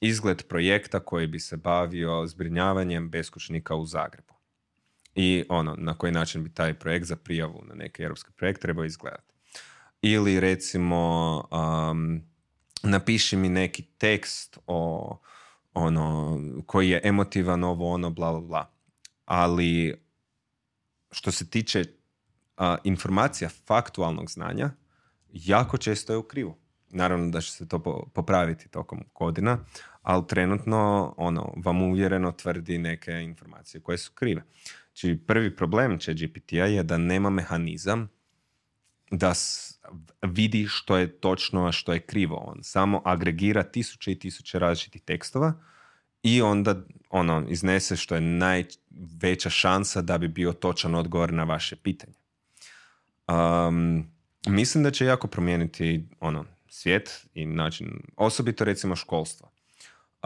izgled 0.00 0.42
projekta 0.48 1.00
koji 1.00 1.26
bi 1.26 1.38
se 1.40 1.56
bavio 1.56 2.26
zbrinjavanjem 2.26 3.10
beskućnika 3.10 3.74
u 3.74 3.86
Zagrebu 3.86 4.35
i 5.16 5.44
ono, 5.48 5.74
na 5.78 5.94
koji 5.94 6.12
način 6.12 6.44
bi 6.44 6.54
taj 6.54 6.74
projekt 6.74 7.06
za 7.06 7.16
prijavu 7.16 7.62
na 7.68 7.74
neki 7.74 8.02
europski 8.02 8.30
projekt 8.32 8.62
trebao 8.62 8.84
izgledati. 8.84 9.34
Ili 10.02 10.40
recimo 10.40 11.36
um, 11.90 12.22
napiši 12.82 13.36
mi 13.36 13.48
neki 13.48 13.82
tekst 13.82 14.58
o 14.66 15.18
ono 15.74 16.40
koji 16.66 16.88
je 16.88 17.00
emotivan 17.04 17.64
ovo 17.64 17.92
ono 17.92 18.10
bla 18.10 18.30
bla 18.30 18.40
bla. 18.40 18.70
Ali 19.24 20.00
što 21.10 21.30
se 21.30 21.50
tiče 21.50 21.84
informacija 22.84 23.48
faktualnog 23.66 24.30
znanja 24.30 24.70
jako 25.32 25.78
često 25.78 26.12
je 26.12 26.16
u 26.16 26.22
krivu. 26.22 26.56
Naravno 26.90 27.30
da 27.30 27.40
će 27.40 27.52
se 27.52 27.68
to 27.68 28.04
popraviti 28.14 28.68
tokom 28.68 29.04
godina, 29.14 29.58
ali 30.06 30.26
trenutno 30.28 31.14
ono 31.16 31.52
vam 31.56 31.82
uvjereno 31.82 32.32
tvrdi 32.32 32.78
neke 32.78 33.12
informacije 33.12 33.80
koje 33.80 33.98
su 33.98 34.12
krive. 34.14 34.42
Znači, 34.86 35.18
prvi 35.26 35.56
problem 35.56 35.98
će 35.98 36.14
GPT-a 36.14 36.66
je 36.66 36.82
da 36.82 36.98
nema 36.98 37.30
mehanizam 37.30 38.08
da 39.10 39.32
vidi 40.22 40.66
što 40.68 40.96
je 40.96 41.20
točno, 41.20 41.66
a 41.66 41.72
što 41.72 41.92
je 41.92 42.00
krivo. 42.00 42.36
On 42.36 42.62
samo 42.62 43.02
agregira 43.04 43.62
tisuće 43.62 44.12
i 44.12 44.18
tisuće 44.18 44.58
različitih 44.58 45.02
tekstova 45.02 45.54
i 46.22 46.42
onda 46.42 46.76
ono 47.10 47.46
iznese 47.48 47.96
što 47.96 48.14
je 48.14 48.20
najveća 48.20 49.50
šansa 49.50 50.02
da 50.02 50.18
bi 50.18 50.28
bio 50.28 50.52
točan 50.52 50.94
odgovor 50.94 51.32
na 51.32 51.44
vaše 51.44 51.76
pitanje. 51.76 52.14
Um, 53.28 54.06
mislim 54.46 54.84
da 54.84 54.90
će 54.90 55.06
jako 55.06 55.28
promijeniti 55.28 56.08
ono 56.20 56.44
svijet 56.68 57.26
i 57.34 57.46
način, 57.46 58.00
osobito 58.16 58.64
recimo 58.64 58.96
školstvo. 58.96 59.55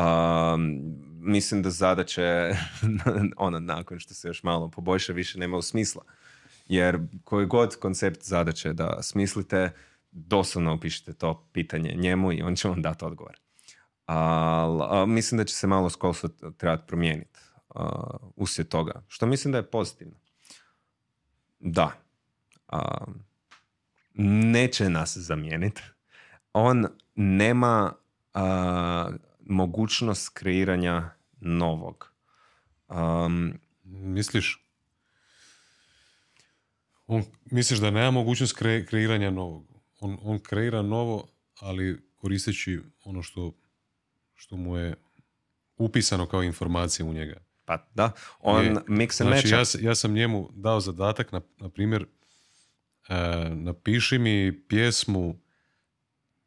Um, 0.00 0.80
mislim 1.20 1.62
da 1.62 1.70
zadaće, 1.70 2.54
ono, 3.36 3.60
nakon 3.60 3.98
što 3.98 4.14
se 4.14 4.28
još 4.28 4.42
malo 4.42 4.70
poboljša, 4.70 5.12
više 5.12 5.38
nema 5.38 5.56
u 5.56 5.62
smisla. 5.62 6.02
Jer 6.66 6.98
koji 7.24 7.46
god 7.46 7.76
koncept 7.76 8.22
zadaće 8.22 8.72
da 8.72 9.02
smislite, 9.02 9.70
doslovno 10.10 10.72
opišite 10.72 11.12
to 11.12 11.48
pitanje 11.52 11.94
njemu 11.96 12.32
i 12.32 12.42
on 12.42 12.56
će 12.56 12.68
vam 12.68 12.82
dati 12.82 13.04
odgovor. 13.04 13.40
Ali 14.06 15.06
mislim 15.06 15.38
da 15.38 15.44
će 15.44 15.54
se 15.54 15.66
malo 15.66 15.90
školstvo 15.90 16.28
trebati 16.56 16.86
promijeniti 16.86 17.40
uh, 17.74 17.82
uslijed 18.36 18.68
toga. 18.68 19.02
Što 19.08 19.26
mislim 19.26 19.52
da 19.52 19.58
je 19.58 19.70
pozitivno. 19.70 20.14
Da. 21.60 21.92
neće 24.52 24.90
nas 24.90 25.16
zamijeniti. 25.16 25.82
On 26.52 26.86
nema 27.14 27.92
mogućnost 29.50 30.28
kreiranja 30.28 31.10
novog. 31.40 32.12
Um, 32.88 33.54
Misliš? 33.84 34.64
On, 37.06 37.24
misliš 37.44 37.80
da 37.80 37.90
nema 37.90 38.10
mogućnost 38.10 38.56
kreiranja 38.88 39.30
novog? 39.30 39.66
On, 40.00 40.18
on 40.22 40.38
kreira 40.38 40.82
novo, 40.82 41.28
ali 41.60 42.02
koristeći 42.16 42.80
ono 43.04 43.22
što, 43.22 43.52
što 44.34 44.56
mu 44.56 44.76
je 44.76 44.94
upisano 45.76 46.26
kao 46.26 46.42
informacija 46.42 47.06
u 47.06 47.12
njega. 47.12 47.40
Pa 47.64 47.86
da, 47.94 48.12
on 48.40 48.64
je, 48.64 48.74
mix 48.74 49.22
and 49.22 49.30
znači, 49.30 49.48
ja, 49.48 49.88
ja, 49.90 49.94
sam 49.94 50.12
njemu 50.12 50.50
dao 50.52 50.80
zadatak, 50.80 51.32
na, 51.32 51.40
na 51.58 51.68
primjer, 51.68 52.06
e, 53.08 53.14
napiši 53.54 54.18
mi 54.18 54.62
pjesmu 54.68 55.38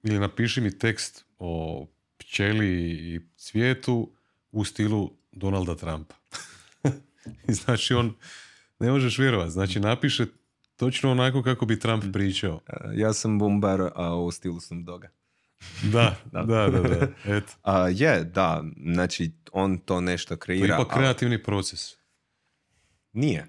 ili 0.04 0.20
napiši 0.20 0.62
mi 0.62 0.80
tekst 0.80 1.26
o 1.40 1.86
pčeli 2.34 2.92
i 2.92 3.22
cvijetu 3.38 4.12
u 4.52 4.66
stilu 4.66 5.12
Donalda 5.32 5.76
Trumpa. 5.76 6.16
znači 7.64 7.94
on, 7.94 8.14
ne 8.80 8.92
možeš 8.92 9.18
vjerovati, 9.18 9.52
znači 9.52 9.80
napiše 9.80 10.26
točno 10.76 11.12
onako 11.12 11.44
kako 11.44 11.66
bi 11.66 11.80
Trump 11.80 12.04
pričao. 12.14 12.60
E, 12.68 12.74
ja 12.96 13.14
sam 13.14 13.40
bombar, 13.40 13.82
a 13.96 14.16
u 14.16 14.32
stilu 14.32 14.60
sam 14.60 14.86
doga. 14.86 15.10
da, 15.84 16.16
da, 16.32 16.44
da, 16.44 16.70
da, 16.70 17.08
Eto. 17.26 17.54
A, 17.64 17.88
je, 17.90 18.24
da, 18.24 18.64
znači 18.94 19.32
on 19.52 19.78
to 19.78 20.02
nešto 20.02 20.38
kreira. 20.38 20.68
To 20.68 20.82
je 20.82 20.82
ipak 20.82 20.98
kreativni 20.98 21.44
proces. 21.44 21.96
Nije. 23.14 23.48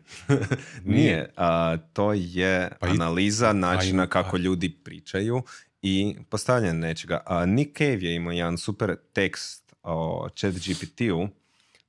Nije. 0.84 1.32
A, 1.36 1.76
to 1.92 2.12
je 2.12 2.70
pa 2.80 2.86
analiza 2.86 3.52
načina 3.52 4.06
kako 4.06 4.36
ljudi 4.36 4.70
pričaju 4.84 5.42
i 5.86 6.16
postavljanje 6.30 6.72
nečega. 6.72 7.22
A 7.26 7.46
Nick 7.46 7.78
Cave 7.78 7.98
je 8.00 8.14
imao 8.14 8.32
jedan 8.32 8.58
super 8.58 8.96
tekst 9.12 9.74
o 9.82 10.28
chat 10.34 10.54
GPT-u 10.54 11.28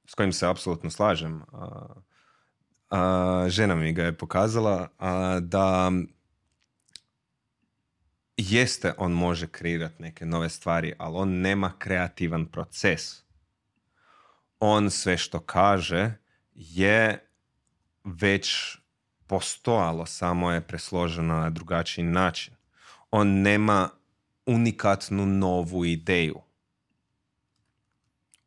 s 0.05 0.13
kojim 0.13 0.33
se 0.33 0.47
apsolutno 0.47 0.89
slažem. 0.89 1.41
A, 1.51 1.87
a, 2.89 3.45
žena 3.49 3.75
mi 3.75 3.93
ga 3.93 4.03
je 4.03 4.17
pokazala 4.17 4.87
a, 4.99 5.39
da 5.39 5.91
jeste 8.37 8.93
on 8.97 9.11
može 9.11 9.47
kreirati 9.47 10.01
neke 10.01 10.25
nove 10.25 10.49
stvari, 10.49 10.93
ali 10.97 11.17
on 11.17 11.29
nema 11.29 11.73
kreativan 11.79 12.45
proces. 12.45 13.23
On 14.59 14.89
sve 14.89 15.17
što 15.17 15.39
kaže 15.39 16.13
je 16.53 17.27
već 18.03 18.77
postojalo, 19.27 20.05
samo 20.05 20.51
je 20.51 20.67
presloženo 20.67 21.33
na 21.33 21.49
drugačiji 21.49 22.05
način 22.05 22.55
on 23.17 23.41
nema 23.41 23.89
unikatnu 24.45 25.25
novu 25.25 25.85
ideju. 25.85 26.35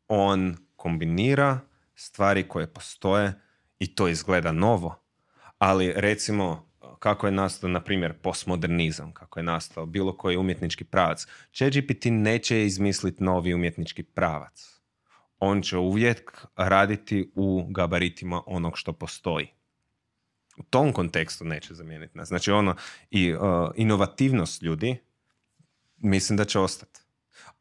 On 0.07 0.57
kombinira 0.75 1.59
stvari 1.95 2.47
koje 2.47 2.73
postoje 2.73 3.33
i 3.79 3.95
to 3.95 4.07
izgleda 4.07 4.51
novo. 4.51 5.01
Ali 5.57 5.93
recimo 5.95 6.69
kako 6.99 7.27
je 7.27 7.31
nastao, 7.31 7.69
na 7.69 7.79
primjer, 7.83 8.13
postmodernizam, 8.21 9.11
kako 9.13 9.39
je 9.39 9.43
nastao 9.43 9.85
bilo 9.85 10.17
koji 10.17 10.37
umjetnički 10.37 10.83
pravac. 10.83 11.27
ChatGPT 11.53 12.05
neće 12.05 12.65
izmisliti 12.65 13.23
novi 13.23 13.53
umjetnički 13.53 14.03
pravac. 14.03 14.81
On 15.39 15.61
će 15.61 15.77
uvijek 15.77 16.45
raditi 16.55 17.31
u 17.35 17.65
gabaritima 17.69 18.41
onog 18.45 18.77
što 18.77 18.93
postoji. 18.93 19.58
U 20.59 20.63
tom 20.63 20.93
kontekstu 20.93 21.45
neće 21.45 21.73
zamijeniti 21.73 22.17
nas. 22.17 22.27
Znači 22.27 22.51
ono, 22.51 22.75
i 23.11 23.33
uh, 23.33 23.41
inovativnost 23.75 24.61
ljudi, 24.61 24.97
mislim 25.97 26.37
da 26.37 26.45
će 26.45 26.59
ostati. 26.59 26.99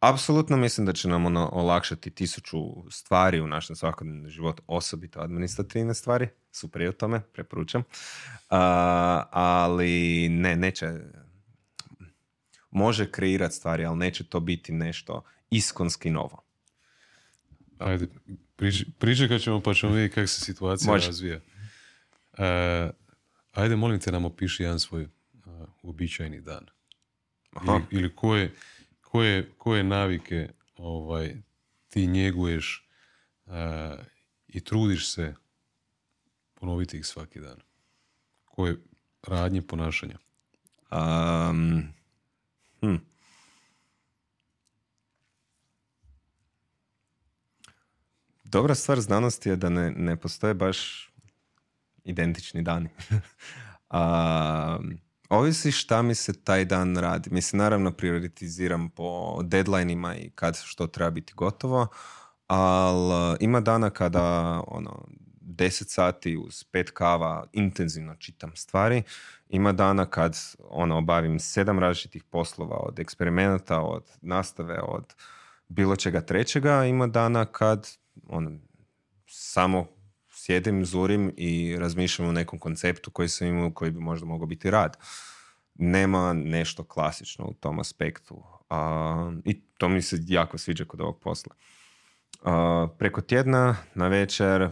Apsolutno 0.01 0.57
mislim 0.57 0.87
da 0.87 0.93
će 0.93 1.09
nam 1.09 1.27
ono 1.27 1.51
olakšati 1.53 2.11
tisuću 2.11 2.59
stvari 2.91 3.41
u 3.41 3.47
našem 3.47 3.77
svakodnevnom 3.77 4.31
životu, 4.31 4.63
osobito 4.67 5.21
administrativne 5.21 5.95
stvari, 5.95 6.29
super 6.53 6.83
je 6.83 6.89
o 6.89 6.93
tome, 6.93 7.21
preporučam. 7.21 7.83
ali 9.31 10.29
ne, 10.29 10.57
neće, 10.57 10.93
može 12.71 13.11
kreirati 13.11 13.55
stvari, 13.55 13.85
ali 13.85 13.99
neće 13.99 14.25
to 14.25 14.41
biti 14.41 14.73
nešto 14.73 15.25
iskonski 15.51 16.11
novo. 16.11 16.43
Ajde, 17.79 18.07
pričekat 18.99 19.41
ćemo 19.41 19.61
pa 19.61 19.75
ćemo 19.75 19.93
vidjeti 19.93 20.15
kako 20.15 20.27
se 20.27 20.41
situacija 20.41 20.93
može. 20.93 21.07
razvija. 21.07 21.41
Uh, 22.39 22.91
ajde, 23.53 23.77
molim 23.77 24.01
te 24.01 24.13
nam 24.13 24.25
opiši 24.25 24.63
jedan 24.63 24.81
svoj 24.81 25.03
uh, 25.03 25.69
uobičajeni 25.83 26.41
dan. 26.41 26.67
Ili, 27.67 27.83
ili 27.91 28.17
koje, 28.17 28.55
koje, 29.01 29.53
koje 29.59 29.85
navike 29.85 30.49
ovaj, 30.77 31.37
ti 31.89 32.07
njeguješ 32.07 32.89
uh, 33.47 33.53
i 34.49 34.61
trudiš 34.61 35.13
se 35.13 35.35
ponoviti 36.55 36.99
ih 36.99 37.07
svaki 37.07 37.41
dan? 37.41 37.61
Koje 38.45 38.77
radnje 39.23 39.63
ponašanja? 39.63 40.19
Um, 40.91 41.83
hm. 42.81 42.97
Dobra 48.45 48.75
stvar 48.75 49.01
znanosti 49.01 49.49
je 49.49 49.57
da 49.57 49.69
ne, 49.69 49.91
ne 49.91 50.17
postoje 50.17 50.55
baš 50.55 51.08
identični 52.09 52.63
dani. 52.63 52.89
um, 53.91 54.99
Ovisi 55.29 55.73
šta 55.73 56.03
mi 56.03 56.15
se 56.15 56.45
taj 56.45 56.65
dan 56.65 56.97
radi. 56.97 57.31
Mislim, 57.31 57.59
naravno 57.59 57.93
prioritiziram 57.93 58.91
po 58.91 59.39
deadlineima 59.43 60.17
i 60.17 60.31
kad 60.31 60.59
što 60.65 60.87
treba 60.87 61.11
biti 61.11 61.33
gotovo, 61.37 61.87
ali 62.47 63.37
ima 63.41 63.61
dana 63.61 63.91
kada 63.91 64.23
ono, 64.67 65.05
10 65.41 65.85
sati 65.89 66.37
uz 66.37 66.65
pet 66.65 66.91
kava 66.91 67.47
intenzivno 67.53 68.17
čitam 68.17 68.57
stvari. 68.57 69.03
Ima 69.49 69.73
dana 69.73 70.07
kad 70.07 70.39
ono, 70.71 70.99
obavim 70.99 71.39
sedam 71.39 71.79
različitih 71.79 72.25
poslova 72.25 72.77
od 72.77 72.99
eksperimenata, 72.99 73.81
od 73.81 74.11
nastave, 74.21 74.81
od 74.81 75.15
bilo 75.69 75.97
čega 75.97 76.21
trećega. 76.21 76.85
Ima 76.85 77.07
dana 77.07 77.45
kad 77.45 77.89
ono, 78.29 78.51
samo 79.27 79.87
sjedim, 80.49 80.85
zurim 80.85 81.33
i 81.37 81.77
razmišljam 81.79 82.29
o 82.29 82.33
nekom 82.33 82.59
konceptu 82.59 83.11
koji 83.11 83.29
sam 83.29 83.49
imao, 83.49 83.71
koji 83.71 83.91
bi 83.91 84.01
možda 84.01 84.27
mogao 84.27 84.47
biti 84.47 84.71
rad. 84.71 84.97
Nema 85.75 86.33
nešto 86.33 86.85
klasično 86.85 87.45
u 87.45 87.55
tom 87.55 87.79
aspektu. 87.79 88.43
I 89.45 89.61
to 89.79 89.89
mi 89.89 90.03
se 90.03 90.19
jako 90.27 90.59
sviđa 90.59 90.85
kod 90.85 91.01
ovog 91.01 91.21
posla. 91.21 91.55
preko 92.99 93.21
tjedna, 93.21 93.77
na 93.95 94.09
večer, 94.09 94.69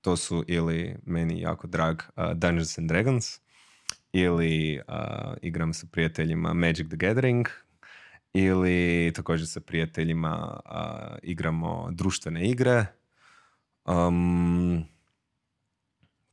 to 0.00 0.16
su 0.16 0.44
ili 0.48 0.96
meni 1.06 1.40
jako 1.40 1.66
drag 1.66 2.02
Dungeons 2.34 2.78
and 2.78 2.88
Dragons, 2.88 3.40
ili 4.12 4.80
igram 5.42 5.72
sa 5.72 5.86
prijateljima 5.90 6.54
Magic 6.54 6.88
the 6.88 6.96
Gathering, 6.96 7.48
ili 8.32 9.12
također 9.14 9.48
sa 9.48 9.60
prijateljima 9.60 10.60
igramo 11.22 11.88
društvene 11.92 12.48
igre, 12.48 12.86
Um, 13.84 14.84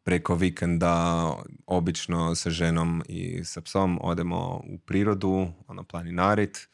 preko 0.03 0.35
vikenda 0.35 1.34
obično 1.65 2.35
sa 2.35 2.49
ženom 2.49 3.03
i 3.07 3.43
sa 3.43 3.61
psom 3.61 3.99
odemo 4.01 4.61
u 4.69 4.77
prirodu, 4.77 5.47
ono 5.67 5.84
planinarit, 5.84 6.69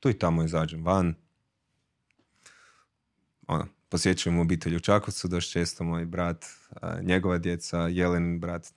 tu 0.00 0.10
i 0.10 0.18
tamo 0.18 0.44
izađem 0.44 0.84
van. 0.84 1.14
Ono, 3.46 3.66
posjećujem 3.88 4.38
obitelj 4.38 4.76
u 4.76 4.80
Čakovcu, 4.80 5.28
doš 5.28 5.50
često 5.50 5.84
moj 5.84 6.04
brat, 6.04 6.44
njegova 7.02 7.38
djeca, 7.38 7.78
Jelen 7.78 8.40
brat 8.40 8.72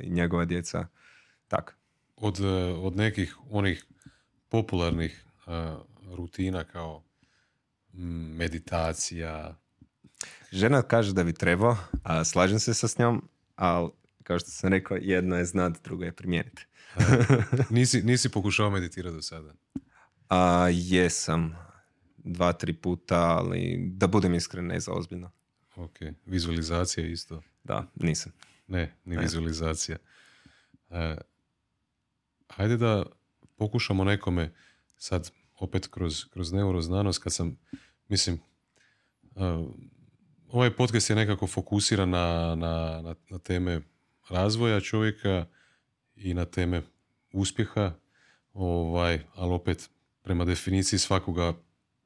i 0.00 0.10
njegova 0.10 0.44
djeca, 0.44 0.86
tak. 1.48 1.76
Od, 2.16 2.40
e, 2.40 2.74
od 2.74 2.96
nekih 2.96 3.36
onih 3.50 3.84
popularnih 4.48 5.26
rutina 6.16 6.64
kao 6.64 7.02
meditacija, 8.36 9.61
Žena 10.52 10.82
kaže 10.82 11.12
da 11.12 11.24
bi 11.24 11.32
trebao, 11.32 11.76
a 12.02 12.24
slažem 12.24 12.58
se 12.58 12.74
sa 12.74 12.88
s 12.88 12.98
njom, 12.98 13.28
ali 13.56 13.90
kao 14.22 14.38
što 14.38 14.50
sam 14.50 14.70
rekao, 14.70 14.96
jedno 14.96 15.36
je 15.36 15.44
znat, 15.44 15.84
drugo 15.84 16.04
je 16.04 16.12
primijeniti. 16.12 16.66
nisi, 17.70 18.02
nisi 18.02 18.28
pokušao 18.28 18.70
meditirati 18.70 19.16
do 19.16 19.22
sada? 19.22 19.54
A, 20.28 20.68
jesam. 20.72 21.56
Dva, 22.16 22.52
tri 22.52 22.72
puta, 22.72 23.16
ali 23.16 23.90
da 23.92 24.06
budem 24.06 24.34
iskren, 24.34 24.66
ne 24.66 24.80
za 24.80 24.92
ozbiljno. 24.92 25.30
Ok. 25.76 25.96
Vizualizacija 26.26 27.06
isto? 27.06 27.42
Da, 27.64 27.90
nisam. 27.94 28.32
Ne, 28.66 28.94
ni 29.04 29.16
vizualizacija. 29.16 29.96
E, 30.90 31.16
hajde 32.48 32.76
da 32.76 33.06
pokušamo 33.56 34.04
nekome 34.04 34.54
sad 34.96 35.30
opet 35.58 35.86
kroz, 35.86 36.24
kroz 36.24 36.52
neuroznanost 36.52 37.22
kad 37.22 37.32
sam, 37.32 37.58
mislim, 38.08 38.40
ovaj 40.52 40.70
podcast 40.70 41.10
je 41.10 41.16
nekako 41.16 41.46
fokusiran 41.46 42.10
na, 42.10 42.54
na, 42.54 43.00
na, 43.02 43.14
na 43.30 43.38
teme 43.38 43.80
razvoja 44.28 44.80
čovjeka 44.80 45.46
i 46.16 46.34
na 46.34 46.44
teme 46.44 46.82
uspjeha, 47.32 47.92
ovaj, 48.54 49.20
ali 49.34 49.52
opet 49.52 49.90
prema 50.22 50.44
definiciji 50.44 50.98
svakoga 50.98 51.52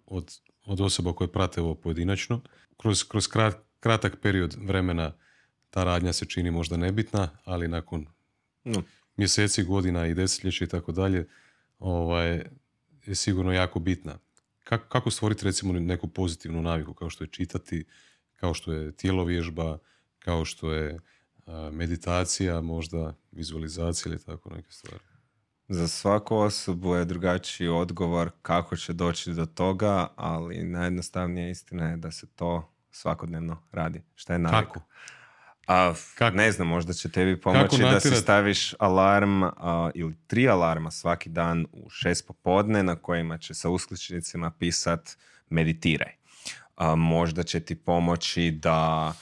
od, 0.06 0.38
od 0.64 0.80
osoba 0.80 1.12
koje 1.12 1.32
prate 1.32 1.60
ovo 1.60 1.74
pojedinačno. 1.74 2.40
Kroz, 2.76 3.04
kroz 3.04 3.28
kratak 3.80 4.16
period 4.22 4.56
vremena 4.62 5.12
ta 5.70 5.84
radnja 5.84 6.12
se 6.12 6.26
čini 6.26 6.50
možda 6.50 6.76
nebitna, 6.76 7.28
ali 7.44 7.68
nakon 7.68 8.06
no. 8.64 8.82
mjeseci, 9.16 9.64
godina 9.64 10.06
i 10.06 10.14
desetljeća 10.14 10.64
i 10.64 10.68
tako 10.68 10.92
dalje, 10.92 11.28
ovaj, 11.78 12.44
je 13.06 13.14
sigurno 13.14 13.52
jako 13.52 13.78
bitna. 13.78 14.18
Kako, 14.64 14.88
kako 14.88 15.10
stvoriti 15.10 15.44
recimo 15.44 15.72
neku 15.72 16.08
pozitivnu 16.08 16.62
naviku 16.62 16.94
kao 16.94 17.10
što 17.10 17.24
je 17.24 17.28
čitati, 17.28 17.84
kao 18.36 18.54
što 18.54 18.72
je 18.72 18.92
tijelovježba, 18.92 19.78
kao 20.18 20.44
što 20.44 20.72
je 20.72 20.98
meditacija, 21.72 22.60
možda 22.60 23.14
vizualizacija 23.32 24.10
ili 24.10 24.24
tako 24.24 24.50
neke 24.50 24.70
stvari. 24.70 25.04
Za 25.68 25.88
svaku 25.88 26.36
osobu 26.36 26.94
je 26.94 27.04
drugačiji 27.04 27.68
odgovor 27.68 28.30
kako 28.42 28.76
će 28.76 28.92
doći 28.92 29.32
do 29.32 29.46
toga, 29.46 30.08
ali 30.16 30.64
najjednostavnija 30.64 31.48
istina 31.48 31.90
je 31.90 31.96
da 31.96 32.10
se 32.10 32.26
to 32.26 32.72
svakodnevno 32.90 33.62
radi. 33.72 34.02
Šta 34.14 34.32
je 34.32 34.38
navika? 34.38 34.72
Kako? 34.72 34.80
A, 35.66 35.94
Kako? 36.14 36.36
Ne 36.36 36.52
znam, 36.52 36.68
možda 36.68 36.92
će 36.92 37.10
tebi 37.10 37.40
pomoći 37.40 37.82
da 37.82 38.00
si 38.00 38.10
staviš 38.10 38.74
alarm 38.78 39.42
ili 39.94 40.16
tri 40.26 40.48
alarma 40.48 40.90
svaki 40.90 41.28
dan 41.28 41.66
u 41.72 41.90
šest 41.90 42.26
popodne 42.26 42.82
na 42.82 42.96
kojima 42.96 43.38
će 43.38 43.54
sa 43.54 43.68
uskličnicima 43.68 44.50
pisat 44.50 45.16
meditiraj 45.50 46.16
a, 46.76 46.94
možda 46.94 47.42
će 47.42 47.60
ti 47.60 47.74
pomoći 47.74 48.50
da 48.50 49.12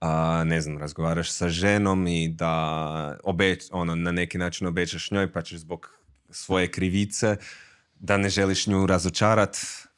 a, 0.00 0.44
ne 0.46 0.60
znam, 0.60 0.78
razgovaraš 0.78 1.30
sa 1.30 1.48
ženom 1.48 2.06
i 2.06 2.28
da 2.28 3.18
obeć, 3.24 3.64
ono, 3.72 3.94
na 3.94 4.12
neki 4.12 4.38
način 4.38 4.66
obećaš 4.66 5.10
njoj 5.10 5.32
pa 5.32 5.42
ćeš 5.42 5.58
zbog 5.58 5.98
svoje 6.30 6.70
krivice 6.70 7.36
da 7.94 8.16
ne 8.16 8.28
želiš 8.28 8.66
nju 8.66 8.86
razočarat, 8.86 9.56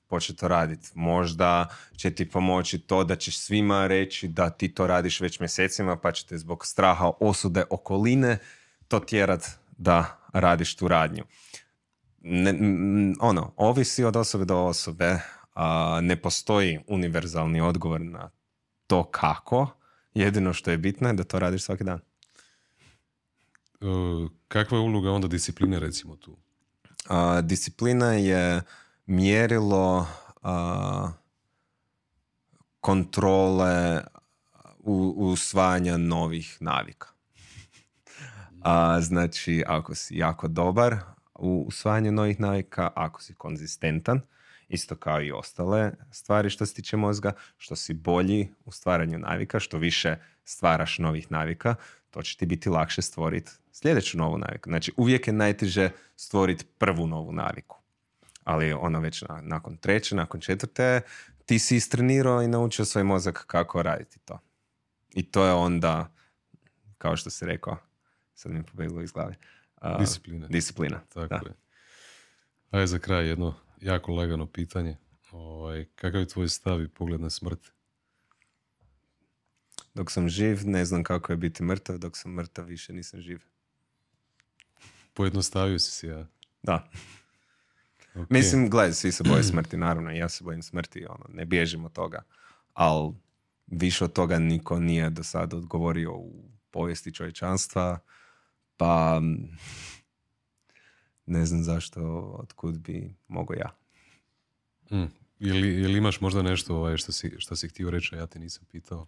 početi 0.08 0.38
to 0.38 0.48
raditi. 0.48 0.88
Možda 0.94 1.68
će 1.96 2.10
ti 2.10 2.30
pomoći 2.30 2.78
to 2.78 3.04
da 3.04 3.16
ćeš 3.16 3.38
svima 3.38 3.86
reći 3.86 4.28
da 4.28 4.50
ti 4.50 4.74
to 4.74 4.86
radiš 4.86 5.20
već 5.20 5.40
mjesecima 5.40 5.96
pa 5.96 6.12
ćete 6.12 6.38
zbog 6.38 6.66
straha 6.66 7.10
osude 7.20 7.64
okoline 7.70 8.38
to 8.88 9.00
tjerat 9.00 9.46
da 9.78 10.18
radiš 10.32 10.76
tu 10.76 10.88
radnju. 10.88 11.24
Ne, 12.20 12.54
ono, 13.20 13.52
ovisi 13.56 14.04
od 14.04 14.16
osobe 14.16 14.44
do 14.44 14.58
osobe, 14.58 15.18
ne 16.02 16.16
postoji 16.16 16.78
univerzalni 16.86 17.60
odgovor 17.60 18.00
na 18.00 18.30
to 18.86 19.04
kako. 19.04 19.68
Jedino 20.14 20.52
što 20.52 20.70
je 20.70 20.78
bitno 20.78 21.08
je 21.08 21.14
da 21.14 21.24
to 21.24 21.38
radiš 21.38 21.62
svaki 21.62 21.84
dan. 21.84 22.00
E, 23.80 23.86
kakva 24.48 24.78
je 24.78 24.82
uloga 24.84 25.10
onda 25.10 25.28
discipline 25.28 25.80
recimo 25.80 26.16
tu? 26.16 26.36
A, 27.08 27.40
disciplina 27.40 28.12
je 28.12 28.62
mjerilo 29.06 30.06
a, 30.42 31.12
kontrole 32.80 34.04
u, 34.78 35.14
usvajanja 35.16 35.96
novih 35.96 36.56
navika. 36.60 37.08
A, 38.62 39.00
znači, 39.00 39.64
ako 39.66 39.94
si 39.94 40.16
jako 40.16 40.48
dobar 40.48 40.96
u 41.34 41.64
usvajanju 41.68 42.12
novih 42.12 42.40
navika, 42.40 42.90
ako 42.94 43.22
si 43.22 43.34
konzistentan, 43.34 44.20
isto 44.68 44.96
kao 44.96 45.22
i 45.22 45.32
ostale 45.32 45.92
stvari 46.10 46.50
što 46.50 46.66
se 46.66 46.74
tiče 46.74 46.96
mozga, 46.96 47.32
što 47.56 47.76
si 47.76 47.94
bolji 47.94 48.48
u 48.64 48.72
stvaranju 48.72 49.18
navika, 49.18 49.60
što 49.60 49.78
više 49.78 50.16
stvaraš 50.44 50.98
novih 50.98 51.32
navika, 51.32 51.74
to 52.10 52.22
će 52.22 52.36
ti 52.36 52.46
biti 52.46 52.68
lakše 52.68 53.02
stvoriti 53.02 53.52
sljedeću 53.72 54.18
novu 54.18 54.38
naviku. 54.38 54.70
Znači, 54.70 54.92
uvijek 54.96 55.26
je 55.26 55.32
najteže 55.32 55.90
stvoriti 56.16 56.64
prvu 56.78 57.06
novu 57.06 57.32
naviku. 57.32 57.76
Ali 58.44 58.72
ono 58.72 59.00
već 59.00 59.24
nakon 59.42 59.76
treće, 59.76 60.14
nakon 60.14 60.40
četvrte, 60.40 61.00
ti 61.46 61.58
si 61.58 61.76
istrenirao 61.76 62.42
i 62.42 62.48
naučio 62.48 62.84
svoj 62.84 63.04
mozak 63.04 63.44
kako 63.46 63.82
raditi 63.82 64.18
to. 64.18 64.38
I 65.14 65.22
to 65.22 65.44
je 65.44 65.52
onda, 65.52 66.12
kao 66.98 67.16
što 67.16 67.30
si 67.30 67.46
rekao, 67.46 67.76
sad 68.34 68.52
mi 68.52 68.58
je 68.58 68.62
pobeglo 68.62 69.02
iz 69.02 69.12
glave. 69.12 69.36
disciplina. 69.98 70.46
Disciplina, 70.48 71.00
Tako 71.14 71.34
je. 71.34 71.54
Ajde 72.70 72.86
za 72.86 72.98
kraj 72.98 73.28
jedno 73.28 73.54
jako 73.80 74.12
lagano 74.12 74.46
pitanje. 74.46 74.96
Ovaj, 75.30 75.86
kakav 75.94 76.20
je 76.20 76.28
tvoj 76.28 76.48
stav 76.48 76.82
i 76.82 76.88
pogled 76.88 77.20
na 77.20 77.30
smrt? 77.30 77.72
Dok 79.94 80.10
sam 80.10 80.28
živ, 80.28 80.60
ne 80.64 80.84
znam 80.84 81.04
kako 81.04 81.32
je 81.32 81.36
biti 81.36 81.62
mrtav, 81.62 81.98
dok 81.98 82.16
sam 82.16 82.32
mrtav, 82.32 82.64
više 82.64 82.92
nisam 82.92 83.20
živ. 83.20 83.40
Pojednostavio 85.14 85.78
si 85.78 85.92
se, 85.92 86.06
ja. 86.06 86.26
Da. 86.62 86.90
Mislim, 88.28 88.70
gledaj, 88.70 88.92
svi 88.92 89.12
se 89.12 89.24
boje 89.24 89.42
smrti, 89.42 89.76
naravno, 89.76 90.10
ja 90.10 90.28
se 90.28 90.44
bojim 90.44 90.62
smrti, 90.62 91.06
ono, 91.06 91.24
ne 91.28 91.44
bježim 91.44 91.84
od 91.84 91.92
toga, 91.92 92.22
ali 92.74 93.14
više 93.66 94.04
od 94.04 94.12
toga 94.12 94.38
niko 94.38 94.80
nije 94.80 95.10
do 95.10 95.22
sada 95.22 95.56
odgovorio 95.56 96.12
u 96.12 96.50
povijesti 96.70 97.14
čovječanstva, 97.14 97.98
pa 98.76 99.20
ne 101.26 101.46
znam 101.46 101.62
zašto, 101.62 102.20
otkud 102.38 102.78
bi 102.78 103.14
mogo 103.28 103.54
ja. 103.54 103.76
Mm. 104.90 105.10
Ili, 105.38 105.96
imaš 105.96 106.20
možda 106.20 106.42
nešto 106.42 106.76
ovaj, 106.76 106.96
što, 106.96 107.12
si, 107.12 107.34
što 107.38 107.56
si 107.56 107.68
htio 107.68 107.90
reći, 107.90 108.14
a 108.14 108.18
ja 108.18 108.26
te 108.26 108.38
nisam 108.38 108.64
pitao? 108.70 109.06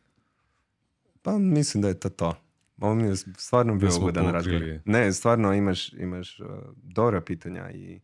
Pa 1.22 1.38
mislim 1.38 1.82
da 1.82 1.88
je 1.88 2.00
to 2.00 2.08
to. 2.08 2.34
Ovo 2.80 2.94
mi 2.94 3.08
je 3.08 3.16
stvarno 3.16 3.74
bio 3.74 3.90
ugodan 3.96 4.32
razgovor. 4.32 4.80
Ne, 4.84 5.12
stvarno 5.12 5.54
imaš, 5.54 5.92
imaš 5.92 6.40
uh, 6.40 6.46
dobra 6.76 7.20
pitanja 7.20 7.70
i 7.70 8.00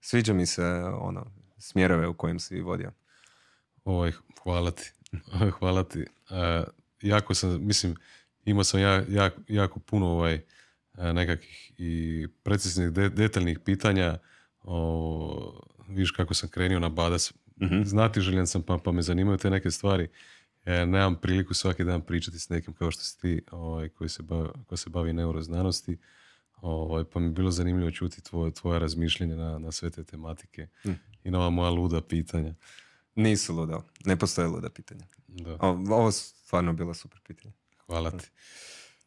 sviđa 0.00 0.32
mi 0.32 0.46
se 0.46 0.64
ono, 1.00 1.32
smjerove 1.58 2.08
u 2.08 2.14
kojim 2.14 2.38
si 2.38 2.60
vodio. 2.60 2.92
Ovaj, 3.84 4.12
hvala 4.42 4.70
ti. 4.70 4.92
hvala 5.58 5.84
ti. 5.84 5.98
Uh, 6.30 6.68
jako 7.02 7.34
sam, 7.34 7.66
mislim, 7.66 7.96
imao 8.44 8.64
sam 8.64 8.80
ja, 8.80 9.30
jako 9.48 9.80
puno 9.80 10.06
ovaj, 10.06 10.34
uh, 10.34 10.42
nekakvih 10.94 11.72
i 11.78 12.26
preciznih, 12.42 12.90
detaljnih 12.90 13.58
pitanja. 13.58 14.18
O, 14.62 15.62
viš 15.88 16.10
kako 16.10 16.34
sam 16.34 16.48
krenio 16.48 16.80
na 16.80 16.88
badas. 16.88 17.34
Mm-hmm. 17.62 17.84
Znati 17.84 18.20
željen 18.20 18.46
sam 18.46 18.62
pa, 18.62 18.78
pa 18.84 18.92
me 18.92 19.02
zanimaju 19.02 19.38
te 19.38 19.50
neke 19.50 19.70
stvari. 19.70 20.08
E, 20.64 20.86
nemam 20.86 21.16
priliku 21.16 21.54
svaki 21.54 21.84
dan 21.84 22.00
pričati 22.00 22.38
s 22.38 22.48
nekim 22.48 22.74
kao 22.74 22.90
što 22.90 23.02
si 23.02 23.20
ti 23.20 23.42
ovaj, 23.50 23.88
koji, 23.88 24.08
se 24.08 24.22
bavi, 24.22 24.48
koji 24.66 24.78
se 24.78 24.90
bavi 24.90 25.12
neuroznanosti. 25.12 25.98
Ovaj, 26.60 27.04
pa 27.04 27.20
mi 27.20 27.26
je 27.26 27.30
bilo 27.30 27.50
zanimljivo 27.50 27.90
čuti 27.90 28.22
tvoje, 28.22 28.54
tvoje 28.54 28.78
razmišljenje 28.78 29.36
na, 29.36 29.58
na 29.58 29.72
sve 29.72 29.90
te 29.90 30.04
tematike 30.04 30.66
hm. 30.82 30.92
i 31.24 31.30
na 31.30 31.38
ova 31.38 31.50
moja 31.50 31.70
luda 31.70 32.00
pitanja. 32.00 32.54
Nisu 33.14 33.54
luda, 33.54 33.82
ne 34.04 34.16
postoje 34.16 34.48
luda 34.48 34.70
pitanja. 34.70 35.06
Da. 35.28 35.56
ovo 35.90 36.10
stvarno 36.12 36.72
bilo 36.72 36.94
super 36.94 37.20
pitanje. 37.26 37.54
Hvala 37.86 38.10
ti. 38.10 38.30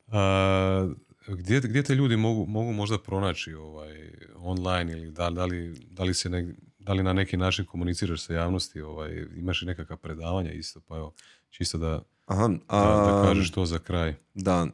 A, 0.08 0.90
gdje, 1.28 1.60
gdje 1.60 1.84
te 1.84 1.96
ljudi 1.96 2.18
mogu, 2.18 2.46
mogu 2.46 2.74
možda 2.74 2.98
pronaći 2.98 3.54
ovaj, 3.54 4.12
online 4.36 4.94
ili 4.94 5.12
da, 5.12 5.30
da, 5.30 5.46
li, 5.46 5.80
da, 5.90 6.04
li 6.04 6.14
se 6.14 6.30
ne, 6.30 6.56
da 6.80 6.94
li 6.94 7.04
na 7.04 7.14
neki 7.14 7.38
način 7.38 7.66
komuniciraš 7.66 8.26
sa 8.26 8.34
javnosti, 8.34 8.82
ovaj, 8.82 9.26
imaš 9.36 9.62
i 9.62 9.66
nekakva 9.66 9.98
predavanja 9.98 10.52
isto, 10.52 10.82
pa 10.88 10.96
evo, 10.96 11.14
čisto 11.50 11.78
da, 11.78 12.02
Aha, 12.26 12.50
da, 12.70 13.24
kažeš 13.28 13.52
to 13.52 13.66
za 13.66 13.80
kraj. 13.80 14.14
Da, 14.34 14.68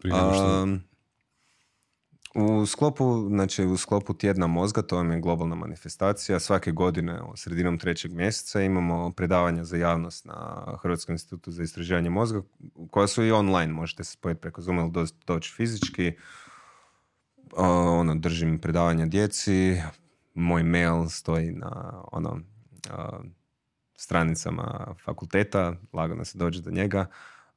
u 2.36 2.66
sklopu, 2.66 3.28
znači 3.30 3.66
u 3.66 3.78
sklopu 3.78 4.14
tjedna 4.14 4.48
mozga, 4.48 4.82
to 4.82 4.95
vam 4.95 5.12
je 5.12 5.20
globalna 5.20 5.56
manifestacija, 5.56 6.40
svake 6.40 6.72
godine 6.72 7.22
sredinom 7.36 7.78
trećeg 7.78 8.12
mjeseca 8.14 8.62
imamo 8.62 9.12
predavanja 9.12 9.64
za 9.64 9.78
javnost 9.78 10.26
na 10.26 10.66
Hrvatskom 10.82 11.14
institutu 11.14 11.52
za 11.52 11.64
istraživanje 11.64 12.10
mozga, 12.10 12.41
koja 12.91 13.08
su 13.08 13.24
i 13.24 13.32
online, 13.32 13.74
možete 13.74 14.03
se 14.03 14.12
spojiti 14.12 14.41
preko 14.41 14.62
Zoom 14.62 14.78
ili 14.78 15.08
doći 15.28 15.53
fizički. 15.53 16.14
ono, 17.56 18.16
držim 18.16 18.60
predavanja 18.60 19.06
djeci, 19.06 19.82
moj 20.34 20.64
mail 20.64 21.10
stoji 21.10 21.52
na 21.52 22.03
ono, 22.12 22.40
stranicama 23.95 24.95
fakulteta, 25.06 25.76
lagano 25.94 26.26
se 26.26 26.38
dođe 26.38 26.62
do 26.62 26.72
njega. 26.72 27.06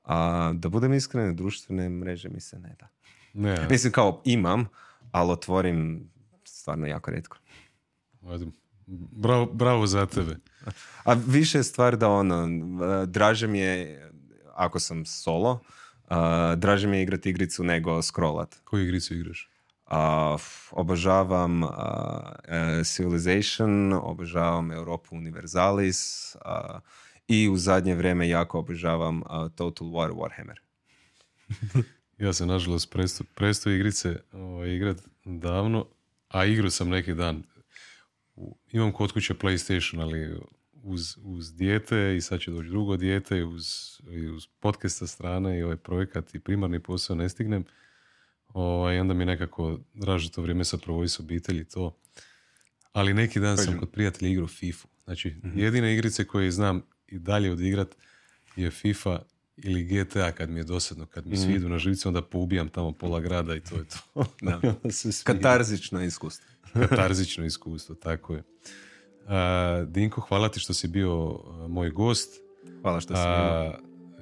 A 0.04 0.52
da 0.54 0.68
budem 0.68 0.92
iskren, 0.92 1.36
društvene 1.36 1.88
mreže 1.88 2.28
mi 2.28 2.40
se 2.40 2.58
ne 2.58 2.76
da. 2.80 2.88
Ne. 3.34 3.66
Mislim 3.70 3.92
kao 3.92 4.22
imam, 4.24 4.66
ali 5.12 5.32
otvorim 5.32 6.10
stvarno 6.44 6.86
jako 6.86 7.10
redko. 7.10 7.36
Bravo, 9.12 9.46
bravo 9.46 9.86
za 9.86 10.06
tebe. 10.06 10.36
A 11.04 11.12
više 11.26 11.58
je 11.58 11.64
stvar 11.64 11.96
da 11.96 12.08
ono, 12.08 12.48
draže 13.06 13.46
mi 13.46 13.58
je 13.58 14.10
ako 14.54 14.80
sam 14.80 15.04
solo, 15.04 15.60
uh, 16.10 16.16
draže 16.56 16.88
mi 16.88 16.96
je 16.96 17.02
igrati 17.02 17.30
igricu 17.30 17.64
nego 17.64 18.02
scrollat. 18.02 18.56
Koju 18.64 18.84
igricu 18.84 19.14
igraš? 19.14 19.50
Uh, 19.86 20.40
obožavam 20.70 21.62
uh, 21.62 21.70
Civilization, 22.84 23.92
obožavam 23.92 24.72
Europu 24.72 25.16
Universalis 25.16 26.34
uh, 26.34 26.80
i 27.28 27.48
u 27.48 27.56
zadnje 27.56 27.94
vrijeme 27.94 28.28
jako 28.28 28.58
obožavam 28.58 29.22
Total 29.54 29.88
War 29.88 30.10
Warhammer. 30.12 30.56
Ja 32.18 32.32
sam 32.32 32.48
nažalost 32.48 32.90
presto, 32.90 33.24
presto 33.34 33.70
igrice 33.70 34.20
ovaj, 34.32 34.74
igrat 34.74 35.00
davno, 35.24 35.86
a 36.28 36.44
igru 36.44 36.70
sam 36.70 36.88
neki 36.88 37.14
dan. 37.14 37.42
Imam 38.72 38.92
kod 38.92 39.12
kuće 39.12 39.34
PlayStation, 39.34 40.02
ali 40.02 40.40
uz, 40.82 41.16
uz 41.22 41.54
dijete 41.54 42.16
i 42.16 42.20
sad 42.20 42.40
će 42.40 42.50
doći 42.50 42.68
drugo 42.68 42.96
dijete 42.96 43.44
uz, 43.44 43.66
uz 44.34 44.46
podcasta 44.60 45.06
strane 45.06 45.58
i 45.58 45.62
ovaj 45.62 45.76
projekat 45.76 46.34
i 46.34 46.40
primarni 46.40 46.80
posao 46.80 47.16
ne 47.16 47.28
stignem. 47.28 47.64
Ovaj, 48.48 49.00
onda 49.00 49.14
mi 49.14 49.24
nekako 49.24 49.78
draže 49.94 50.30
to 50.30 50.42
vrijeme 50.42 50.64
sa 50.64 50.78
provoj 50.78 51.08
s 51.08 51.20
obitelji 51.20 51.64
to. 51.64 51.98
Ali 52.92 53.14
neki 53.14 53.40
dan 53.40 53.58
sam 53.58 53.78
kod 53.78 53.90
prijatelja 53.90 54.30
igrao 54.30 54.46
FIFA. 54.46 54.88
Znači, 55.04 55.30
mm 55.30 55.58
jedine 55.58 55.94
igrice 55.94 56.24
koje 56.24 56.50
znam 56.50 56.82
i 57.06 57.18
dalje 57.18 57.52
odigrat 57.52 57.96
je 58.56 58.70
FIFA 58.70 59.22
ili 59.56 59.84
GTA 59.84 60.32
kad 60.32 60.50
mi 60.50 60.60
je 60.60 60.64
dosadno, 60.64 61.06
kad 61.06 61.26
mi 61.26 61.36
svi 61.36 61.48
mhm. 61.48 61.56
idu 61.56 61.68
na 61.68 61.78
živce, 61.78 62.08
onda 62.08 62.22
poubijam 62.22 62.68
tamo 62.68 62.92
pola 62.92 63.20
grada 63.20 63.54
i 63.54 63.60
to 63.60 63.76
je 63.76 63.84
to. 63.84 64.24
Katarzično 65.24 66.02
iskustvo. 66.02 66.46
Katarzično 66.88 67.44
iskustvo, 67.44 67.94
tako 67.94 68.34
je. 68.34 68.42
Dinko, 69.86 70.20
hvala 70.20 70.48
ti 70.48 70.60
što 70.60 70.74
si 70.74 70.88
bio 70.88 71.40
moj 71.68 71.90
gost. 71.90 72.40
Hvala 72.82 73.00
što 73.00 73.14
si 73.14 73.22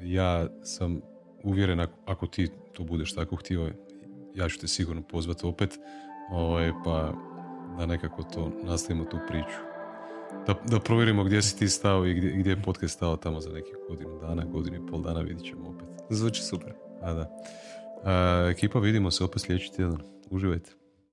Ja 0.02 0.48
sam 0.64 1.00
uvjeren 1.42 1.80
ako 2.06 2.26
ti 2.26 2.48
to 2.72 2.84
budeš 2.84 3.14
tako 3.14 3.36
htio, 3.36 3.72
ja 4.34 4.48
ću 4.48 4.58
te 4.58 4.68
sigurno 4.68 5.02
pozvati 5.02 5.46
opet, 5.46 5.78
ovaj, 6.30 6.72
pa 6.84 7.14
da 7.78 7.86
nekako 7.86 8.22
to 8.22 8.52
nastavimo 8.64 9.04
tu 9.04 9.18
priču 9.28 9.71
da, 10.46 10.54
da 10.70 10.80
provjerimo 10.80 11.24
gdje 11.24 11.42
si 11.42 11.58
ti 11.58 11.68
stao 11.68 12.06
i 12.06 12.14
gdje, 12.14 12.30
gdje 12.30 12.50
je 12.50 12.62
podcast 12.62 12.94
stao 12.94 13.16
tamo 13.16 13.40
za 13.40 13.50
nekih 13.50 13.74
godinu 13.88 14.18
dana, 14.20 14.44
godinu 14.44 14.76
i 14.76 14.90
pol 14.90 15.02
dana, 15.02 15.20
vidit 15.20 15.44
ćemo 15.44 15.68
opet. 15.68 15.88
Zvuči 16.10 16.42
super. 16.42 16.72
A 17.02 17.12
da. 17.12 17.30
A, 18.04 18.48
ekipa, 18.50 18.78
vidimo 18.78 19.10
se 19.10 19.24
opet 19.24 19.42
sljedeći 19.42 19.72
tjedan. 19.72 19.98
Uživajte. 20.30 20.81